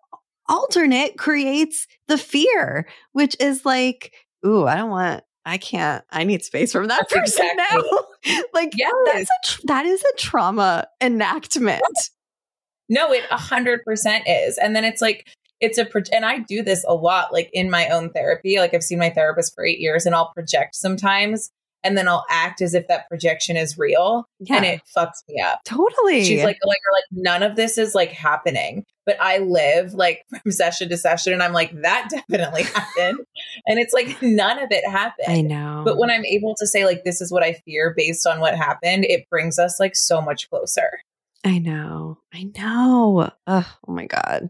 alternate 0.50 1.18
creates 1.18 1.88
the 2.08 2.18
fear, 2.18 2.88
which 3.12 3.36
is 3.40 3.66
like, 3.66 4.14
ooh, 4.46 4.66
I 4.66 4.76
don't 4.76 4.90
want, 4.90 5.24
I 5.46 5.58
can't, 5.58 6.04
I 6.10 6.24
need 6.24 6.44
space 6.44 6.72
from 6.72 6.88
that 6.88 7.06
That's 7.10 7.14
person 7.34 7.46
exactly- 7.52 7.90
now. 8.26 8.42
like, 8.54 8.72
Yes. 8.76 8.94
that's 9.06 9.30
a, 9.30 9.48
tr- 9.48 9.62
that 9.68 9.86
is 9.86 10.02
a 10.02 10.18
trauma 10.18 10.88
enactment. 11.02 11.82
No, 12.90 13.12
it 13.14 13.24
a 13.32 13.38
hundred 13.38 13.84
percent 13.86 14.24
is. 14.28 14.58
And 14.58 14.76
then 14.76 14.84
it's 14.84 15.02
like, 15.02 15.28
it's 15.64 15.78
a, 15.78 15.86
pro- 15.86 16.02
and 16.12 16.26
I 16.26 16.40
do 16.40 16.62
this 16.62 16.84
a 16.88 16.94
lot, 16.94 17.32
like 17.32 17.50
in 17.54 17.70
my 17.70 17.88
own 17.88 18.10
therapy. 18.12 18.60
Like 18.60 18.74
I've 18.74 18.84
seen 18.84 19.00
my 19.00 19.10
therapist 19.10 19.56
for 19.56 19.66
eight 19.66 19.80
years 19.80 20.06
and 20.06 20.14
I'll 20.14 20.32
project 20.34 20.76
sometimes 20.76 21.50
and 21.86 21.98
then 21.98 22.08
I'll 22.08 22.26
act 22.30 22.62
as 22.62 22.74
if 22.74 22.88
that 22.88 23.10
projection 23.10 23.58
is 23.58 23.78
real 23.78 24.26
Yeah, 24.40 24.58
and 24.58 24.66
it 24.66 24.82
fucks 24.96 25.24
me 25.28 25.42
up. 25.42 25.60
totally. 25.66 26.24
She's 26.24 26.44
like, 26.44 26.58
like, 26.66 26.78
like, 26.94 27.04
none 27.12 27.44
of 27.44 27.56
this 27.56 27.78
is 27.78 27.94
like 27.94 28.12
happening, 28.12 28.86
but 29.06 29.18
I 29.22 29.40
live 29.40 29.94
like 29.94 30.24
from 30.44 30.52
session 30.52 30.90
to 30.90 30.98
session 30.98 31.34
and 31.34 31.44
I'm 31.44 31.52
like, 31.54 31.72
that 31.82 32.10
definitely 32.10 32.64
happened. 32.76 33.20
and 33.68 33.80
it's 33.80 33.94
like, 33.94 34.22
none 34.22 34.60
of 34.60 34.68
it 34.72 34.88
happened. 34.90 35.28
I 35.28 35.42
know. 35.42 35.82
But 35.86 35.98
when 35.98 36.10
I'm 36.10 36.26
able 36.26 36.56
to 36.60 36.68
say, 36.68 36.86
like, 36.86 37.04
this 37.04 37.20
is 37.22 37.32
what 37.32 37.44
I 37.44 37.54
fear 37.66 37.94
based 37.96 38.26
on 38.28 38.40
what 38.40 38.56
happened, 38.56 39.06
it 39.06 39.30
brings 39.30 39.60
us 39.60 39.80
like 39.80 39.96
so 39.96 40.22
much 40.22 40.50
closer. 40.50 40.90
I 41.44 41.58
know. 41.60 42.20
I 42.34 42.50
know. 42.58 43.30
Ugh, 43.48 43.66
oh 43.88 43.92
my 43.92 44.06
God. 44.06 44.50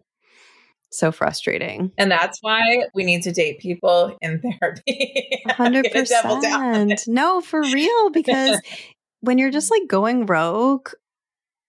So 0.93 1.11
frustrating. 1.11 1.91
And 1.97 2.11
that's 2.11 2.37
why 2.41 2.83
we 2.93 3.03
need 3.03 3.23
to 3.23 3.31
date 3.31 3.59
people 3.59 4.15
in 4.21 4.41
therapy. 4.41 5.41
Hundred 5.47 5.87
gonna 5.91 6.05
double 6.05 6.39
down 6.39 6.61
on 6.61 6.89
percent. 6.89 7.07
No, 7.07 7.41
for 7.41 7.61
real, 7.61 8.09
because 8.11 8.61
when 9.21 9.39
you're 9.39 9.49
just 9.51 9.71
like 9.71 9.87
going 9.87 10.27
rogue, 10.27 10.89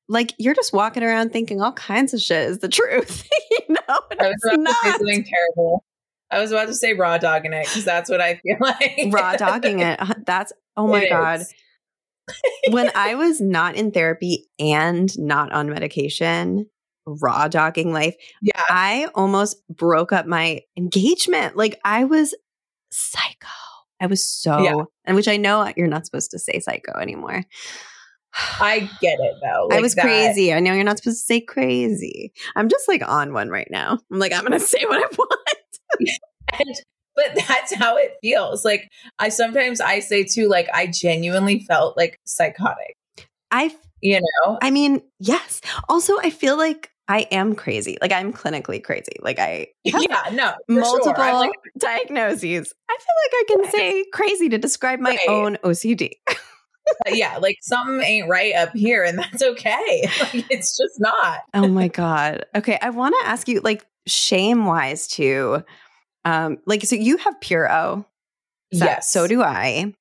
like 0.09 0.35
you're 0.37 0.55
just 0.55 0.75
walking 0.75 1.03
around 1.03 1.33
thinking 1.33 1.63
all 1.63 1.73
kinds 1.73 2.13
of 2.13 2.21
shit 2.21 2.51
is 2.51 2.59
the 2.59 2.69
truth. 2.69 3.27
you 3.51 3.61
know, 3.71 3.81
I 3.89 4.29
was 4.29 4.35
it's 4.35 4.45
about 4.45 4.57
to 4.57 4.63
not. 4.63 4.77
say 4.83 4.91
something 4.91 5.25
terrible. 5.25 5.85
I 6.31 6.41
was 6.41 6.53
about 6.53 6.67
to 6.67 6.75
say 6.75 6.93
raw 6.93 7.17
dogging 7.17 7.55
it 7.55 7.65
because 7.67 7.85
that's 7.85 8.11
what 8.11 8.21
I 8.21 8.35
feel 8.37 8.57
like. 8.61 9.09
raw 9.11 9.37
dogging 9.37 9.81
it. 9.81 9.99
That's 10.27 10.53
oh 10.77 10.87
my 10.87 11.05
It 11.05 11.09
god. 11.09 11.41
when 12.71 12.91
I 12.95 13.15
was 13.15 13.41
not 13.41 13.77
in 13.77 13.91
therapy 13.91 14.49
and 14.59 15.17
not 15.19 15.53
on 15.53 15.71
medication, 15.71 16.67
raw 17.07 17.49
dogging 17.49 17.93
life, 17.93 18.15
Yeah. 18.43 18.61
I 18.69 19.09
almost 19.15 19.57
broke 19.69 20.13
up 20.13 20.27
my 20.27 20.61
engagement. 20.77 21.57
Like 21.57 21.79
I 21.85 22.05
was 22.05 22.35
psycho. 22.91 23.49
I 24.01 24.07
was 24.07 24.27
so, 24.27 24.59
Yeah. 24.63 24.83
and 25.05 25.17
which 25.17 25.29
I 25.29 25.37
know 25.37 25.71
you're 25.77 25.87
not 25.87 26.07
supposed 26.07 26.31
to 26.33 26.39
say 26.39 26.61
psycho 26.61 26.99
anymore. 26.99 27.45
I 28.61 28.81
get 29.01 29.19
it 29.21 29.35
though. 29.43 29.69
I 29.71 29.81
was 29.81 29.95
that- 29.95 30.03
crazy. 30.03 30.53
I 30.53 30.61
know 30.61 30.73
you're 30.75 30.85
not 30.85 30.99
supposed 30.99 31.21
to 31.21 31.25
say 31.27 31.41
crazy. 31.41 32.33
I'm 32.57 32.69
just 32.69 32.89
like 32.89 33.07
on 33.07 33.33
one 33.33 33.49
right 33.49 33.69
now. 33.71 33.99
I'm 34.11 34.19
like, 34.19 34.33
I'm 34.33 34.41
going 34.45 34.53
to 34.59 34.61
say 34.61 34.85
what 34.87 34.99
I 34.99 35.07
want. 35.17 35.41
And, 36.59 36.75
but 37.17 37.45
that's 37.49 37.75
how 37.75 37.97
it 37.97 38.15
feels. 38.21 38.65
Like 38.65 38.91
I 39.19 39.29
sometimes 39.29 39.81
I 39.81 40.01
say 40.01 40.25
too, 40.25 40.49
like 40.49 40.69
I 40.75 40.87
genuinely 40.89 41.61
felt 41.61 41.97
like 41.97 42.19
psychotic. 42.25 42.97
I, 43.51 43.75
You 44.01 44.21
know? 44.21 44.59
I 44.61 44.71
mean, 44.71 45.01
yes. 45.21 45.61
Also, 45.89 46.19
I 46.19 46.31
feel 46.31 46.57
like 46.59 46.91
I 47.09 47.21
am 47.31 47.55
crazy. 47.55 47.99
Like 48.01 48.13
I'm 48.13 48.33
clinically 48.33 48.83
crazy. 48.83 49.13
Like 49.21 49.39
I 49.39 49.69
have 49.93 50.03
yeah, 50.09 50.23
no, 50.33 50.55
multiple 50.69 51.15
Sure. 51.15 51.33
Like, 51.35 51.51
diagnoses. 51.79 52.75
I 52.89 52.97
feel 52.99 53.15
like 53.25 53.33
I 53.33 53.45
can 53.49 53.71
say 53.71 54.05
crazy 54.13 54.49
to 54.49 54.59
describe 54.59 55.01
my 55.01 55.11
Right. 55.11 55.29
own 55.29 55.57
OCD. 55.65 56.13
yeah, 57.09 57.39
like 57.39 57.57
something 57.63 58.01
ain't 58.01 58.29
right 58.29 58.55
up 58.55 58.71
here, 58.75 59.05
and 59.05 59.19
that's 59.19 59.43
okay. 59.43 60.09
Like 60.21 60.47
it's 60.51 60.77
just 60.77 60.99
not. 60.99 61.41
oh 61.55 61.69
my 61.69 61.89
god. 61.89 62.47
Okay, 62.55 62.79
I 62.81 62.91
want 62.91 63.15
to 63.23 63.29
ask 63.29 63.49
you, 63.49 63.61
like, 63.61 63.85
shame 64.07 64.65
wise 64.67 65.07
too. 65.07 65.63
Um, 66.27 66.59
like, 66.67 66.85
so 66.85 66.97
you 66.97 67.17
have 67.19 67.41
pure 67.41 67.71
O. 67.71 68.05
So, 68.73 68.85
Yes. 68.85 69.11
So 69.13 69.27
do 69.27 69.43
I. 69.43 69.93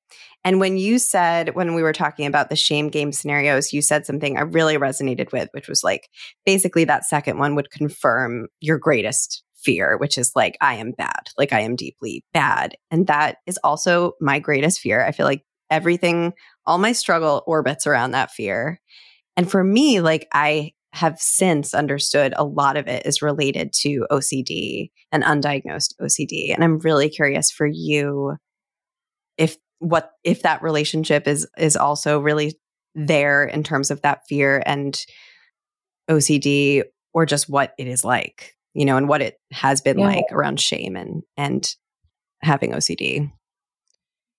And 0.44 0.60
when 0.60 0.76
you 0.76 0.98
said, 0.98 1.54
when 1.54 1.74
we 1.74 1.82
were 1.82 1.94
talking 1.94 2.26
about 2.26 2.50
the 2.50 2.56
shame 2.56 2.90
game 2.90 3.12
scenarios, 3.12 3.72
you 3.72 3.80
said 3.80 4.04
something 4.04 4.36
I 4.36 4.42
really 4.42 4.76
resonated 4.76 5.32
with, 5.32 5.48
which 5.52 5.68
was 5.68 5.82
like 5.82 6.08
basically 6.44 6.84
that 6.84 7.06
second 7.06 7.38
one 7.38 7.54
would 7.54 7.70
confirm 7.70 8.48
your 8.60 8.78
greatest 8.78 9.42
fear, 9.56 9.96
which 9.96 10.18
is 10.18 10.32
like, 10.36 10.58
I 10.60 10.74
am 10.74 10.92
bad, 10.92 11.30
like 11.38 11.52
I 11.52 11.60
am 11.60 11.76
deeply 11.76 12.22
bad. 12.34 12.76
And 12.90 13.06
that 13.06 13.38
is 13.46 13.58
also 13.64 14.12
my 14.20 14.38
greatest 14.38 14.80
fear. 14.80 15.02
I 15.02 15.12
feel 15.12 15.26
like 15.26 15.44
everything, 15.70 16.34
all 16.66 16.78
my 16.78 16.92
struggle 16.92 17.42
orbits 17.46 17.86
around 17.86 18.10
that 18.10 18.30
fear. 18.30 18.80
And 19.36 19.50
for 19.50 19.64
me, 19.64 20.00
like 20.00 20.28
I 20.32 20.72
have 20.92 21.18
since 21.18 21.74
understood 21.74 22.34
a 22.36 22.44
lot 22.44 22.76
of 22.76 22.86
it 22.86 23.04
is 23.04 23.22
related 23.22 23.72
to 23.72 24.06
OCD 24.12 24.90
and 25.10 25.24
undiagnosed 25.24 25.94
OCD. 26.00 26.54
And 26.54 26.62
I'm 26.62 26.78
really 26.78 27.08
curious 27.08 27.50
for 27.50 27.66
you 27.66 28.36
if 29.36 29.56
what 29.84 30.12
if 30.24 30.42
that 30.42 30.62
relationship 30.62 31.28
is 31.28 31.46
is 31.58 31.76
also 31.76 32.18
really 32.18 32.58
there 32.94 33.44
in 33.44 33.62
terms 33.62 33.90
of 33.90 34.00
that 34.02 34.22
fear 34.28 34.62
and 34.64 35.04
OCD 36.10 36.82
or 37.12 37.26
just 37.26 37.48
what 37.48 37.74
it 37.78 37.86
is 37.86 38.04
like, 38.04 38.54
you 38.72 38.84
know, 38.84 38.96
and 38.96 39.08
what 39.08 39.22
it 39.22 39.36
has 39.52 39.80
been 39.80 39.98
Yeah. 39.98 40.06
like 40.06 40.24
around 40.30 40.60
shame 40.60 40.96
and 40.96 41.22
and 41.36 41.68
having 42.42 42.72
OCD. 42.72 43.30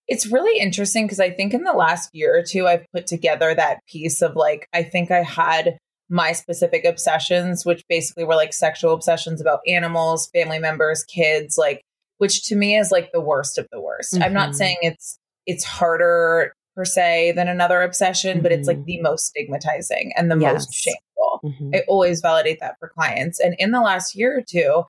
It's 0.08 0.32
really 0.32 0.60
interesting 0.60 1.06
because 1.06 1.20
I 1.20 1.32
think 1.32 1.54
in 1.54 1.64
the 1.64 1.74
last 1.74 2.10
year 2.14 2.38
or 2.38 2.44
two, 2.44 2.68
I've 2.68 2.86
put 2.94 3.08
together 3.08 3.54
that 3.56 3.80
piece 3.88 4.22
of 4.22 4.36
like, 4.36 4.68
I 4.74 4.84
think 4.84 5.10
I 5.10 5.24
had 5.24 5.78
my 6.10 6.32
specific 6.34 6.86
obsessions, 6.86 7.66
which 7.66 7.84
basically 7.90 8.24
were 8.24 8.36
like 8.36 8.54
sexual 8.54 8.94
obsessions 8.94 9.42
about 9.42 9.62
animals, 9.68 10.28
family 10.28 10.60
members, 10.60 11.04
kids, 11.04 11.58
like, 11.58 11.82
which 12.20 12.44
to 12.46 12.56
me 12.56 12.78
is 12.78 12.92
like 12.92 13.12
the 13.12 13.20
worst 13.22 13.58
of 13.58 13.68
the 13.72 13.82
worst. 13.82 14.16
I'm 14.22 14.34
not 14.34 14.52
Mhm. 14.52 14.56
saying 14.56 14.78
it's 14.82 15.18
it's 15.46 15.64
harder 15.64 16.54
per 16.76 16.86
se 16.86 17.32
than 17.34 17.48
another 17.48 17.82
obsession, 17.82 18.42
but 18.42 18.52
it's 18.52 18.68
like 18.68 18.78
Mhm. 18.80 18.86
the 18.86 19.02
most 19.02 19.26
stigmatizing 19.28 20.12
and 20.18 20.30
the 20.30 20.38
Yes. 20.38 20.54
most 20.54 20.74
shameful. 20.74 21.40
Mhm. 21.44 21.76
I 21.76 21.84
always 21.88 22.20
validate 22.22 22.60
that 22.60 22.76
for 22.80 22.90
clients. 22.90 23.40
And 23.40 23.56
in 23.60 23.72
the 23.72 23.80
last 23.82 24.14
year 24.16 24.38
or 24.38 24.42
two, 24.42 24.84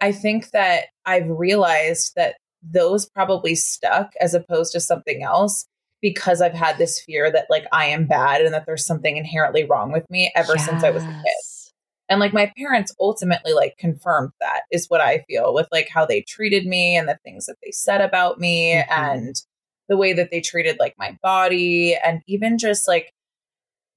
I 0.00 0.10
think 0.12 0.50
that 0.50 0.86
I've 1.06 1.28
realized 1.28 2.12
that 2.16 2.36
those 2.62 3.06
probably 3.06 3.54
stuck 3.54 4.12
as 4.20 4.34
opposed 4.34 4.72
to 4.72 4.80
something 4.80 5.22
else 5.22 5.66
because 6.00 6.40
I've 6.40 6.54
had 6.54 6.78
this 6.78 7.00
fear 7.00 7.30
that 7.30 7.46
like 7.50 7.66
I 7.72 7.86
am 7.86 8.06
bad 8.06 8.40
and 8.40 8.52
that 8.54 8.66
there's 8.66 8.84
something 8.86 9.16
inherently 9.16 9.64
wrong 9.64 9.92
with 9.92 10.08
me 10.10 10.32
ever 10.34 10.58
since 10.58 10.82
I 10.82 10.90
was 10.90 11.02
a 11.04 11.06
kid. 11.06 11.72
And 12.08 12.20
like 12.20 12.32
my 12.32 12.52
parents 12.56 12.94
ultimately 12.98 13.52
like 13.52 13.76
confirmed 13.78 14.30
that 14.40 14.62
is 14.72 14.86
what 14.88 15.00
I 15.00 15.18
feel 15.28 15.52
with 15.52 15.68
like 15.70 15.88
how 15.92 16.06
they 16.06 16.22
treated 16.22 16.66
me 16.66 16.96
and 16.96 17.08
the 17.08 17.18
things 17.24 17.46
that 17.46 17.56
they 17.62 17.70
said 17.70 18.00
about 18.00 18.40
me 18.40 18.74
Mhm. 18.74 18.86
and 18.90 19.36
the 19.88 19.96
way 19.96 20.12
that 20.12 20.30
they 20.30 20.40
treated 20.40 20.76
like 20.78 20.94
my 20.98 21.16
body 21.22 21.96
and 22.04 22.20
even 22.26 22.58
just 22.58 22.86
like 22.86 23.12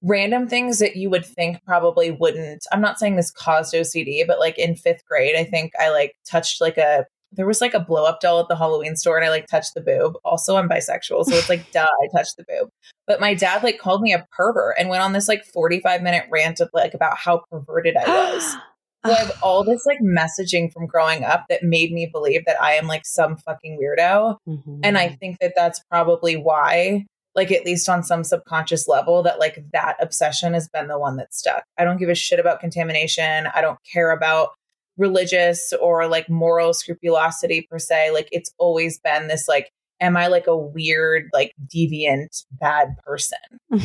random 0.02 0.48
things 0.48 0.80
that 0.80 0.96
you 0.96 1.10
would 1.10 1.26
think 1.26 1.64
probably 1.66 2.12
wouldn't. 2.12 2.66
I'm 2.72 2.82
not 2.82 2.98
saying 3.00 3.16
this 3.16 3.32
caused 3.32 3.74
OCD, 3.74 4.26
but 4.26 4.40
like 4.40 4.58
in 4.58 4.74
5th 4.74 5.06
grade, 5.06 5.36
I 5.36 5.44
think 5.44 5.74
I 5.80 5.90
like 5.90 6.16
touched 6.30 6.62
like 6.62 6.78
a 6.78 7.06
there 7.34 7.48
was 7.48 7.62
like 7.62 7.74
a 7.74 7.80
blow 7.80 8.04
up 8.04 8.20
doll 8.20 8.42
at 8.42 8.50
the 8.50 8.58
Halloween 8.58 8.98
store 8.98 9.16
and 9.16 9.26
I 9.26 9.30
like 9.30 9.48
touched 9.48 9.74
the 9.74 9.80
boob. 9.80 10.16
Also, 10.26 10.58
I'm 10.58 10.68
bisexual, 10.68 11.24
so 11.24 11.36
it's 11.36 11.48
like 11.48 11.72
duh, 11.72 11.86
I 11.86 12.18
touched 12.18 12.36
the 12.38 12.44
boob. 12.44 12.70
But 13.08 13.22
my 13.22 13.34
dad 13.34 13.64
like 13.64 13.80
called 13.80 14.02
me 14.02 14.14
a 14.14 14.28
pervert 14.36 14.76
and 14.78 14.90
went 14.90 15.04
on 15.04 15.14
this 15.14 15.30
like 15.30 15.46
45 15.46 16.02
minute 16.02 16.26
rant 16.30 16.60
of 16.60 16.70
like 16.74 16.94
about 16.94 17.18
how 17.18 17.44
perverted 17.50 17.96
I 17.96 18.08
was. 18.08 18.56
Have 19.04 19.32
all 19.42 19.64
this 19.64 19.86
like 19.86 20.00
messaging 20.00 20.72
from 20.72 20.86
growing 20.86 21.24
up 21.24 21.46
that 21.50 21.64
made 21.64 21.92
me 21.92 22.06
believe 22.12 22.46
that 22.46 22.62
I 22.62 22.74
am 22.74 22.88
like 22.88 23.06
some 23.06 23.36
fucking 23.38 23.80
weirdo. 23.82 24.38
Mhm. 24.48 24.80
And 24.84 24.98
I 24.98 25.10
think 25.10 25.40
that 25.40 25.54
that's 25.56 25.82
probably 25.90 26.36
why, 26.36 27.06
like, 27.34 27.52
at 27.52 27.66
least 27.66 27.90
on 27.90 28.04
some 28.04 28.24
subconscious 28.24 28.88
level, 28.88 29.24
that 29.24 29.40
like 29.40 29.64
that 29.74 29.96
obsession 30.00 30.54
has 30.54 30.68
been 30.70 30.88
the 30.88 31.00
one 31.00 31.18
that 31.18 31.34
stuck. 31.34 31.64
I 31.78 31.84
don't 31.84 31.98
give 31.98 32.10
a 32.10 32.16
shit 32.16 32.40
about 32.40 32.60
contamination. 32.60 33.48
I 33.56 33.62
don't 33.62 33.80
care 33.92 34.12
about 34.12 34.50
religious 34.98 35.74
or 35.82 36.08
like 36.08 36.30
moral 36.30 36.74
scrupulosity 36.74 37.66
per 37.72 37.80
se. 37.80 38.12
Like, 38.12 38.30
it's 38.32 38.52
always 38.60 39.00
been 39.00 39.28
this 39.30 39.48
like, 39.48 39.72
am 40.00 40.16
I 40.18 40.28
like 40.28 40.48
a 40.48 40.58
weird, 40.58 41.30
like 41.34 41.54
deviant, 41.74 42.44
bad 42.52 42.90
person? 43.04 43.40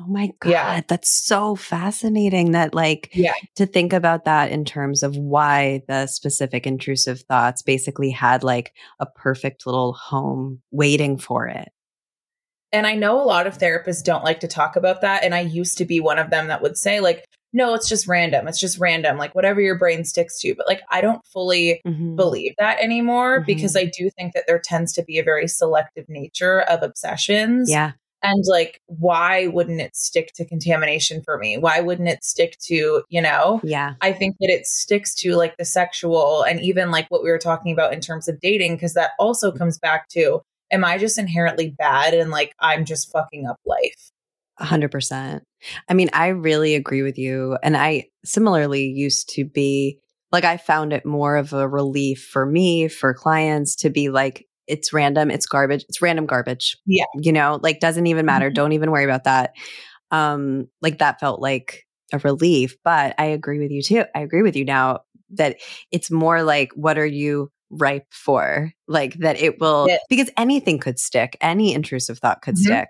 Oh 0.00 0.06
my 0.06 0.30
God. 0.40 0.50
Yeah. 0.50 0.80
That's 0.86 1.10
so 1.10 1.56
fascinating 1.56 2.52
that, 2.52 2.72
like, 2.74 3.10
Yeah. 3.12 3.32
to 3.56 3.66
think 3.66 3.92
about 3.92 4.24
that 4.26 4.52
in 4.52 4.64
terms 4.64 5.02
of 5.02 5.16
why 5.16 5.82
the 5.88 6.06
specific 6.06 6.66
intrusive 6.66 7.22
thoughts 7.22 7.62
basically 7.62 8.10
had 8.10 8.44
like 8.44 8.72
a 9.00 9.06
perfect 9.06 9.66
little 9.66 9.92
home 9.94 10.62
waiting 10.70 11.18
for 11.18 11.48
it. 11.48 11.70
And 12.70 12.86
I 12.86 12.94
know 12.94 13.20
a 13.20 13.24
lot 13.24 13.46
of 13.46 13.58
therapists 13.58 14.04
don't 14.04 14.22
like 14.24 14.40
to 14.40 14.46
talk 14.48 14.76
about 14.76 15.00
that. 15.00 15.24
And 15.24 15.34
I 15.34 15.40
used 15.40 15.78
to 15.78 15.84
be 15.84 16.00
one 16.00 16.18
of 16.18 16.30
them 16.30 16.48
that 16.48 16.62
would 16.62 16.76
say, 16.76 17.00
like, 17.00 17.24
no, 17.52 17.72
it's 17.74 17.88
just 17.88 18.06
random. 18.06 18.46
It's 18.46 18.60
just 18.60 18.78
random, 18.78 19.16
like 19.16 19.34
whatever 19.34 19.60
your 19.60 19.78
brain 19.78 20.04
sticks 20.04 20.38
to. 20.42 20.54
But 20.54 20.68
like, 20.68 20.82
I 20.90 21.00
don't 21.00 21.24
fully 21.32 21.80
Mhm. 21.86 22.14
believe 22.14 22.52
that 22.58 22.78
anymore 22.78 23.40
Mhm. 23.40 23.46
because 23.46 23.74
I 23.74 23.84
do 23.86 24.10
think 24.10 24.34
that 24.34 24.44
there 24.46 24.60
tends 24.62 24.92
to 24.92 25.02
be 25.02 25.18
a 25.18 25.24
very 25.24 25.48
selective 25.48 26.04
nature 26.10 26.60
of 26.60 26.82
obsessions. 26.82 27.70
Yeah. 27.70 27.92
And 28.22 28.44
like, 28.48 28.80
why 28.86 29.46
wouldn't 29.46 29.80
it 29.80 29.94
stick 29.96 30.32
to 30.34 30.44
contamination 30.44 31.22
for 31.22 31.38
me? 31.38 31.56
Why 31.56 31.80
wouldn't 31.80 32.08
it 32.08 32.24
stick 32.24 32.58
to, 32.66 33.02
you 33.08 33.22
know? 33.22 33.60
Yeah. 33.62 33.94
I 34.00 34.12
think 34.12 34.36
that 34.40 34.50
it 34.50 34.66
sticks 34.66 35.14
to 35.16 35.36
like 35.36 35.56
the 35.56 35.64
sexual 35.64 36.42
and 36.42 36.60
even 36.60 36.90
like 36.90 37.06
what 37.10 37.22
we 37.22 37.30
were 37.30 37.38
talking 37.38 37.72
about 37.72 37.92
in 37.92 38.00
terms 38.00 38.26
of 38.26 38.40
dating, 38.40 38.74
because 38.74 38.94
that 38.94 39.12
also 39.18 39.50
mm-hmm. 39.50 39.58
comes 39.58 39.78
back 39.78 40.08
to 40.10 40.40
am 40.70 40.84
I 40.84 40.98
just 40.98 41.18
inherently 41.18 41.70
bad 41.70 42.12
and 42.14 42.30
like 42.30 42.54
I'm 42.58 42.84
just 42.84 43.10
fucking 43.12 43.46
up 43.46 43.56
life? 43.64 44.10
A 44.58 44.64
hundred 44.64 44.90
percent. 44.90 45.44
I 45.88 45.94
mean, 45.94 46.10
I 46.12 46.28
really 46.28 46.74
agree 46.74 47.02
with 47.02 47.18
you. 47.18 47.56
And 47.62 47.76
I 47.76 48.06
similarly 48.24 48.86
used 48.86 49.28
to 49.34 49.44
be 49.44 50.00
like, 50.32 50.44
I 50.44 50.56
found 50.56 50.92
it 50.92 51.06
more 51.06 51.36
of 51.36 51.52
a 51.52 51.68
relief 51.68 52.28
for 52.32 52.44
me, 52.44 52.88
for 52.88 53.14
clients 53.14 53.76
to 53.76 53.90
be 53.90 54.10
like, 54.10 54.44
it's 54.68 54.92
random, 54.92 55.30
it's 55.30 55.46
garbage, 55.46 55.84
it's 55.88 56.00
random 56.02 56.26
garbage. 56.26 56.76
Yeah. 56.86 57.04
You 57.16 57.32
know, 57.32 57.58
like 57.62 57.80
doesn't 57.80 58.06
even 58.06 58.26
matter. 58.26 58.50
Mhm. 58.50 58.54
Don't 58.54 58.72
even 58.72 58.90
worry 58.90 59.04
about 59.04 59.24
that. 59.24 59.54
Um, 60.10 60.68
like 60.82 60.98
that 60.98 61.20
felt 61.20 61.40
like 61.40 61.84
a 62.12 62.18
relief. 62.18 62.76
But 62.84 63.14
I 63.18 63.26
agree 63.26 63.58
with 63.58 63.70
you 63.70 63.82
too. 63.82 64.04
I 64.14 64.20
agree 64.20 64.42
with 64.42 64.56
you 64.56 64.64
now 64.64 65.00
that 65.30 65.56
it's 65.90 66.10
more 66.10 66.42
like, 66.42 66.70
what 66.74 66.96
are 66.98 67.06
you 67.06 67.50
ripe 67.70 68.06
for? 68.10 68.72
Like 68.86 69.14
that 69.18 69.40
it 69.40 69.60
will, 69.60 69.86
Yeah. 69.88 69.98
because 70.08 70.30
anything 70.38 70.78
could 70.78 70.98
stick, 70.98 71.36
any 71.42 71.74
intrusive 71.74 72.18
thought 72.18 72.40
could 72.40 72.54
Mhm. 72.54 72.64
stick. 72.64 72.88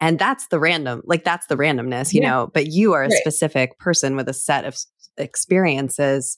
And 0.00 0.18
that's 0.18 0.46
the 0.48 0.58
random, 0.58 1.02
like 1.04 1.24
that's 1.24 1.46
the 1.48 1.56
randomness, 1.56 2.12
you 2.14 2.20
Yeah. 2.22 2.30
know, 2.30 2.50
but 2.54 2.66
you 2.68 2.92
are 2.94 3.02
a 3.04 3.08
Right. 3.08 3.18
specific 3.20 3.78
person 3.78 4.16
with 4.16 4.28
a 4.28 4.32
set 4.34 4.64
of 4.64 4.76
experiences. 5.18 6.36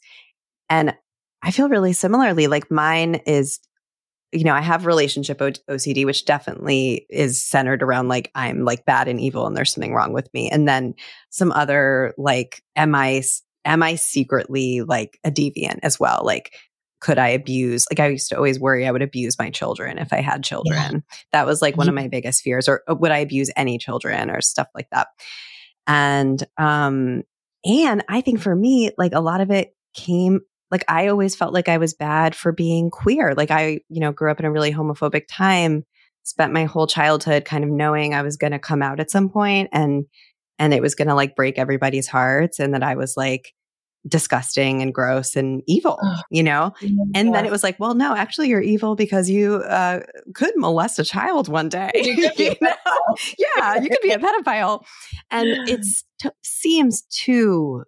And 0.69 0.95
I 1.43 1.51
feel 1.53 1.69
really 1.69 1.93
similarly, 1.93 2.47
like 2.49 2.71
mine 2.71 3.17
is 3.27 3.61
you 4.33 4.45
know, 4.45 4.55
I 4.55 4.61
have 4.61 4.87
relationship 4.87 5.41
o- 5.41 5.51
OCD, 5.71 6.05
which 6.05 6.25
definitely 6.25 7.07
is 7.09 7.41
centered 7.41 7.83
around 7.83 8.09
like 8.09 8.31
I'm 8.35 8.65
like 8.65 8.85
bad 8.85 9.09
and 9.09 9.21
evil 9.21 9.47
and 9.47 9.57
there's 9.57 9.73
something 9.73 9.95
wrong 9.95 10.13
with 10.13 10.33
me. 10.35 10.51
And 10.51 10.69
then 10.69 10.95
some 11.31 11.53
other 11.53 12.15
like, 12.19 12.63
am 12.77 12.95
I, 12.95 13.23
am 13.65 13.83
I 13.83 13.95
secretly 13.95 14.83
like 14.83 15.19
a 15.25 15.31
deviant 15.31 15.79
as 15.83 15.99
well? 15.99 16.23
Like, 16.25 16.55
could 17.01 17.19
I 17.19 17.29
abuse? 17.29 17.87
Like, 17.91 18.01
I 18.01 18.09
used 18.09 18.29
to 18.31 18.37
always 18.37 18.59
worry 18.59 18.87
I 18.87 18.91
would 18.91 19.03
abuse 19.03 19.39
my 19.39 19.51
children 19.51 19.99
if 19.99 20.13
I 20.13 20.21
had 20.21 20.43
children. 20.43 20.93
Yeah. 20.93 21.17
That 21.33 21.47
was 21.47 21.63
like 21.63 21.77
one 21.77 21.89
of 21.89 21.95
my 21.95 22.09
biggest 22.09 22.43
fears, 22.43 22.69
or 22.69 22.83
uh, 22.91 22.95
would 22.97 23.13
I 23.13 23.19
abuse 23.19 23.51
any 23.57 23.79
children 23.79 24.31
or 24.31 24.41
stuff 24.41 24.67
like 24.75 24.89
that? 24.91 25.09
And, 25.87 26.43
um, 26.59 27.23
and 27.65 28.05
I 28.09 28.21
think 28.21 28.41
for 28.41 28.55
me, 28.55 28.91
like 28.99 29.13
a 29.13 29.21
lot 29.21 29.41
of 29.41 29.51
it 29.51 29.75
came 29.95 30.41
like 30.71 30.85
I 30.89 31.09
always 31.09 31.35
felt 31.35 31.55
like 31.55 31.69
I 31.69 31.79
was 31.79 31.95
bad 31.95 32.35
for 32.35 32.53
being 32.53 32.91
queer. 32.91 33.35
Like 33.35 33.51
I, 33.51 33.81
you 33.89 34.01
know, 34.01 34.13
grew 34.13 34.31
up 34.31 34.41
in 34.41 34.47
a 34.47 34.53
really 34.53 34.73
homophobic 34.73 35.25
time, 35.29 35.85
spent 36.23 36.53
my 36.53 36.65
whole 36.65 36.87
childhood 36.87 37.45
kind 37.45 37.65
of 37.65 37.71
knowing 37.71 38.15
I 38.15 38.23
was 38.23 38.37
going 38.37 38.53
to 38.53 38.59
come 38.59 38.83
out 38.83 39.01
at 39.01 39.11
some 39.11 39.29
point 39.29 39.71
and 39.73 40.05
and 40.59 40.75
it 40.75 40.83
was 40.83 40.95
going 40.95 41.09
to 41.09 41.15
like 41.15 41.37
break 41.37 41.59
everybody's 41.59 42.09
hearts 42.09 42.59
and 42.59 42.75
that 42.75 42.83
I 42.83 42.97
was 42.97 43.17
like 43.17 43.55
disgusting 44.07 44.83
and 44.83 44.95
gross 44.95 45.37
and 45.37 45.63
evil, 45.67 45.99
you 46.31 46.43
know? 46.43 46.73
Yeah. 46.81 47.05
And 47.15 47.35
then 47.35 47.45
it 47.45 47.51
was 47.51 47.63
like, 47.63 47.79
well, 47.79 47.95
no, 47.95 48.15
actually 48.15 48.49
you're 48.49 48.61
evil 48.61 48.97
because 48.97 49.29
you 49.29 49.57
uh, 49.57 50.01
could 50.35 50.53
molest 50.57 50.99
a 50.99 51.05
child 51.05 51.49
one 51.49 51.69
day. 51.69 51.91
You 51.95 52.31
you 52.39 52.55
yeah, 53.39 53.81
you 53.81 53.89
could 53.89 53.99
be 54.03 54.11
a 54.11 54.19
pedophile. 54.19 54.85
And 55.31 55.49
it 55.69 55.87
seems 56.43 57.03
too 57.03 57.85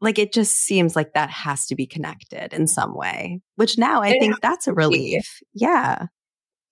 like 0.00 0.18
it 0.18 0.32
just 0.32 0.56
seems 0.56 0.94
like 0.94 1.12
that 1.14 1.30
has 1.30 1.66
to 1.66 1.74
be 1.74 1.86
connected 1.86 2.52
in 2.52 2.66
some 2.66 2.94
way 2.94 3.40
which 3.56 3.78
now 3.78 4.02
i 4.02 4.08
it 4.08 4.20
think 4.20 4.40
that's 4.40 4.66
a 4.66 4.72
relief. 4.74 5.40
Yeah. 5.54 6.06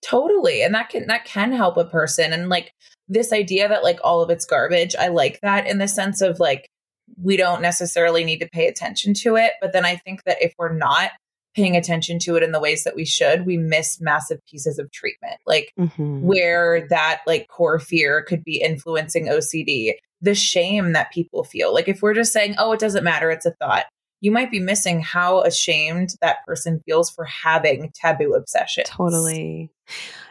Totally 0.05 0.61
and 0.61 0.75
that 0.75 0.89
can 0.89 1.07
that 1.07 1.25
can 1.25 1.51
help 1.51 1.77
a 1.77 1.85
person 1.85 2.31
and 2.31 2.47
like 2.47 2.71
this 3.07 3.33
idea 3.33 3.67
that 3.67 3.83
like 3.83 3.99
all 4.03 4.21
of 4.21 4.29
it's 4.29 4.45
garbage 4.45 4.95
i 4.95 5.07
like 5.07 5.39
that 5.41 5.65
in 5.65 5.79
the 5.79 5.87
sense 5.87 6.21
of 6.21 6.39
like 6.39 6.69
we 7.21 7.37
don't 7.37 7.61
necessarily 7.61 8.23
need 8.23 8.39
to 8.39 8.49
pay 8.49 8.67
attention 8.67 9.13
to 9.15 9.35
it 9.35 9.53
but 9.61 9.73
then 9.73 9.85
i 9.85 9.95
think 9.95 10.23
that 10.25 10.37
if 10.41 10.53
we're 10.59 10.75
not 10.75 11.11
paying 11.55 11.75
attention 11.75 12.19
to 12.19 12.35
it 12.35 12.43
in 12.43 12.51
the 12.51 12.59
ways 12.59 12.83
that 12.83 12.95
we 12.95 13.05
should 13.05 13.45
we 13.45 13.57
miss 13.57 13.99
massive 13.99 14.39
pieces 14.45 14.77
of 14.77 14.91
treatment 14.91 15.39
like 15.47 15.71
mm-hmm. 15.79 16.21
where 16.21 16.87
that 16.89 17.21
like 17.25 17.47
core 17.47 17.79
fear 17.79 18.21
could 18.21 18.43
be 18.43 18.61
influencing 18.61 19.25
ocd 19.27 19.93
the 20.21 20.35
shame 20.35 20.93
that 20.93 21.11
people 21.11 21.43
feel. 21.43 21.73
Like 21.73 21.87
if 21.87 22.01
we're 22.01 22.13
just 22.13 22.33
saying, 22.33 22.55
oh, 22.57 22.71
it 22.71 22.79
doesn't 22.79 23.03
matter, 23.03 23.29
it's 23.29 23.45
a 23.45 23.51
thought, 23.51 23.85
you 24.21 24.31
might 24.31 24.51
be 24.51 24.59
missing 24.59 25.01
how 25.01 25.41
ashamed 25.41 26.15
that 26.21 26.37
person 26.45 26.81
feels 26.85 27.09
for 27.09 27.25
having 27.25 27.91
taboo 27.93 28.33
obsession. 28.33 28.85
Totally. 28.85 29.69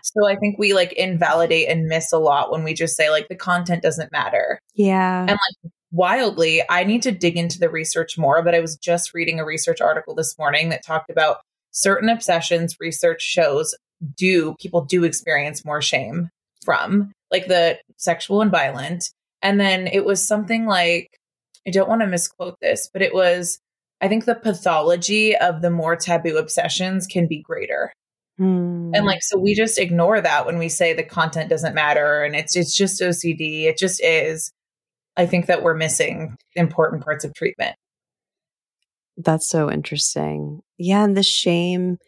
So 0.02 0.28
I 0.28 0.36
think 0.36 0.58
we 0.58 0.74
like 0.74 0.92
invalidate 0.94 1.68
and 1.68 1.86
miss 1.86 2.12
a 2.12 2.18
lot 2.18 2.50
when 2.50 2.64
we 2.64 2.74
just 2.74 2.96
say 2.96 3.10
like 3.10 3.28
the 3.28 3.36
content 3.36 3.82
doesn't 3.82 4.12
matter. 4.12 4.58
Yeah. 4.74 5.20
And 5.20 5.30
like 5.30 5.72
wildly, 5.92 6.62
I 6.68 6.84
need 6.84 7.02
to 7.02 7.12
dig 7.12 7.36
into 7.36 7.58
the 7.58 7.70
research 7.70 8.18
more, 8.18 8.42
but 8.42 8.54
I 8.54 8.60
was 8.60 8.76
just 8.76 9.14
reading 9.14 9.38
a 9.38 9.44
research 9.44 9.80
article 9.80 10.14
this 10.14 10.36
morning 10.38 10.70
that 10.70 10.84
talked 10.84 11.10
about 11.10 11.38
certain 11.70 12.08
obsessions 12.08 12.76
research 12.80 13.22
shows 13.22 13.74
do 14.16 14.54
people 14.60 14.84
do 14.84 15.04
experience 15.04 15.64
more 15.64 15.80
shame 15.80 16.30
from 16.64 17.12
like 17.30 17.46
the 17.46 17.78
sexual 17.96 18.42
and 18.42 18.50
violent 18.50 19.10
and 19.44 19.60
then 19.60 19.86
it 19.86 20.04
was 20.04 20.26
something 20.26 20.66
like, 20.66 21.20
I 21.66 21.70
don't 21.70 21.88
want 21.88 22.00
to 22.00 22.06
misquote 22.08 22.56
this, 22.60 22.90
but 22.92 23.02
it 23.02 23.14
was, 23.14 23.60
I 24.00 24.08
think 24.08 24.24
the 24.24 24.34
pathology 24.34 25.36
of 25.36 25.62
the 25.62 25.70
more 25.70 25.94
taboo 25.94 26.36
obsessions 26.36 27.06
can 27.06 27.28
be 27.28 27.42
greater. 27.42 27.92
Mm. 28.40 28.90
And 28.94 29.06
like, 29.06 29.22
so 29.22 29.38
we 29.38 29.54
just 29.54 29.78
ignore 29.78 30.20
that 30.20 30.46
when 30.46 30.58
we 30.58 30.68
say 30.68 30.92
the 30.92 31.04
content 31.04 31.50
doesn't 31.50 31.74
matter 31.74 32.22
and 32.22 32.34
it's, 32.34 32.56
it's 32.56 32.76
just 32.76 33.00
OCD. 33.00 33.64
It 33.64 33.78
just 33.78 34.02
is. 34.02 34.50
I 35.16 35.26
think 35.26 35.46
that 35.46 35.62
we're 35.62 35.74
missing 35.74 36.36
important 36.56 37.04
parts 37.04 37.24
of 37.24 37.34
treatment. 37.34 37.76
That's 39.16 39.48
so 39.48 39.70
interesting. 39.70 40.60
Yeah. 40.78 41.04
And 41.04 41.16
the 41.16 41.22
shame, 41.22 41.98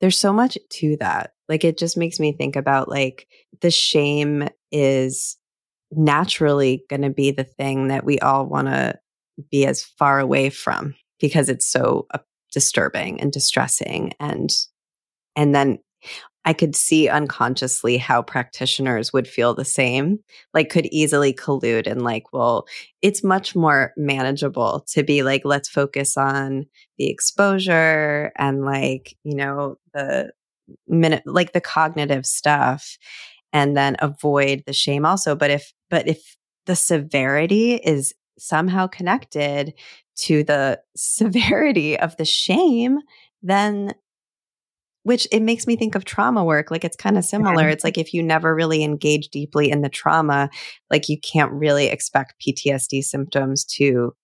there's 0.00 0.18
so 0.18 0.32
much 0.32 0.56
to 0.74 0.96
that. 1.00 1.32
Like, 1.48 1.64
it 1.64 1.78
just 1.78 1.96
makes 1.96 2.20
me 2.20 2.32
think 2.32 2.56
about 2.56 2.88
like 2.88 3.26
the 3.60 3.70
shame 3.70 4.48
is 4.70 5.37
naturally 5.90 6.84
going 6.88 7.02
to 7.02 7.10
be 7.10 7.30
the 7.30 7.44
thing 7.44 7.88
that 7.88 8.04
we 8.04 8.18
all 8.20 8.46
want 8.46 8.68
to 8.68 8.98
be 9.50 9.66
as 9.66 9.82
far 9.82 10.18
away 10.18 10.50
from 10.50 10.94
because 11.20 11.48
it's 11.48 11.70
so 11.70 12.06
uh, 12.12 12.18
disturbing 12.52 13.20
and 13.20 13.32
distressing 13.32 14.12
and 14.20 14.50
and 15.36 15.54
then 15.54 15.78
I 16.44 16.54
could 16.54 16.74
see 16.74 17.10
unconsciously 17.10 17.98
how 17.98 18.22
practitioners 18.22 19.12
would 19.12 19.28
feel 19.28 19.52
the 19.52 19.66
same, 19.66 20.20
like 20.54 20.70
could 20.70 20.86
easily 20.86 21.34
collude 21.34 21.86
and 21.86 22.00
like, 22.00 22.32
well, 22.32 22.66
it's 23.02 23.22
much 23.22 23.54
more 23.54 23.92
manageable 23.98 24.84
to 24.92 25.02
be 25.02 25.22
like, 25.22 25.42
let's 25.44 25.68
focus 25.68 26.16
on 26.16 26.64
the 26.96 27.10
exposure 27.10 28.32
and 28.38 28.64
like, 28.64 29.14
you 29.24 29.36
know, 29.36 29.76
the 29.92 30.32
minute, 30.86 31.22
like 31.26 31.52
the 31.52 31.60
cognitive 31.60 32.24
stuff 32.24 32.96
and 33.52 33.76
then 33.76 33.96
avoid 34.00 34.62
the 34.66 34.72
shame 34.72 35.04
also. 35.04 35.34
But 35.34 35.50
if, 35.50 35.72
but 35.90 36.06
if 36.08 36.36
the 36.66 36.76
severity 36.76 37.74
is 37.74 38.14
somehow 38.38 38.86
connected 38.86 39.74
to 40.16 40.44
the 40.44 40.80
severity 40.96 41.98
of 41.98 42.16
the 42.16 42.24
shame, 42.24 42.98
then 43.42 43.94
which 45.04 45.26
it 45.32 45.40
makes 45.40 45.66
me 45.66 45.74
think 45.74 45.94
of 45.94 46.04
trauma 46.04 46.44
work. 46.44 46.70
Like 46.70 46.84
it's 46.84 46.96
kind 46.96 47.16
of 47.16 47.24
similar. 47.24 47.66
It's 47.66 47.82
like 47.82 47.96
if 47.96 48.12
you 48.12 48.22
never 48.22 48.54
really 48.54 48.84
engage 48.84 49.28
deeply 49.28 49.70
in 49.70 49.80
the 49.80 49.88
trauma, 49.88 50.50
like 50.90 51.08
you 51.08 51.18
can't 51.18 51.50
really 51.50 51.86
expect 51.86 52.34
PTSD 52.46 53.02
symptoms 53.02 53.64
to 53.76 54.14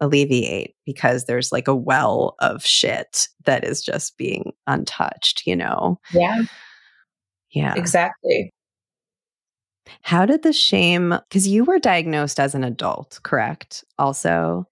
alleviate 0.00 0.76
because 0.86 1.24
there's 1.24 1.50
like 1.50 1.66
a 1.66 1.74
well 1.74 2.36
of 2.38 2.64
shit 2.64 3.26
that 3.44 3.64
is 3.64 3.82
just 3.82 4.16
being 4.16 4.52
untouched, 4.68 5.42
you 5.46 5.56
know? 5.56 5.98
Yeah. 6.12 6.42
Yeah. 7.50 7.74
Exactly. 7.76 8.50
How 10.02 10.26
did 10.26 10.42
the 10.42 10.52
shame, 10.52 11.18
because 11.28 11.48
you 11.48 11.64
were 11.64 11.78
diagnosed 11.78 12.38
as 12.38 12.54
an 12.54 12.62
adult, 12.64 13.20
correct? 13.22 13.84
Also, 13.98 14.66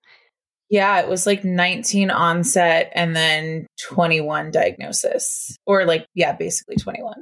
yeah, 0.68 1.01
it 1.01 1.09
was 1.09 1.27
like 1.27 1.45
19 1.45 2.11
onset 2.11 2.91
and 2.95 3.14
then 3.14 3.66
21 3.89 4.51
diagnosis, 4.51 5.57
or 5.64 5.85
like, 5.85 6.07
yeah, 6.14 6.33
basically 6.33 6.77
21. 6.77 7.14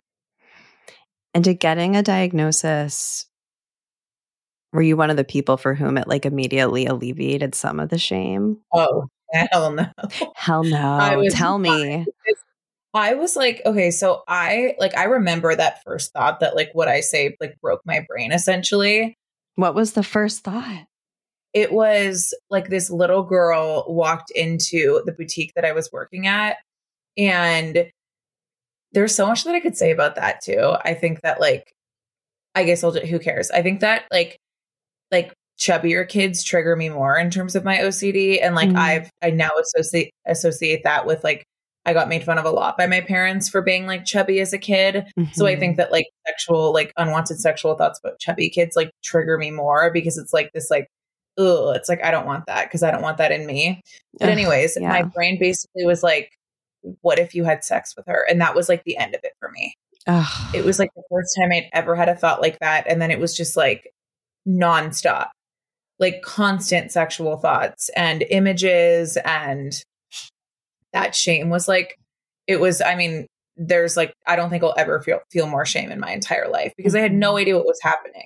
And 1.35 1.45
to 1.45 1.55
getting 1.55 1.95
a 1.97 2.03
diagnosis, 2.03 3.27
were 4.73 4.83
you 4.83 4.97
one 4.97 5.11
of 5.11 5.17
the 5.17 5.25
people 5.25 5.57
for 5.57 5.75
whom 5.75 5.99
it 5.99 6.09
like 6.09 6.27
immediately 6.27 6.87
alleviated 6.87 7.55
some 7.55 7.81
of 7.81 7.91
the 7.91 7.99
shame? 7.99 8.59
Oh, 8.73 9.07
hell 9.33 9.73
no. 9.73 9.87
Hell 10.35 10.65
no. 10.65 11.29
Tell 11.31 11.59
me. 11.59 12.07
I 12.95 13.15
was 13.15 13.35
like, 13.35 13.61
okay, 13.67 13.91
so 13.91 14.23
I 14.29 14.77
like 14.79 14.97
I 14.97 15.05
remember 15.05 15.55
that 15.55 15.83
first 15.83 16.13
thought 16.13 16.41
that 16.41 16.55
like 16.55 16.71
what 16.75 16.89
I 16.89 17.01
say 17.01 17.37
like 17.41 17.61
broke 17.61 17.81
my 17.85 18.05
brain 18.09 18.33
essentially. 18.33 19.17
What 19.57 19.75
was 19.75 19.93
the 19.93 20.03
first 20.03 20.45
thought? 20.45 20.87
It 21.53 21.73
was 21.73 22.35
like 22.51 22.69
this 22.69 22.91
little 22.91 23.23
girl 23.23 23.85
walked 23.89 24.31
into 24.31 25.03
the 25.07 25.13
boutique 25.13 25.53
that 25.55 25.65
I 25.65 25.73
was 25.73 25.91
working 25.93 26.27
at 26.27 26.57
and 27.17 27.91
there's 28.93 29.15
so 29.15 29.27
much 29.27 29.45
that 29.45 29.55
I 29.55 29.61
could 29.61 29.77
say 29.77 29.91
about 29.91 30.15
that 30.17 30.41
too. 30.41 30.77
I 30.85 30.95
think 30.95 31.21
that 31.23 31.41
like 31.41 31.73
I 32.55 32.63
guess 32.65 32.85
I'll 32.85 32.93
just, 32.93 33.07
who 33.07 33.19
cares? 33.19 33.51
I 33.51 33.63
think 33.63 33.81
that 33.81 34.05
like 34.13 34.39
like 35.11 35.33
chubbier 35.59 36.09
kids 36.09 36.43
trigger 36.45 36.77
me 36.77 36.89
more 36.89 37.17
in 37.17 37.31
terms 37.31 37.57
of 37.57 37.65
my 37.65 37.79
OCD 37.79 38.41
and 38.43 38.55
like 38.55 38.71
mm. 38.71 38.77
I've 38.77 39.11
I 39.23 39.31
now 39.31 39.51
associate 39.61 40.13
associate 40.27 40.83
that 40.85 41.07
with 41.07 41.25
like 41.25 41.45
I 41.87 41.93
got 41.93 42.09
made 42.09 42.25
fun 42.25 42.39
of 42.39 42.45
a 42.45 42.51
lot 42.51 42.79
by 42.79 42.87
my 42.87 43.01
parents 43.01 43.49
for 43.49 43.61
being 43.61 43.87
like 43.87 44.05
chubby 44.05 44.41
as 44.41 44.53
a 44.53 44.59
kid. 44.59 45.07
Mm-hmm. 45.19 45.33
So 45.33 45.47
I 45.47 45.53
mm-hmm. 45.53 45.61
think 45.61 45.77
that 45.77 45.93
like 45.93 46.07
sexual, 46.27 46.73
like 46.73 46.93
unwanted 46.97 47.39
sexual 47.39 47.75
thoughts 47.75 48.01
about 48.03 48.19
chubby 48.19 48.49
kids 48.49 48.77
like 48.77 48.91
trigger 49.03 49.37
me 49.37 49.51
more 49.51 49.93
because 49.93 50.17
it's 50.17 50.33
like 50.33 50.51
this 50.53 50.71
like, 50.71 50.89
ugh, 51.39 51.77
it's 51.77 51.89
like 51.89 52.03
I 52.03 52.11
don't 52.11 52.27
want 52.27 52.47
that 52.47 52.65
because 52.65 52.83
I 52.83 52.91
don't 52.91 53.03
want 53.03 53.19
that 53.19 53.33
in 53.33 53.47
me. 53.47 53.83
But 54.19 54.31
anyways, 54.31 54.79
yeah. 54.81 54.89
my 54.89 55.03
brain 55.03 55.39
basically 55.39 55.85
was 55.85 56.03
like, 56.03 56.31
what 57.03 57.19
if 57.19 57.35
you 57.35 57.45
had 57.45 57.65
sex 57.65 57.95
with 57.97 58.07
her? 58.07 58.27
And 58.29 58.41
that 58.41 58.55
was 58.55 58.69
like 58.69 58.85
the 58.85 58.97
end 58.97 59.15
of 59.15 59.21
it 59.23 59.33
for 59.39 59.51
me. 59.51 59.75
Ugh. 60.07 60.55
It 60.55 60.65
was 60.65 60.79
like 60.79 60.91
the 60.95 61.03
first 61.11 61.37
time 61.39 61.53
I'd 61.53 61.69
ever 61.73 61.97
had 61.97 62.09
a 62.09 62.15
thought 62.15 62.41
like 62.41 62.59
that. 62.61 62.87
And 62.89 63.01
then 63.01 63.11
it 63.11 63.21
was 63.21 63.37
just 63.37 63.57
like 63.57 63.91
nonstop, 64.47 65.29
like 65.99 66.23
constant 66.23 66.93
sexual 66.93 67.37
thoughts 67.37 67.91
and 67.97 68.23
images 68.31 69.17
and 69.25 69.83
that 70.95 71.15
shame 71.15 71.51
was 71.51 71.69
like, 71.69 71.99
it 72.47 72.61
was, 72.61 72.81
I 72.81 72.95
mean, 72.95 73.27
there's 73.57 73.97
like, 73.97 74.15
I 74.27 74.37
don't 74.37 74.49
think 74.49 74.65
I'll 74.65 74.75
ever 74.79 75.01
feel, 75.01 75.21
feel 75.31 75.47
more 75.47 75.67
shame 75.67 75.91
in 75.91 76.01
my 76.01 76.13
entire 76.13 76.49
life 76.49 76.73
because 76.77 76.95
I 76.95 77.01
had 77.01 77.13
no 77.13 77.31
mm-hmm. 77.31 77.39
idea 77.39 77.57
what 77.57 77.67
was 77.67 77.81
happening. 77.83 78.25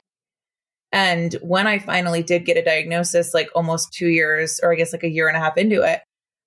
And 0.93 1.35
when 1.43 1.67
I 1.67 1.81
finally 1.81 2.23
did 2.23 2.47
get 2.47 2.57
a 2.57 2.65
diagnosis, 2.65 3.35
like 3.35 3.49
almost 3.55 3.93
two 3.93 4.09
years, 4.09 4.61
or 4.63 4.73
I 4.73 4.77
guess 4.77 4.93
like 4.93 5.05
a 5.05 5.11
year 5.11 5.29
and 5.29 5.37
a 5.37 5.41
half 5.41 5.59
into 5.59 5.83
it, 5.83 6.01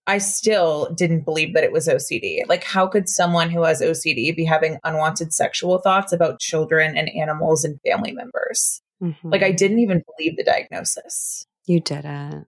I 0.08 0.18
still 0.18 0.92
didn't 0.96 1.26
believe 1.26 1.54
that 1.54 1.64
it 1.64 1.72
was 1.72 1.88
OCD. 1.88 2.42
Like, 2.48 2.64
how 2.64 2.88
could 2.88 3.08
someone 3.08 3.52
who 3.52 3.62
has 3.64 3.82
OCD 3.82 4.36
be 4.36 4.46
having 4.46 4.80
unwanted 4.84 5.32
sexual 5.32 5.78
thoughts 5.78 6.12
about 6.12 6.40
children 6.40 6.98
and 6.98 7.08
animals 7.10 7.64
and 7.64 7.80
family 7.86 8.12
members? 8.12 8.82
Mm-hmm. 9.02 9.30
Like, 9.30 9.44
I 9.44 9.52
didn't 9.52 9.80
even 9.80 10.04
believe 10.18 10.38
the 10.38 10.44
diagnosis. 10.44 11.46
You 11.68 11.82
didn't. 11.82 12.48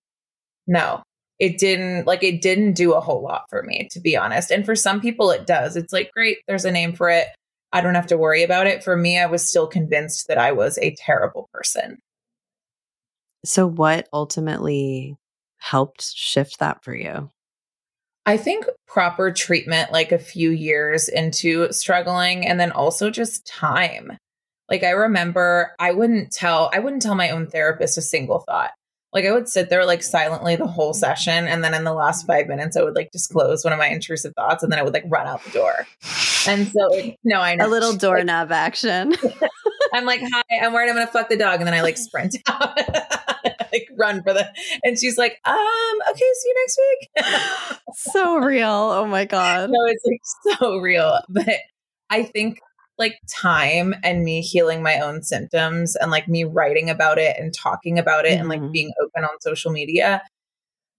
No, 0.65 1.03
it 1.39 1.57
didn't. 1.57 2.05
Like, 2.07 2.23
it 2.23 2.41
didn't 2.41 2.73
do 2.73 2.93
a 2.93 3.01
whole 3.01 3.21
lot 3.21 3.45
for 3.49 3.63
me, 3.63 3.87
to 3.91 3.99
be 3.99 4.15
honest. 4.15 4.51
And 4.51 4.65
for 4.65 4.75
some 4.75 5.01
people, 5.01 5.31
it 5.31 5.45
does. 5.45 5.75
It's 5.75 5.93
like, 5.93 6.11
great, 6.11 6.39
there's 6.47 6.65
a 6.65 6.71
name 6.71 6.93
for 6.93 7.09
it. 7.09 7.27
I 7.71 7.81
don't 7.81 7.95
have 7.95 8.07
to 8.07 8.17
worry 8.17 8.43
about 8.43 8.67
it. 8.67 8.83
For 8.83 8.95
me, 8.95 9.19
I 9.19 9.25
was 9.25 9.47
still 9.47 9.67
convinced 9.67 10.27
that 10.27 10.37
I 10.37 10.51
was 10.51 10.77
a 10.77 10.95
terrible 10.95 11.49
person. 11.53 11.97
So, 13.45 13.67
what 13.67 14.07
ultimately 14.13 15.17
helped 15.57 16.03
shift 16.13 16.59
that 16.59 16.83
for 16.83 16.95
you? 16.95 17.29
I 18.25 18.37
think 18.37 18.65
proper 18.87 19.31
treatment, 19.31 19.91
like 19.91 20.11
a 20.11 20.19
few 20.19 20.51
years 20.51 21.09
into 21.09 21.71
struggling, 21.73 22.45
and 22.47 22.59
then 22.59 22.71
also 22.71 23.09
just 23.09 23.45
time. 23.45 24.17
Like 24.69 24.83
I 24.83 24.91
remember 24.91 25.75
I 25.77 25.91
wouldn't 25.91 26.31
tell 26.31 26.69
I 26.73 26.79
wouldn't 26.79 27.01
tell 27.01 27.15
my 27.15 27.31
own 27.31 27.47
therapist 27.47 27.97
a 27.97 28.01
single 28.01 28.39
thought. 28.39 28.71
Like 29.13 29.25
I 29.25 29.31
would 29.31 29.47
sit 29.47 29.69
there 29.69 29.85
like 29.85 30.03
silently 30.03 30.55
the 30.55 30.67
whole 30.67 30.93
session 30.93 31.47
and 31.47 31.63
then 31.63 31.73
in 31.73 31.83
the 31.83 31.93
last 31.93 32.25
5 32.25 32.47
minutes 32.47 32.75
I 32.75 32.83
would 32.83 32.95
like 32.95 33.11
disclose 33.11 33.63
one 33.63 33.73
of 33.73 33.79
my 33.79 33.87
intrusive 33.87 34.33
thoughts 34.33 34.63
and 34.63 34.71
then 34.71 34.79
I 34.79 34.83
would 34.83 34.93
like 34.93 35.05
run 35.07 35.27
out 35.27 35.43
the 35.43 35.51
door. 35.51 35.87
And 36.47 36.67
so 36.67 36.79
like, 36.87 37.17
no, 37.23 37.39
I 37.39 37.55
know. 37.55 37.67
A 37.67 37.69
little 37.69 37.93
doorknob 37.97 38.49
like, 38.49 38.59
action. 38.59 39.13
I'm 39.93 40.05
like, 40.05 40.21
"Hi, 40.21 40.41
I'm 40.61 40.73
worried 40.73 40.89
I'm 40.89 40.95
going 40.95 41.05
to 41.05 41.13
fuck 41.13 41.29
the 41.29 41.37
dog." 41.37 41.59
And 41.59 41.67
then 41.67 41.75
I 41.75 41.81
like 41.81 41.97
sprint 41.97 42.35
out. 42.47 42.75
like 43.71 43.87
run 43.97 44.23
for 44.23 44.33
the 44.33 44.47
and 44.83 44.97
she's 44.99 45.17
like 45.17 45.39
um 45.45 45.55
okay 46.09 46.19
see 46.19 46.49
you 46.49 46.55
next 46.61 46.79
week 46.79 47.79
so 47.95 48.37
real 48.37 48.69
oh 48.69 49.05
my 49.07 49.25
god 49.25 49.69
no 49.69 49.85
it's 49.85 50.05
like 50.05 50.59
so 50.59 50.77
real 50.77 51.19
but 51.27 51.57
i 52.09 52.23
think 52.23 52.59
like 52.97 53.17
time 53.29 53.95
and 54.03 54.23
me 54.23 54.41
healing 54.41 54.83
my 54.83 54.99
own 54.99 55.23
symptoms 55.23 55.95
and 55.95 56.11
like 56.11 56.27
me 56.27 56.43
writing 56.43 56.89
about 56.89 57.17
it 57.17 57.35
and 57.39 57.53
talking 57.53 57.97
about 57.97 58.25
it 58.25 58.31
mm-hmm. 58.31 58.41
and 58.41 58.49
like 58.49 58.61
mm-hmm. 58.61 58.71
being 58.71 58.91
open 59.01 59.23
on 59.23 59.41
social 59.41 59.71
media 59.71 60.21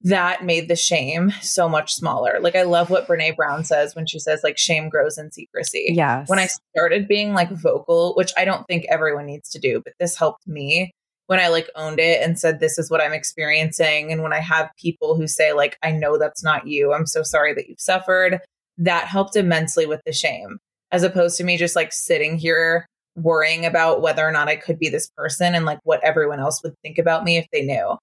that 0.03 0.45
made 0.45 0.69
the 0.69 0.77
shame 0.77 1.31
so 1.41 1.67
much 1.67 1.95
smaller. 1.95 2.39
Like 2.41 2.55
I 2.55 2.63
love 2.63 2.91
what 2.91 3.09
Brene 3.09 3.37
Brown 3.37 3.65
says 3.65 3.97
when 3.97 4.07
she 4.07 4.19
says 4.19 4.43
like 4.45 4.59
shame 4.59 4.91
grows 4.91 5.17
in 5.17 5.33
secrecy. 5.33 5.93
Yeah. 5.93 6.25
When 6.27 6.39
I 6.39 6.49
started 6.77 7.09
being 7.09 7.33
like 7.33 7.51
vocal, 7.51 8.13
which 8.15 8.33
I 8.37 8.45
don't 8.45 8.67
think 8.67 8.85
everyone 8.91 9.25
needs 9.25 9.49
to 9.51 9.59
do, 9.59 9.81
but 9.83 9.95
this 9.99 10.17
helped 10.17 10.47
me 10.47 10.91
when 11.27 11.41
I 11.41 11.49
like 11.49 11.71
owned 11.75 12.01
it 12.01 12.23
and 12.23 12.39
said, 12.39 12.61
this 12.61 12.79
is 12.79 12.91
what 12.91 13.01
I'm 13.01 13.15
experiencing. 13.15 14.13
And 14.13 14.23
when 14.23 14.35
I 14.35 14.41
have 14.41 14.69
people 14.79 15.17
who 15.17 15.27
say, 15.27 15.55
like, 15.55 15.79
I 15.83 15.91
know 15.91 16.19
that's 16.19 16.45
not 16.45 16.67
you, 16.67 16.93
I'm 16.93 17.07
so 17.07 17.23
sorry 17.23 17.55
that 17.55 17.67
you've 17.67 17.81
suffered, 17.81 18.41
that 18.77 19.07
helped 19.07 19.37
immensely 19.37 19.87
with 19.87 20.03
the 20.05 20.13
shame, 20.13 20.59
as 20.95 21.03
opposed 21.03 21.37
to 21.37 21.43
me 21.43 21.57
just 21.57 21.75
like 21.75 21.93
sitting 21.93 22.39
here 22.39 22.87
worrying 23.17 23.67
about 23.67 24.01
whether 24.01 24.25
or 24.25 24.31
not 24.31 24.47
I 24.47 24.55
could 24.55 24.79
be 24.79 24.89
this 24.89 25.11
person 25.17 25.57
and 25.57 25.67
like 25.67 25.81
what 25.83 26.03
everyone 26.05 26.39
else 26.39 26.63
would 26.63 26.75
think 26.83 26.99
about 26.99 27.25
me 27.25 27.37
if 27.37 27.47
they 27.53 27.63
knew. 27.63 27.97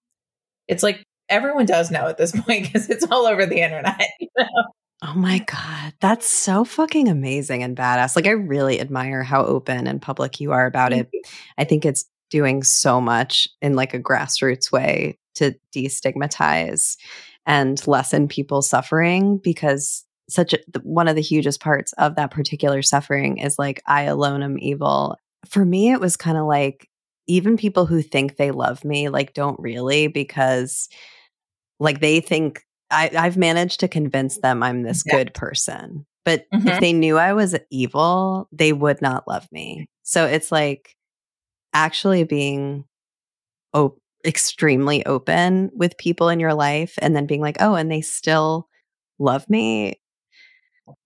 It's 0.68 0.84
like 0.84 1.02
everyone 1.30 1.66
does 1.66 1.90
know 1.90 2.08
at 2.08 2.18
this 2.18 2.32
point 2.46 2.66
because 2.66 2.90
it's 2.90 3.06
all 3.10 3.26
over 3.26 3.46
the 3.46 3.62
internet. 3.62 4.02
You 4.20 4.28
know? 4.38 4.46
Oh 5.04 5.14
my 5.16 5.40
God. 5.40 5.94
That's 6.02 6.30
so 6.30 6.66
fucking 6.66 7.08
amazing 7.08 7.64
and 7.64 7.76
badass. 7.78 8.16
Like, 8.16 8.28
I 8.28 8.32
really 8.32 8.80
admire 8.80 9.24
how 9.24 9.44
open 9.44 9.88
and 9.88 10.02
public 10.02 10.40
you 10.40 10.52
are 10.52 10.68
about 10.68 10.94
it. 10.94 11.10
I 11.58 11.64
think 11.64 11.86
it's 11.86 12.06
doing 12.30 12.62
so 12.62 13.02
much 13.02 13.48
in 13.62 13.76
like 13.76 13.94
a 13.94 14.00
grassroots 14.00 14.72
way 14.72 15.18
to 15.36 15.56
destigmatize 15.74 16.98
and 17.48 17.86
lessen 17.88 18.28
people's 18.28 18.70
suffering 18.70 19.38
because 19.38 20.06
such 20.30 20.54
a, 20.54 20.60
one 20.84 21.08
of 21.08 21.16
the 21.16 21.22
hugest 21.22 21.62
parts 21.62 21.94
of 21.94 22.16
that 22.16 22.32
particular 22.32 22.82
suffering 22.82 23.38
is 23.38 23.60
like 23.60 23.82
I 23.86 24.04
alone 24.04 24.44
am 24.44 24.58
evil. 24.60 25.18
For 25.48 25.66
me 25.66 25.92
it 25.92 26.00
was 26.00 26.16
kind 26.16 26.38
of 26.38 26.46
like 26.46 26.88
even 27.28 27.58
people 27.58 27.86
who 27.86 28.02
think 28.02 28.36
they 28.36 28.52
love 28.52 28.84
me 28.84 29.10
like 29.10 29.34
don't 29.34 29.60
really 29.60 30.08
because 30.08 30.90
like 31.80 32.00
they 32.00 32.20
think 32.20 32.64
I, 32.90 33.10
have 33.14 33.38
managed 33.38 33.80
to 33.80 33.88
convince 33.88 34.40
them 34.40 34.62
I'm 34.62 34.84
this 34.84 35.04
yeah. 35.06 35.16
good 35.16 35.34
person. 35.34 36.06
But 36.24 36.46
mm-hmm. 36.54 36.68
if 36.68 36.80
they 36.80 36.94
knew 36.94 37.18
I 37.18 37.34
was 37.34 37.56
evil, 37.72 38.48
they 38.52 38.74
would 38.74 39.02
not 39.02 39.28
love 39.28 39.48
me. 39.52 39.88
So 40.04 40.26
it's 40.26 40.52
like 40.52 40.96
actually 41.74 42.24
being 42.24 42.86
op- 43.74 43.98
extremely 44.26 45.06
open 45.06 45.72
with 45.74 45.98
people 45.98 46.30
in 46.30 46.40
your 46.40 46.54
life 46.54 46.96
and 47.02 47.16
then 47.16 47.26
being 47.26 47.42
like, 47.42 47.58
oh, 47.60 47.76
and 47.76 47.92
they 47.92 48.02
still 48.02 48.68
love 49.20 49.50
me. 49.50 50.01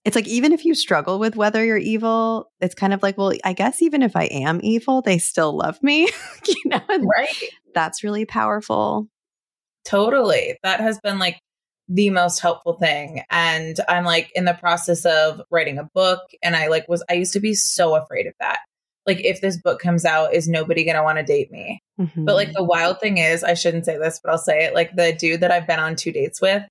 It's 0.05 0.15
like, 0.15 0.27
even 0.27 0.53
if 0.53 0.65
you 0.65 0.75
struggle 0.75 1.17
with 1.19 1.35
whether 1.35 1.65
you're 1.65 1.77
evil, 1.77 2.51
it's 2.61 2.75
kind 2.75 2.93
of 2.93 3.01
like, 3.01 3.17
well, 3.17 3.33
I 3.43 3.53
guess 3.53 3.81
even 3.81 4.03
if 4.03 4.15
I 4.15 4.25
am 4.25 4.59
evil, 4.63 5.01
they 5.01 5.17
still 5.17 5.57
love 5.57 5.81
me. 5.81 6.03
you 6.47 6.61
know, 6.65 6.81
and 6.87 7.05
right. 7.07 7.35
That's 7.73 8.03
really 8.03 8.25
powerful. 8.25 9.07
Totally. 9.83 10.57
That 10.63 10.79
has 10.79 10.99
been 10.99 11.19
like 11.19 11.39
the 11.87 12.11
most 12.11 12.39
helpful 12.39 12.73
thing. 12.73 13.23
And 13.29 13.77
I'm 13.89 14.05
like 14.05 14.31
in 14.35 14.45
the 14.45 14.53
process 14.53 15.05
of 15.05 15.41
writing 15.49 15.79
a 15.79 15.89
book. 15.93 16.21
And 16.43 16.55
I 16.55 16.67
like 16.67 16.87
was, 16.87 17.03
I 17.09 17.13
used 17.13 17.33
to 17.33 17.39
be 17.39 17.55
so 17.55 17.95
afraid 17.95 18.27
of 18.27 18.33
that 18.39 18.59
like 19.05 19.23
if 19.23 19.41
this 19.41 19.57
book 19.57 19.79
comes 19.79 20.05
out 20.05 20.33
is 20.33 20.47
nobody 20.47 20.83
going 20.83 20.97
to 20.97 21.03
want 21.03 21.17
to 21.17 21.23
date 21.23 21.51
me 21.51 21.81
mm-hmm. 21.99 22.25
but 22.25 22.35
like 22.35 22.51
the 22.53 22.63
wild 22.63 22.99
thing 22.99 23.17
is 23.17 23.43
i 23.43 23.53
shouldn't 23.53 23.85
say 23.85 23.97
this 23.97 24.19
but 24.23 24.31
i'll 24.31 24.37
say 24.37 24.65
it 24.65 24.73
like 24.73 24.95
the 24.95 25.13
dude 25.13 25.41
that 25.41 25.51
i've 25.51 25.67
been 25.67 25.79
on 25.79 25.95
two 25.95 26.11
dates 26.11 26.41
with 26.41 26.63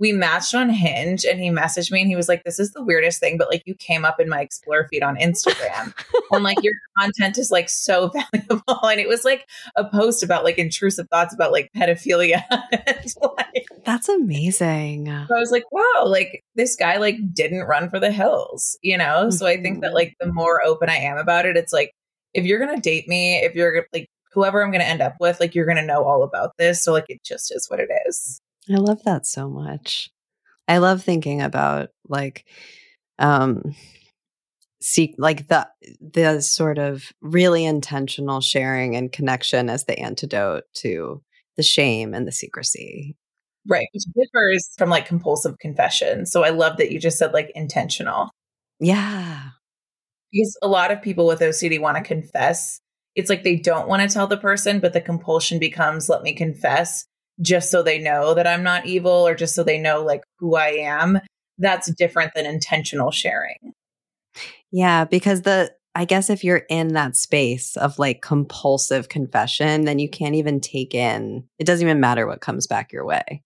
we 0.00 0.12
matched 0.12 0.54
on 0.54 0.70
Hinge 0.70 1.26
and 1.26 1.38
he 1.38 1.50
messaged 1.50 1.92
me 1.92 2.00
and 2.00 2.08
he 2.08 2.16
was 2.16 2.26
like, 2.26 2.42
This 2.42 2.58
is 2.58 2.72
the 2.72 2.82
weirdest 2.82 3.20
thing, 3.20 3.36
but 3.36 3.50
like 3.50 3.62
you 3.66 3.74
came 3.74 4.04
up 4.04 4.18
in 4.18 4.30
my 4.30 4.40
explore 4.40 4.88
feed 4.88 5.02
on 5.02 5.16
Instagram. 5.16 5.94
and 6.32 6.42
like 6.42 6.60
your 6.62 6.72
content 6.98 7.36
is 7.36 7.50
like 7.50 7.68
so 7.68 8.08
valuable. 8.32 8.80
And 8.82 8.98
it 8.98 9.06
was 9.06 9.24
like 9.24 9.46
a 9.76 9.84
post 9.84 10.22
about 10.22 10.42
like 10.42 10.58
intrusive 10.58 11.06
thoughts 11.10 11.34
about 11.34 11.52
like 11.52 11.70
pedophilia. 11.76 12.42
like, 13.36 13.66
That's 13.84 14.08
amazing. 14.08 15.06
So 15.06 15.36
I 15.36 15.38
was 15.38 15.52
like, 15.52 15.70
wow, 15.70 16.04
like 16.06 16.42
this 16.54 16.74
guy 16.76 16.96
like 16.96 17.16
didn't 17.34 17.64
run 17.64 17.90
for 17.90 18.00
the 18.00 18.10
hills, 18.10 18.78
you 18.82 18.96
know? 18.96 19.04
Mm-hmm. 19.04 19.30
So 19.32 19.46
I 19.46 19.60
think 19.60 19.82
that 19.82 19.92
like 19.92 20.14
the 20.18 20.32
more 20.32 20.64
open 20.64 20.88
I 20.88 20.96
am 20.96 21.18
about 21.18 21.44
it, 21.44 21.58
it's 21.58 21.74
like 21.74 21.92
if 22.32 22.46
you're 22.46 22.58
gonna 22.58 22.80
date 22.80 23.06
me, 23.06 23.36
if 23.40 23.54
you're 23.54 23.86
like 23.92 24.08
whoever 24.32 24.64
I'm 24.64 24.72
gonna 24.72 24.84
end 24.84 25.02
up 25.02 25.16
with, 25.20 25.40
like 25.40 25.54
you're 25.54 25.66
gonna 25.66 25.84
know 25.84 26.04
all 26.04 26.22
about 26.22 26.52
this. 26.56 26.82
So 26.82 26.92
like 26.92 27.06
it 27.08 27.22
just 27.22 27.54
is 27.54 27.66
what 27.68 27.80
it 27.80 27.90
is. 28.06 28.40
I 28.68 28.76
love 28.76 29.02
that 29.04 29.26
so 29.26 29.48
much. 29.48 30.10
I 30.68 30.78
love 30.78 31.02
thinking 31.02 31.40
about 31.40 31.90
like 32.08 32.44
um 33.18 33.74
seek 34.80 35.14
like 35.18 35.48
the 35.48 35.68
the 36.00 36.40
sort 36.40 36.78
of 36.78 37.12
really 37.20 37.64
intentional 37.64 38.40
sharing 38.40 38.96
and 38.96 39.12
connection 39.12 39.68
as 39.68 39.84
the 39.84 39.98
antidote 39.98 40.64
to 40.74 41.22
the 41.56 41.62
shame 41.62 42.14
and 42.14 42.26
the 42.26 42.32
secrecy. 42.32 43.16
Right, 43.68 43.88
which 43.92 44.04
differs 44.14 44.70
from 44.78 44.88
like 44.88 45.06
compulsive 45.06 45.58
confession. 45.58 46.24
So 46.24 46.44
I 46.44 46.50
love 46.50 46.78
that 46.78 46.90
you 46.90 46.98
just 46.98 47.18
said 47.18 47.32
like 47.32 47.52
intentional. 47.54 48.30
Yeah. 48.78 49.50
Because 50.32 50.56
a 50.62 50.68
lot 50.68 50.90
of 50.90 51.02
people 51.02 51.26
with 51.26 51.40
OCD 51.40 51.80
want 51.80 51.98
to 51.98 52.02
confess. 52.02 52.80
It's 53.16 53.28
like 53.28 53.42
they 53.42 53.56
don't 53.56 53.88
want 53.88 54.02
to 54.02 54.08
tell 54.08 54.28
the 54.28 54.38
person, 54.38 54.80
but 54.80 54.92
the 54.92 55.00
compulsion 55.00 55.58
becomes 55.58 56.08
let 56.08 56.22
me 56.22 56.32
confess 56.32 57.04
just 57.40 57.70
so 57.70 57.82
they 57.82 57.98
know 57.98 58.34
that 58.34 58.46
I'm 58.46 58.62
not 58.62 58.86
evil 58.86 59.26
or 59.26 59.34
just 59.34 59.54
so 59.54 59.62
they 59.62 59.78
know 59.78 60.02
like 60.02 60.22
who 60.38 60.56
I 60.56 60.68
am, 60.68 61.20
that's 61.58 61.92
different 61.94 62.32
than 62.34 62.46
intentional 62.46 63.10
sharing. 63.10 63.72
Yeah, 64.70 65.04
because 65.04 65.42
the 65.42 65.72
I 65.94 66.04
guess 66.04 66.30
if 66.30 66.44
you're 66.44 66.62
in 66.70 66.88
that 66.94 67.16
space 67.16 67.76
of 67.76 67.98
like 67.98 68.22
compulsive 68.22 69.08
confession, 69.08 69.84
then 69.84 69.98
you 69.98 70.08
can't 70.08 70.36
even 70.36 70.60
take 70.60 70.94
in, 70.94 71.44
it 71.58 71.64
doesn't 71.64 71.84
even 71.84 71.98
matter 71.98 72.26
what 72.26 72.40
comes 72.40 72.66
back 72.68 72.92
your 72.92 73.04
way. 73.04 73.42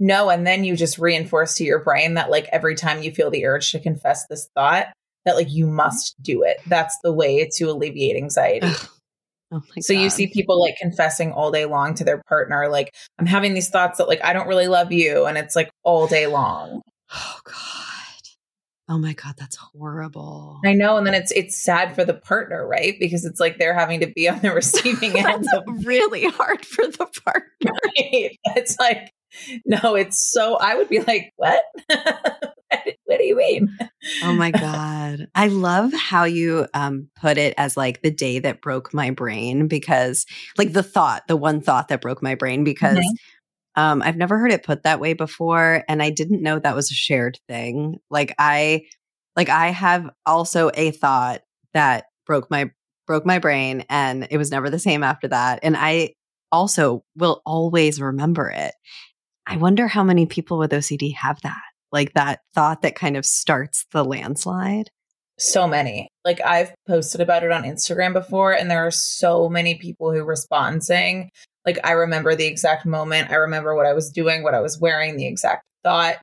No, 0.00 0.30
and 0.30 0.46
then 0.46 0.64
you 0.64 0.76
just 0.76 0.98
reinforce 0.98 1.54
to 1.56 1.64
your 1.64 1.82
brain 1.84 2.14
that 2.14 2.30
like 2.30 2.48
every 2.50 2.74
time 2.74 3.02
you 3.02 3.12
feel 3.12 3.30
the 3.30 3.46
urge 3.46 3.70
to 3.72 3.78
confess 3.78 4.26
this 4.26 4.48
thought, 4.54 4.88
that 5.24 5.36
like 5.36 5.50
you 5.50 5.66
must 5.66 6.20
do 6.22 6.42
it. 6.42 6.58
That's 6.66 6.98
the 7.02 7.12
way 7.12 7.48
to 7.54 7.64
alleviate 7.64 8.16
anxiety. 8.16 8.72
Oh 9.50 9.62
so 9.80 9.94
God. 9.94 10.00
you 10.00 10.10
see 10.10 10.26
people 10.26 10.60
like 10.60 10.76
confessing 10.76 11.32
all 11.32 11.50
day 11.50 11.64
long 11.64 11.94
to 11.94 12.04
their 12.04 12.22
partner, 12.28 12.68
like, 12.68 12.94
I'm 13.18 13.26
having 13.26 13.54
these 13.54 13.70
thoughts 13.70 13.98
that 13.98 14.08
like 14.08 14.22
I 14.24 14.32
don't 14.32 14.48
really 14.48 14.68
love 14.68 14.92
you. 14.92 15.26
And 15.26 15.38
it's 15.38 15.56
like 15.56 15.70
all 15.84 16.06
day 16.06 16.26
long. 16.26 16.82
Oh 17.14 17.38
God. 17.44 17.54
Oh 18.90 18.98
my 18.98 19.12
God, 19.12 19.34
that's 19.36 19.56
horrible. 19.56 20.60
I 20.64 20.72
know. 20.72 20.96
And 20.96 21.06
then 21.06 21.12
it's 21.14 21.30
it's 21.32 21.62
sad 21.62 21.94
for 21.94 22.04
the 22.06 22.14
partner, 22.14 22.66
right? 22.66 22.94
Because 22.98 23.26
it's 23.26 23.38
like 23.38 23.58
they're 23.58 23.74
having 23.74 24.00
to 24.00 24.06
be 24.06 24.28
on 24.28 24.40
the 24.40 24.52
receiving 24.52 25.18
end 25.26 25.46
of 25.54 25.64
really 25.84 26.24
hard 26.26 26.64
for 26.64 26.86
the 26.86 27.06
partner. 27.24 27.44
Right? 27.64 28.38
It's 28.56 28.78
like, 28.78 29.12
no, 29.66 29.94
it's 29.94 30.18
so 30.18 30.56
I 30.56 30.76
would 30.76 30.88
be 30.88 31.00
like, 31.00 31.32
what? 31.36 31.62
what 33.04 33.18
do 33.18 33.24
you 33.24 33.36
mean? 33.36 33.76
oh 34.22 34.32
my 34.32 34.50
God. 34.52 35.28
I 35.34 35.48
love 35.48 35.92
how 35.92 36.24
you 36.24 36.66
um, 36.74 37.08
put 37.16 37.38
it 37.38 37.54
as 37.56 37.76
like 37.76 38.02
the 38.02 38.10
day 38.10 38.38
that 38.38 38.62
broke 38.62 38.92
my 38.94 39.10
brain 39.10 39.68
because, 39.68 40.26
like, 40.56 40.72
the 40.72 40.82
thought, 40.82 41.26
the 41.28 41.36
one 41.36 41.60
thought 41.60 41.88
that 41.88 42.00
broke 42.00 42.22
my 42.22 42.34
brain 42.34 42.64
because. 42.64 42.98
Mm-hmm. 42.98 43.14
Um, 43.76 44.02
I've 44.02 44.16
never 44.16 44.40
heard 44.40 44.50
it 44.50 44.64
put 44.64 44.82
that 44.82 44.98
way 44.98 45.12
before, 45.12 45.84
and 45.88 46.02
I 46.02 46.10
didn't 46.10 46.42
know 46.42 46.58
that 46.58 46.74
was 46.74 46.90
a 46.90 46.94
shared 46.94 47.38
thing. 47.46 48.00
Like 48.10 48.34
I, 48.36 48.86
like 49.36 49.50
I 49.50 49.68
have 49.68 50.10
also 50.26 50.72
a 50.74 50.90
thought 50.90 51.42
that 51.74 52.06
broke 52.26 52.50
my 52.50 52.72
broke 53.06 53.24
my 53.24 53.38
brain, 53.38 53.84
and 53.88 54.26
it 54.32 54.36
was 54.36 54.50
never 54.50 54.68
the 54.68 54.80
same 54.80 55.04
after 55.04 55.28
that. 55.28 55.60
And 55.62 55.76
I 55.76 56.14
also 56.50 57.04
will 57.16 57.42
always 57.44 58.00
remember 58.00 58.48
it. 58.48 58.74
I 59.46 59.56
wonder 59.56 59.88
how 59.88 60.04
many 60.04 60.26
people 60.26 60.58
with 60.58 60.72
OCD 60.72 61.14
have 61.14 61.40
that, 61.42 61.62
like 61.92 62.14
that 62.14 62.40
thought 62.54 62.82
that 62.82 62.94
kind 62.94 63.16
of 63.16 63.24
starts 63.24 63.86
the 63.92 64.04
landslide. 64.04 64.90
So 65.38 65.68
many. 65.68 66.08
Like 66.24 66.40
I've 66.40 66.74
posted 66.86 67.20
about 67.20 67.44
it 67.44 67.52
on 67.52 67.62
Instagram 67.62 68.12
before, 68.12 68.52
and 68.52 68.70
there 68.70 68.86
are 68.86 68.90
so 68.90 69.48
many 69.48 69.76
people 69.76 70.12
who 70.12 70.24
respond 70.24 70.82
saying, 70.84 71.30
like, 71.64 71.78
I 71.84 71.92
remember 71.92 72.34
the 72.34 72.46
exact 72.46 72.86
moment. 72.86 73.30
I 73.30 73.34
remember 73.34 73.74
what 73.74 73.84
I 73.84 73.92
was 73.92 74.10
doing, 74.10 74.42
what 74.42 74.54
I 74.54 74.60
was 74.60 74.80
wearing, 74.80 75.16
the 75.16 75.26
exact 75.26 75.64
thought, 75.84 76.16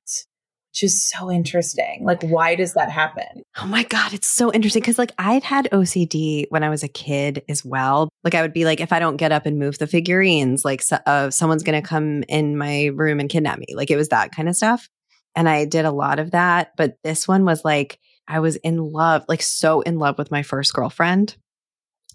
which 0.71 0.83
is 0.83 1.07
so 1.07 1.31
interesting. 1.31 2.03
Like, 2.03 2.23
why 2.23 2.55
does 2.55 2.73
that 2.73 2.89
happen? 2.89 3.43
Oh 3.61 3.67
my 3.67 3.83
God, 3.83 4.13
it's 4.13 4.27
so 4.27 4.51
interesting. 4.51 4.81
Cause 4.81 4.97
like 4.97 5.11
I'd 5.17 5.43
had 5.43 5.69
OCD 5.71 6.45
when 6.49 6.63
I 6.63 6.69
was 6.69 6.83
a 6.83 6.87
kid 6.87 7.43
as 7.47 7.63
well. 7.63 8.09
Like 8.23 8.33
I 8.33 8.41
would 8.41 8.53
be 8.53 8.65
like, 8.65 8.81
if 8.81 8.91
I 8.91 8.99
don't 8.99 9.17
get 9.17 9.31
up 9.31 9.45
and 9.45 9.59
move 9.59 9.77
the 9.77 9.87
figurines, 9.87 10.65
like 10.65 10.81
so, 10.81 10.97
uh, 11.05 11.29
someone's 11.29 11.63
to 11.63 11.81
come 11.81 12.23
in 12.23 12.57
my 12.57 12.85
room 12.87 13.19
and 13.19 13.29
kidnap 13.29 13.59
me. 13.59 13.67
Like 13.75 13.91
it 13.91 13.97
was 13.97 14.09
that 14.09 14.31
kind 14.35 14.49
of 14.49 14.55
stuff. 14.55 14.89
And 15.35 15.49
I 15.49 15.65
did 15.65 15.85
a 15.85 15.91
lot 15.91 16.19
of 16.19 16.31
that. 16.31 16.71
But 16.77 16.97
this 17.03 17.27
one 17.27 17.45
was 17.45 17.65
like, 17.65 17.99
I 18.27 18.39
was 18.39 18.55
in 18.57 18.77
love, 18.77 19.25
like 19.27 19.41
so 19.41 19.81
in 19.81 19.99
love 19.99 20.17
with 20.17 20.31
my 20.31 20.43
first 20.43 20.73
girlfriend. 20.73 21.35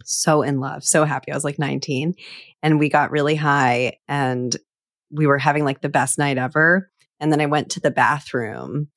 So 0.05 0.43
in 0.43 0.61
love, 0.61 0.85
so 0.85 1.05
happy. 1.05 1.31
I 1.31 1.37
was 1.37 1.45
like 1.45 1.59
19 1.59 2.14
and 2.62 2.79
we 2.79 2.89
got 2.89 3.11
really 3.11 3.37
high 3.37 3.99
and 4.09 4.57
we 5.11 5.27
were 5.27 5.39
having 5.39 5.64
like 5.64 5.83
the 5.83 5.89
best 5.89 6.18
night 6.18 6.39
ever. 6.39 6.91
And 7.21 7.31
then 7.31 7.41
I 7.41 7.47
went 7.47 7.71
to 7.73 7.81
the 7.81 7.91
bathroom 7.91 8.89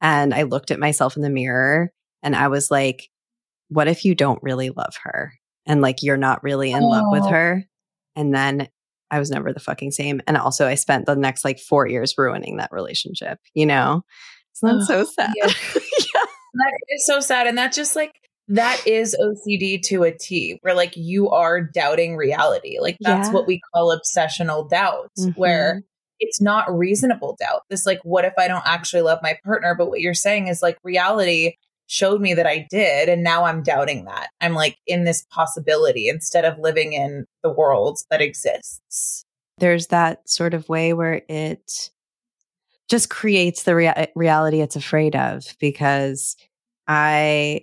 and 0.00 0.34
I 0.34 0.42
looked 0.42 0.70
at 0.70 0.78
myself 0.78 1.16
in 1.16 1.22
the 1.22 1.30
mirror 1.30 1.92
and 2.22 2.36
I 2.36 2.48
was 2.48 2.70
like, 2.70 3.08
what 3.68 3.88
if 3.88 4.04
you 4.04 4.14
don't 4.14 4.42
really 4.42 4.70
love 4.70 4.94
her? 5.02 5.32
And 5.66 5.80
like 5.80 6.02
you're 6.02 6.16
not 6.16 6.42
really 6.42 6.72
in 6.72 6.82
oh. 6.82 6.88
love 6.88 7.06
with 7.10 7.24
oh. 7.24 7.28
her. 7.28 7.64
And 8.16 8.34
then 8.34 8.68
I 9.10 9.18
was 9.18 9.30
never 9.30 9.52
the 9.52 9.60
fucking 9.60 9.90
same. 9.90 10.20
And 10.26 10.36
also 10.36 10.66
I 10.66 10.74
spent 10.74 11.06
the 11.06 11.16
next 11.16 11.44
like 11.44 11.58
four 11.58 11.86
years 11.86 12.14
ruining 12.16 12.56
that 12.56 12.72
relationship, 12.72 13.38
you 13.54 13.66
know? 13.66 14.02
So 14.52 14.66
that's 14.66 14.90
oh, 14.90 15.04
so 15.04 15.10
sad. 15.18 15.32
Yeah. 15.36 15.46
yeah. 15.74 16.24
That 16.54 16.72
is 16.90 17.06
so 17.06 17.20
sad. 17.20 17.46
And 17.46 17.58
that 17.58 17.72
just 17.72 17.96
like 17.96 18.12
that 18.48 18.84
is 18.86 19.16
OCD 19.20 19.80
to 19.82 20.02
a 20.02 20.12
T, 20.12 20.58
where 20.62 20.74
like 20.74 20.96
you 20.96 21.30
are 21.30 21.60
doubting 21.62 22.16
reality. 22.16 22.78
Like 22.80 22.96
that's 23.00 23.28
yeah. 23.28 23.32
what 23.32 23.46
we 23.46 23.60
call 23.72 23.96
obsessional 23.96 24.68
doubt, 24.68 25.10
mm-hmm. 25.18 25.30
where 25.40 25.82
it's 26.18 26.40
not 26.40 26.76
reasonable 26.76 27.36
doubt. 27.40 27.62
This 27.70 27.86
like, 27.86 28.00
what 28.02 28.24
if 28.24 28.34
I 28.36 28.48
don't 28.48 28.66
actually 28.66 29.02
love 29.02 29.20
my 29.22 29.38
partner? 29.44 29.74
But 29.76 29.88
what 29.88 30.00
you're 30.00 30.14
saying 30.14 30.48
is 30.48 30.62
like 30.62 30.78
reality 30.82 31.54
showed 31.90 32.20
me 32.20 32.34
that 32.34 32.46
I 32.46 32.68
did, 32.70 33.08
and 33.08 33.24
now 33.24 33.44
I'm 33.44 33.64
doubting 33.64 34.04
that. 34.04 34.28
I'm 34.40 34.54
like 34.54 34.78
in 34.86 35.04
this 35.04 35.26
possibility 35.30 36.08
instead 36.08 36.44
of 36.44 36.58
living 36.60 36.92
in 36.92 37.26
the 37.42 37.50
world 37.50 37.98
that 38.10 38.22
exists. 38.22 39.24
There's 39.58 39.88
that 39.88 40.28
sort 40.28 40.54
of 40.54 40.68
way 40.68 40.92
where 40.92 41.22
it 41.28 41.90
just 42.88 43.10
creates 43.10 43.64
the 43.64 43.74
rea- 43.74 44.12
reality 44.14 44.60
it's 44.60 44.76
afraid 44.76 45.16
of 45.16 45.44
because 45.58 46.36
I 46.86 47.62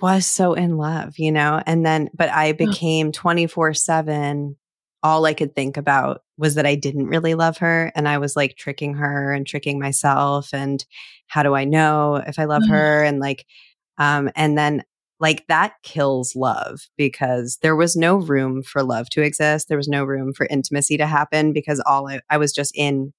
was 0.00 0.24
so 0.24 0.54
in 0.54 0.76
love, 0.76 1.18
you 1.18 1.32
know? 1.32 1.60
And 1.66 1.84
then, 1.84 2.10
but 2.14 2.30
I 2.30 2.52
became 2.52 3.10
24 3.12 3.74
7. 3.74 4.56
All 5.02 5.26
I 5.26 5.34
could 5.34 5.56
think 5.56 5.76
about 5.76 6.22
was 6.38 6.54
that 6.54 6.66
I 6.66 6.76
didn't 6.76 7.08
really 7.08 7.34
love 7.34 7.58
her. 7.58 7.92
And 7.94 8.08
I 8.08 8.18
was 8.18 8.36
like 8.36 8.56
tricking 8.56 8.94
her 8.94 9.32
and 9.32 9.46
tricking 9.46 9.78
myself. 9.78 10.54
And 10.54 10.84
how 11.26 11.42
do 11.42 11.54
I 11.54 11.64
know 11.64 12.16
if 12.16 12.38
I 12.38 12.44
love 12.44 12.62
mm-hmm. 12.62 12.72
her? 12.72 13.04
And 13.04 13.18
like, 13.18 13.44
um, 13.98 14.30
and 14.36 14.56
then 14.56 14.84
like 15.20 15.46
that 15.48 15.74
kills 15.82 16.36
love 16.36 16.88
because 16.96 17.58
there 17.60 17.74
was 17.74 17.96
no 17.96 18.16
room 18.16 18.62
for 18.62 18.82
love 18.82 19.10
to 19.10 19.22
exist. 19.22 19.68
There 19.68 19.76
was 19.76 19.88
no 19.88 20.04
room 20.04 20.32
for 20.32 20.46
intimacy 20.48 20.96
to 20.96 21.06
happen 21.06 21.52
because 21.52 21.82
all 21.84 22.08
I, 22.08 22.20
I 22.30 22.38
was 22.38 22.52
just 22.52 22.72
in 22.76 23.12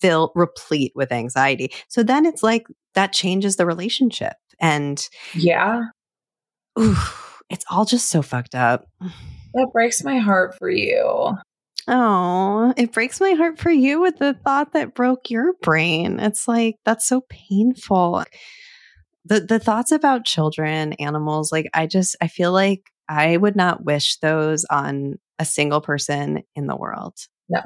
fill 0.00 0.32
replete 0.34 0.92
with 0.94 1.12
anxiety. 1.12 1.72
So 1.88 2.02
then 2.02 2.26
it's 2.26 2.42
like 2.42 2.66
that 2.94 3.12
changes 3.12 3.56
the 3.56 3.66
relationship. 3.66 4.34
And 4.60 5.06
yeah, 5.34 5.82
ooh, 6.78 6.96
it's 7.50 7.64
all 7.70 7.84
just 7.84 8.08
so 8.08 8.22
fucked 8.22 8.54
up. 8.54 8.86
That 9.54 9.68
breaks 9.72 10.02
my 10.04 10.18
heart 10.18 10.56
for 10.56 10.70
you. 10.70 11.36
Oh, 11.88 12.72
it 12.76 12.92
breaks 12.92 13.20
my 13.20 13.32
heart 13.32 13.58
for 13.58 13.70
you 13.70 14.00
with 14.00 14.18
the 14.18 14.34
thought 14.34 14.72
that 14.72 14.94
broke 14.94 15.30
your 15.30 15.54
brain. 15.62 16.20
It's 16.20 16.46
like 16.46 16.76
that's 16.84 17.08
so 17.08 17.22
painful. 17.28 18.24
The 19.24 19.40
the 19.40 19.58
thoughts 19.58 19.92
about 19.92 20.24
children, 20.24 20.92
animals, 20.94 21.52
like 21.52 21.68
I 21.74 21.86
just 21.86 22.16
I 22.20 22.28
feel 22.28 22.52
like 22.52 22.90
I 23.08 23.36
would 23.36 23.56
not 23.56 23.84
wish 23.84 24.18
those 24.18 24.64
on 24.70 25.18
a 25.38 25.44
single 25.44 25.80
person 25.80 26.42
in 26.54 26.66
the 26.66 26.76
world. 26.76 27.14
No. 27.48 27.60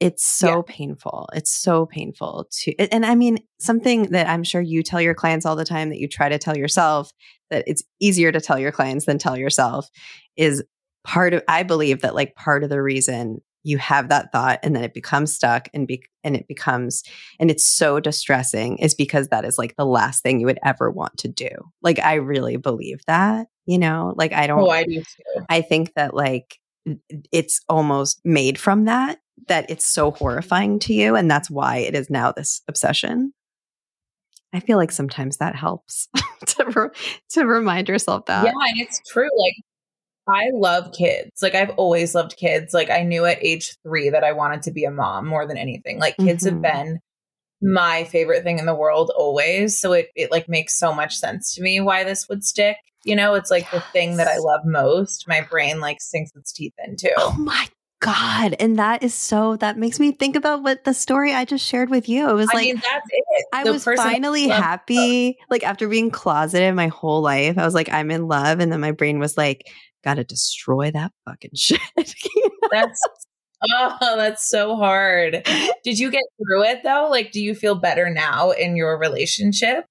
It's 0.00 0.24
so 0.24 0.56
yeah. 0.56 0.62
painful. 0.74 1.28
It's 1.34 1.50
so 1.50 1.84
painful 1.84 2.46
to, 2.60 2.74
and 2.92 3.04
I 3.04 3.16
mean, 3.16 3.38
something 3.58 4.04
that 4.10 4.28
I'm 4.28 4.44
sure 4.44 4.60
you 4.60 4.84
tell 4.84 5.00
your 5.00 5.14
clients 5.14 5.44
all 5.44 5.56
the 5.56 5.64
time 5.64 5.88
that 5.88 5.98
you 5.98 6.06
try 6.08 6.28
to 6.28 6.38
tell 6.38 6.56
yourself 6.56 7.10
that 7.50 7.64
it's 7.66 7.82
easier 8.00 8.30
to 8.30 8.40
tell 8.40 8.58
your 8.60 8.70
clients 8.70 9.06
than 9.06 9.18
tell 9.18 9.36
yourself 9.36 9.88
is 10.36 10.62
part 11.04 11.34
of, 11.34 11.42
I 11.48 11.64
believe 11.64 12.02
that 12.02 12.14
like 12.14 12.36
part 12.36 12.62
of 12.62 12.70
the 12.70 12.80
reason 12.80 13.40
you 13.62 13.78
have 13.78 14.08
that 14.08 14.32
thought 14.32 14.60
and 14.62 14.74
then 14.74 14.84
it 14.84 14.94
becomes 14.94 15.34
stuck 15.34 15.68
and 15.74 15.86
be, 15.86 16.02
and 16.24 16.36
it 16.36 16.46
becomes 16.48 17.02
and 17.38 17.50
it's 17.50 17.66
so 17.66 18.00
distressing 18.00 18.78
is 18.78 18.94
because 18.94 19.28
that 19.28 19.44
is 19.44 19.58
like 19.58 19.76
the 19.76 19.86
last 19.86 20.22
thing 20.22 20.40
you 20.40 20.46
would 20.46 20.60
ever 20.64 20.90
want 20.90 21.16
to 21.18 21.28
do. 21.28 21.48
Like 21.82 21.98
I 21.98 22.14
really 22.14 22.56
believe 22.56 23.00
that, 23.06 23.48
you 23.66 23.78
know, 23.78 24.14
like 24.16 24.32
I 24.32 24.46
don't 24.46 24.60
Oh, 24.60 24.70
I 24.70 24.84
do 24.84 25.00
too. 25.00 25.44
I 25.48 25.60
think 25.60 25.94
that 25.94 26.14
like 26.14 26.58
it's 27.32 27.60
almost 27.68 28.20
made 28.24 28.58
from 28.58 28.86
that 28.86 29.18
that 29.48 29.70
it's 29.70 29.86
so 29.86 30.10
horrifying 30.10 30.78
to 30.80 30.94
you 30.94 31.14
and 31.16 31.30
that's 31.30 31.50
why 31.50 31.78
it 31.78 31.94
is 31.94 32.10
now 32.10 32.32
this 32.32 32.62
obsession 32.68 33.32
i 34.52 34.60
feel 34.60 34.76
like 34.76 34.90
sometimes 34.90 35.36
that 35.38 35.54
helps 35.54 36.08
to 36.46 36.64
re- 36.64 36.90
to 37.28 37.46
remind 37.46 37.88
yourself 37.88 38.26
that 38.26 38.44
yeah 38.44 38.52
and 38.70 38.80
it's 38.80 39.00
true 39.06 39.28
like 39.38 39.54
i 40.28 40.50
love 40.54 40.92
kids 40.92 41.42
like 41.42 41.54
i've 41.54 41.70
always 41.70 42.14
loved 42.14 42.36
kids 42.36 42.74
like 42.74 42.90
i 42.90 43.02
knew 43.02 43.24
at 43.24 43.42
age 43.42 43.76
3 43.82 44.10
that 44.10 44.24
i 44.24 44.32
wanted 44.32 44.62
to 44.62 44.70
be 44.70 44.84
a 44.84 44.90
mom 44.90 45.26
more 45.26 45.46
than 45.46 45.56
anything 45.56 45.98
like 45.98 46.16
kids 46.16 46.44
mm-hmm. 46.44 46.62
have 46.62 46.74
been 46.74 46.98
my 47.60 48.04
favorite 48.04 48.44
thing 48.44 48.58
in 48.58 48.66
the 48.66 48.74
world 48.74 49.10
always 49.16 49.78
so 49.78 49.92
it 49.92 50.08
it 50.14 50.30
like 50.30 50.48
makes 50.48 50.78
so 50.78 50.92
much 50.92 51.16
sense 51.16 51.54
to 51.54 51.62
me 51.62 51.80
why 51.80 52.04
this 52.04 52.28
would 52.28 52.44
stick 52.44 52.76
you 53.04 53.16
know 53.16 53.34
it's 53.34 53.50
like 53.50 53.64
yes. 53.64 53.72
the 53.72 53.92
thing 53.92 54.16
that 54.16 54.28
i 54.28 54.38
love 54.38 54.60
most 54.64 55.26
my 55.26 55.40
brain 55.40 55.80
like 55.80 56.00
sinks 56.00 56.30
its 56.36 56.52
teeth 56.52 56.74
into 56.86 57.12
oh 57.18 57.34
my 57.38 57.66
God. 58.00 58.54
And 58.60 58.78
that 58.78 59.02
is 59.02 59.12
so, 59.12 59.56
that 59.56 59.76
makes 59.76 59.98
me 59.98 60.12
think 60.12 60.36
about 60.36 60.62
what 60.62 60.84
the 60.84 60.94
story 60.94 61.32
I 61.32 61.44
just 61.44 61.64
shared 61.64 61.90
with 61.90 62.08
you. 62.08 62.28
It 62.28 62.34
was 62.34 62.48
I 62.52 62.56
like, 62.56 62.66
mean, 62.66 62.76
that's 62.76 63.06
it. 63.10 63.46
I 63.52 63.64
the 63.64 63.72
was 63.72 63.84
finally 63.84 64.48
happy. 64.48 65.36
Like 65.50 65.64
after 65.64 65.88
being 65.88 66.10
closeted 66.10 66.74
my 66.74 66.88
whole 66.88 67.22
life, 67.22 67.58
I 67.58 67.64
was 67.64 67.74
like, 67.74 67.92
I'm 67.92 68.10
in 68.10 68.28
love. 68.28 68.60
And 68.60 68.70
then 68.70 68.80
my 68.80 68.92
brain 68.92 69.18
was 69.18 69.36
like, 69.36 69.68
gotta 70.04 70.24
destroy 70.24 70.90
that 70.90 71.12
fucking 71.24 71.50
shit. 71.54 71.80
that's, 72.70 73.00
oh, 73.72 73.96
that's 74.00 74.48
so 74.48 74.76
hard. 74.76 75.46
Did 75.84 75.98
you 75.98 76.10
get 76.10 76.24
through 76.36 76.64
it 76.64 76.82
though? 76.82 77.08
Like, 77.10 77.32
do 77.32 77.40
you 77.40 77.54
feel 77.54 77.74
better 77.74 78.10
now 78.10 78.50
in 78.50 78.76
your 78.76 78.98
relationship? 78.98 79.84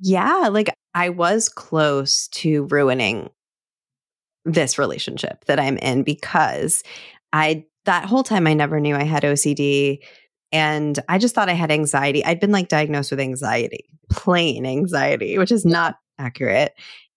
Yeah. 0.00 0.48
Like 0.50 0.70
I 0.94 1.08
was 1.10 1.48
close 1.48 2.28
to 2.28 2.64
ruining 2.70 3.30
this 4.44 4.78
relationship 4.78 5.44
that 5.46 5.60
I'm 5.60 5.76
in 5.78 6.02
because 6.02 6.82
I 7.32 7.64
that 7.84 8.04
whole 8.04 8.22
time 8.22 8.46
I 8.46 8.54
never 8.54 8.80
knew 8.80 8.94
I 8.94 9.04
had 9.04 9.22
OCD 9.22 10.00
and 10.52 10.98
I 11.08 11.18
just 11.18 11.34
thought 11.34 11.48
I 11.48 11.54
had 11.54 11.70
anxiety. 11.70 12.24
I'd 12.24 12.40
been 12.40 12.52
like 12.52 12.68
diagnosed 12.68 13.10
with 13.10 13.20
anxiety, 13.20 13.84
plain 14.10 14.66
anxiety, 14.66 15.38
which 15.38 15.52
is 15.52 15.64
not 15.64 15.96
accurate. 16.18 16.72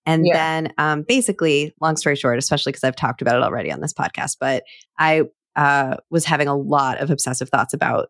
And 0.05 0.25
yeah. 0.25 0.33
then 0.33 0.73
um, 0.77 1.03
basically, 1.03 1.73
long 1.81 1.95
story 1.95 2.15
short, 2.15 2.37
especially 2.37 2.71
because 2.71 2.83
I've 2.83 2.95
talked 2.95 3.21
about 3.21 3.35
it 3.35 3.43
already 3.43 3.71
on 3.71 3.81
this 3.81 3.93
podcast, 3.93 4.37
but 4.39 4.63
I 4.97 5.23
uh, 5.55 5.97
was 6.09 6.25
having 6.25 6.47
a 6.47 6.55
lot 6.55 6.99
of 6.99 7.11
obsessive 7.11 7.49
thoughts 7.49 7.73
about 7.73 8.09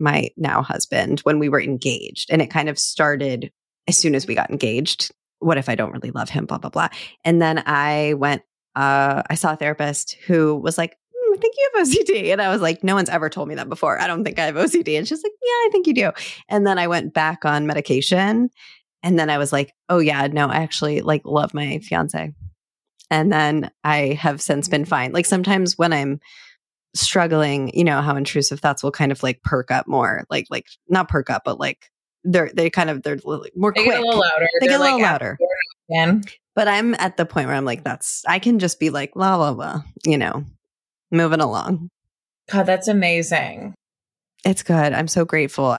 my 0.00 0.30
now 0.36 0.62
husband 0.62 1.20
when 1.20 1.38
we 1.38 1.48
were 1.48 1.60
engaged. 1.60 2.30
And 2.30 2.40
it 2.40 2.50
kind 2.50 2.68
of 2.68 2.78
started 2.78 3.50
as 3.86 3.96
soon 3.96 4.14
as 4.14 4.26
we 4.26 4.34
got 4.34 4.50
engaged. 4.50 5.10
What 5.40 5.58
if 5.58 5.68
I 5.68 5.74
don't 5.74 5.92
really 5.92 6.10
love 6.10 6.28
him? 6.28 6.46
Blah, 6.46 6.58
blah, 6.58 6.70
blah. 6.70 6.88
And 7.24 7.42
then 7.42 7.62
I 7.66 8.14
went, 8.14 8.42
uh, 8.76 9.22
I 9.28 9.34
saw 9.34 9.52
a 9.52 9.56
therapist 9.56 10.16
who 10.26 10.56
was 10.56 10.78
like, 10.78 10.96
I 11.32 11.36
think 11.36 11.54
you 11.56 11.70
have 11.74 11.86
OCD. 11.86 12.32
And 12.32 12.42
I 12.42 12.48
was 12.48 12.60
like, 12.60 12.82
no 12.82 12.94
one's 12.94 13.08
ever 13.08 13.28
told 13.28 13.48
me 13.48 13.54
that 13.56 13.68
before. 13.68 14.00
I 14.00 14.06
don't 14.06 14.24
think 14.24 14.38
I 14.38 14.46
have 14.46 14.54
OCD. 14.54 14.96
And 14.96 15.06
she's 15.06 15.22
like, 15.22 15.32
yeah, 15.42 15.50
I 15.50 15.68
think 15.70 15.86
you 15.86 15.94
do. 15.94 16.10
And 16.48 16.66
then 16.66 16.78
I 16.78 16.86
went 16.86 17.14
back 17.14 17.44
on 17.44 17.66
medication. 17.66 18.50
And 19.02 19.18
then 19.18 19.30
I 19.30 19.38
was 19.38 19.52
like, 19.52 19.72
oh 19.88 19.98
yeah, 19.98 20.26
no, 20.26 20.48
I 20.48 20.56
actually 20.56 21.00
like 21.00 21.22
love 21.24 21.54
my 21.54 21.78
fiance. 21.78 22.32
And 23.10 23.32
then 23.32 23.70
I 23.84 24.18
have 24.20 24.40
since 24.40 24.68
been 24.68 24.84
mm. 24.84 24.88
fine. 24.88 25.12
Like 25.12 25.26
sometimes 25.26 25.78
when 25.78 25.92
I'm 25.92 26.20
struggling, 26.94 27.70
you 27.74 27.84
know, 27.84 28.02
how 28.02 28.16
intrusive 28.16 28.60
thoughts 28.60 28.82
will 28.82 28.90
kind 28.90 29.12
of 29.12 29.22
like 29.22 29.42
perk 29.42 29.70
up 29.70 29.86
more, 29.86 30.24
like 30.30 30.46
like 30.50 30.66
not 30.88 31.08
perk 31.08 31.30
up, 31.30 31.42
but 31.44 31.58
like 31.58 31.90
they're 32.24 32.50
they 32.52 32.70
kind 32.70 32.90
of 32.90 33.02
they're 33.02 33.18
more 33.24 33.40
They 33.74 33.84
quick. 33.84 33.94
get 33.94 34.00
a 34.00 34.04
little 34.04 34.20
louder. 34.20 34.48
They 34.60 34.66
They're 34.66 34.78
get 34.78 34.80
a 34.80 34.82
little 34.82 34.98
like, 35.00 35.10
louder. 35.10 35.38
Again. 35.90 36.22
But 36.54 36.68
I'm 36.68 36.94
at 36.94 37.16
the 37.16 37.24
point 37.24 37.46
where 37.46 37.56
I'm 37.56 37.64
like, 37.64 37.84
that's 37.84 38.24
I 38.26 38.40
can 38.40 38.58
just 38.58 38.80
be 38.80 38.90
like, 38.90 39.14
blah 39.14 39.36
blah 39.36 39.54
blah, 39.54 39.82
you 40.04 40.18
know, 40.18 40.44
moving 41.10 41.40
along. 41.40 41.88
God, 42.50 42.64
that's 42.64 42.88
amazing. 42.88 43.74
It's 44.44 44.62
good. 44.62 44.92
I'm 44.92 45.08
so 45.08 45.24
grateful. 45.24 45.76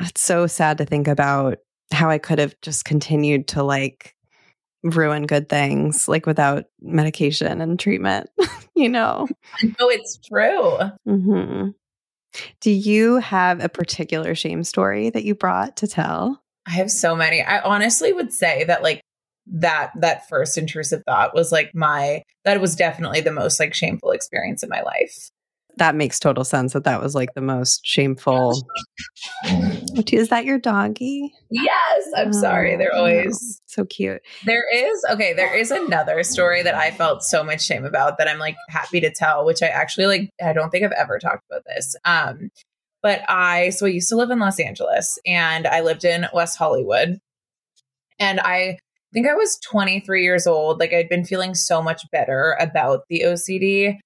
It's 0.00 0.20
so 0.22 0.46
sad 0.46 0.78
to 0.78 0.84
think 0.84 1.06
about 1.08 1.58
how 1.92 2.10
I 2.10 2.18
could 2.18 2.38
have 2.38 2.58
just 2.60 2.84
continued 2.84 3.48
to 3.48 3.62
like 3.62 4.14
ruin 4.82 5.26
good 5.26 5.48
things 5.48 6.08
like 6.08 6.26
without 6.26 6.64
medication 6.80 7.60
and 7.60 7.78
treatment, 7.78 8.30
you 8.74 8.88
know. 8.88 9.28
No, 9.62 9.88
it's 9.88 10.18
true. 10.18 10.78
hmm 11.06 11.68
Do 12.60 12.70
you 12.70 13.16
have 13.16 13.62
a 13.62 13.68
particular 13.68 14.34
shame 14.34 14.64
story 14.64 15.10
that 15.10 15.24
you 15.24 15.34
brought 15.34 15.76
to 15.78 15.86
tell? 15.86 16.42
I 16.66 16.72
have 16.72 16.90
so 16.90 17.14
many. 17.16 17.42
I 17.42 17.60
honestly 17.60 18.12
would 18.12 18.32
say 18.32 18.64
that 18.64 18.82
like 18.82 19.02
that 19.46 19.90
that 19.96 20.28
first 20.28 20.56
intrusive 20.56 21.02
thought 21.04 21.34
was 21.34 21.50
like 21.50 21.74
my 21.74 22.22
that 22.44 22.60
was 22.60 22.76
definitely 22.76 23.20
the 23.20 23.32
most 23.32 23.58
like 23.58 23.74
shameful 23.74 24.12
experience 24.12 24.62
in 24.62 24.68
my 24.68 24.82
life. 24.82 25.30
That 25.76 25.94
makes 25.94 26.20
total 26.20 26.44
sense 26.44 26.74
that 26.74 26.84
that 26.84 27.00
was 27.00 27.14
like 27.14 27.34
the 27.34 27.40
most 27.40 27.80
shameful. 27.84 28.62
Is 30.12 30.28
that 30.28 30.44
your 30.44 30.58
doggy? 30.58 31.32
Yes, 31.50 32.06
I'm 32.16 32.32
sorry. 32.32 32.74
Oh, 32.74 32.78
They're 32.78 32.90
no. 32.92 32.98
always 32.98 33.60
So 33.66 33.84
cute. 33.86 34.20
There 34.44 34.64
is 34.72 35.04
okay, 35.10 35.32
there 35.32 35.54
is 35.56 35.70
another 35.70 36.22
story 36.22 36.62
that 36.62 36.74
I 36.74 36.90
felt 36.90 37.22
so 37.22 37.42
much 37.42 37.62
shame 37.64 37.84
about 37.84 38.18
that 38.18 38.28
I'm 38.28 38.38
like 38.38 38.56
happy 38.68 39.00
to 39.00 39.10
tell, 39.10 39.44
which 39.44 39.62
I 39.62 39.68
actually 39.68 40.06
like 40.06 40.30
I 40.44 40.52
don't 40.52 40.70
think 40.70 40.84
I've 40.84 40.92
ever 40.92 41.18
talked 41.18 41.44
about 41.50 41.62
this. 41.66 41.96
Um 42.04 42.50
but 43.02 43.22
I 43.28 43.70
so 43.70 43.86
I 43.86 43.90
used 43.90 44.08
to 44.10 44.16
live 44.16 44.30
in 44.30 44.38
Los 44.38 44.60
Angeles 44.60 45.18
and 45.26 45.66
I 45.66 45.80
lived 45.80 46.04
in 46.04 46.26
West 46.34 46.58
Hollywood. 46.58 47.18
And 48.18 48.40
I 48.40 48.78
think 49.12 49.26
I 49.26 49.34
was 49.34 49.58
23 49.64 50.22
years 50.22 50.46
old. 50.46 50.78
Like 50.80 50.92
I'd 50.92 51.08
been 51.08 51.24
feeling 51.24 51.54
so 51.54 51.82
much 51.82 52.02
better 52.12 52.56
about 52.60 53.04
the 53.08 53.22
OCD. 53.26 53.98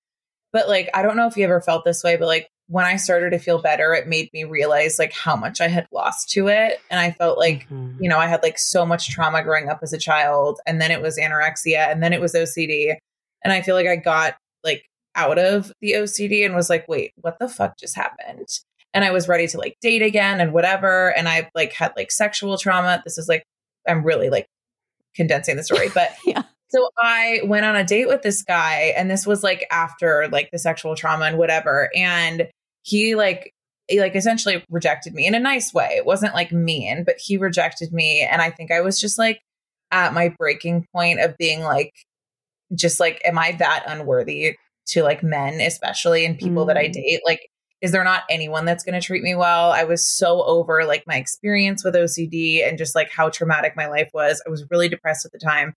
But 0.53 0.69
like 0.69 0.89
I 0.95 1.03
don't 1.03 1.17
know 1.17 1.27
if 1.27 1.37
you 1.37 1.45
ever 1.45 1.61
felt 1.61 1.85
this 1.85 2.03
way, 2.03 2.17
but 2.17 2.27
like 2.27 2.49
when 2.69 2.85
I 2.85 2.97
started 2.97 3.31
to 3.31 3.39
feel 3.39 3.61
better, 3.63 3.95
it 3.95 4.09
made 4.09 4.29
me 4.33 4.43
realize 4.45 4.99
like 4.99 5.13
how 5.13 5.37
much 5.37 5.61
I 5.61 5.69
had 5.69 5.87
lost 5.93 6.31
to 6.31 6.49
it. 6.49 6.81
And 6.91 6.99
I 6.99 7.13
felt 7.13 7.39
like 7.39 7.69
Mhm. 7.69 7.97
you 8.01 8.09
know, 8.09 8.19
I 8.19 8.27
had 8.27 8.43
like 8.43 8.59
so 8.59 8.85
much 8.87 9.09
trauma 9.11 9.43
growing 9.43 9.69
up 9.69 9.81
as 9.83 9.93
a 9.93 9.99
child, 9.99 10.59
and 10.67 10.81
then 10.81 10.91
it 10.91 11.01
was 11.03 11.19
anorexia, 11.19 11.91
and 11.91 12.03
then 12.03 12.13
it 12.13 12.21
was 12.21 12.35
OCD. 12.35 12.97
And 13.45 13.53
I 13.53 13.63
feel 13.63 13.75
like 13.77 13.87
I 13.87 13.97
got 13.97 14.37
like 14.65 14.85
out 15.15 15.39
of 15.39 15.73
the 15.81 15.93
OCD 15.95 16.45
and 16.45 16.55
was 16.55 16.69
like, 16.69 16.87
wait, 16.89 17.13
what 17.17 17.39
the 17.39 17.49
fuck 17.49 17.79
just 17.79 17.95
happened? 17.97 18.49
And 18.93 19.05
I 19.05 19.11
was 19.13 19.29
ready 19.29 19.47
to 19.49 19.59
like 19.59 19.77
date 19.81 20.03
again 20.03 20.41
and 20.41 20.53
whatever. 20.53 21.11
And 21.17 21.29
I 21.29 21.49
like 21.55 21.73
had 21.73 21.93
like 21.97 22.11
sexual 22.11 22.57
trauma. 22.59 23.01
This 23.05 23.17
is 23.19 23.29
like, 23.29 23.43
I'm 23.87 24.03
really 24.03 24.31
like 24.31 24.47
condensing 25.15 25.57
the 25.57 25.63
story, 25.63 25.89
but 25.95 26.11
Yeah. 26.25 26.43
So 26.69 26.89
I 26.99 27.41
went 27.45 27.65
on 27.67 27.77
a 27.77 27.85
date 27.85 28.09
with 28.09 28.23
this 28.23 28.43
guy, 28.43 28.95
and 28.97 29.11
this 29.11 29.27
was 29.27 29.43
like 29.43 29.67
after 29.71 30.29
like 30.31 30.51
the 30.51 30.59
sexual 30.59 30.95
trauma 30.97 31.27
and 31.27 31.39
whatever. 31.39 31.91
And 31.95 32.49
he 32.83 33.15
like 33.15 33.53
he 33.89 34.01
like 34.01 34.17
essentially 34.17 34.65
rejected 34.71 35.15
me 35.15 35.27
in 35.27 35.35
a 35.35 35.41
nice 35.41 35.73
way. 35.73 35.91
It 35.97 36.07
wasn't 36.07 36.35
like 36.35 36.51
mean, 36.53 37.05
but 37.05 37.17
he 37.19 37.37
rejected 37.37 37.93
me. 37.93 38.21
And 38.23 38.43
I 38.43 38.51
think 38.51 38.73
I 38.73 38.81
was 38.81 39.01
just 39.01 39.19
like 39.19 39.41
at 39.93 40.13
my 40.15 40.35
breaking 40.39 40.87
point 40.93 41.21
of 41.21 41.37
being 41.39 41.61
like, 41.63 41.93
just 42.75 42.99
like, 43.01 43.21
am 43.25 43.39
I 43.39 43.53
that 43.53 43.85
unworthy 43.87 44.57
to 44.89 45.03
like 45.03 45.23
men, 45.23 45.61
especially 45.61 46.25
and 46.27 46.39
people 46.39 46.65
that 46.67 46.77
I 46.77 46.89
Mm. 46.89 46.93
date? 46.95 47.21
Like, 47.25 47.49
is 47.81 47.93
there 47.93 48.03
not 48.05 48.25
anyone 48.31 48.65
that's 48.65 48.83
going 48.85 49.01
to 49.01 49.07
treat 49.07 49.23
me 49.23 49.35
well? 49.37 49.71
I 49.71 49.85
was 49.85 50.05
so 50.07 50.43
over 50.45 50.85
like 50.85 51.05
my 51.07 51.17
experience 51.17 51.85
with 51.85 51.95
OCD 51.95 52.67
and 52.67 52.79
just 52.79 52.95
like 52.97 53.11
how 53.13 53.29
traumatic 53.29 53.75
my 53.77 53.87
life 53.87 54.11
was. 54.13 54.43
I 54.47 54.51
was 54.51 54.65
really 54.71 54.89
depressed 54.89 55.25
at 55.27 55.33
the 55.33 55.39
time. 55.39 55.75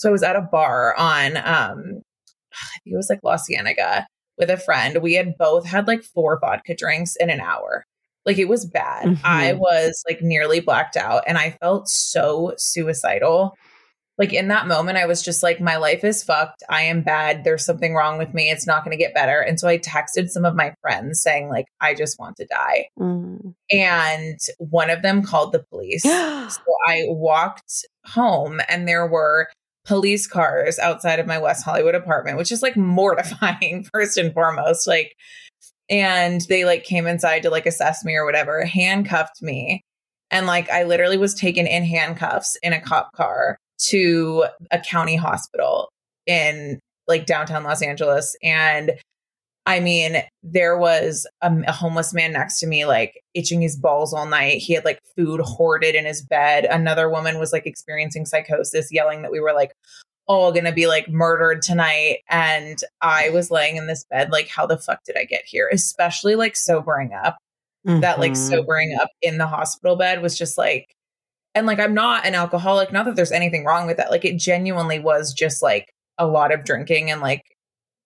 So 0.00 0.08
I 0.08 0.12
was 0.12 0.22
at 0.22 0.34
a 0.34 0.40
bar 0.40 0.96
on, 0.96 1.36
um, 1.36 2.00
I 2.54 2.78
think 2.82 2.94
it 2.94 2.96
was 2.96 3.10
like 3.10 3.20
La 3.22 3.36
Cienega 3.36 4.06
with 4.38 4.48
a 4.48 4.56
friend. 4.56 5.02
We 5.02 5.12
had 5.12 5.36
both 5.38 5.66
had 5.66 5.86
like 5.86 6.02
four 6.02 6.38
vodka 6.40 6.74
drinks 6.74 7.16
in 7.16 7.28
an 7.28 7.40
hour. 7.40 7.84
Like 8.24 8.38
it 8.38 8.48
was 8.48 8.64
bad. 8.64 9.06
Mhm. 9.06 9.20
I 9.24 9.52
was 9.52 10.02
like 10.08 10.22
nearly 10.22 10.60
blacked 10.60 10.96
out 10.96 11.24
and 11.26 11.36
I 11.36 11.50
felt 11.60 11.90
so 11.90 12.54
suicidal. 12.56 13.54
Like 14.16 14.32
in 14.32 14.48
that 14.48 14.66
moment, 14.66 14.96
I 14.96 15.04
was 15.04 15.22
just 15.22 15.42
like, 15.42 15.60
my 15.60 15.76
life 15.76 16.02
is 16.02 16.22
fucked. 16.22 16.62
I 16.70 16.82
am 16.82 17.02
bad. 17.02 17.44
There's 17.44 17.64
something 17.64 17.94
wrong 17.94 18.16
with 18.16 18.32
me. 18.32 18.50
It's 18.50 18.66
not 18.66 18.84
going 18.84 18.96
to 18.96 19.02
get 19.02 19.14
better. 19.14 19.40
And 19.40 19.60
so 19.60 19.68
I 19.68 19.78
texted 19.78 20.28
some 20.28 20.46
of 20.46 20.54
my 20.54 20.74
friends 20.80 21.22
saying, 21.22 21.48
like, 21.50 21.66
I 21.80 21.94
just 21.94 22.18
want 22.18 22.36
to 22.36 22.46
die. 22.46 22.88
Mm. 22.98 23.54
And 23.70 24.38
one 24.58 24.88
of 24.88 25.02
them 25.02 25.22
called 25.22 25.52
the 25.52 25.64
police. 25.70 26.04
So 26.50 26.62
I 26.88 27.04
walked 27.08 27.84
home 28.06 28.60
and 28.68 28.88
there 28.88 29.06
were 29.06 29.48
police 29.84 30.26
cars 30.26 30.78
outside 30.78 31.18
of 31.18 31.26
my 31.26 31.38
West 31.38 31.64
Hollywood 31.64 31.94
apartment, 31.94 32.38
which 32.38 32.52
is 32.52 32.62
like 32.62 32.76
mortifying 32.76 33.86
first 33.92 34.18
and 34.18 34.32
foremost. 34.32 34.86
Like, 34.86 35.14
and 35.88 36.40
they 36.42 36.64
like 36.64 36.84
came 36.84 37.06
inside 37.06 37.42
to 37.42 37.50
like 37.50 37.66
assess 37.66 38.04
me 38.04 38.14
or 38.14 38.24
whatever, 38.24 38.64
handcuffed 38.64 39.42
me. 39.42 39.82
And 40.30 40.46
like 40.46 40.70
I 40.70 40.84
literally 40.84 41.16
was 41.16 41.34
taken 41.34 41.66
in 41.66 41.84
handcuffs 41.84 42.56
in 42.62 42.72
a 42.72 42.80
cop 42.80 43.12
car 43.12 43.56
to 43.86 44.44
a 44.70 44.78
county 44.78 45.16
hospital 45.16 45.88
in 46.26 46.78
like 47.08 47.26
downtown 47.26 47.64
Los 47.64 47.82
Angeles. 47.82 48.36
And 48.42 48.92
I 49.66 49.78
mean, 49.80 50.16
there 50.42 50.76
was 50.76 51.26
a, 51.42 51.52
a 51.66 51.72
homeless 51.72 52.12
man 52.14 52.32
next 52.32 52.60
to 52.60 52.66
me, 52.66 52.86
like 52.86 53.22
itching 53.34 53.60
his 53.60 53.76
balls 53.76 54.12
all 54.14 54.26
night. 54.26 54.58
He 54.58 54.72
had 54.72 54.84
like 54.84 55.00
food 55.16 55.40
hoarded 55.40 55.94
in 55.94 56.06
his 56.06 56.22
bed. 56.22 56.64
Another 56.64 57.08
woman 57.10 57.38
was 57.38 57.52
like 57.52 57.66
experiencing 57.66 58.26
psychosis, 58.26 58.88
yelling 58.90 59.22
that 59.22 59.30
we 59.30 59.38
were 59.40 59.52
like 59.52 59.72
all 60.26 60.50
gonna 60.52 60.72
be 60.72 60.86
like 60.86 61.08
murdered 61.08 61.60
tonight. 61.62 62.18
And 62.28 62.78
I 63.00 63.30
was 63.30 63.50
laying 63.50 63.76
in 63.76 63.86
this 63.86 64.04
bed, 64.10 64.30
like, 64.32 64.48
how 64.48 64.66
the 64.66 64.78
fuck 64.78 65.00
did 65.04 65.16
I 65.18 65.24
get 65.24 65.42
here? 65.44 65.68
Especially 65.72 66.34
like 66.36 66.56
sobering 66.56 67.12
up. 67.12 67.36
That 67.84 68.18
like 68.20 68.32
Mhm. 68.32 68.36
sobering 68.50 68.96
up 69.00 69.08
in 69.22 69.38
the 69.38 69.46
hospital 69.46 69.96
bed 69.96 70.20
was 70.22 70.36
just 70.36 70.58
like, 70.58 70.94
and 71.54 71.66
like, 71.66 71.80
I'm 71.80 71.94
not 71.94 72.26
an 72.26 72.34
alcoholic. 72.34 72.92
Not 72.92 73.06
that 73.06 73.16
there's 73.16 73.32
anything 73.32 73.64
wrong 73.64 73.86
with 73.86 73.96
that. 73.96 74.10
Like, 74.10 74.24
it 74.24 74.36
genuinely 74.36 74.98
was 74.98 75.32
just 75.32 75.62
like 75.62 75.92
a 76.18 76.26
lot 76.26 76.52
of 76.52 76.64
drinking 76.64 77.10
and 77.10 77.20
like 77.20 77.42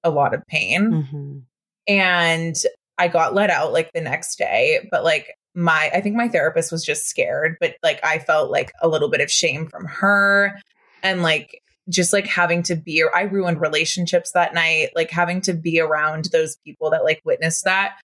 a 0.05 0.11
lot 0.11 0.35
of 0.35 0.47
pain 0.47 0.91
Mhm. 1.13 1.43
and 1.89 2.55
I 2.99 3.09
got 3.09 3.35
let 3.35 3.51
out 3.51 3.73
like 3.73 3.91
the 3.93 4.01
next 4.01 4.37
day. 4.37 4.87
But 4.91 5.03
like 5.03 5.35
my, 5.55 5.91
I 5.93 6.01
think 6.01 6.15
my 6.15 6.29
therapist 6.29 6.71
was 6.71 6.85
just 6.85 7.07
scared, 7.09 7.57
but 7.61 7.75
like 7.83 7.99
I 8.05 8.19
felt 8.21 8.51
like 8.51 8.73
a 8.83 8.89
little 8.89 9.09
bit 9.11 9.21
of 9.21 9.31
shame 9.31 9.67
from 9.67 9.87
her 9.87 10.61
and 11.03 11.23
like 11.23 11.61
just 11.89 12.13
like 12.13 12.27
having 12.27 12.63
to 12.65 12.77
be, 12.77 13.05
I 13.15 13.23
ruined 13.23 13.61
relationships 13.61 14.31
that 14.33 14.55
night, 14.55 14.91
like 14.95 15.11
having 15.11 15.41
to 15.43 15.53
be 15.53 15.81
around 15.81 16.27
those 16.27 16.57
people 16.65 16.91
that 16.91 17.05
like 17.05 17.21
witnessed 17.25 17.65
that 17.65 17.97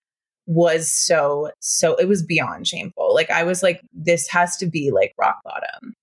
was 0.46 0.90
so, 0.90 1.50
so 1.60 1.94
it 1.94 2.06
was 2.08 2.22
beyond 2.24 2.66
shameful. 2.66 3.14
Like 3.14 3.30
I 3.30 3.44
was 3.44 3.62
like, 3.62 3.80
this 3.92 4.26
has 4.28 4.56
to 4.58 4.66
be 4.66 4.90
like 4.90 5.14
rock 5.18 5.38
bottom. 5.44 5.94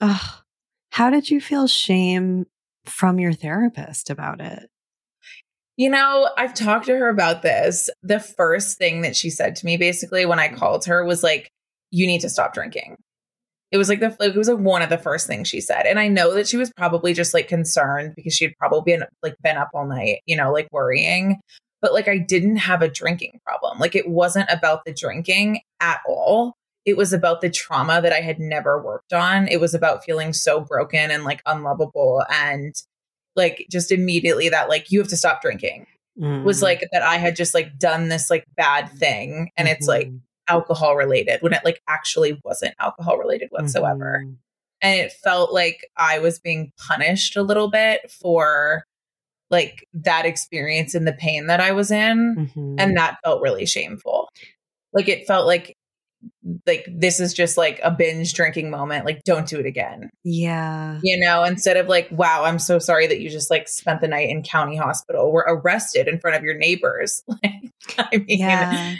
Ugh. 0.00 0.42
How 0.90 1.10
did 1.10 1.30
you 1.30 1.40
feel 1.40 1.68
shame 1.68 2.46
from 2.86 3.18
your 3.20 3.32
therapist 3.32 4.10
about 4.10 4.40
it? 4.40 4.68
You 5.76 5.88
know, 5.88 6.28
I've 6.36 6.54
talked 6.54 6.86
to 6.86 6.96
her 6.96 7.08
about 7.08 7.42
this. 7.42 7.88
The 8.02 8.20
first 8.20 8.76
thing 8.76 9.02
that 9.02 9.16
she 9.16 9.30
said 9.30 9.56
to 9.56 9.66
me 9.66 9.76
basically 9.76 10.26
when 10.26 10.38
I 10.38 10.48
called 10.48 10.84
her 10.84 11.04
was 11.04 11.22
like, 11.22 11.50
you 11.90 12.06
need 12.06 12.20
to 12.22 12.28
stop 12.28 12.54
drinking. 12.54 12.96
It 13.70 13.78
was 13.78 13.88
like 13.88 14.00
the 14.00 14.14
it 14.20 14.36
was 14.36 14.48
like 14.48 14.58
one 14.58 14.82
of 14.82 14.90
the 14.90 14.98
first 14.98 15.26
things 15.26 15.48
she 15.48 15.60
said. 15.60 15.86
And 15.86 15.98
I 15.98 16.08
know 16.08 16.34
that 16.34 16.46
she 16.46 16.58
was 16.58 16.70
probably 16.76 17.14
just 17.14 17.32
like 17.32 17.48
concerned 17.48 18.12
because 18.14 18.34
she 18.34 18.44
had 18.44 18.56
probably 18.58 18.92
been 18.92 19.04
like 19.22 19.34
been 19.42 19.56
up 19.56 19.70
all 19.72 19.86
night, 19.86 20.20
you 20.26 20.36
know, 20.36 20.52
like 20.52 20.68
worrying. 20.72 21.40
But 21.80 21.94
like 21.94 22.06
I 22.06 22.18
didn't 22.18 22.56
have 22.56 22.82
a 22.82 22.88
drinking 22.88 23.40
problem. 23.46 23.78
Like 23.78 23.96
it 23.96 24.08
wasn't 24.08 24.50
about 24.50 24.84
the 24.84 24.92
drinking 24.92 25.60
at 25.80 26.00
all. 26.06 26.54
It 26.84 26.98
was 26.98 27.14
about 27.14 27.40
the 27.40 27.48
trauma 27.48 28.02
that 28.02 28.12
I 28.12 28.20
had 28.20 28.38
never 28.38 28.82
worked 28.82 29.12
on. 29.14 29.48
It 29.48 29.60
was 29.60 29.72
about 29.72 30.04
feeling 30.04 30.34
so 30.34 30.60
broken 30.60 31.10
and 31.10 31.24
like 31.24 31.40
unlovable 31.46 32.22
and 32.30 32.74
like 33.36 33.66
just 33.70 33.90
immediately 33.92 34.48
that 34.48 34.68
like 34.68 34.90
you 34.90 34.98
have 34.98 35.08
to 35.08 35.16
stop 35.16 35.42
drinking 35.42 35.86
was 36.16 36.60
Mm. 36.60 36.62
like 36.62 36.88
that 36.92 37.02
I 37.02 37.16
had 37.16 37.34
just 37.36 37.54
like 37.54 37.78
done 37.78 38.08
this 38.08 38.28
like 38.28 38.44
bad 38.56 38.90
thing 38.90 39.50
and 39.56 39.66
it's 39.66 39.86
like 39.88 40.08
Mhm. 40.08 40.20
alcohol 40.48 40.94
related 40.94 41.40
when 41.40 41.54
it 41.54 41.64
like 41.64 41.80
actually 41.88 42.38
wasn't 42.44 42.74
alcohol 42.78 43.16
related 43.16 43.48
whatsoever. 43.50 44.22
Mhm. 44.26 44.36
And 44.82 45.00
it 45.00 45.12
felt 45.12 45.52
like 45.54 45.86
I 45.96 46.18
was 46.18 46.38
being 46.38 46.72
punished 46.88 47.36
a 47.36 47.42
little 47.42 47.70
bit 47.70 48.10
for 48.10 48.84
like 49.48 49.86
that 49.94 50.26
experience 50.26 50.94
and 50.94 51.06
the 51.06 51.12
pain 51.14 51.46
that 51.46 51.60
I 51.60 51.72
was 51.72 51.90
in. 51.90 52.50
Mhm. 52.54 52.76
And 52.78 52.96
that 52.98 53.16
felt 53.24 53.40
really 53.40 53.64
shameful. 53.64 54.28
Like 54.92 55.08
it 55.08 55.26
felt 55.26 55.46
like 55.46 55.74
like 56.66 56.86
this 56.92 57.20
is 57.20 57.32
just 57.32 57.56
like 57.56 57.78
a 57.84 57.90
binge 57.90 58.34
drinking 58.34 58.68
moment 58.70 59.04
like 59.04 59.22
don't 59.24 59.46
do 59.46 59.58
it 59.60 59.66
again. 59.66 60.10
Yeah. 60.24 60.98
you 61.02 61.18
know 61.24 61.44
instead 61.44 61.76
of 61.76 61.86
like 61.86 62.08
wow 62.10 62.44
i'm 62.44 62.58
so 62.58 62.78
sorry 62.78 63.06
that 63.06 63.20
you 63.20 63.30
just 63.30 63.50
like 63.50 63.68
spent 63.68 64.00
the 64.00 64.08
night 64.08 64.28
in 64.28 64.42
county 64.42 64.76
hospital 64.76 65.30
were 65.30 65.46
arrested 65.48 66.08
in 66.08 66.18
front 66.18 66.36
of 66.36 66.42
your 66.42 66.54
neighbors. 66.56 67.22
Like 67.42 67.72
i 67.98 68.16
mean 68.18 68.38
Yeah. 68.40 68.94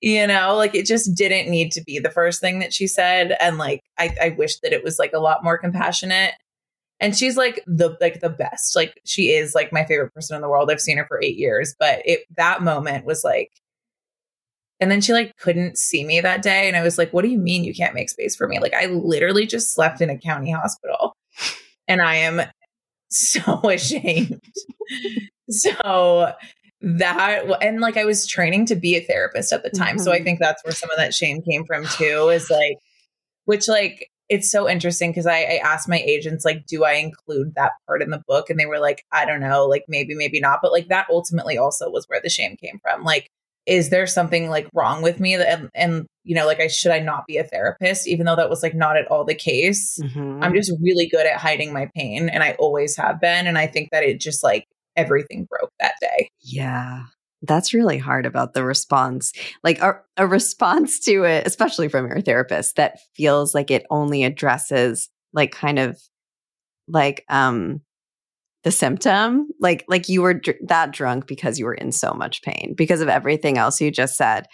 you 0.00 0.26
know 0.26 0.54
like 0.56 0.74
it 0.74 0.86
just 0.86 1.14
didn't 1.14 1.50
need 1.50 1.72
to 1.72 1.82
be 1.82 1.98
the 1.98 2.10
first 2.10 2.40
thing 2.40 2.58
that 2.60 2.72
she 2.74 2.86
said. 2.86 3.36
And 3.40 3.58
like 3.58 3.80
i 3.98 4.14
i 4.22 4.28
wish 4.30 4.58
that 4.60 4.72
it 4.72 4.84
was 4.84 4.98
like 4.98 5.12
a 5.14 5.18
lot 5.20 5.44
more 5.44 5.58
compassionate. 5.58 6.34
And 6.98 7.14
she's 7.14 7.36
like 7.36 7.62
the 7.66 7.96
like 8.00 8.20
the 8.20 8.30
best. 8.30 8.74
Like 8.74 8.98
she 9.04 9.30
is 9.32 9.54
like 9.54 9.70
my 9.72 9.84
favorite 9.84 10.14
person 10.14 10.34
in 10.34 10.40
the 10.42 10.48
world. 10.48 10.70
I've 10.70 10.80
seen 10.80 10.96
her 10.96 11.04
for 11.06 11.20
8 11.22 11.36
years. 11.36 11.74
But 11.78 12.00
it 12.06 12.20
that 12.36 12.62
moment 12.62 13.04
was 13.04 13.22
like 13.22 13.50
and 14.80 14.90
then 14.90 15.00
she 15.00 15.12
like 15.12 15.36
couldn't 15.38 15.78
see 15.78 16.04
me 16.04 16.20
that 16.20 16.42
day 16.42 16.66
and 16.68 16.76
i 16.76 16.82
was 16.82 16.98
like 16.98 17.12
what 17.12 17.22
do 17.22 17.28
you 17.28 17.38
mean 17.38 17.64
you 17.64 17.74
can't 17.74 17.94
make 17.94 18.10
space 18.10 18.36
for 18.36 18.46
me? 18.48 18.58
Like 18.58 18.74
i 18.74 18.86
literally 18.86 19.46
just 19.46 19.72
slept 19.74 20.00
in 20.00 20.10
a 20.10 20.18
county 20.18 20.50
hospital 20.50 21.14
and 21.88 22.00
i 22.02 22.14
am 22.16 22.42
so 23.10 23.60
ashamed. 23.70 24.40
So 25.48 26.32
that 26.82 27.44
and 27.62 27.80
like 27.80 27.96
i 27.96 28.04
was 28.04 28.26
training 28.26 28.66
to 28.66 28.76
be 28.76 28.96
a 28.96 29.00
therapist 29.00 29.52
at 29.52 29.62
the 29.62 29.70
time 29.70 29.98
so 29.98 30.12
i 30.12 30.20
Mhm. 30.20 30.24
think 30.24 30.38
that's 30.40 30.62
where 30.62 30.72
some 30.74 30.90
of 30.90 30.98
that 30.98 31.14
shame 31.14 31.40
came 31.42 31.64
from 31.64 31.86
too 31.86 32.28
is 32.28 32.50
like 32.50 32.76
which 33.46 33.66
like 33.66 34.08
it's 34.28 34.50
so 34.50 34.68
interesting 34.68 35.10
because 35.10 35.26
I, 35.26 35.38
I 35.38 35.60
asked 35.64 35.88
my 35.88 36.00
agents 36.00 36.44
like 36.44 36.66
do 36.66 36.84
i 36.84 36.92
include 36.94 37.54
that 37.54 37.72
part 37.86 38.02
in 38.02 38.10
the 38.10 38.22
book? 38.26 38.50
And 38.50 38.58
they 38.60 38.66
were 38.66 38.78
like 38.80 39.04
i 39.12 39.24
don't 39.24 39.40
know 39.40 39.64
like 39.66 39.84
maybe 39.88 40.14
maybe 40.14 40.40
not. 40.40 40.58
But 40.62 40.72
like 40.72 40.88
that 40.88 41.06
ultimately 41.10 41.56
also 41.56 41.88
was 41.90 42.06
where 42.08 42.20
the 42.20 42.28
shame 42.28 42.56
came 42.56 42.78
from. 42.82 43.04
Like 43.04 43.28
is 43.66 43.90
there 43.90 44.06
something 44.06 44.48
like 44.48 44.68
wrong 44.72 45.02
with 45.02 45.18
me 45.20 45.36
that, 45.36 45.48
and, 45.48 45.70
and 45.74 46.06
you 46.24 46.34
know 46.34 46.46
like 46.46 46.60
i 46.60 46.66
should 46.68 46.92
i 46.92 46.98
not 47.00 47.26
be 47.26 47.36
a 47.36 47.44
therapist 47.44 48.06
even 48.06 48.24
though 48.26 48.36
that 48.36 48.48
was 48.50 48.62
like 48.62 48.74
not 48.74 48.96
at 48.96 49.06
all 49.10 49.24
the 49.24 49.34
case 49.34 49.98
Mhm. 50.02 50.42
i'm 50.44 50.54
just 50.54 50.72
really 50.80 51.08
good 51.08 51.26
at 51.26 51.38
hiding 51.38 51.72
my 51.72 51.90
pain 51.94 52.28
and 52.28 52.42
i 52.42 52.52
always 52.58 52.96
have 52.96 53.20
been 53.20 53.46
and 53.46 53.58
i 53.58 53.66
think 53.66 53.90
that 53.90 54.02
it 54.04 54.20
just 54.20 54.42
like 54.44 54.66
everything 54.96 55.46
broke 55.50 55.72
that 55.80 55.94
day 56.00 56.28
Yeah. 56.40 57.02
That's 57.42 57.74
really 57.74 57.98
hard 57.98 58.24
about 58.24 58.54
the 58.54 58.64
response. 58.64 59.30
Like 59.62 59.78
a, 59.80 60.00
a 60.16 60.26
response 60.26 60.98
to 61.00 61.24
it, 61.24 61.46
especially 61.46 61.88
from 61.88 62.06
your 62.08 62.22
therapist, 62.22 62.76
that 62.76 62.98
feels 63.14 63.54
like 63.54 63.70
it 63.70 63.84
only 63.90 64.24
addresses 64.24 65.10
like 65.34 65.52
kind 65.52 65.78
of 65.78 66.00
like 66.88 67.24
um 67.28 67.82
the 68.66 68.72
symptom, 68.72 69.48
like 69.60 69.84
like 69.86 70.08
you 70.08 70.20
were 70.22 70.34
dr- 70.34 70.58
that 70.66 70.90
drunk 70.90 71.28
because 71.28 71.56
you 71.56 71.64
were 71.64 71.74
in 71.74 71.92
so 71.92 72.12
much 72.12 72.42
pain 72.42 72.74
because 72.76 73.00
of 73.00 73.08
everything 73.08 73.56
else 73.58 73.80
you 73.80 73.92
just 73.92 74.16
said. 74.16 74.46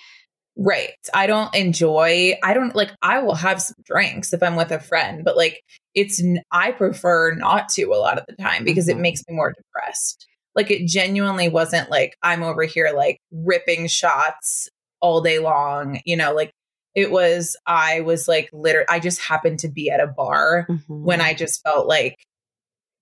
Right. 0.55 0.90
I 1.14 1.26
don't 1.26 1.55
enjoy, 1.55 2.34
I 2.43 2.52
don't 2.52 2.76
like, 2.76 2.90
I 3.01 3.20
will 3.20 3.34
have 3.36 3.62
some 3.62 3.76
drinks 3.86 4.34
if 4.34 4.43
I'm 4.43 4.55
with 4.55 4.70
a 4.70 4.78
friend, 4.78 5.24
but 5.24 5.34
like, 5.34 5.62
it's, 5.94 6.22
i 6.51 6.72
prefer 6.72 7.34
not 7.34 7.70
to 7.70 7.84
a 7.84 7.97
lot 7.97 8.18
of 8.18 8.26
the 8.28 8.36
time 8.36 8.62
because 8.64 8.86
Mhm. 8.86 8.90
it 8.90 8.98
makes 8.98 9.22
me 9.26 9.34
more 9.34 9.55
depressed. 9.56 10.26
Like, 10.55 10.70
it 10.70 10.86
genuinely 10.86 11.48
wasn't 11.48 11.90
like 11.90 12.14
I'm 12.22 12.43
over 12.43 12.64
here 12.64 12.93
like 12.94 13.16
ripping 13.32 13.86
shots 13.86 14.68
all 15.01 15.22
day 15.22 15.39
long, 15.39 16.01
you 16.05 16.18
know, 16.18 16.34
like 16.34 16.52
it 16.94 17.10
was, 17.10 17.56
I 17.66 18.01
was 18.02 18.28
like, 18.28 18.51
literally, 18.52 18.89
I 18.90 19.01
just 19.01 19.22
happened 19.22 19.60
to 19.60 19.68
be 19.70 19.89
at 19.89 20.01
a 20.01 20.06
bar 20.06 20.66
when 20.86 21.18
Mm-hmm. 21.20 21.26
I 21.28 21.32
just 21.32 21.62
felt 21.62 21.89
like, 21.89 22.16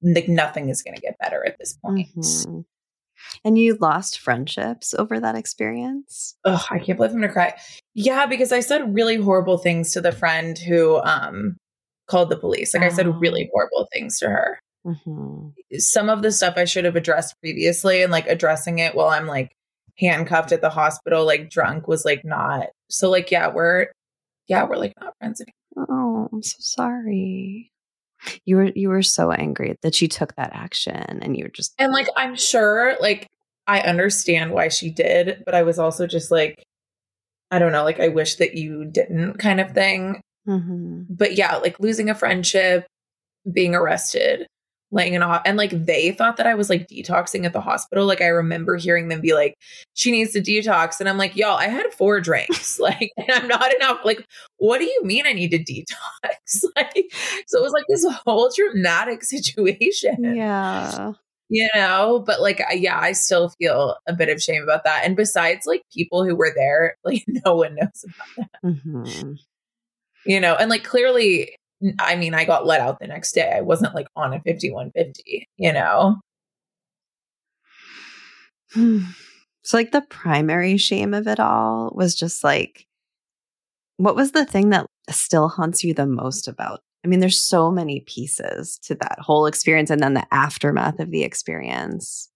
like 0.02 0.28
nothing 0.28 0.68
is 0.68 0.82
going 0.82 0.94
to 0.94 1.00
get 1.00 1.18
better 1.18 1.44
at 1.46 1.58
this 1.58 1.74
point. 1.84 2.08
Mhm. 2.16 2.64
And 3.44 3.58
you 3.58 3.74
lost 3.80 4.18
friendships 4.18 4.94
over 4.94 5.20
that 5.20 5.34
experience? 5.36 6.36
Ugh, 6.44 6.62
I 6.70 6.78
can't 6.78 6.96
believe 6.98 7.10
I'm 7.12 7.20
gonna 7.20 7.32
cry. 7.32 7.54
Yeah, 7.94 8.24
because 8.26 8.50
I 8.50 8.60
said 8.60 8.94
really 8.94 9.16
horrible 9.16 9.58
things 9.58 9.92
to 9.92 10.00
the 10.00 10.10
friend 10.12 10.56
who 10.58 10.96
um 11.02 11.56
called 12.08 12.30
the 12.30 12.36
police. 12.38 12.72
Like 12.74 12.82
I 12.82 12.88
said 12.88 13.06
Oh. 13.06 13.12
really 13.12 13.48
horrible 13.52 13.86
things 13.92 14.18
to 14.20 14.28
her. 14.30 14.58
Mhm. 14.86 15.52
Some 15.74 16.08
of 16.08 16.22
the 16.22 16.32
stuff 16.32 16.54
I 16.56 16.64
should 16.64 16.86
have 16.86 16.96
addressed 16.96 17.38
previously 17.40 18.02
and 18.02 18.10
like 18.10 18.26
addressing 18.26 18.78
it 18.78 18.94
while 18.94 19.08
I'm 19.08 19.26
like 19.26 19.52
handcuffed 19.98 20.50
at 20.52 20.62
the 20.62 20.70
hospital, 20.70 21.26
like 21.26 21.50
drunk 21.50 21.86
was 21.86 22.06
like 22.06 22.24
not 22.24 22.68
so 22.88 23.10
like 23.10 23.30
yeah, 23.30 23.48
we're 23.52 23.88
yeah, 24.46 24.64
we're 24.64 24.76
like 24.76 24.94
not 24.98 25.14
friends 25.18 25.42
anymore. 25.42 25.86
Oh, 25.90 26.28
I'm 26.32 26.42
so 26.42 26.56
sorry. 26.58 27.70
You 28.44 28.56
were 28.56 28.70
you 28.74 28.88
were 28.88 29.02
so 29.02 29.32
angry 29.32 29.76
that 29.82 29.94
she 29.94 30.08
took 30.08 30.34
that 30.36 30.50
action 30.52 31.20
and 31.22 31.36
you 31.36 31.44
were 31.44 31.50
just 31.50 31.74
And 31.78 31.92
like 31.92 32.08
I'm 32.16 32.34
sure 32.36 32.96
like 33.00 33.26
I 33.66 33.80
understand 33.80 34.52
why 34.52 34.68
she 34.68 34.90
did, 34.90 35.42
but 35.44 35.54
I 35.54 35.62
was 35.62 35.78
also 35.78 36.06
just 36.06 36.30
like 36.30 36.64
I 37.50 37.58
don't 37.58 37.72
know, 37.72 37.84
like 37.84 38.00
I 38.00 38.08
wish 38.08 38.36
that 38.36 38.54
you 38.54 38.84
didn't 38.84 39.38
kind 39.38 39.60
of 39.60 39.72
thing. 39.72 40.20
Mhm. 40.48 41.06
but 41.10 41.36
yeah, 41.36 41.56
like 41.56 41.78
losing 41.78 42.08
a 42.08 42.14
friendship, 42.14 42.86
being 43.50 43.74
arrested, 43.74 44.46
laying 44.92 45.14
in 45.14 45.22
off, 45.22 45.42
and 45.44 45.56
like 45.56 45.70
they 45.70 46.12
thought 46.12 46.36
that 46.38 46.46
I 46.46 46.54
was 46.54 46.68
like 46.70 46.88
detoxing 46.88 47.44
at 47.44 47.52
the 47.52 47.60
hospital. 47.60 48.06
Like 48.06 48.20
I 48.20 48.26
remember 48.28 48.76
hearing 48.76 49.08
them 49.08 49.20
be 49.20 49.34
like, 49.34 49.54
"She 49.94 50.10
needs 50.10 50.32
to 50.32 50.40
detox," 50.40 51.00
and 51.00 51.08
I'm 51.08 51.18
like, 51.18 51.36
"Y'all, 51.36 51.56
I 51.56 51.68
had 51.68 51.92
four 51.92 52.20
drinks, 52.20 52.78
like, 52.80 53.12
and 53.16 53.30
I'm 53.30 53.48
not 53.48 53.74
enough." 53.74 54.00
Like, 54.04 54.24
what 54.58 54.78
do 54.78 54.84
you 54.84 55.00
mean 55.04 55.26
I 55.26 55.32
need 55.32 55.50
to 55.52 55.58
detox? 55.58 56.64
like, 56.76 57.12
so 57.46 57.58
it 57.58 57.62
was 57.62 57.72
like 57.72 57.84
this 57.88 58.06
whole 58.26 58.50
dramatic 58.56 59.22
situation 59.24 60.34
Yeah. 60.34 61.12
you 61.48 61.68
know 61.74 62.22
but 62.26 62.40
like 62.40 62.62
yeah 62.74 62.98
i 63.00 63.10
still 63.12 63.48
feel 63.58 63.96
a 64.06 64.12
bit 64.12 64.28
of 64.28 64.40
shame 64.40 64.62
about 64.62 64.84
that 64.84 65.02
and 65.04 65.16
besides 65.16 65.66
like 65.66 65.82
people 65.92 66.24
who 66.24 66.36
were 66.36 66.52
there 66.54 66.96
like 67.04 67.24
no 67.44 67.56
one 67.56 67.74
knows 67.74 68.04
about 68.04 68.48
that 68.52 68.62
Mhm. 68.64 69.36
you 70.26 70.40
know 70.40 70.54
and 70.54 70.70
like 70.70 70.84
clearly 70.84 71.56
i 71.98 72.16
mean 72.16 72.34
i 72.34 72.44
got 72.44 72.66
let 72.66 72.80
out 72.80 72.98
the 73.00 73.06
next 73.06 73.32
day 73.32 73.52
i 73.56 73.60
wasn't 73.60 73.94
like 73.94 74.06
on 74.16 74.32
a 74.32 74.40
5150 74.40 75.48
you 75.56 75.72
know 75.72 76.16
So 79.62 79.76
like 79.76 79.92
the 79.92 80.00
primary 80.00 80.78
shame 80.78 81.12
of 81.12 81.26
it 81.28 81.38
all 81.38 81.92
was 81.94 82.14
just 82.14 82.42
like 82.42 82.86
what 83.98 84.16
was 84.16 84.32
the 84.32 84.46
thing 84.46 84.70
that 84.70 84.86
still 85.10 85.48
haunts 85.48 85.84
you 85.84 85.92
the 85.92 86.06
most 86.06 86.48
about? 86.48 86.80
I 87.04 87.08
mean, 87.08 87.20
there's 87.20 87.38
so 87.38 87.70
many 87.70 88.00
pieces 88.00 88.78
to 88.84 88.94
that 88.94 89.18
whole 89.20 89.44
experience 89.44 89.90
and 89.90 90.02
then 90.02 90.14
the 90.14 90.26
aftermath 90.32 90.98
of 90.98 91.10
the 91.10 91.22
experience. 91.24 92.30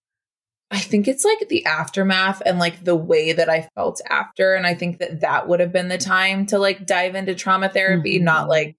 i 0.71 0.79
think 0.79 1.09
it's 1.09 1.25
like 1.25 1.49
the 1.49 1.65
aftermath 1.65 2.43
and 2.45 2.59
like 2.59 2.85
the 2.85 2.95
way 2.97 3.33
that 3.33 3.49
i 3.49 3.67
felt 3.75 4.01
after 4.11 4.55
and 4.55 4.67
i 4.67 4.75
think 4.75 4.99
that 4.99 5.21
that 5.21 5.49
would 5.49 5.61
have 5.61 5.73
been 5.73 5.89
the 5.89 5.97
time 5.99 6.45
to 6.47 6.59
like 6.59 6.85
dive 6.87 7.15
into 7.15 7.35
trauma 7.35 7.69
therapy 7.71 8.19
Mhm. 8.19 8.23
not 8.25 8.49
like 8.49 8.77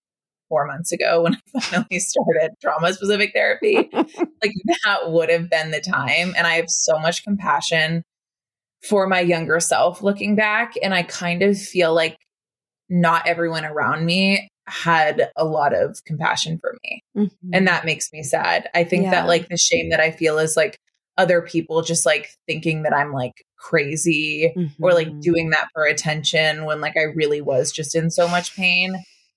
four 0.49 0.65
months 0.65 0.91
ago 0.91 1.23
when 1.23 1.35
i 1.55 1.59
finally 1.59 1.99
started 1.99 2.51
trauma 2.61 2.93
specific 2.93 3.31
therapy 3.33 3.89
like 3.93 4.51
that 4.83 4.99
would 5.11 5.29
have 5.29 5.49
been 5.49 5.71
the 5.71 5.79
time 5.81 6.33
and 6.37 6.45
i 6.47 6.53
have 6.53 6.69
so 6.69 6.97
much 6.99 7.23
compassion 7.23 8.03
for 8.87 9.07
my 9.07 9.19
younger 9.19 9.59
self 9.59 10.01
looking 10.01 10.35
back 10.35 10.73
and 10.83 10.93
i 10.93 11.03
kind 11.03 11.41
of 11.41 11.57
feel 11.59 11.93
like 11.93 12.17
not 12.89 13.25
everyone 13.27 13.65
around 13.65 14.05
me 14.05 14.47
had 14.67 15.29
a 15.35 15.45
lot 15.45 15.73
of 15.73 15.97
compassion 16.05 16.57
for 16.59 16.75
me 16.83 17.01
Mhm. 17.15 17.29
and 17.53 17.67
that 17.67 17.85
makes 17.85 18.11
me 18.13 18.23
sad 18.23 18.69
i 18.75 18.83
think 18.83 19.03
Yeah. 19.03 19.11
that 19.11 19.27
like 19.27 19.47
the 19.49 19.57
shame 19.57 19.89
that 19.91 19.99
i 19.99 20.11
feel 20.11 20.37
is 20.37 20.55
like 20.57 20.77
other 21.17 21.41
people 21.41 21.81
just 21.81 22.05
like 22.05 22.29
thinking 22.47 22.83
that 22.83 22.93
i'm 22.93 23.11
like 23.13 23.33
crazy 23.57 24.53
or 24.81 24.93
like 24.93 25.07
Mhm. 25.07 25.21
doing 25.21 25.49
that 25.51 25.67
for 25.73 25.85
attention 25.85 26.65
when 26.65 26.81
like 26.81 26.95
I 26.97 27.03
really 27.03 27.41
was 27.41 27.71
just 27.71 27.95
in 27.95 28.11
so 28.11 28.27
much 28.27 28.55
pain. 28.55 28.95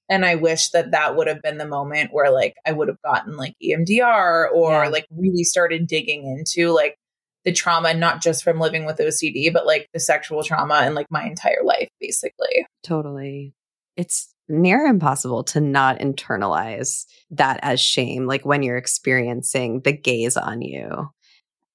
And 0.08 0.24
I 0.24 0.36
wish 0.36 0.70
that 0.70 0.92
that 0.92 1.16
would 1.16 1.26
have 1.26 1.42
been 1.42 1.58
the 1.58 1.66
moment 1.66 2.12
where 2.12 2.30
like 2.30 2.54
I 2.66 2.72
would 2.72 2.88
have 2.88 3.02
gotten 3.02 3.36
like 3.36 3.54
EMDR 3.62 4.50
or 4.52 4.84
Yeah. 4.84 4.88
like 4.88 5.06
really 5.10 5.44
started 5.44 5.86
digging 5.86 6.24
into 6.26 6.70
like 6.72 6.96
the 7.44 7.52
trauma, 7.52 7.94
not 7.94 8.20
just 8.22 8.42
from 8.42 8.58
living 8.58 8.84
with 8.84 8.98
OCD, 8.98 9.52
but 9.52 9.66
like 9.66 9.88
the 9.92 10.00
sexual 10.00 10.42
trauma 10.42 10.80
and 10.82 10.94
like 10.94 11.10
my 11.10 11.24
entire 11.24 11.62
life, 11.62 11.88
basically. 12.00 12.66
Totally. 12.82 13.54
It's 13.96 14.32
near 14.48 14.86
impossible 14.86 15.44
to 15.44 15.60
not 15.60 15.98
internalize 15.98 17.04
that 17.30 17.60
as 17.62 17.80
shame, 17.80 18.26
like 18.26 18.46
when 18.46 18.62
you're 18.62 18.76
experiencing 18.78 19.80
the 19.82 19.92
gaze 19.92 20.36
on 20.36 20.62
you 20.62 21.10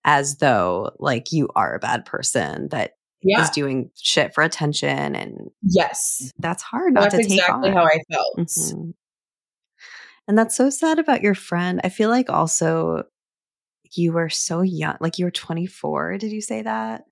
as 0.05 0.37
though 0.37 0.91
like 0.99 1.31
you 1.31 1.49
are 1.55 1.75
a 1.75 1.79
bad 1.79 2.05
person 2.05 2.67
that 2.69 2.93
is 3.23 3.49
doing 3.51 3.89
shit 3.95 4.33
for 4.33 4.43
attention. 4.43 5.15
And 5.15 5.49
Yes. 5.61 6.31
that's 6.39 6.61
hard 6.63 6.93
not 6.93 7.11
That's 7.11 7.15
to 7.15 7.23
take 7.23 7.39
exactly 7.39 7.69
on. 7.69 7.75
how 7.75 7.83
I 7.85 7.99
felt. 8.11 8.37
Mhm. 8.37 8.93
And 10.27 10.37
that's 10.37 10.55
so 10.55 10.69
sad 10.69 10.99
about 10.99 11.21
your 11.21 11.35
friend. 11.35 11.81
I 11.83 11.89
feel 11.89 12.09
like 12.09 12.29
also 12.29 13.03
you 13.91 14.13
were 14.13 14.29
so 14.29 14.61
young, 14.61 14.95
like 15.01 15.19
you 15.19 15.25
were 15.25 15.31
24. 15.31 16.17
Did 16.17 16.31
you 16.31 16.41
say 16.41 16.61
that? 16.61 17.03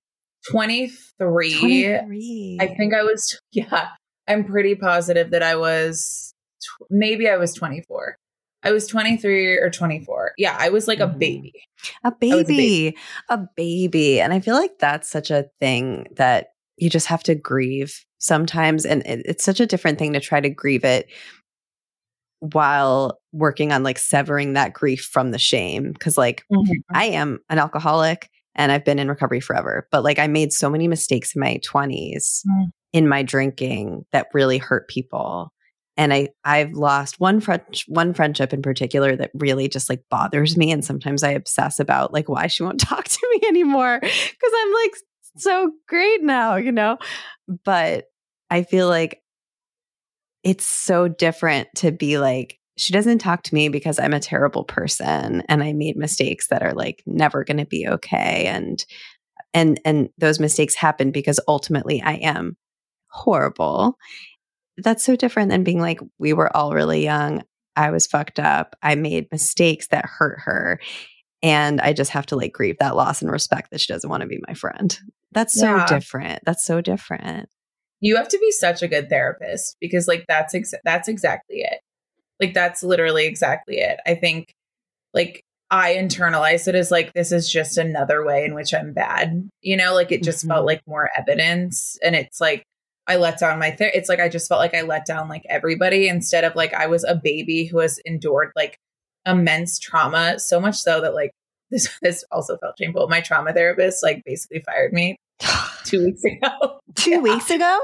23. 0.50 1.54
23. 1.58 2.58
I 2.60 2.66
think 2.74 2.94
I 2.94 3.02
was, 3.02 3.38
yeah, 3.52 3.88
I'm 4.26 4.44
pretty 4.44 4.74
positive 4.74 5.30
that 5.30 5.42
I 5.42 5.56
was, 5.56 6.34
tw- 6.62 6.86
maybe 6.90 7.28
I 7.28 7.36
was 7.36 7.54
24. 7.54 8.16
I 8.64 8.70
was 8.72 8.86
23 8.86 9.58
or 9.58 9.70
24. 9.70 10.32
Yeah, 10.38 10.56
I 10.58 10.68
was 10.68 10.86
like 10.88 11.00
a 11.00 11.06
Mhm. 11.08 11.18
baby. 11.18 11.52
a 12.04 12.10
was 12.10 12.12
a 12.12 12.44
baby, 12.44 12.56
baby. 12.56 12.96
a 13.28 13.38
baby. 13.56 14.20
And 14.20 14.32
I 14.32 14.40
feel 14.40 14.54
like 14.54 14.78
that's 14.78 15.08
such 15.10 15.30
a 15.30 15.46
thing 15.60 16.06
that 16.16 16.48
you 16.76 16.88
just 16.88 17.06
have 17.08 17.22
to 17.24 17.34
grieve 17.34 17.94
sometimes. 18.18 18.84
And 18.86 19.02
it, 19.06 19.22
it's 19.26 19.44
such 19.44 19.58
a 19.60 19.66
different 19.66 19.98
thing 19.98 20.12
to 20.12 20.20
try 20.20 20.40
to 20.40 20.48
grieve 20.50 20.84
it 20.84 21.08
while 22.40 23.20
working 23.32 23.72
on 23.72 23.82
like 23.82 23.98
severing 23.98 24.52
that 24.54 24.72
grief 24.72 25.08
from 25.12 25.30
the 25.30 25.38
shame. 25.38 25.94
Cause 25.94 26.18
like 26.18 26.44
Mm-hmm. 26.52 26.72
I 26.96 27.04
am 27.06 27.38
an 27.48 27.58
alcoholic 27.58 28.28
and 28.54 28.70
I've 28.72 28.84
been 28.84 28.98
in 28.98 29.08
recovery 29.08 29.40
forever, 29.40 29.86
but 29.90 30.02
like 30.04 30.18
I 30.18 30.26
made 30.26 30.52
so 30.52 30.68
many 30.68 30.88
mistakes 30.88 31.34
in 31.34 31.40
my 31.40 31.58
20s 31.64 32.42
Mm. 32.46 32.66
in 32.92 33.08
my 33.08 33.22
drinking 33.22 34.04
that 34.12 34.26
really 34.34 34.58
hurt 34.58 34.88
people. 34.88 35.52
And 35.96 36.12
I 36.12 36.28
I've 36.44 36.72
lost 36.72 37.20
one 37.20 37.40
French 37.40 37.84
one 37.88 38.14
friendship 38.14 38.52
in 38.52 38.62
particular 38.62 39.14
that 39.16 39.30
really 39.34 39.68
just 39.68 39.90
like 39.90 40.02
bothers 40.10 40.56
me 40.56 40.70
and 40.72 40.84
sometimes 40.84 41.22
I 41.22 41.30
obsess 41.30 41.78
about 41.78 42.12
like 42.12 42.28
why 42.28 42.46
she 42.46 42.62
won't 42.62 42.80
talk 42.88 43.04
to 43.04 43.28
me 43.32 43.46
anymore 43.48 44.00
cuz 44.00 44.52
I'm 44.56 44.72
like 44.72 44.94
so 45.36 45.72
great 45.88 46.22
now, 46.22 46.56
you 46.56 46.72
know? 46.72 46.98
But 47.64 48.06
I 48.50 48.62
feel 48.62 48.88
like 48.88 49.22
it's 50.42 50.64
so 50.64 51.08
different 51.08 51.68
to 51.76 51.92
be 51.92 52.18
like 52.18 52.58
she 52.76 52.92
doesn't 52.92 53.18
talk 53.18 53.42
to 53.44 53.54
me 53.54 53.68
because 53.68 53.98
I'm 53.98 54.14
a 54.14 54.20
terrible 54.20 54.64
person 54.64 55.42
and 55.48 55.62
I 55.62 55.72
made 55.72 55.96
mistakes 55.96 56.48
that 56.48 56.62
are 56.62 56.72
like 56.72 57.02
never 57.06 57.44
going 57.44 57.58
to 57.58 57.66
be 57.66 57.86
okay 57.86 58.46
and 58.46 58.84
and 59.54 59.80
and 59.84 60.08
those 60.18 60.40
mistakes 60.40 60.74
happen 60.74 61.10
because 61.10 61.38
ultimately 61.46 62.00
I 62.02 62.14
am 62.14 62.56
horrible. 63.08 63.98
That's 64.82 65.04
so 65.04 65.16
different 65.16 65.50
than 65.50 65.64
being 65.64 65.80
like 65.80 66.00
we 66.18 66.32
were 66.32 66.54
all 66.56 66.72
really 66.74 67.02
young. 67.04 67.42
I 67.76 67.90
was 67.90 68.06
fucked 68.06 68.38
up. 68.38 68.76
I 68.82 68.94
made 68.96 69.28
mistakes 69.32 69.88
that 69.88 70.04
hurt 70.06 70.40
her 70.40 70.80
and 71.42 71.80
I 71.80 71.92
just 71.92 72.10
have 72.10 72.26
to 72.26 72.36
like 72.36 72.52
grieve 72.52 72.78
that 72.80 72.96
loss 72.96 73.22
and 73.22 73.30
respect 73.30 73.70
that 73.70 73.80
she 73.80 73.92
doesn't 73.92 74.08
want 74.10 74.20
to 74.22 74.26
be 74.28 74.38
my 74.46 74.54
friend. 74.54 74.96
That's 75.32 75.54
so 75.54 75.76
Yeah. 75.76 75.86
different. 75.86 76.40
That's 76.44 76.64
so 76.64 76.80
different. 76.80 77.48
you 78.04 78.16
have 78.16 78.26
to 78.28 78.38
be 78.38 78.50
such 78.50 78.82
a 78.82 78.88
good 78.88 79.08
therapist 79.08 79.76
because 79.80 80.08
like 80.08 80.24
that's 80.28 80.54
ex- 80.56 80.74
that's 80.84 81.06
exactly 81.06 81.58
it 81.60 81.78
like 82.40 82.52
that's 82.52 82.82
literally 82.82 83.26
exactly 83.26 83.76
it 83.78 84.00
i 84.04 84.12
think 84.16 84.52
like 85.14 85.44
i 85.70 85.94
internalized 85.94 86.66
it 86.66 86.74
as 86.74 86.90
like 86.90 87.12
this 87.12 87.30
is 87.30 87.48
just 87.48 87.78
another 87.78 88.24
way 88.26 88.44
in 88.44 88.54
which 88.56 88.74
i'm 88.74 88.92
bad 88.92 89.48
you 89.60 89.76
know 89.76 89.94
like 89.94 90.10
it 90.10 90.24
just 90.24 90.44
Mhm. 90.44 90.48
felt 90.48 90.66
like 90.66 90.82
more 90.84 91.10
evidence 91.16 91.96
and 92.02 92.16
it's 92.16 92.40
like 92.40 92.64
i 93.06 93.16
let 93.16 93.38
down 93.38 93.58
my 93.58 93.70
ther- 93.70 93.90
it's 93.94 94.08
like 94.08 94.20
i 94.20 94.28
just 94.28 94.48
felt 94.48 94.60
like 94.60 94.74
i 94.74 94.82
let 94.82 95.04
down 95.06 95.28
like 95.28 95.42
everybody 95.48 96.08
instead 96.08 96.44
of 96.44 96.54
like 96.54 96.72
i 96.74 96.86
was 96.86 97.04
a 97.04 97.14
baby 97.14 97.64
who 97.64 97.78
has 97.78 97.98
endured 98.04 98.50
like 98.56 98.78
immense 99.26 99.78
trauma 99.78 100.38
so 100.38 100.60
much 100.60 100.76
so 100.76 101.00
that 101.00 101.14
like 101.14 101.30
this 101.70 101.88
this 102.02 102.24
also 102.30 102.56
felt 102.58 102.74
shameful 102.78 103.08
my 103.08 103.20
trauma 103.20 103.52
therapist 103.52 104.02
like 104.02 104.22
basically 104.26 104.60
fired 104.60 104.92
me 104.92 105.16
two 105.84 106.04
weeks 106.04 106.22
ago 106.24 106.78
Two 106.94 107.10
Yeah. 107.12 107.18
weeks 107.20 107.48
ago? 107.50 107.80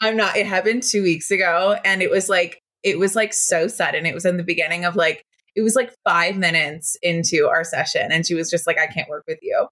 I'm 0.00 0.16
not. 0.16 0.36
It 0.38 0.46
happened 0.46 0.82
two 0.84 1.02
weeks 1.02 1.30
ago, 1.30 1.76
and 1.84 2.00
it 2.02 2.10
was 2.10 2.28
like 2.30 2.62
it 2.82 2.98
was 2.98 3.14
like 3.14 3.34
so 3.34 3.66
sudden. 3.68 4.06
It 4.06 4.14
was 4.14 4.24
in 4.24 4.38
the 4.38 4.42
beginning 4.44 4.86
of 4.86 4.96
like 4.96 5.22
it 5.54 5.60
was 5.60 5.74
like 5.74 5.92
five 6.04 6.36
minutes 6.36 6.96
into 7.02 7.46
our 7.48 7.62
session, 7.64 8.10
and 8.10 8.24
she 8.26 8.34
was 8.34 8.48
just 8.48 8.66
like, 8.66 8.78
"I 8.78 8.86
can't 8.86 9.08
work 9.10 9.24
with 9.28 9.38
you," 9.42 9.66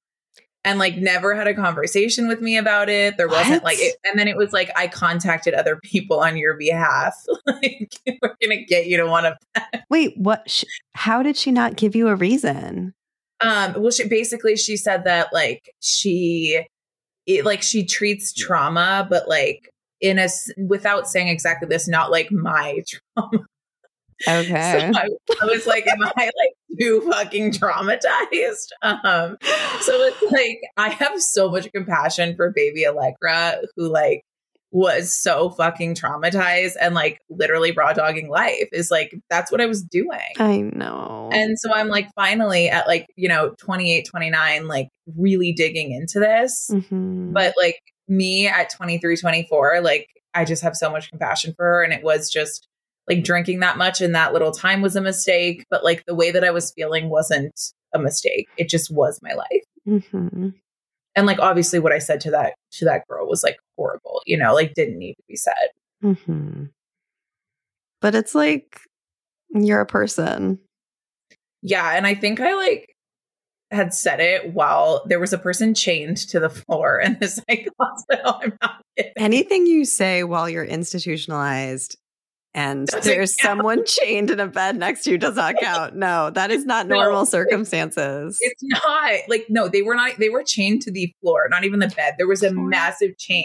and 0.67 0.81
like 0.81 0.97
never 0.97 1.35
had 1.35 1.47
a 1.47 1.55
conversation 1.55 2.27
with 2.27 2.41
me 2.41 2.59
about 2.59 2.89
it. 2.89 3.17
There 3.17 3.29
wasn't 3.29 3.63
What? 3.63 3.65
like, 3.65 3.79
it, 3.79 3.97
and 4.05 4.19
then 4.19 4.27
it 4.27 4.37
was 4.37 4.53
like 4.53 4.69
I 4.77 4.89
contacted 4.89 5.55
other 5.55 5.77
people 5.77 6.19
on 6.19 6.37
your 6.37 6.55
behalf. 6.55 7.15
like 7.47 7.95
we're 8.21 8.37
gonna 8.43 8.65
get 8.65 8.87
you 8.87 8.97
to 8.99 9.07
want 9.07 9.27
to. 9.55 9.81
Wait, 9.89 10.19
what? 10.19 10.51
Sh- 10.51 10.65
how 10.95 11.23
did 11.23 11.37
she 11.37 11.53
not 11.53 11.77
give 11.77 11.95
you 11.95 12.09
a 12.09 12.17
reason? 12.17 12.93
Um. 13.41 13.75
Well, 13.79 13.93
she 13.93 14.09
basically 14.09 14.57
she 14.57 14.77
said 14.77 15.05
that 15.05 15.33
like 15.33 15.71
she, 15.81 16.61
it, 17.27 17.45
like 17.45 17.63
she 17.63 17.87
treats 17.87 18.33
trauma, 18.33 19.07
but 19.09 19.29
like 19.29 19.71
in 20.01 20.19
a 20.19 20.29
without 20.59 21.09
saying 21.09 21.29
exactly 21.29 21.69
this, 21.69 21.87
not 21.87 22.11
like 22.11 22.33
my 22.33 22.83
trauma. 23.15 23.45
Okay. 24.27 24.91
So 24.93 24.99
I, 24.99 25.09
I 25.43 25.45
was 25.45 25.67
like, 25.67 25.87
am 25.87 26.03
I 26.03 26.25
like 26.25 26.57
too 26.79 27.01
fucking 27.11 27.53
traumatized? 27.53 28.69
Um, 28.83 29.37
so 29.81 29.93
it's 30.03 30.33
like 30.33 30.61
I 30.77 30.89
have 30.91 31.21
so 31.21 31.51
much 31.51 31.71
compassion 31.73 32.35
for 32.37 32.51
baby 32.51 32.85
Alegra 32.85 33.63
who 33.77 33.89
like 33.89 34.23
was 34.73 35.15
so 35.15 35.51
fucking 35.51 35.95
traumatized 35.95 36.75
and 36.81 36.95
like 36.95 37.21
literally 37.31 37.73
raw 37.73 37.93
dogging 37.93 38.29
life 38.29 38.69
is 38.73 38.91
like 38.91 39.15
that's 39.31 39.51
what 39.51 39.61
I 39.61 39.67
was 39.67 39.83
doing. 39.83 40.35
I 40.39 40.59
know. 40.59 41.31
And 41.33 41.59
so 41.59 41.73
I'm 41.73 41.89
like 41.89 42.09
finally 42.15 42.69
at 42.69 42.87
like, 42.87 43.07
you 43.17 43.29
know, 43.29 43.55
28, 43.59 44.07
29, 44.07 44.69
like 44.69 44.89
really 45.17 45.53
digging 45.53 45.93
into 45.93 46.19
this. 46.21 46.71
Mhm. 46.73 47.33
But 47.33 47.55
like 47.57 47.81
me 48.09 48.49
at 48.49 48.71
23, 48.71 49.17
24, 49.17 49.81
like 49.81 50.09
I 50.35 50.45
just 50.45 50.63
have 50.63 50.77
so 50.77 50.91
much 50.91 51.11
compassion 51.11 51.55
for 51.57 51.65
her. 51.65 51.83
And 51.83 51.93
it 51.93 52.03
was 52.03 52.31
just 52.31 52.69
like 53.09 53.23
drinking 53.25 53.61
that 53.61 53.79
much 53.79 54.01
in 54.01 54.13
that 54.13 54.33
little 54.33 54.53
time 54.53 54.83
was 54.83 54.97
a 54.97 55.01
mistake. 55.01 55.65
But 55.71 55.85
like 55.85 56.05
the 56.07 56.15
way 56.15 56.31
that 56.31 56.45
I 56.45 56.51
was 56.51 56.73
feeling 56.73 57.09
wasn't 57.09 57.59
a 57.95 57.99
mistake. 57.99 58.49
It 58.57 58.69
just 58.69 58.91
was 58.91 59.21
my 59.23 59.33
life. 59.33 59.65
Mhm. 59.87 60.55
And 61.15 61.27
like 61.27 61.39
obviously 61.39 61.79
what 61.79 61.93
I 61.93 61.99
said 61.99 62.21
to 62.23 62.31
that 62.33 62.55
to 62.73 62.85
that 62.87 63.07
girl 63.09 63.27
was 63.29 63.43
like 63.43 63.57
horrible, 63.77 64.23
you 64.27 64.37
know, 64.37 64.53
like 64.55 64.75
didn't 64.75 64.99
need 64.99 65.15
to 65.15 65.23
be 65.29 65.37
said. 65.37 65.69
Mhm. 66.03 66.71
But 68.01 68.15
it's 68.15 68.35
like 68.35 68.81
you're 69.55 69.81
a 69.81 69.87
person. 69.87 70.59
Yeah. 71.63 71.93
And 71.97 72.07
I 72.07 72.15
think 72.15 72.41
I 72.41 72.55
like 72.55 72.93
had 73.71 73.93
said 73.95 74.21
it 74.21 74.53
while 74.53 75.03
there 75.07 75.19
was 75.19 75.33
a 75.33 75.39
person 75.39 75.75
chained 75.75 76.17
to 76.19 76.39
the 76.39 76.51
floor 76.51 77.01
in 77.01 77.17
the 77.21 77.29
psych 77.49 77.69
hospital. 77.81 78.41
I'm 78.43 78.59
not. 78.63 78.83
Anything 79.17 79.67
you 79.67 79.85
say 79.85 80.23
while 80.25 80.49
you're 80.49 80.65
institutionalized 80.65 81.97
and 82.57 82.89
Doesn't 82.89 83.05
there's 83.05 83.37
count. 83.41 83.59
someone 83.59 83.85
chained 83.85 84.31
in 84.33 84.41
a 84.41 84.49
bed 84.49 84.77
next 84.77 85.05
to 85.05 85.13
you 85.13 85.19
does 85.19 85.37
not 85.37 85.55
count. 85.61 85.95
No, 85.95 86.31
that 86.31 86.51
is 86.51 86.65
not 86.65 86.89
normal 86.89 87.23
it's- 87.23 87.31
circumstances. 87.31 88.39
It's 88.41 88.63
not 88.65 89.13
like 89.29 89.47
no, 89.49 89.69
they 89.69 89.83
were 89.83 89.95
not. 89.95 90.17
They 90.19 90.31
were 90.31 90.43
chained 90.43 90.83
to 90.83 90.91
the 90.91 91.13
floor, 91.23 91.47
not 91.49 91.63
even 91.65 91.79
the 91.79 91.89
bed. 91.89 92.15
There 92.19 92.27
was 92.27 92.43
a 92.43 92.51
massive 92.53 93.17
chain, 93.19 93.45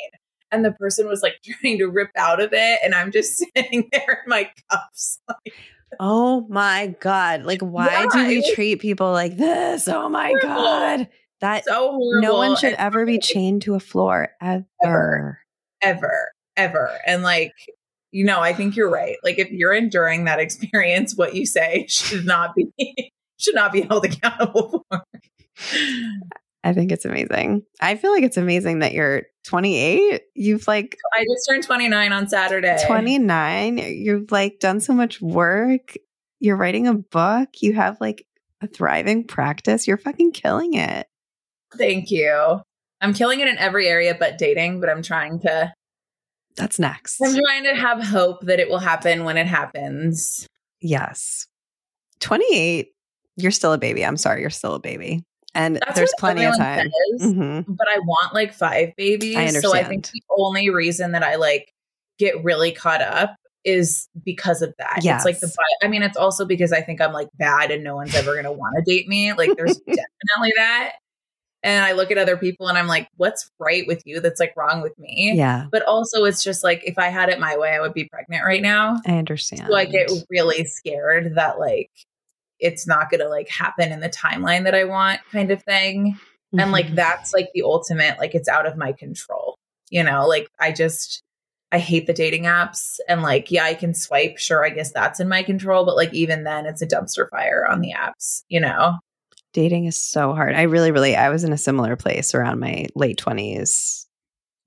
and 0.51 0.65
the 0.65 0.71
person 0.71 1.07
was 1.07 1.21
like 1.21 1.35
trying 1.61 1.77
to 1.77 1.85
rip 1.87 2.09
out 2.17 2.41
of 2.41 2.49
it, 2.53 2.79
and 2.83 2.95
I'm 2.95 3.11
just 3.11 3.37
sitting 3.55 3.87
there 3.91 4.21
in 4.25 4.29
my 4.29 4.49
cuffs. 4.71 5.19
Like, 5.27 5.53
Oh 5.99 6.47
my 6.49 6.95
God. 7.01 7.43
Like, 7.43 7.59
why 7.61 8.07
do 8.13 8.25
we 8.25 8.53
treat 8.55 8.79
people 8.79 9.11
like 9.11 9.35
this? 9.35 9.89
Oh 9.89 10.07
my 10.07 10.29
horrible. 10.29 10.47
God. 10.47 11.09
That 11.41 11.65
so 11.65 11.91
horrible. 11.91 12.21
no 12.21 12.35
one 12.37 12.55
should 12.55 12.69
and 12.73 12.77
ever 12.79 13.05
be 13.05 13.19
chained 13.19 13.63
to 13.63 13.73
a 13.75 13.79
floor 13.81 14.29
ever. 14.41 14.65
Ever. 14.81 15.39
ever, 15.81 16.31
ever, 16.55 16.91
and 17.05 17.23
like. 17.23 17.51
You 18.11 18.25
know, 18.25 18.39
I 18.39 18.53
think 18.53 18.75
you're 18.75 18.89
right. 18.89 19.17
Like 19.23 19.39
if 19.39 19.49
you're 19.51 19.73
enduring 19.73 20.25
that 20.25 20.39
experience, 20.39 21.15
what 21.15 21.35
you 21.35 21.45
say 21.45 21.85
should 21.89 22.25
not 22.25 22.55
be 22.55 23.11
should 23.37 23.55
not 23.55 23.71
be 23.71 23.81
held 23.81 24.05
accountable 24.05 24.85
for. 24.89 25.03
I 26.63 26.73
think 26.73 26.91
it's 26.91 27.05
amazing. 27.05 27.63
I 27.79 27.95
feel 27.95 28.11
like 28.11 28.23
it's 28.23 28.37
amazing 28.37 28.79
that 28.79 28.93
you're 28.93 29.23
28. 29.45 30.21
You've 30.35 30.67
like 30.67 30.97
I 31.13 31.23
just 31.23 31.47
turned 31.49 31.63
29 31.63 32.11
on 32.11 32.27
Saturday. 32.27 32.77
29. 32.85 33.77
You've 33.77 34.31
like 34.31 34.59
done 34.59 34.79
so 34.79 34.93
much 34.93 35.21
work. 35.21 35.95
You're 36.39 36.57
writing 36.57 36.87
a 36.87 36.93
book. 36.93 37.49
You 37.61 37.73
have 37.73 37.99
like 37.99 38.27
a 38.61 38.67
thriving 38.67 39.25
practice. 39.25 39.87
You're 39.87 39.97
fucking 39.97 40.33
killing 40.33 40.75
it. 40.75 41.07
Thank 41.75 42.11
you. 42.11 42.61
I'm 42.99 43.13
killing 43.13 43.39
it 43.39 43.47
in 43.47 43.57
every 43.57 43.87
area 43.87 44.15
but 44.17 44.37
dating, 44.37 44.79
but 44.81 44.89
I'm 44.89 45.01
trying 45.01 45.39
to 45.41 45.73
That's 46.55 46.79
next. 46.79 47.19
I'm 47.23 47.33
trying 47.33 47.63
to 47.63 47.75
have 47.75 48.03
hope 48.03 48.41
that 48.45 48.59
it 48.59 48.69
will 48.69 48.79
happen 48.79 49.23
when 49.23 49.37
it 49.37 49.47
happens. 49.47 50.47
Yes. 50.81 51.47
28. 52.19 52.89
You're 53.37 53.51
still 53.51 53.73
a 53.73 53.77
baby. 53.77 54.05
I'm 54.05 54.17
sorry. 54.17 54.41
You're 54.41 54.49
still 54.49 54.75
a 54.75 54.79
baby. 54.79 55.23
And 55.53 55.77
That's 55.77 55.95
there's 55.95 56.13
plenty 56.17 56.45
of 56.45 56.55
time. 56.57 56.89
says, 57.19 57.33
Mhm. 57.33 57.65
But 57.67 57.87
I 57.93 57.99
want 57.99 58.33
like 58.33 58.53
five 58.53 58.95
babies. 58.95 59.35
I 59.35 59.47
So 59.47 59.73
I 59.73 59.83
think 59.83 60.05
understand. 60.05 60.21
the 60.29 60.35
only 60.37 60.69
reason 60.69 61.11
that 61.11 61.23
I 61.23 61.35
like 61.35 61.73
get 62.19 62.41
really 62.43 62.71
caught 62.71 63.01
up 63.01 63.35
is 63.63 64.07
because 64.23 64.61
of 64.61 64.73
that. 64.77 64.99
It's 65.03 65.25
like 65.25 65.39
the 65.39 65.53
I 65.83 65.87
mean, 65.87 66.03
it's 66.03 66.17
also 66.17 66.45
because 66.45 66.71
I 66.71 66.81
think 66.81 67.01
I'm 67.01 67.11
like 67.13 67.27
bad 67.37 67.69
and 67.71 67.83
no 67.83 67.95
one's 67.95 68.15
ever 68.15 68.35
gonna 68.35 68.51
want 68.51 68.75
to 68.77 68.83
date 68.91 69.07
me. 69.07 69.33
Like 69.33 69.55
there's 69.57 69.77
definitely 69.87 70.53
that. 70.55 70.93
And 71.63 71.85
I 71.85 71.91
look 71.91 72.09
at 72.11 72.17
other 72.17 72.37
people 72.37 72.67
and 72.67 72.77
I'm 72.77 72.87
like, 72.87 73.07
what's 73.17 73.49
right 73.59 73.85
with 73.85 74.01
you 74.05 74.19
that's 74.19 74.39
like 74.39 74.53
wrong 74.57 74.81
with 74.81 74.97
me? 74.97 75.33
Yeah, 75.35 75.67
But 75.71 75.83
also 75.83 76.23
it's 76.23 76.43
just 76.43 76.63
like 76.63 76.81
if 76.85 76.97
I 76.97 77.07
had 77.09 77.29
it 77.29 77.39
my 77.39 77.55
way, 77.57 77.69
I 77.69 77.79
would 77.81 77.93
be 77.93 78.05
pregnant 78.05 78.43
right 78.43 78.61
now. 78.61 78.99
I 79.05 79.17
understand. 79.17 79.67
So 79.67 79.75
I 79.75 79.85
get 79.85 80.09
really 80.29 80.65
scared 80.65 81.35
that 81.35 81.59
like 81.59 81.91
it's 82.59 82.87
not 82.87 83.09
gonna 83.11 83.27
like 83.27 83.49
happen 83.49 83.91
in 83.91 83.99
the 83.99 84.09
timeline 84.09 84.63
that 84.63 84.75
I 84.75 84.85
want, 84.85 85.19
kind 85.31 85.51
of 85.51 85.61
thing. 85.63 86.17
And 86.57 86.71
like 86.71 86.87
Mhm. 86.87 86.95
that's 86.95 87.33
like 87.33 87.49
the 87.53 87.61
ultimate, 87.63 88.17
like 88.19 88.35
it's 88.35 88.49
out 88.49 88.65
of 88.65 88.75
my 88.75 88.91
control. 88.91 89.55
You 89.89 90.03
know, 90.03 90.27
like 90.27 90.47
I 90.59 90.71
just 90.71 91.21
I 91.71 91.79
hate 91.79 92.05
the 92.07 92.13
dating 92.13 92.43
apps 92.43 92.97
and 93.07 93.21
like, 93.21 93.49
yeah, 93.51 93.63
I 93.63 93.75
can 93.75 93.93
swipe. 93.93 94.37
Sure, 94.37 94.65
I 94.65 94.69
guess 94.71 94.91
that's 94.91 95.19
in 95.21 95.29
my 95.29 95.41
control, 95.43 95.85
but 95.85 95.95
like 95.95 96.13
even 96.13 96.43
then 96.43 96.65
it's 96.65 96.81
a 96.81 96.87
dumpster 96.87 97.29
fire 97.29 97.65
on 97.69 97.79
the 97.81 97.93
apps, 97.93 98.43
you 98.49 98.59
know? 98.59 98.97
Dating 99.53 99.85
is 99.85 99.99
so 99.99 100.33
hard. 100.33 100.55
I 100.55 100.63
really, 100.63 100.91
really, 100.91 101.15
I 101.15 101.29
was 101.29 101.43
in 101.43 101.53
a 101.53 101.57
similar 101.57 101.95
place 101.95 102.33
around 102.33 102.59
my 102.59 102.87
late 102.95 103.19
20s, 103.19 104.05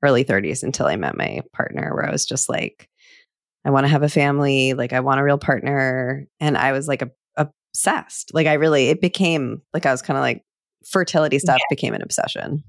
early 0.03 0.25
30s 0.25 0.63
until 0.63 0.87
I 0.87 0.97
met 0.97 1.17
my 1.17 1.41
partner, 1.53 1.95
where 1.95 2.07
I 2.07 2.13
was 2.13 2.27
just 2.27 2.49
like, 2.49 2.89
I 3.65 3.71
want 3.71 3.85
to 3.85 3.91
have 3.91 4.03
a 4.03 4.09
family, 4.09 4.75
like 4.75 4.93
I 4.93 5.01
want 5.01 5.21
a 5.21 5.25
real 5.25 5.39
partner. 5.39 6.27
And 6.41 6.57
I 6.59 6.73
was 6.73 6.87
like 6.87 7.03
a, 7.03 7.11
obsessed. 7.37 8.33
Like 8.35 8.47
I 8.47 8.55
really, 8.55 8.89
it 8.89 9.01
became 9.01 9.63
like 9.73 9.87
I 9.87 9.91
was 9.91 10.03
kind 10.03 10.17
of 10.17 10.23
like 10.23 10.43
fertility 10.85 11.39
stuff 11.39 11.59
yeah. 11.59 11.75
became 11.75 11.95
an 11.95 12.03
obsession. 12.03 12.63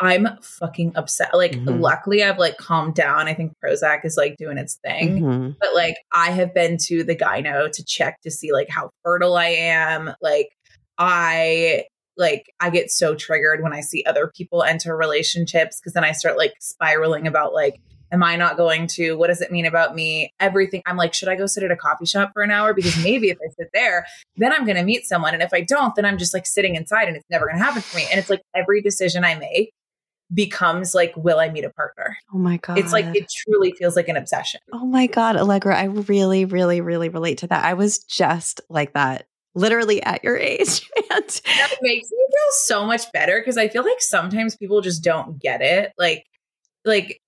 I'm 0.00 0.28
fucking 0.42 0.92
upset. 0.96 1.34
Like, 1.34 1.52
mm-hmm. 1.52 1.80
luckily, 1.80 2.24
I've 2.24 2.38
like 2.38 2.56
calmed 2.56 2.94
down. 2.94 3.28
I 3.28 3.34
think 3.34 3.52
Prozac 3.64 4.04
is 4.04 4.16
like 4.16 4.36
doing 4.36 4.58
its 4.58 4.74
thing. 4.84 5.20
Mm-hmm. 5.20 5.50
But 5.60 5.74
like, 5.74 5.96
I 6.12 6.30
have 6.30 6.52
been 6.52 6.78
to 6.86 7.04
the 7.04 7.14
gyno 7.14 7.70
to 7.70 7.84
check 7.84 8.20
to 8.22 8.30
see 8.30 8.52
like 8.52 8.68
how 8.68 8.90
fertile 9.04 9.36
I 9.36 9.46
am. 9.46 10.12
Like, 10.20 10.48
I 10.98 11.84
like 12.16 12.52
I 12.60 12.70
get 12.70 12.90
so 12.90 13.14
triggered 13.14 13.62
when 13.62 13.72
I 13.72 13.80
see 13.80 14.04
other 14.04 14.30
people 14.36 14.62
enter 14.62 14.96
relationships 14.96 15.80
because 15.80 15.94
then 15.94 16.04
I 16.04 16.12
start 16.12 16.38
like 16.38 16.54
spiraling 16.60 17.26
about 17.26 17.52
like 17.52 17.80
am 18.12 18.22
I 18.22 18.36
not 18.36 18.56
going 18.56 18.86
to? 18.86 19.14
What 19.14 19.26
does 19.26 19.40
it 19.40 19.50
mean 19.50 19.66
about 19.66 19.94
me? 19.94 20.32
Everything. 20.38 20.82
I'm 20.86 20.96
like, 20.96 21.12
should 21.12 21.28
I 21.28 21.34
go 21.34 21.46
sit 21.46 21.64
at 21.64 21.72
a 21.72 21.76
coffee 21.76 22.06
shop 22.06 22.30
for 22.32 22.42
an 22.42 22.50
hour? 22.52 22.72
Because 22.72 22.96
maybe 23.02 23.28
if 23.28 23.38
I 23.44 23.50
sit 23.58 23.70
there, 23.74 24.06
then 24.36 24.52
I'm 24.52 24.64
going 24.64 24.76
to 24.76 24.84
meet 24.84 25.04
someone. 25.04 25.34
And 25.34 25.42
if 25.42 25.52
I 25.52 25.62
don't, 25.62 25.94
then 25.96 26.04
I'm 26.04 26.16
just 26.16 26.32
like 26.32 26.46
sitting 26.46 26.76
inside 26.76 27.08
and 27.08 27.16
it's 27.16 27.26
never 27.28 27.46
going 27.46 27.58
to 27.58 27.64
happen 27.64 27.82
for 27.82 27.96
me. 27.96 28.06
And 28.10 28.20
it's 28.20 28.30
like 28.30 28.40
every 28.54 28.80
decision 28.82 29.24
I 29.24 29.34
make 29.34 29.72
becomes 30.32 30.94
like, 30.94 31.12
will 31.16 31.40
I 31.40 31.50
meet 31.50 31.64
a 31.64 31.70
partner? 31.70 32.16
Oh 32.32 32.38
my 32.38 32.58
God. 32.58 32.78
It's 32.78 32.92
like, 32.92 33.06
it 33.16 33.28
truly 33.28 33.72
feels 33.72 33.96
like 33.96 34.08
an 34.08 34.16
obsession. 34.16 34.60
Oh 34.72 34.86
my 34.86 35.06
God, 35.06 35.36
Alegra, 35.36 35.74
I 35.74 35.84
really, 35.84 36.44
really, 36.44 36.80
really 36.80 37.08
relate 37.08 37.38
to 37.38 37.48
that. 37.48 37.64
I 37.64 37.74
was 37.74 37.98
just 37.98 38.60
like 38.68 38.94
that 38.94 39.26
literally 39.54 40.02
at 40.02 40.22
your 40.24 40.36
age. 40.36 40.90
and 41.10 41.24
that 41.28 41.78
makes 41.82 42.10
me 42.10 42.18
feel 42.18 42.52
so 42.52 42.86
much 42.86 43.10
better 43.12 43.40
because 43.40 43.56
I 43.56 43.68
feel 43.68 43.84
like 43.84 44.00
sometimes 44.00 44.56
people 44.56 44.80
just 44.80 45.02
don't 45.02 45.40
get 45.40 45.60
it. 45.62 45.92
Like, 45.98 46.24
like 46.84 47.20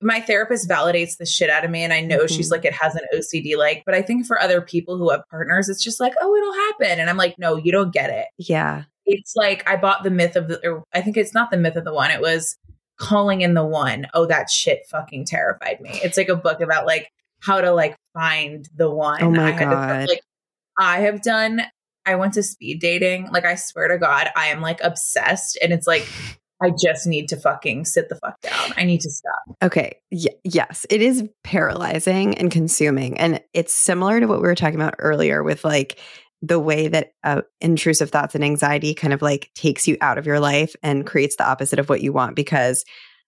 my 0.00 0.20
therapist 0.20 0.68
validates 0.68 1.16
the 1.16 1.26
shit 1.26 1.50
out 1.50 1.64
of 1.64 1.70
me 1.70 1.82
and 1.82 1.92
I 1.92 2.00
know 2.00 2.18
mm-hmm. 2.18 2.34
she's 2.34 2.50
like 2.50 2.64
it 2.64 2.72
has 2.74 2.94
an 2.94 3.02
OCD 3.14 3.56
like 3.56 3.82
but 3.84 3.94
I 3.94 4.02
think 4.02 4.26
for 4.26 4.40
other 4.40 4.60
people 4.60 4.96
who 4.96 5.10
have 5.10 5.22
partners 5.28 5.68
it's 5.68 5.82
just 5.82 5.98
like 5.98 6.12
oh 6.20 6.34
it'll 6.36 6.52
happen 6.52 7.00
and 7.00 7.10
I'm 7.10 7.16
like 7.16 7.36
no 7.38 7.56
you 7.56 7.72
don't 7.72 7.92
get 7.92 8.10
it. 8.10 8.26
Yeah. 8.36 8.84
It's 9.06 9.34
like 9.34 9.68
I 9.68 9.76
bought 9.76 10.04
the 10.04 10.10
myth 10.10 10.36
of 10.36 10.48
the 10.48 10.82
I 10.94 11.00
think 11.00 11.16
it's 11.16 11.34
not 11.34 11.50
the 11.50 11.56
myth 11.56 11.76
of 11.76 11.84
the 11.84 11.92
one 11.94 12.10
it 12.10 12.20
was 12.20 12.56
calling 12.96 13.40
in 13.40 13.54
the 13.54 13.64
one. 13.64 14.06
Oh 14.14 14.26
that 14.26 14.50
shit 14.50 14.86
fucking 14.88 15.24
terrified 15.24 15.80
me. 15.80 15.98
It's 16.02 16.16
like 16.16 16.28
a 16.28 16.36
book 16.36 16.60
about 16.60 16.86
like 16.86 17.10
how 17.40 17.60
to 17.60 17.72
like 17.72 17.96
find 18.14 18.68
the 18.76 18.90
one. 18.90 19.22
Oh 19.22 19.30
my 19.30 19.54
I 19.54 19.58
god. 19.58 20.00
To, 20.02 20.06
like 20.06 20.22
I 20.78 21.00
have 21.00 21.22
done 21.22 21.62
I 22.08 22.14
went 22.14 22.32
to 22.34 22.42
speed 22.42 22.80
dating. 22.80 23.28
Like 23.30 23.44
I 23.44 23.54
swear 23.54 23.88
to 23.88 23.98
God, 23.98 24.30
I 24.34 24.46
am 24.46 24.62
like 24.62 24.80
obsessed. 24.82 25.58
And 25.62 25.72
it's 25.72 25.86
like 25.86 26.08
I 26.60 26.70
just 26.70 27.06
need 27.06 27.28
to 27.28 27.36
fucking 27.36 27.84
sit 27.84 28.08
the 28.08 28.16
fuck 28.16 28.40
down. 28.40 28.72
I 28.76 28.84
need 28.84 29.02
to 29.02 29.10
stop. 29.10 29.42
Okay. 29.62 30.00
Y- 30.10 30.34
yes, 30.42 30.86
it 30.90 31.02
is 31.02 31.28
paralyzing 31.44 32.36
and 32.36 32.50
consuming. 32.50 33.18
And 33.18 33.40
it's 33.52 33.74
similar 33.74 34.18
to 34.18 34.26
what 34.26 34.40
we 34.40 34.48
were 34.48 34.54
talking 34.54 34.80
about 34.80 34.94
earlier 34.98 35.44
with 35.44 35.64
like 35.64 36.00
the 36.40 36.58
way 36.58 36.88
that 36.88 37.12
uh, 37.22 37.42
intrusive 37.60 38.10
thoughts 38.10 38.34
and 38.34 38.42
anxiety 38.42 38.94
kind 38.94 39.12
of 39.12 39.20
like 39.20 39.50
takes 39.54 39.86
you 39.86 39.96
out 40.00 40.18
of 40.18 40.26
your 40.26 40.40
life 40.40 40.74
and 40.82 41.06
creates 41.06 41.36
the 41.36 41.46
opposite 41.46 41.78
of 41.78 41.88
what 41.88 42.00
you 42.00 42.12
want. 42.12 42.34
Because 42.34 42.84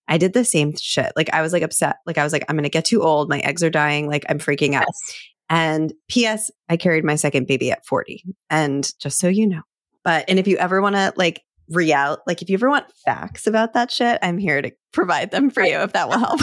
I 0.09 0.18
did 0.18 0.32
the 0.32 0.44
same 0.44 0.74
shit. 0.77 1.12
Like 1.14 1.32
I 1.32 1.43
was 1.43 1.52
like 1.52 1.62
upset. 1.62 1.97
Like 2.06 2.18
I 2.18 2.24
was 2.24 2.32
like, 2.32 2.44
I'm 2.48 2.56
going 2.56 2.64
to 2.64 2.68
get 2.70 2.85
too 2.85 3.02
old. 3.02 3.28
My 3.28 3.39
eggs 3.40 3.62
are 3.62 3.70
dying. 3.70 4.09
Like 4.09 4.24
I'm 4.28 4.40
freaking 4.40 4.74
out. 4.74 4.86
Yes. 4.89 5.16
And 5.51 5.93
P.S. 6.09 6.51
I 6.68 6.77
carried 6.77 7.05
my 7.05 7.16
second 7.16 7.47
baby 7.47 7.70
at 7.70 7.85
40. 7.85 8.24
And 8.48 8.90
just 9.01 9.18
so 9.18 9.28
you 9.28 9.47
know, 9.47 9.62
but 10.05 10.24
and 10.28 10.39
if 10.39 10.47
you 10.47 10.56
ever 10.56 10.81
want 10.81 10.94
to 10.94 11.12
like 11.16 11.43
real 11.70 12.18
like 12.27 12.43
if 12.43 12.51
you 12.51 12.55
ever 12.55 12.68
want 12.68 12.90
facts 13.05 13.47
about 13.47 13.74
that 13.74 13.90
shit 13.90 14.18
i'm 14.22 14.39
here 14.39 14.60
to 14.60 14.72
provide 14.93 15.31
them 15.31 15.51
for 15.51 15.62
you 15.62 15.78
if 15.78 15.93
that 15.93 16.09
will 16.09 16.18
help 16.18 16.40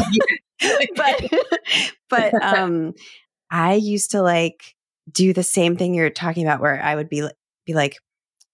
but 0.96 1.34
but 2.10 2.34
um 2.44 2.94
i 3.52 3.74
used 3.74 4.12
to 4.12 4.22
like 4.22 4.76
do 5.12 5.34
the 5.34 5.44
same 5.44 5.76
thing 5.76 5.94
you're 5.94 6.10
talking 6.10 6.46
about 6.46 6.62
where 6.62 6.82
i 6.82 6.96
would 6.96 7.10
be 7.10 7.28
be 7.66 7.74
like 7.74 7.98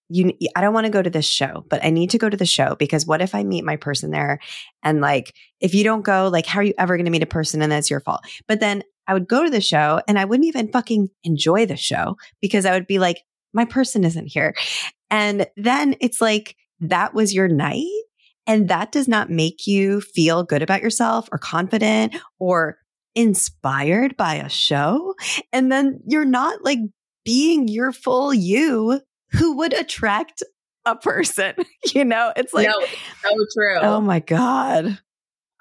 you 0.08 0.32
i 0.56 0.60
don't 0.60 0.74
want 0.74 0.84
to 0.84 0.90
go 0.90 1.00
to 1.00 1.10
this 1.10 1.24
show 1.24 1.64
but 1.70 1.82
i 1.84 1.90
need 1.90 2.10
to 2.10 2.18
go 2.18 2.28
to 2.28 2.36
the 2.36 2.44
show 2.44 2.74
because 2.74 3.06
what 3.06 3.22
if 3.22 3.34
i 3.34 3.42
meet 3.42 3.64
my 3.64 3.76
person 3.76 4.10
there 4.10 4.38
and 4.82 5.00
like 5.00 5.32
if 5.60 5.74
you 5.74 5.84
don't 5.84 6.02
go 6.02 6.28
like 6.28 6.44
how 6.44 6.58
are 6.58 6.64
you 6.64 6.74
ever 6.76 6.96
going 6.96 7.06
to 7.06 7.10
meet 7.10 7.22
a 7.22 7.26
person 7.26 7.62
and 7.62 7.72
that's 7.72 7.88
your 7.88 8.00
fault 8.00 8.20
but 8.48 8.60
then 8.60 8.82
i 9.06 9.14
would 9.14 9.28
go 9.28 9.44
to 9.44 9.50
the 9.50 9.60
show 9.60 10.00
and 10.08 10.18
i 10.18 10.24
wouldn't 10.24 10.46
even 10.46 10.68
fucking 10.68 11.08
enjoy 11.24 11.66
the 11.66 11.76
show 11.76 12.16
because 12.40 12.66
i 12.66 12.72
would 12.72 12.86
be 12.86 12.98
like 12.98 13.22
my 13.52 13.64
person 13.64 14.04
isn't 14.04 14.26
here 14.26 14.54
and 15.10 15.46
then 15.56 15.94
it's 16.00 16.20
like 16.20 16.56
that 16.80 17.14
was 17.14 17.32
your 17.32 17.48
night 17.48 17.86
and 18.46 18.68
that 18.68 18.92
does 18.92 19.08
not 19.08 19.30
make 19.30 19.66
you 19.66 20.00
feel 20.00 20.42
good 20.42 20.62
about 20.62 20.82
yourself 20.82 21.28
or 21.32 21.38
confident 21.38 22.14
or 22.38 22.78
inspired 23.14 24.16
by 24.16 24.34
a 24.34 24.48
show. 24.48 25.14
And 25.52 25.70
then 25.70 26.00
you're 26.06 26.24
not 26.24 26.64
like 26.64 26.78
being 27.24 27.68
your 27.68 27.92
full 27.92 28.34
you 28.34 29.00
who 29.30 29.56
would 29.56 29.72
attract 29.72 30.42
a 30.84 30.96
person. 30.96 31.54
you 31.94 32.04
know, 32.04 32.32
it's 32.36 32.52
like, 32.52 32.68
no, 32.68 32.86
so 33.22 33.36
true. 33.54 33.78
Oh 33.80 34.00
my 34.00 34.20
God. 34.20 34.98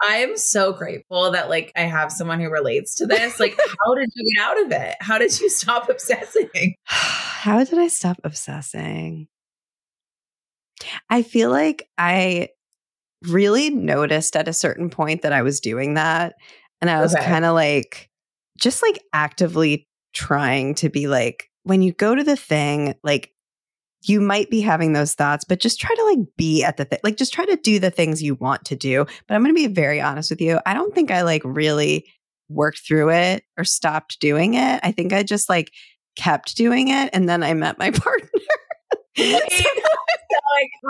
I 0.07 0.17
am 0.17 0.37
so 0.37 0.73
grateful 0.73 1.31
that 1.31 1.49
like 1.49 1.71
I 1.75 1.81
have 1.81 2.11
someone 2.11 2.39
who 2.39 2.49
relates 2.49 2.95
to 2.95 3.05
this. 3.05 3.39
Like, 3.39 3.57
how 3.85 3.95
did 3.95 4.09
you 4.13 4.35
get 4.35 4.43
out 4.43 4.61
of 4.65 4.71
it? 4.71 4.95
How 4.99 5.17
did 5.17 5.39
you 5.39 5.49
stop 5.49 5.89
obsessing? 5.89 6.75
how 6.85 7.63
did 7.63 7.77
I 7.77 7.87
stop 7.87 8.17
obsessing? 8.23 9.27
I 11.09 11.21
feel 11.21 11.49
like 11.49 11.87
I 11.97 12.49
really 13.23 13.69
noticed 13.69 14.35
at 14.35 14.47
a 14.47 14.53
certain 14.53 14.89
point 14.89 15.21
that 15.21 15.33
I 15.33 15.41
was 15.41 15.59
doing 15.59 15.93
that. 15.93 16.35
And 16.81 16.89
I 16.89 16.99
was 16.99 17.15
okay. 17.15 17.23
kind 17.23 17.45
of 17.45 17.53
like, 17.53 18.09
just 18.57 18.81
like 18.81 19.01
actively 19.13 19.87
trying 20.13 20.75
to 20.75 20.89
be 20.89 21.07
like, 21.07 21.49
when 21.63 21.81
you 21.81 21.93
go 21.93 22.13
to 22.13 22.23
the 22.23 22.35
thing, 22.35 22.95
like, 23.03 23.32
you 24.07 24.21
might 24.21 24.49
be 24.49 24.61
having 24.61 24.93
those 24.93 25.13
thoughts, 25.13 25.43
but 25.43 25.59
just 25.59 25.79
try 25.79 25.93
to 25.95 26.03
like 26.05 26.19
be 26.37 26.63
at 26.63 26.77
the 26.77 26.85
thing, 26.85 26.99
like 27.03 27.17
just 27.17 27.33
try 27.33 27.45
to 27.45 27.55
do 27.57 27.79
the 27.79 27.91
things 27.91 28.21
you 28.21 28.35
want 28.35 28.65
to 28.65 28.75
do. 28.75 29.05
But 29.27 29.35
I'm 29.35 29.43
going 29.43 29.55
to 29.55 29.67
be 29.67 29.73
very 29.73 30.01
honest 30.01 30.29
with 30.29 30.41
you. 30.41 30.59
I 30.65 30.73
don't 30.73 30.93
think 30.93 31.11
I 31.11 31.21
like 31.21 31.41
really 31.45 32.05
worked 32.49 32.81
through 32.87 33.11
it 33.11 33.43
or 33.57 33.63
stopped 33.63 34.19
doing 34.19 34.53
it. 34.55 34.79
I 34.83 34.91
think 34.91 35.13
I 35.13 35.23
just 35.23 35.49
like 35.49 35.71
kept 36.15 36.55
doing 36.55 36.89
it. 36.89 37.09
And 37.13 37.27
then 37.27 37.43
I 37.43 37.53
met 37.53 37.77
my 37.77 37.91
partner 37.91 38.29
so 39.17 39.23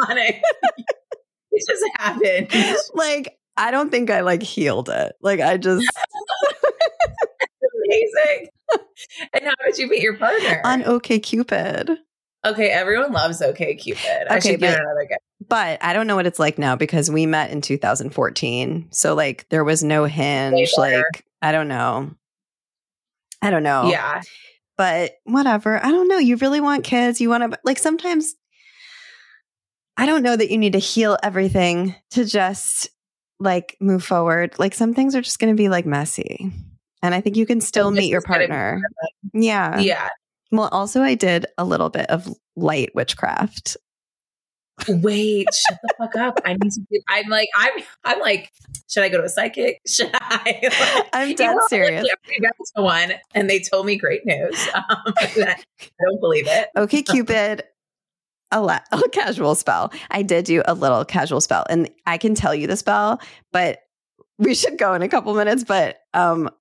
iconic. 0.04 0.42
it 1.52 1.64
just 1.68 1.84
happened. 1.98 2.78
Like, 2.94 3.38
I 3.58 3.72
don't 3.72 3.90
think 3.90 4.10
I 4.10 4.22
like 4.22 4.42
healed 4.42 4.90
it. 4.90 5.14
Like, 5.22 5.40
I 5.40 5.58
just. 5.58 5.86
amazing. 7.86 8.48
And 9.34 9.46
how 9.46 9.54
did 9.66 9.78
you 9.78 9.88
meet 9.88 10.02
your 10.02 10.18
partner? 10.18 10.62
On 10.64 10.84
OK 10.84 11.20
Cupid. 11.20 11.98
Okay, 12.46 12.70
everyone 12.70 13.12
loves 13.12 13.42
OK 13.42 13.76
Cupid. 13.76 14.28
I 14.30 14.40
should 14.40 14.60
get 14.60 14.80
another 14.80 15.08
guy. 15.10 15.18
But 15.48 15.84
I 15.84 15.94
don't 15.94 16.08
know 16.08 16.16
what 16.16 16.28
it's 16.28 16.40
like 16.40 16.58
now 16.58 16.76
because 16.76 17.10
we 17.10 17.26
met 17.26 17.52
in 17.52 17.62
2014. 17.62 18.88
So 18.92 19.14
like 19.14 19.48
there 19.50 19.64
was 19.64 19.84
no 19.84 20.06
hinge. 20.06 20.72
Like 20.78 21.26
I 21.42 21.52
don't 21.52 21.68
know. 21.68 22.12
I 23.42 23.50
don't 23.50 23.64
know. 23.64 23.90
Yeah 23.90 24.22
but 24.78 25.18
whatever. 25.24 25.84
I 25.84 25.92
don't 25.92 26.08
know. 26.08 26.18
You 26.18 26.38
really 26.38 26.62
want 26.62 26.84
kids. 26.84 27.22
You 27.22 27.30
want 27.30 27.52
to, 27.52 27.60
like, 27.64 27.80
sometimes 27.80 28.36
I 29.98 30.06
don't 30.06 30.24
know 30.24 30.36
that 30.36 30.50
you 30.50 30.58
need 30.58 30.74
to 30.74 30.80
heal 30.80 31.18
everything 31.22 31.96
to 32.12 32.26
just 32.26 32.90
like 33.40 33.78
move 33.80 34.04
forward. 34.04 34.58
Like, 34.58 34.74
some 34.74 34.94
things 34.94 35.16
are 35.16 35.22
just 35.22 35.40
going 35.40 35.54
to 35.54 35.58
be 35.58 35.70
like 35.70 35.86
messy. 35.86 36.52
And 37.02 37.14
I 37.14 37.22
think 37.22 37.36
you 37.36 37.46
can 37.46 37.62
still 37.62 37.92
meet 37.92 38.10
your 38.10 38.22
partner. 38.22 38.82
Yeah. 39.34 39.80
Yeah. 39.80 40.10
Well, 40.54 40.70
also, 40.72 41.02
I 41.02 41.16
did 41.16 41.48
a 41.58 41.66
little 41.66 41.90
bit 41.90 42.08
of 42.12 42.32
light 42.56 42.94
witchcraft. 42.94 43.76
Wait, 44.88 45.48
shut 45.52 45.80
the 45.82 45.94
fuck 45.98 46.16
up. 46.16 46.40
I 46.46 46.54
need 46.54 46.72
to 46.74 46.80
do, 46.92 47.02
I'm 47.10 47.28
like, 47.28 47.50
I'm, 47.58 47.72
I'm 48.04 48.20
like, 48.20 48.52
should 48.88 49.02
I 49.02 49.10
go 49.10 49.18
to 49.18 49.24
a 49.24 49.30
psychic? 49.30 49.82
Should 49.88 50.12
I? 50.14 50.60
Like, 50.62 51.10
I'm 51.12 51.34
dead 51.34 51.58
serious. 51.70 52.06
I 52.06 52.40
went 52.40 52.54
to 52.76 52.82
one 52.84 53.14
and 53.34 53.50
they 53.50 53.60
told 53.60 53.88
me 53.88 53.96
great 53.98 54.26
news. 54.26 54.68
Um, 54.76 55.14
I 55.18 55.56
don't 56.06 56.20
believe 56.20 56.46
it. 56.48 56.70
Okay, 56.78 57.02
Cupid. 57.02 57.64
A, 58.52 58.62
la- 58.62 58.80
a 58.92 59.10
casual 59.10 59.56
spell. 59.56 59.92
I 60.12 60.22
did 60.22 60.46
do 60.46 60.62
a 60.68 60.76
little 60.76 61.04
casual 61.04 61.42
spell, 61.42 61.66
and 61.70 61.90
I 62.06 62.20
can 62.20 62.36
tell 62.36 62.54
you 62.54 62.68
the 62.68 62.78
spell, 62.78 63.20
but 63.52 63.80
we 64.38 64.54
should 64.54 64.78
go 64.78 64.94
in 64.94 65.02
a 65.02 65.10
couple 65.10 65.34
minutes. 65.34 65.64
But 65.64 65.98
um, 66.14 66.52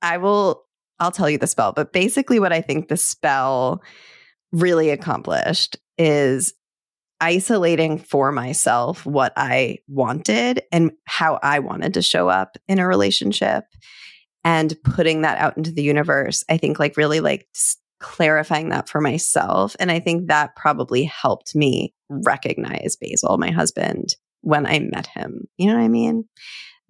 I 0.00 0.16
will. 0.16 0.64
I'll 1.02 1.10
tell 1.10 1.28
you 1.28 1.38
the 1.38 1.48
spell. 1.48 1.72
But 1.72 1.92
basically, 1.92 2.38
what 2.38 2.52
I 2.52 2.60
think 2.60 2.86
the 2.88 2.96
spell 2.96 3.82
really 4.52 4.90
accomplished 4.90 5.76
is 5.98 6.54
isolating 7.20 7.98
for 7.98 8.30
myself 8.30 9.04
what 9.04 9.32
I 9.36 9.78
wanted 9.88 10.62
and 10.70 10.92
how 11.04 11.40
I 11.42 11.58
wanted 11.58 11.94
to 11.94 12.02
show 12.02 12.28
up 12.28 12.56
in 12.68 12.78
a 12.78 12.86
relationship 12.86 13.64
and 14.44 14.76
putting 14.84 15.22
that 15.22 15.38
out 15.38 15.56
into 15.56 15.72
the 15.72 15.82
universe. 15.82 16.44
I 16.48 16.56
think 16.56 16.78
like 16.78 16.96
really 16.96 17.20
like 17.20 17.48
clarifying 18.00 18.68
that 18.68 18.88
for 18.88 19.00
myself. 19.00 19.74
And 19.80 19.90
I 19.90 19.98
think 19.98 20.28
that 20.28 20.54
probably 20.54 21.04
helped 21.04 21.56
me 21.56 21.94
recognize 22.08 22.96
Basil, 23.00 23.38
my 23.38 23.50
husband, 23.50 24.14
when 24.42 24.66
I 24.66 24.78
met 24.78 25.08
him. 25.08 25.48
You 25.56 25.68
know 25.68 25.74
what 25.74 25.84
I 25.84 25.88
mean? 25.88 26.28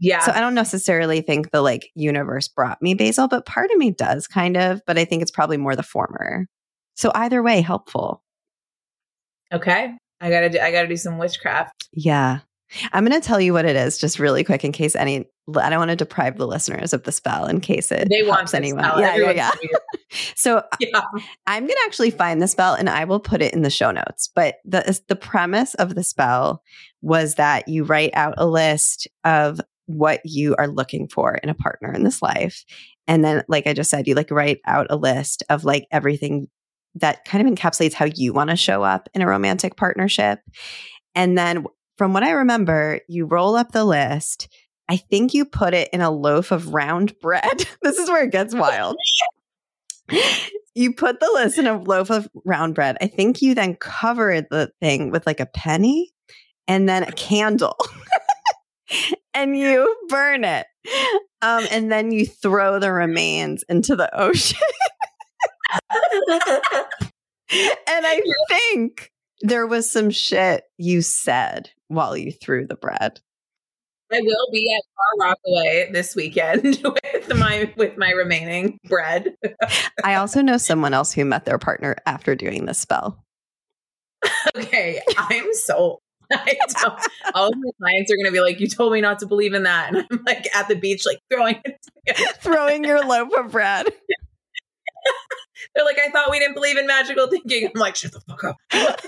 Yeah. 0.02 0.18
So 0.18 0.32
I 0.32 0.40
don't 0.40 0.54
necessarily 0.54 1.20
think 1.22 1.52
the 1.52 1.62
like 1.62 1.90
universe 1.94 2.48
brought 2.48 2.82
me 2.82 2.92
basil, 2.94 3.28
but 3.28 3.46
part 3.46 3.70
of 3.70 3.78
me 3.78 3.92
does 3.92 4.26
kind 4.26 4.56
of, 4.56 4.82
but 4.86 4.98
I 4.98 5.04
think 5.04 5.22
it's 5.22 5.30
probably 5.30 5.56
more 5.56 5.76
the 5.76 5.82
former. 5.84 6.46
So 6.96 7.12
either 7.14 7.42
way, 7.42 7.60
helpful. 7.62 8.22
okay. 9.52 9.96
I 10.20 10.30
gotta 10.30 10.50
do 10.50 10.58
I 10.60 10.70
gotta 10.70 10.88
do 10.88 10.96
some 10.96 11.18
witchcraft. 11.18 11.88
Yeah. 11.92 12.40
I'm 12.94 13.04
going 13.04 13.20
to 13.20 13.26
tell 13.26 13.38
you 13.38 13.52
what 13.52 13.66
it 13.66 13.76
is 13.76 13.98
just 13.98 14.18
really 14.18 14.44
quick 14.44 14.64
in 14.64 14.72
case 14.72 14.96
any, 14.96 15.26
I 15.56 15.68
don't 15.68 15.78
want 15.78 15.90
to 15.90 15.96
deprive 15.96 16.38
the 16.38 16.46
listeners 16.46 16.94
of 16.94 17.02
the 17.02 17.12
spell 17.12 17.44
in 17.44 17.60
case 17.60 17.92
it 17.92 18.08
They 18.08 18.22
want 18.22 18.38
helps 18.38 18.54
anyone. 18.54 18.82
spell. 18.82 18.98
Yeah, 18.98 19.08
yeah, 19.08 19.12
Everyone's 19.12 19.36
yeah. 19.36 19.50
gonna 19.62 20.32
So 20.36 20.62
yeah. 20.80 21.02
I'm 21.46 21.64
going 21.64 21.68
to 21.76 21.82
actually 21.84 22.12
find 22.12 22.40
the 22.40 22.48
spell 22.48 22.72
and 22.72 22.88
I 22.88 23.04
will 23.04 23.20
put 23.20 23.42
it 23.42 23.52
in 23.52 23.60
the 23.60 23.68
show 23.68 23.90
notes. 23.90 24.30
But 24.34 24.54
the 24.64 24.98
the 25.06 25.16
premise 25.16 25.74
of 25.74 25.94
the 25.94 26.02
spell 26.02 26.62
was 27.02 27.34
that 27.34 27.68
you 27.68 27.84
write 27.84 28.12
out 28.14 28.34
a 28.38 28.46
list 28.46 29.06
of 29.24 29.60
what 29.86 30.20
you 30.24 30.54
are 30.56 30.68
looking 30.68 31.08
for 31.08 31.34
in 31.36 31.48
a 31.48 31.54
partner 31.54 31.92
in 31.92 32.04
this 32.04 32.22
life. 32.22 32.64
And 33.06 33.24
then 33.24 33.42
like 33.48 33.66
I 33.66 33.72
just 33.72 33.90
said, 33.90 34.06
you 34.06 34.14
like 34.14 34.30
write 34.30 34.60
out 34.66 34.86
a 34.90 34.96
list 34.96 35.42
of 35.50 35.64
like 35.64 35.86
everything 35.90 36.48
that 36.96 37.24
kind 37.24 37.46
of 37.46 37.52
encapsulates 37.52 37.94
how 37.94 38.04
you 38.04 38.32
want 38.32 38.50
to 38.50 38.56
show 38.56 38.82
up 38.82 39.08
in 39.14 39.22
a 39.22 39.26
romantic 39.26 39.76
partnership. 39.76 40.40
And 41.14 41.36
then 41.36 41.64
from 41.98 42.12
what 42.12 42.22
I 42.22 42.30
remember, 42.30 43.00
you 43.08 43.26
roll 43.26 43.56
up 43.56 43.72
the 43.72 43.84
list. 43.84 44.48
I 44.88 44.96
think 44.96 45.34
you 45.34 45.44
put 45.44 45.74
it 45.74 45.88
in 45.92 46.00
a 46.00 46.10
loaf 46.10 46.50
of 46.50 46.74
round 46.74 47.18
bread. 47.20 47.66
this 47.82 47.98
is 47.98 48.08
where 48.08 48.24
it 48.24 48.32
gets 48.32 48.54
wild. 48.54 48.96
you 50.74 50.94
put 50.94 51.20
the 51.20 51.30
list 51.34 51.58
in 51.58 51.66
a 51.66 51.80
loaf 51.80 52.10
of 52.10 52.28
round 52.44 52.74
bread. 52.74 52.96
I 53.00 53.06
think 53.06 53.42
you 53.42 53.54
then 53.54 53.76
cover 53.76 54.42
the 54.42 54.70
thing 54.80 55.10
with 55.10 55.26
like 55.26 55.40
a 55.40 55.46
penny 55.46 56.12
and 56.68 56.88
then 56.88 57.02
a 57.04 57.12
candle. 57.12 57.76
and 59.34 59.56
you 59.56 59.96
burn 60.08 60.44
it. 60.44 60.66
Um, 61.40 61.64
and 61.70 61.90
then 61.90 62.12
you 62.12 62.26
throw 62.26 62.78
the 62.78 62.92
remains 62.92 63.64
into 63.68 63.96
the 63.96 64.14
ocean. 64.18 64.58
and 67.52 68.06
I 68.06 68.22
think 68.48 69.10
there 69.40 69.66
was 69.66 69.90
some 69.90 70.10
shit 70.10 70.64
you 70.78 71.02
said 71.02 71.70
while 71.88 72.16
you 72.16 72.32
threw 72.32 72.66
the 72.66 72.76
bread. 72.76 73.20
I 74.12 74.20
will 74.20 74.48
be 74.52 74.70
at 74.76 74.82
Far 74.94 75.28
Rockaway 75.28 75.90
this 75.90 76.14
weekend 76.14 76.62
with 76.84 77.34
my 77.34 77.72
with 77.76 77.96
my 77.96 78.10
remaining 78.10 78.78
bread. 78.84 79.34
I 80.04 80.16
also 80.16 80.42
know 80.42 80.58
someone 80.58 80.92
else 80.92 81.12
who 81.12 81.24
met 81.24 81.46
their 81.46 81.58
partner 81.58 81.96
after 82.04 82.34
doing 82.34 82.66
this 82.66 82.78
spell. 82.78 83.24
okay, 84.54 85.00
I'm 85.16 85.52
sold. 85.54 86.00
I 86.46 86.56
don't, 86.80 87.00
all 87.34 87.48
of 87.48 87.54
my 87.56 87.70
clients 87.78 88.10
are 88.10 88.16
going 88.16 88.26
to 88.26 88.32
be 88.32 88.40
like, 88.40 88.60
"You 88.60 88.66
told 88.66 88.92
me 88.92 89.00
not 89.00 89.18
to 89.20 89.26
believe 89.26 89.54
in 89.54 89.64
that," 89.64 89.88
and 89.88 90.06
I'm 90.10 90.24
like 90.26 90.48
at 90.54 90.68
the 90.68 90.76
beach, 90.76 91.04
like 91.06 91.20
throwing. 91.30 91.62
Throwing 92.40 92.84
your 92.84 93.04
loaf 93.04 93.32
of 93.34 93.52
bread. 93.52 93.86
They're 95.74 95.84
like, 95.84 95.98
"I 95.98 96.10
thought 96.10 96.30
we 96.30 96.38
didn't 96.38 96.54
believe 96.54 96.76
in 96.76 96.86
magical 96.86 97.28
thinking." 97.28 97.68
I'm 97.74 97.80
like, 97.80 97.96
"Shut 97.96 98.12
the 98.12 98.20
fuck 98.20 98.44
up." 98.44 98.56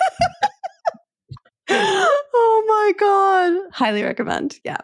oh 1.69 2.65
my 2.67 2.93
god. 2.99 3.73
Highly 3.73 4.03
recommend. 4.03 4.61
Yeah. 4.65 4.79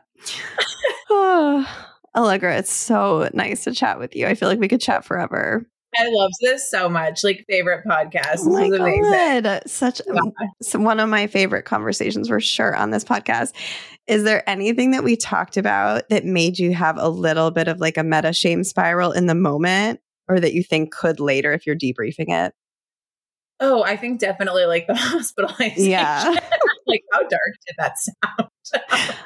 oh, 1.11 1.87
Alegra, 2.17 2.59
it's 2.59 2.73
so 2.73 3.29
nice 3.35 3.65
to 3.65 3.75
chat 3.75 3.99
with 3.99 4.17
you. 4.17 4.27
I 4.27 4.35
feel 4.35 4.49
like 4.49 4.59
we 4.59 4.69
could 4.69 4.81
chat 4.81 5.05
forever. 5.05 5.67
I 5.97 6.09
love 6.09 6.31
this 6.41 6.71
so 6.71 6.89
much. 6.89 7.25
Like 7.25 7.45
favorite 7.49 7.85
podcast. 7.85 8.41
Oh 8.41 8.51
my 8.51 8.69
this 8.69 8.73
is 8.73 8.81
amazing. 8.81 9.43
god. 9.43 9.63
Such 9.67 10.01
one 10.75 11.01
of 11.01 11.09
my 11.09 11.27
favorite 11.27 11.65
conversations 11.65 12.29
for 12.29 12.41
sure 12.41 12.75
on 12.77 12.91
this 12.91 13.05
podcast. 13.05 13.53
Is 14.07 14.25
there 14.25 14.49
anything 14.49 14.93
that 14.93 15.05
we 15.05 15.17
talked 15.17 15.57
about 15.57 16.09
that 16.09 16.25
made 16.25 16.59
you 16.59 16.75
have 16.75 16.97
a 16.99 17.09
little 17.09 17.51
bit 17.51 17.69
of 17.69 17.81
like 17.81 17.97
a 17.97 18.05
meta 18.05 18.33
shame 18.33 18.65
spiral 18.65 19.13
in 19.13 19.27
the 19.27 19.35
moment 19.35 20.01
or 20.29 20.39
that 20.41 20.55
you 20.55 20.63
think 20.63 20.93
could 20.93 21.19
later 21.19 21.53
if 21.53 21.67
you're 21.67 21.77
debriefing 21.77 22.29
it? 22.29 22.55
Oh, 23.59 23.83
I 23.83 23.97
think 23.97 24.21
definitely 24.21 24.65
like 24.67 24.87
the 24.87 24.95
hospitalization. 24.97 25.91
Yeah. 25.91 26.25
like 26.87 27.03
how 27.13 27.21
dark 27.21 27.55
did 27.67 27.77
that 27.79 27.95
sound? 27.99 29.17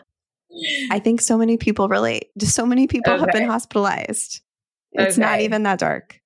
I 0.91 0.99
think 0.99 1.20
so 1.20 1.36
many 1.36 1.57
people 1.57 1.89
relate. 1.89 2.28
So 2.41 2.65
many 2.65 2.86
people 2.86 3.19
have 3.19 3.32
been 3.32 3.49
hospitalized. 3.49 4.41
It's 4.93 5.19
not 5.19 5.41
even 5.41 5.65
that 5.65 5.78
dark. 5.78 6.20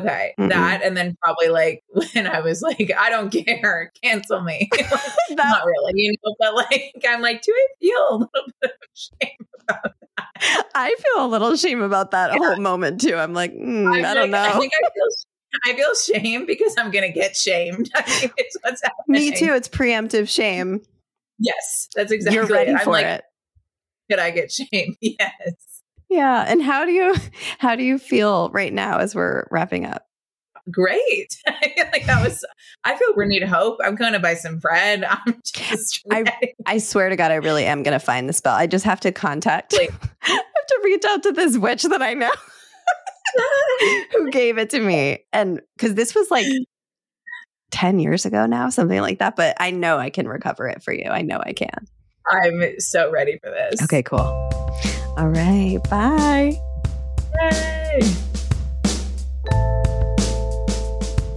Okay, 0.00 0.34
Mm-mm. 0.38 0.48
that 0.48 0.82
and 0.82 0.96
then 0.96 1.16
probably 1.22 1.48
like 1.48 1.82
when 2.14 2.26
I 2.26 2.40
was 2.40 2.62
like, 2.62 2.90
I 2.98 3.10
don't 3.10 3.30
care, 3.30 3.92
cancel 4.02 4.42
me. 4.42 4.68
That- 5.30 5.36
Not 5.36 5.64
really, 5.64 5.92
you 5.96 6.12
know, 6.24 6.34
but 6.38 6.54
like 6.54 6.94
I'm 7.08 7.20
like, 7.22 7.42
do 7.42 7.52
I 7.54 7.66
feel 7.80 8.06
a 8.10 8.14
little 8.16 8.52
bit 8.60 8.70
of 8.72 8.88
shame? 8.94 9.88
I 10.74 10.94
feel 10.98 11.24
a 11.24 11.28
little 11.28 11.56
shame 11.56 11.80
about 11.82 12.10
that 12.10 12.32
whole 12.32 12.56
moment 12.56 13.00
too. 13.00 13.14
I'm 13.16 13.32
like, 13.32 13.52
mm, 13.54 13.86
I'm 13.86 14.04
I 14.04 14.14
don't 14.14 14.30
like- 14.30 14.50
I 14.50 14.52
know. 14.54 14.60
think 14.60 14.72
I 14.74 14.88
feel 14.90 15.08
I 15.64 15.74
feel 15.74 15.94
shame 15.94 16.46
because 16.46 16.74
I'm 16.78 16.90
gonna 16.90 17.12
get 17.12 17.36
shamed. 17.36 17.90
I 17.94 18.02
think 18.02 18.32
it's 18.36 18.56
what's 18.62 18.82
happening. 18.82 19.30
Me 19.30 19.30
too. 19.32 19.52
It's 19.54 19.68
preemptive 19.68 20.28
shame. 20.28 20.80
Yes, 21.38 21.88
that's 21.94 22.10
exactly. 22.12 22.36
You're 22.36 22.46
ready 22.46 22.70
it. 22.70 22.76
I'm 22.76 22.84
for 22.84 22.90
like, 22.92 23.06
it. 23.06 23.22
Could 24.10 24.18
I 24.18 24.30
get 24.30 24.50
shamed? 24.52 24.96
Yes. 25.00 25.71
Yeah. 26.12 26.44
And 26.46 26.62
how 26.62 26.84
do 26.84 26.92
you 26.92 27.14
how 27.58 27.74
do 27.74 27.82
you 27.82 27.98
feel 27.98 28.50
right 28.50 28.72
now 28.72 28.98
as 28.98 29.14
we're 29.14 29.46
wrapping 29.50 29.86
up? 29.86 30.06
Great. 30.70 31.36
I 31.46 31.72
feel 31.76 31.86
like 31.92 32.06
that 32.06 32.22
was. 32.24 32.44
I 32.84 32.96
feel 32.96 33.14
renewed 33.14 33.42
hope. 33.42 33.80
I'm 33.82 33.96
going 33.96 34.12
to 34.12 34.20
buy 34.20 34.34
some 34.34 34.58
bread. 34.58 35.04
I'm 35.08 35.40
just. 35.44 36.04
I- 36.10 36.22
ready. 36.22 36.54
I 36.66 36.78
swear 36.78 37.08
to 37.08 37.16
God, 37.16 37.30
I 37.30 37.36
really 37.36 37.64
am 37.64 37.82
gonna 37.82 37.98
find 37.98 38.28
the 38.28 38.32
spell. 38.32 38.54
I 38.54 38.66
just 38.66 38.84
have 38.84 39.00
to 39.00 39.10
contact 39.12 39.74
Wait. 39.76 39.90
I 40.22 40.28
have 40.30 40.66
to 40.68 40.80
reach 40.84 41.04
out 41.04 41.22
to 41.24 41.32
this 41.32 41.56
witch 41.58 41.82
that 41.84 42.02
I 42.02 42.14
know 42.14 42.30
who 44.12 44.30
gave 44.30 44.58
it 44.58 44.70
to 44.70 44.80
me. 44.80 45.24
And 45.32 45.60
because 45.76 45.94
this 45.94 46.14
was 46.14 46.30
like 46.30 46.46
10 47.70 47.98
years 47.98 48.24
ago 48.26 48.46
now, 48.46 48.68
something 48.68 49.00
like 49.00 49.18
that. 49.18 49.36
But 49.36 49.56
I 49.58 49.70
know 49.70 49.98
I 49.98 50.10
can 50.10 50.28
recover 50.28 50.68
it 50.68 50.82
for 50.82 50.92
you. 50.92 51.08
I 51.08 51.22
know 51.22 51.40
I 51.44 51.52
can. 51.54 51.86
I'm 52.30 52.78
so 52.78 53.10
ready 53.10 53.38
for 53.42 53.50
this. 53.50 53.82
Okay, 53.82 54.02
cool. 54.02 54.61
All 55.16 55.28
right. 55.28 55.78
Bye. 55.90 56.60
Yay. 57.40 58.00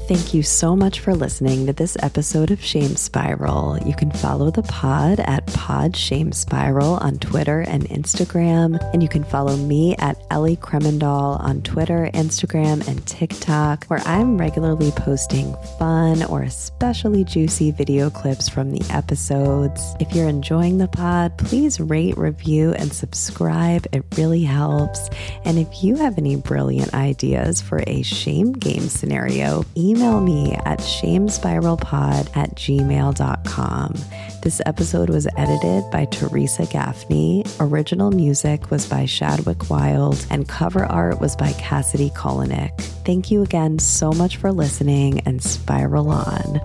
Thank 0.07 0.35
you 0.35 0.43
so 0.43 0.75
much 0.75 0.99
for 0.99 1.15
listening 1.15 1.65
to 1.65 1.73
this 1.73 1.97
episode 2.03 2.51
of 2.51 2.63
Shame 2.63 2.95
Spiral. 2.95 3.79
You 3.87 3.95
can 3.95 4.11
follow 4.11 4.51
the 4.51 4.61
pod 4.61 5.19
at 5.19 5.47
Pod 5.47 5.95
Shame 5.95 6.31
Spiral 6.31 6.97
on 6.97 7.17
Twitter 7.17 7.61
and 7.61 7.89
Instagram. 7.89 8.77
And 8.93 9.01
you 9.01 9.09
can 9.09 9.23
follow 9.23 9.57
me 9.57 9.95
at 9.95 10.23
Ellie 10.29 10.57
Kremendall 10.57 11.39
on 11.39 11.63
Twitter, 11.63 12.07
Instagram, 12.13 12.87
and 12.87 13.03
TikTok, 13.07 13.85
where 13.85 14.01
I'm 14.05 14.37
regularly 14.37 14.91
posting 14.91 15.55
fun 15.79 16.21
or 16.25 16.43
especially 16.43 17.23
juicy 17.23 17.71
video 17.71 18.11
clips 18.11 18.47
from 18.47 18.69
the 18.69 18.85
episodes. 18.91 19.95
If 19.99 20.13
you're 20.13 20.29
enjoying 20.29 20.77
the 20.77 20.87
pod, 20.87 21.35
please 21.39 21.79
rate, 21.79 22.15
review, 22.15 22.73
and 22.73 22.93
subscribe. 22.93 23.87
It 23.91 24.03
really 24.15 24.43
helps. 24.43 25.09
And 25.45 25.57
if 25.57 25.83
you 25.83 25.95
have 25.95 26.19
any 26.19 26.35
brilliant 26.35 26.93
ideas 26.93 27.59
for 27.59 27.83
a 27.87 28.03
shame 28.03 28.53
game 28.53 28.87
scenario, 28.87 29.65
email 29.95 30.19
me 30.19 30.53
at 30.65 30.79
shamespiralpod 30.79 32.35
at 32.35 32.53
gmail.com. 32.55 33.93
This 34.41 34.61
episode 34.65 35.09
was 35.09 35.25
edited 35.37 35.89
by 35.89 36.03
Teresa 36.05 36.65
Gaffney. 36.65 37.45
Original 37.61 38.11
music 38.11 38.69
was 38.69 38.85
by 38.87 39.05
Shadwick 39.05 39.69
Wild, 39.69 40.25
and 40.29 40.49
cover 40.49 40.85
art 40.85 41.21
was 41.21 41.37
by 41.37 41.53
Cassidy 41.53 42.09
Kolinick. 42.09 42.77
Thank 43.05 43.31
you 43.31 43.41
again 43.41 43.79
so 43.79 44.11
much 44.11 44.35
for 44.35 44.51
listening 44.51 45.21
and 45.21 45.41
spiral 45.41 46.09
on, 46.09 46.59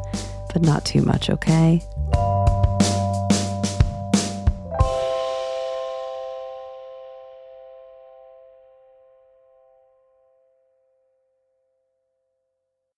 but 0.52 0.62
not 0.62 0.84
too 0.84 1.02
much, 1.02 1.30
okay? 1.30 1.80